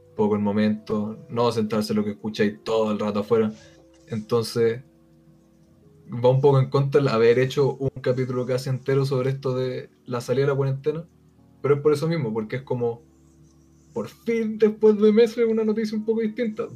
un 0.10 0.16
poco 0.16 0.36
el 0.36 0.42
momento, 0.42 1.26
no 1.28 1.52
centrarse 1.52 1.92
en 1.92 1.98
lo 1.98 2.06
que 2.06 2.12
escucháis 2.12 2.64
todo 2.64 2.94
el 2.94 3.00
rato 3.00 3.20
afuera. 3.20 3.52
Entonces, 4.08 4.82
va 6.12 6.30
un 6.30 6.42
poco 6.42 6.60
en 6.60 6.70
contra 6.70 7.02
el 7.02 7.08
haber 7.08 7.40
hecho 7.40 7.76
un 7.76 7.90
capítulo 8.02 8.46
casi 8.46 8.70
entero 8.70 9.06
sobre 9.06 9.32
esto 9.32 9.56
de 9.56 9.90
la 10.06 10.22
salida 10.22 10.46
de 10.46 10.52
la 10.52 10.56
cuarentena, 10.58 11.06
pero 11.62 11.76
es 11.76 11.82
por 11.82 11.94
eso 11.94 12.08
mismo, 12.08 12.32
porque 12.34 12.58
es 12.58 12.62
como, 12.62 13.02
por 13.94 14.08
fin, 14.08 14.58
después 14.60 15.00
de 15.00 15.12
meses, 15.12 15.46
una 15.48 15.64
noticia 15.64 15.98
un 15.98 16.06
poco 16.06 16.22
distinta. 16.22 16.68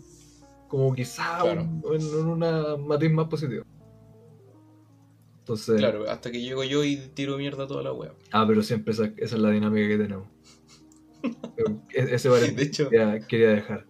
Como 0.68 0.94
quizá 0.94 1.40
Claro. 1.42 1.62
un- 1.64 1.84
en, 1.96 2.16
una 2.28 2.76
matiz 2.78 3.12
más 3.12 3.28
positiva. 3.28 3.64
Entonces, 5.40 5.78
Claro, 5.78 6.08
hasta 6.10 6.32
que 6.32 6.42
llego 6.42 6.64
yo 6.64 6.84
y 6.84 6.98
tiro 7.16 7.38
mierda 7.38 7.64
a 7.64 7.68
toda 7.68 7.82
la 7.84 7.92
web. 7.94 8.14
ah, 8.32 8.46
pero 8.48 8.62
siempre 8.62 8.94
esa, 8.94 9.06
esa 9.18 9.36
es 9.36 9.42
la 9.42 9.50
dinámica 9.52 9.88
que 9.88 9.98
tenemos. 9.98 10.28
E- 11.94 12.16
Ese 12.16 12.30
De 12.30 12.62
hecho, 12.64 12.90
quería, 12.90 13.20
quería 13.28 13.50
dejar. 13.50 13.86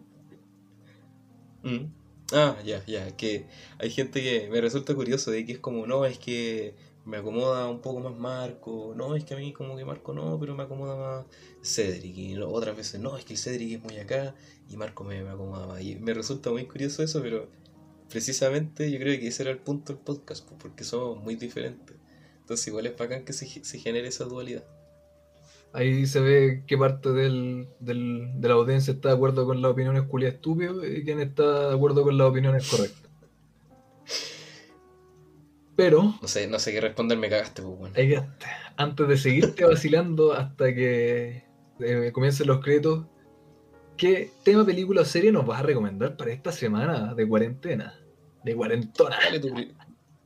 Mm. 1.64 1.86
Ah, 2.32 2.58
ya, 2.64 2.86
ya, 2.86 3.16
que 3.18 3.48
hay 3.80 3.90
gente 3.90 4.22
que 4.22 4.50
me 4.50 4.62
resulta 4.62 4.94
curioso 4.94 5.32
de 5.32 5.46
que 5.46 5.54
es 5.54 5.60
como, 5.60 5.88
no, 5.88 6.06
es 6.06 6.20
que 6.20 6.76
me 7.06 7.18
acomoda 7.18 7.68
un 7.68 7.82
poco 7.82 8.00
más 8.02 8.16
Marco, 8.16 8.94
no, 8.96 9.16
es 9.16 9.24
que 9.24 9.34
a 9.34 9.38
mí 9.38 9.52
como 9.52 9.76
que 9.76 9.84
Marco 9.84 10.14
no, 10.14 10.40
pero 10.40 10.54
me 10.54 10.64
acomoda 10.64 10.96
más 10.96 11.26
Cedric, 11.64 12.16
y 12.16 12.38
otras 12.38 12.78
veces 12.78 13.00
no, 13.02 13.18
es 13.18 13.26
que 13.26 13.34
el 13.34 13.40
Cedric 13.40 13.78
es 13.78 13.84
muy 13.84 13.98
acá 13.98 14.36
y 14.70 14.78
Marco 14.78 15.04
me, 15.04 15.24
me 15.24 15.32
acomoda 15.32 15.66
más. 15.66 15.82
Y 15.82 15.96
me 15.96 16.14
resulta 16.14 16.52
muy 16.52 16.66
curioso 16.66 17.02
eso, 17.02 17.20
pero 17.22 17.50
precisamente 18.10 18.92
yo 18.92 19.00
creo 19.00 19.20
que 19.20 19.28
ese 19.28 19.44
era 19.44 19.52
el 19.52 19.60
punto 19.60 19.94
del 19.94 20.02
podcast, 20.02 20.48
porque 20.60 20.84
somos 20.84 21.24
muy 21.24 21.36
diferentes. 21.36 21.98
Entonces 22.42 22.68
igual 22.68 22.86
es 22.86 22.96
bacán 22.96 23.26
que 23.26 23.34
se, 23.34 23.48
se 23.48 23.80
genere 23.80 24.08
esa 24.08 24.26
dualidad. 24.26 24.66
Ahí 25.72 26.08
se 26.08 26.20
ve 26.20 26.64
qué 26.66 26.78
parte 26.78 27.12
del, 27.12 27.68
del- 27.80 28.32
de 28.42 28.48
la 28.48 28.56
audiencia 28.56 28.94
está 28.94 29.10
de 29.10 29.16
acuerdo 29.16 29.46
con 29.46 29.62
las 29.62 29.72
opiniones 29.72 30.04
culias 30.04 30.34
estúpidas 30.34 30.76
y 30.84 31.04
quién 31.04 31.20
está 31.20 31.70
de 31.70 31.76
acuerdo 31.76 32.04
con 32.04 32.18
las 32.18 32.28
opiniones 32.28 32.68
correctas. 32.70 33.12
Pero, 35.76 36.16
No 36.22 36.28
sé, 36.28 36.48
no 36.48 36.60
sé 36.60 36.74
qué 36.74 36.82
responder, 36.82 37.18
me 37.18 37.30
cagaste, 37.30 37.62
pues 37.62 37.78
bueno. 37.78 37.96
hay 37.98 38.10
que- 38.10 38.22
antes 38.78 39.08
de 39.08 39.18
seguirte 39.18 39.64
vacilando 39.66 40.34
hasta 40.34 40.74
que 40.74 41.44
eh, 41.80 42.12
comiencen 42.14 42.48
los 42.48 42.62
créditos, 42.62 43.06
¿qué 43.96 44.32
tema, 44.44 44.66
película 44.66 45.02
o 45.02 45.06
serie 45.06 45.32
nos 45.32 45.46
vas 45.46 45.60
a 45.60 45.64
recomendar 45.64 46.18
para 46.18 46.32
esta 46.34 46.52
semana 46.52 47.14
de 47.14 47.28
cuarentena? 47.28 47.94
De 48.44 48.56
cuarentona. 48.56 49.18
Dale 49.24 49.40
tú, 49.40 49.50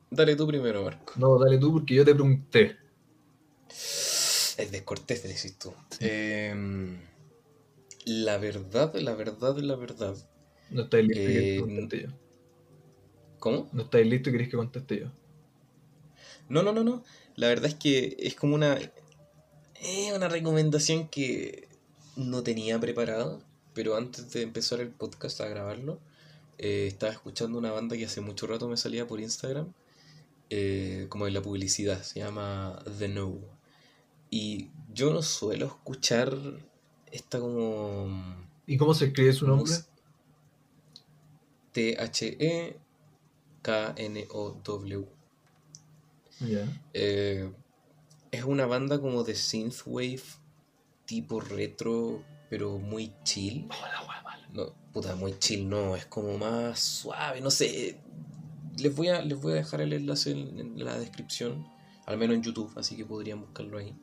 dale 0.09 0.35
tú 0.35 0.47
primero, 0.47 0.83
Marco. 0.85 1.13
No, 1.17 1.37
dale 1.37 1.57
tú 1.57 1.73
porque 1.73 1.95
yo 1.95 2.05
te 2.05 2.13
pregunté. 2.15 2.77
Es 4.57 4.71
descortés, 4.71 5.23
decís 5.23 5.57
tú. 5.57 5.73
Em, 5.99 6.99
la 8.05 8.37
verdad, 8.37 8.93
la 8.95 9.15
verdad, 9.15 9.57
la 9.57 9.75
verdad. 9.75 10.15
No 10.69 10.83
estáis 10.83 11.07
listo 11.07 11.21
y 11.29 11.35
Eh, 11.35 11.55
que 11.55 11.59
conteste 11.61 12.01
yo. 12.03 12.07
¿Cómo? 13.39 13.69
No 13.73 13.83
estáis 13.83 14.07
listo 14.07 14.29
y 14.29 14.33
queréis 14.33 14.49
que 14.51 14.57
conteste 14.57 14.99
yo. 14.99 15.07
No, 16.49 16.61
no, 16.63 16.71
no, 16.71 16.83
no. 16.83 17.03
La 17.35 17.47
verdad 17.47 17.65
es 17.67 17.75
que 17.75 18.15
es 18.19 18.35
como 18.35 18.55
una. 18.55 18.77
Es 19.75 20.13
una 20.15 20.29
recomendación 20.29 21.07
que 21.09 21.67
no 22.15 22.43
tenía 22.43 22.79
preparada, 22.79 23.39
pero 23.73 23.95
antes 23.95 24.31
de 24.31 24.43
empezar 24.43 24.79
el 24.79 24.89
podcast 24.89 25.41
a 25.41 25.47
grabarlo, 25.47 25.99
eh, 26.57 26.87
estaba 26.87 27.11
escuchando 27.11 27.57
una 27.57 27.71
banda 27.71 27.97
que 27.97 28.05
hace 28.05 28.21
mucho 28.21 28.47
rato 28.47 28.67
me 28.69 28.77
salía 28.77 29.07
por 29.07 29.19
Instagram, 29.19 29.73
eh, 30.49 31.07
como 31.09 31.27
en 31.27 31.33
la 31.33 31.41
publicidad, 31.41 32.01
se 32.03 32.19
llama 32.19 32.81
The 32.99 33.07
No. 33.09 33.52
Y 34.35 34.71
yo 34.91 35.13
no 35.13 35.21
suelo 35.21 35.67
escuchar 35.67 36.35
esta 37.11 37.39
como... 37.39 38.07
¿Y 38.65 38.77
cómo 38.77 38.95
se 38.95 39.05
escribe 39.05 39.31
su 39.31 39.45
nombre? 39.45 39.71
T-H-E-K-N-O-W. 41.71 42.77
Eh, 46.93 47.53
es 48.31 48.43
una 48.43 48.65
banda 48.65 48.99
como 48.99 49.23
de 49.23 49.35
synthwave 49.35 50.23
tipo 51.05 51.39
retro, 51.39 52.23
pero 52.49 52.79
muy 52.79 53.13
chill. 53.23 53.67
Oh, 53.69 53.85
la 53.85 54.01
wea 54.01 54.23
mala. 54.23 54.47
No, 54.51 54.73
puta, 54.91 55.15
muy 55.15 55.37
chill, 55.37 55.69
no, 55.69 55.95
es 55.95 56.07
como 56.07 56.39
más 56.39 56.79
suave, 56.79 57.39
no 57.39 57.51
sé. 57.51 57.99
Les 58.79 58.95
voy 58.95 59.09
a, 59.09 59.21
les 59.21 59.39
voy 59.39 59.51
a 59.51 59.57
dejar 59.57 59.81
el 59.81 59.93
enlace 59.93 60.31
en, 60.31 60.57
en 60.59 60.83
la 60.83 60.97
descripción, 60.97 61.71
al 62.05 62.17
menos 62.17 62.35
en 62.35 62.43
YouTube, 62.43 62.71
así 62.75 62.95
que 62.95 63.05
podrían 63.05 63.41
buscarlo 63.41 63.77
ahí. 63.77 63.95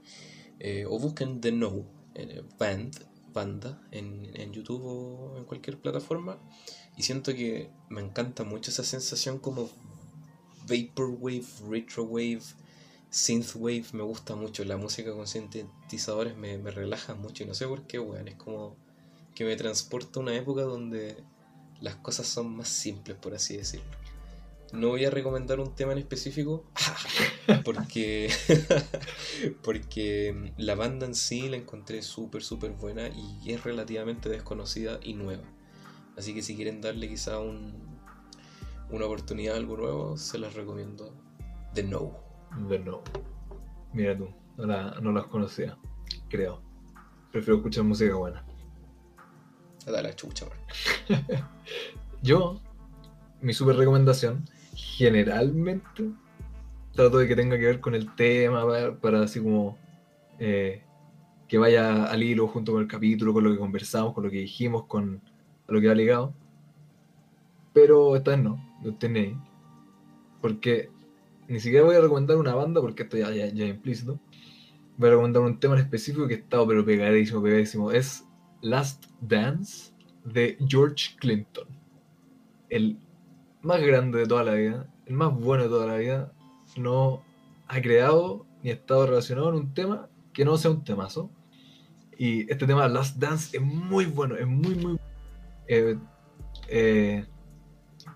Eh, 0.59 0.85
o 0.89 0.99
busquen 0.99 1.41
The 1.41 1.53
No, 1.53 1.85
eh, 2.15 2.43
Band, 2.59 2.97
banda, 3.33 3.81
en, 3.91 4.31
en 4.35 4.53
YouTube 4.53 4.83
o 4.85 5.39
en 5.39 5.45
cualquier 5.45 5.79
plataforma. 5.79 6.39
Y 6.97 7.03
siento 7.03 7.35
que 7.35 7.71
me 7.89 8.01
encanta 8.01 8.45
mucho 8.45 8.71
esa 8.71 8.85
sensación 8.85 9.39
como 9.39 9.71
Vaporwave, 10.69 11.47
Retrowave, 11.69 12.43
Synthwave, 13.11 13.87
me 13.93 14.03
gusta 14.03 14.37
mucho. 14.37 14.65
La 14.65 14.77
música 14.77 15.13
con 15.13 15.27
sintetizadores 15.27 16.37
me, 16.37 16.59
me 16.59 16.71
relaja 16.71 17.15
mucho 17.15 17.43
y 17.43 17.47
no 17.47 17.55
sé 17.55 17.67
por 17.67 17.87
qué, 17.87 17.99
weón, 17.99 18.29
es 18.29 18.37
como 18.37 18.77
que 19.35 19.45
me 19.45 19.57
transporta 19.57 20.21
a 20.21 20.23
una 20.23 20.35
época 20.35 20.63
donde 20.63 21.17
las 21.81 21.97
cosas 21.97 22.27
son 22.27 22.55
más 22.57 22.69
simples, 22.69 23.17
por 23.17 23.35
así 23.35 23.57
decirlo. 23.57 24.00
No 24.73 24.89
voy 24.89 25.05
a 25.05 25.11
recomendar 25.11 25.59
un 25.59 25.75
tema 25.75 25.93
en 25.93 25.99
específico 25.99 26.65
porque, 27.65 28.31
porque 29.63 30.53
la 30.57 30.75
banda 30.75 31.07
en 31.07 31.15
sí 31.15 31.49
la 31.49 31.57
encontré 31.57 32.03
súper, 32.03 32.43
súper 32.43 32.73
buena 32.73 33.09
y 33.09 33.53
es 33.53 33.65
relativamente 33.65 34.29
desconocida 34.29 35.01
y 35.03 35.15
nueva. 35.15 35.45
Así 36.17 36.35
que 36.35 36.43
si 36.43 36.55
quieren 36.55 36.81
darle 36.81 37.09
quizá 37.09 37.39
un, 37.39 37.73
una 38.91 39.07
oportunidad 39.07 39.55
a 39.55 39.59
algo 39.59 39.77
nuevo, 39.77 40.17
se 40.17 40.39
las 40.39 40.55
recomiendo. 40.55 41.15
The 41.75 41.83
No. 41.83 42.17
The 42.69 42.79
No. 42.79 43.03
Mira 43.93 44.17
tú, 44.17 44.29
no, 44.57 44.67
la, 44.67 45.01
no 45.01 45.13
las 45.13 45.27
conocía, 45.27 45.77
creo. 46.29 46.63
Prefiero 47.33 47.57
escuchar 47.57 47.85
música 47.85 48.15
buena. 48.15 48.45
A 49.87 49.91
la 49.91 50.15
chucha. 50.15 50.47
Yo, 52.23 52.61
mi 53.41 53.53
super 53.53 53.77
recomendación, 53.77 54.45
generalmente 54.81 56.11
trato 56.93 57.19
de 57.19 57.29
que 57.29 57.37
tenga 57.37 57.59
que 57.59 57.67
ver 57.67 57.81
con 57.81 57.95
el 57.95 58.15
tema, 58.15 58.67
para, 58.67 58.97
para 58.97 59.23
así 59.23 59.41
como 59.41 59.79
eh, 60.39 60.83
que 61.49 61.59
vaya 61.59 62.05
al 62.05 62.23
hilo 62.23 62.47
junto 62.49 62.73
con 62.73 62.83
el 62.83 62.89
capítulo, 62.89 63.33
con 63.33 63.45
lo 63.45 63.51
que 63.51 63.59
conversamos, 63.59 64.15
con 64.15 64.25
lo 64.25 64.31
que 64.31 64.39
dijimos, 64.39 64.87
con 64.87 65.21
lo 65.69 65.81
que 65.81 65.89
va 65.89 65.95
ligado. 65.95 66.35
Pero 67.73 68.17
esta 68.17 68.33
vez 68.33 68.41
no, 68.41 68.61
no 68.83 68.97
ahí. 69.03 69.37
Porque 70.41 70.91
ni 71.49 71.61
siquiera 71.61 71.85
voy 71.85 71.97
a 71.97 72.01
recomendar 72.01 72.37
una 72.37 72.55
banda, 72.55 72.81
porque 72.81 73.03
esto 73.03 73.17
ya, 73.17 73.31
ya, 73.31 73.47
ya 73.47 73.65
es 73.65 73.71
implícito. 73.71 74.19
Voy 74.97 75.09
a 75.09 75.11
recomendar 75.13 75.43
un 75.43 75.59
tema 75.59 75.75
en 75.75 75.81
específico 75.81 76.27
que 76.27 76.35
he 76.35 76.39
estado 76.39 76.67
pero 76.67 76.85
pegadísimo, 76.85 77.43
pegadísimo. 77.43 77.91
Es 77.91 78.25
Last 78.61 79.07
Dance 79.21 79.93
de 80.25 80.57
George 80.69 81.17
Clinton. 81.19 81.67
El 82.69 82.99
más 83.63 83.81
grande 83.83 84.19
de 84.21 84.27
toda 84.27 84.45
la 84.45 84.55
vida, 84.55 84.87
el 85.07 85.15
más 85.15 85.35
bueno 85.35 85.65
de 85.65 85.69
toda 85.69 85.87
la 85.87 85.97
vida, 85.97 86.33
no 86.77 87.23
ha 87.69 87.81
creado 87.81 88.47
ni 88.63 88.71
ha 88.71 88.75
estado 88.75 89.07
relacionado 89.07 89.49
en 89.51 89.55
un 89.57 89.75
tema 89.75 90.09
que 90.33 90.45
no 90.45 90.57
sea 90.57 90.71
un 90.71 90.85
temazo. 90.85 91.31
Y 92.19 92.43
este 92.53 92.67
tema, 92.67 92.87
Last 92.89 93.17
Dance, 93.19 93.57
es 93.57 93.63
muy 93.63 94.05
bueno, 94.07 94.37
es 94.37 94.47
muy, 94.47 94.75
muy 94.75 94.99
eh, 95.69 95.97
eh, 96.69 97.25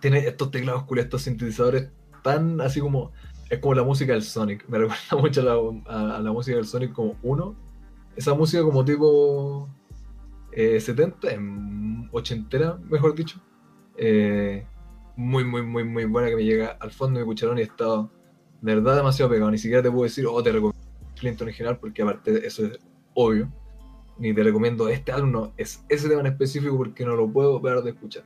tiene 0.01 0.19
estos 0.19 0.51
teclados 0.51 0.85
culiados, 0.85 1.07
estos 1.07 1.23
sintetizadores 1.23 1.91
tan 2.23 2.61
así 2.61 2.81
como. 2.81 3.13
Es 3.51 3.59
como 3.59 3.75
la 3.75 3.83
música 3.85 4.13
del 4.15 4.23
Sonic. 4.23 4.67
Me 4.69 4.79
recuerda 4.81 5.17
mucho 5.21 5.41
a 5.43 5.45
la, 5.45 5.53
a- 5.87 6.17
a 6.17 6.21
la 6.21 6.33
música 6.33 6.57
del 6.57 6.67
Sonic 6.67 6.93
como 6.93 7.15
uno. 7.23 7.55
Esa 8.17 8.35
música 8.35 8.63
como 8.63 8.85
tipo 8.85 9.69
eh, 10.53 10.81
70, 10.81 11.31
em, 11.33 12.09
ochentera, 12.13 12.79
mejor 12.89 13.15
dicho. 13.15 13.41
Eh, 13.97 14.67
muy, 15.17 15.45
muy, 15.45 15.63
muy, 15.63 15.85
muy 15.85 16.05
buena 16.05 16.29
que 16.29 16.37
me 16.37 16.45
llega 16.45 16.77
al 16.81 16.91
fondo 16.91 17.19
de 17.19 17.25
mi 17.25 17.31
cucharón 17.31 17.59
y 17.59 17.63
he 17.63 17.65
estado 17.65 18.11
de 18.61 18.75
verdad 18.75 18.97
demasiado 18.97 19.31
pegado. 19.31 19.51
Ni 19.51 19.59
siquiera 19.59 19.83
te 19.83 19.91
puedo 19.91 20.05
decir, 20.05 20.27
oh, 20.27 20.43
te 20.43 20.53
recomiendo 20.53 20.79
Clinton 21.17 21.49
original, 21.49 21.79
porque 21.79 22.03
aparte 22.03 22.47
eso 22.47 22.67
es 22.67 22.79
obvio. 23.15 23.53
Ni 24.19 24.33
te 24.33 24.43
recomiendo 24.43 24.89
este 24.89 25.13
álbum, 25.13 25.33
no, 25.33 25.53
es 25.57 25.85
ese 25.89 26.09
tema 26.09 26.21
en 26.21 26.29
específico 26.29 26.77
porque 26.77 27.05
no 27.05 27.17
lo 27.17 27.31
puedo 27.31 27.61
parar 27.61 27.83
de 27.83 27.91
escuchar. 27.91 28.25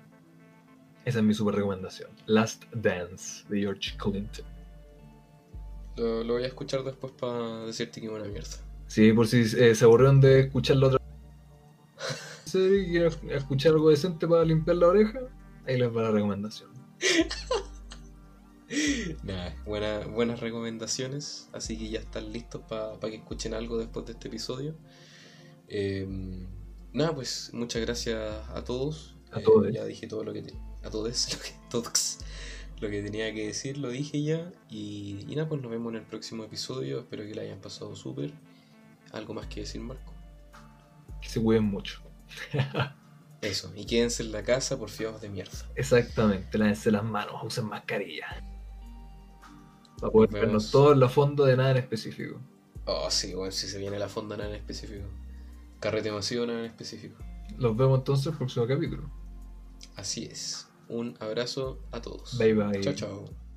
Esa 1.04 1.20
es 1.20 1.24
mi 1.24 1.32
super 1.32 1.54
recomendación. 1.54 2.10
Last 2.26 2.64
Dance 2.74 3.46
de 3.48 3.60
George 3.60 3.96
Clinton. 3.96 4.44
Lo, 5.96 6.22
lo 6.22 6.34
voy 6.34 6.44
a 6.44 6.46
escuchar 6.48 6.84
después 6.84 7.12
para 7.14 7.64
decirte 7.64 8.00
que 8.00 8.08
una 8.08 8.24
mierda. 8.24 8.48
Sí, 8.86 9.12
por 9.12 9.26
si 9.26 9.40
eh, 9.40 9.74
se 9.74 9.84
aburrieron 9.84 10.20
de 10.20 10.40
escucharlo 10.40 10.88
otra 10.88 10.98
vez 12.44 12.54
y 12.54 12.90
quieren 12.90 13.12
escuchar 13.30 13.72
algo 13.72 13.90
decente 13.90 14.26
para 14.26 14.44
limpiar 14.44 14.76
la 14.76 14.88
oreja, 14.88 15.20
ahí 15.66 15.78
les 15.78 15.94
va 15.94 16.02
la 16.02 16.10
recomendación. 16.10 16.77
Nada, 19.22 19.56
buena- 19.64 20.06
buenas 20.06 20.40
recomendaciones, 20.40 21.48
así 21.52 21.78
que 21.78 21.88
ya 21.88 22.00
están 22.00 22.32
listos 22.32 22.62
para 22.68 22.98
que 23.00 23.16
escuchen 23.16 23.54
algo 23.54 23.78
después 23.78 24.04
de 24.06 24.12
este 24.12 24.28
episodio. 24.28 24.76
Eh, 25.68 26.06
nada, 26.92 27.14
pues 27.14 27.50
muchas 27.54 27.80
gracias 27.82 28.18
a 28.50 28.62
todos. 28.64 29.16
A 29.32 29.40
Eh, 29.40 29.42
todos. 29.42 29.72
ya 29.72 29.84
dije 29.84 30.06
todo 30.06 30.24
lo 30.24 30.32
que 30.32 30.42
te- 30.42 30.54
a 30.84 30.90
todos 30.90 31.28
lo 31.34 31.40
que, 31.42 31.50
todos, 31.70 32.18
lo 32.80 32.90
que 32.90 33.02
tenía 33.02 33.32
que 33.32 33.46
decir, 33.46 33.78
lo 33.78 33.88
dije 33.88 34.22
ya. 34.22 34.52
Y, 34.68 35.24
y 35.28 35.36
nada, 35.36 35.48
pues 35.48 35.62
nos 35.62 35.70
vemos 35.70 35.90
en 35.92 36.00
el 36.00 36.06
próximo 36.06 36.44
episodio. 36.44 37.00
Espero 37.00 37.24
que 37.24 37.34
la 37.34 37.42
hayan 37.42 37.60
pasado 37.60 37.96
súper. 37.96 38.32
¿Algo 39.12 39.32
más 39.32 39.46
que 39.46 39.60
decir, 39.60 39.80
Marco? 39.80 40.12
Que 41.22 41.28
se 41.30 41.40
cuiden 41.40 41.64
mucho. 41.64 42.02
Eso, 43.40 43.72
y 43.76 43.86
quédense 43.86 44.22
en 44.24 44.32
la 44.32 44.42
casa 44.42 44.76
por 44.78 44.90
fiados 44.90 45.20
de 45.20 45.28
mierda. 45.28 45.52
Exactamente, 45.76 46.58
lávense 46.58 46.90
las 46.90 47.04
manos, 47.04 47.34
usen 47.42 47.66
mascarilla. 47.66 48.26
Para 50.00 50.12
poder 50.12 50.30
Nos 50.32 50.40
vernos 50.40 50.70
todos 50.70 50.94
en 50.94 51.00
la 51.00 51.08
fondo 51.08 51.44
de 51.44 51.56
nada 51.56 51.70
en 51.70 51.76
específico. 51.78 52.40
Oh, 52.84 53.10
sí, 53.10 53.34
bueno, 53.34 53.52
si 53.52 53.68
se 53.68 53.78
viene 53.78 53.98
la 53.98 54.08
fonda 54.08 54.36
nada 54.36 54.50
en 54.50 54.56
específico. 54.56 55.06
Carrete 55.78 56.10
masivo 56.10 56.46
nada 56.46 56.60
en 56.60 56.64
específico. 56.66 57.16
Los 57.58 57.76
vemos 57.76 57.98
entonces 57.98 58.26
en 58.26 58.32
el 58.32 58.38
próximo 58.38 58.66
capítulo. 58.66 59.10
Así 59.94 60.24
es. 60.24 60.68
Un 60.88 61.16
abrazo 61.20 61.78
a 61.92 62.00
todos. 62.00 62.38
Bye 62.38 62.54
bye. 62.54 62.80
Chao, 62.80 62.94
chao. 62.94 63.47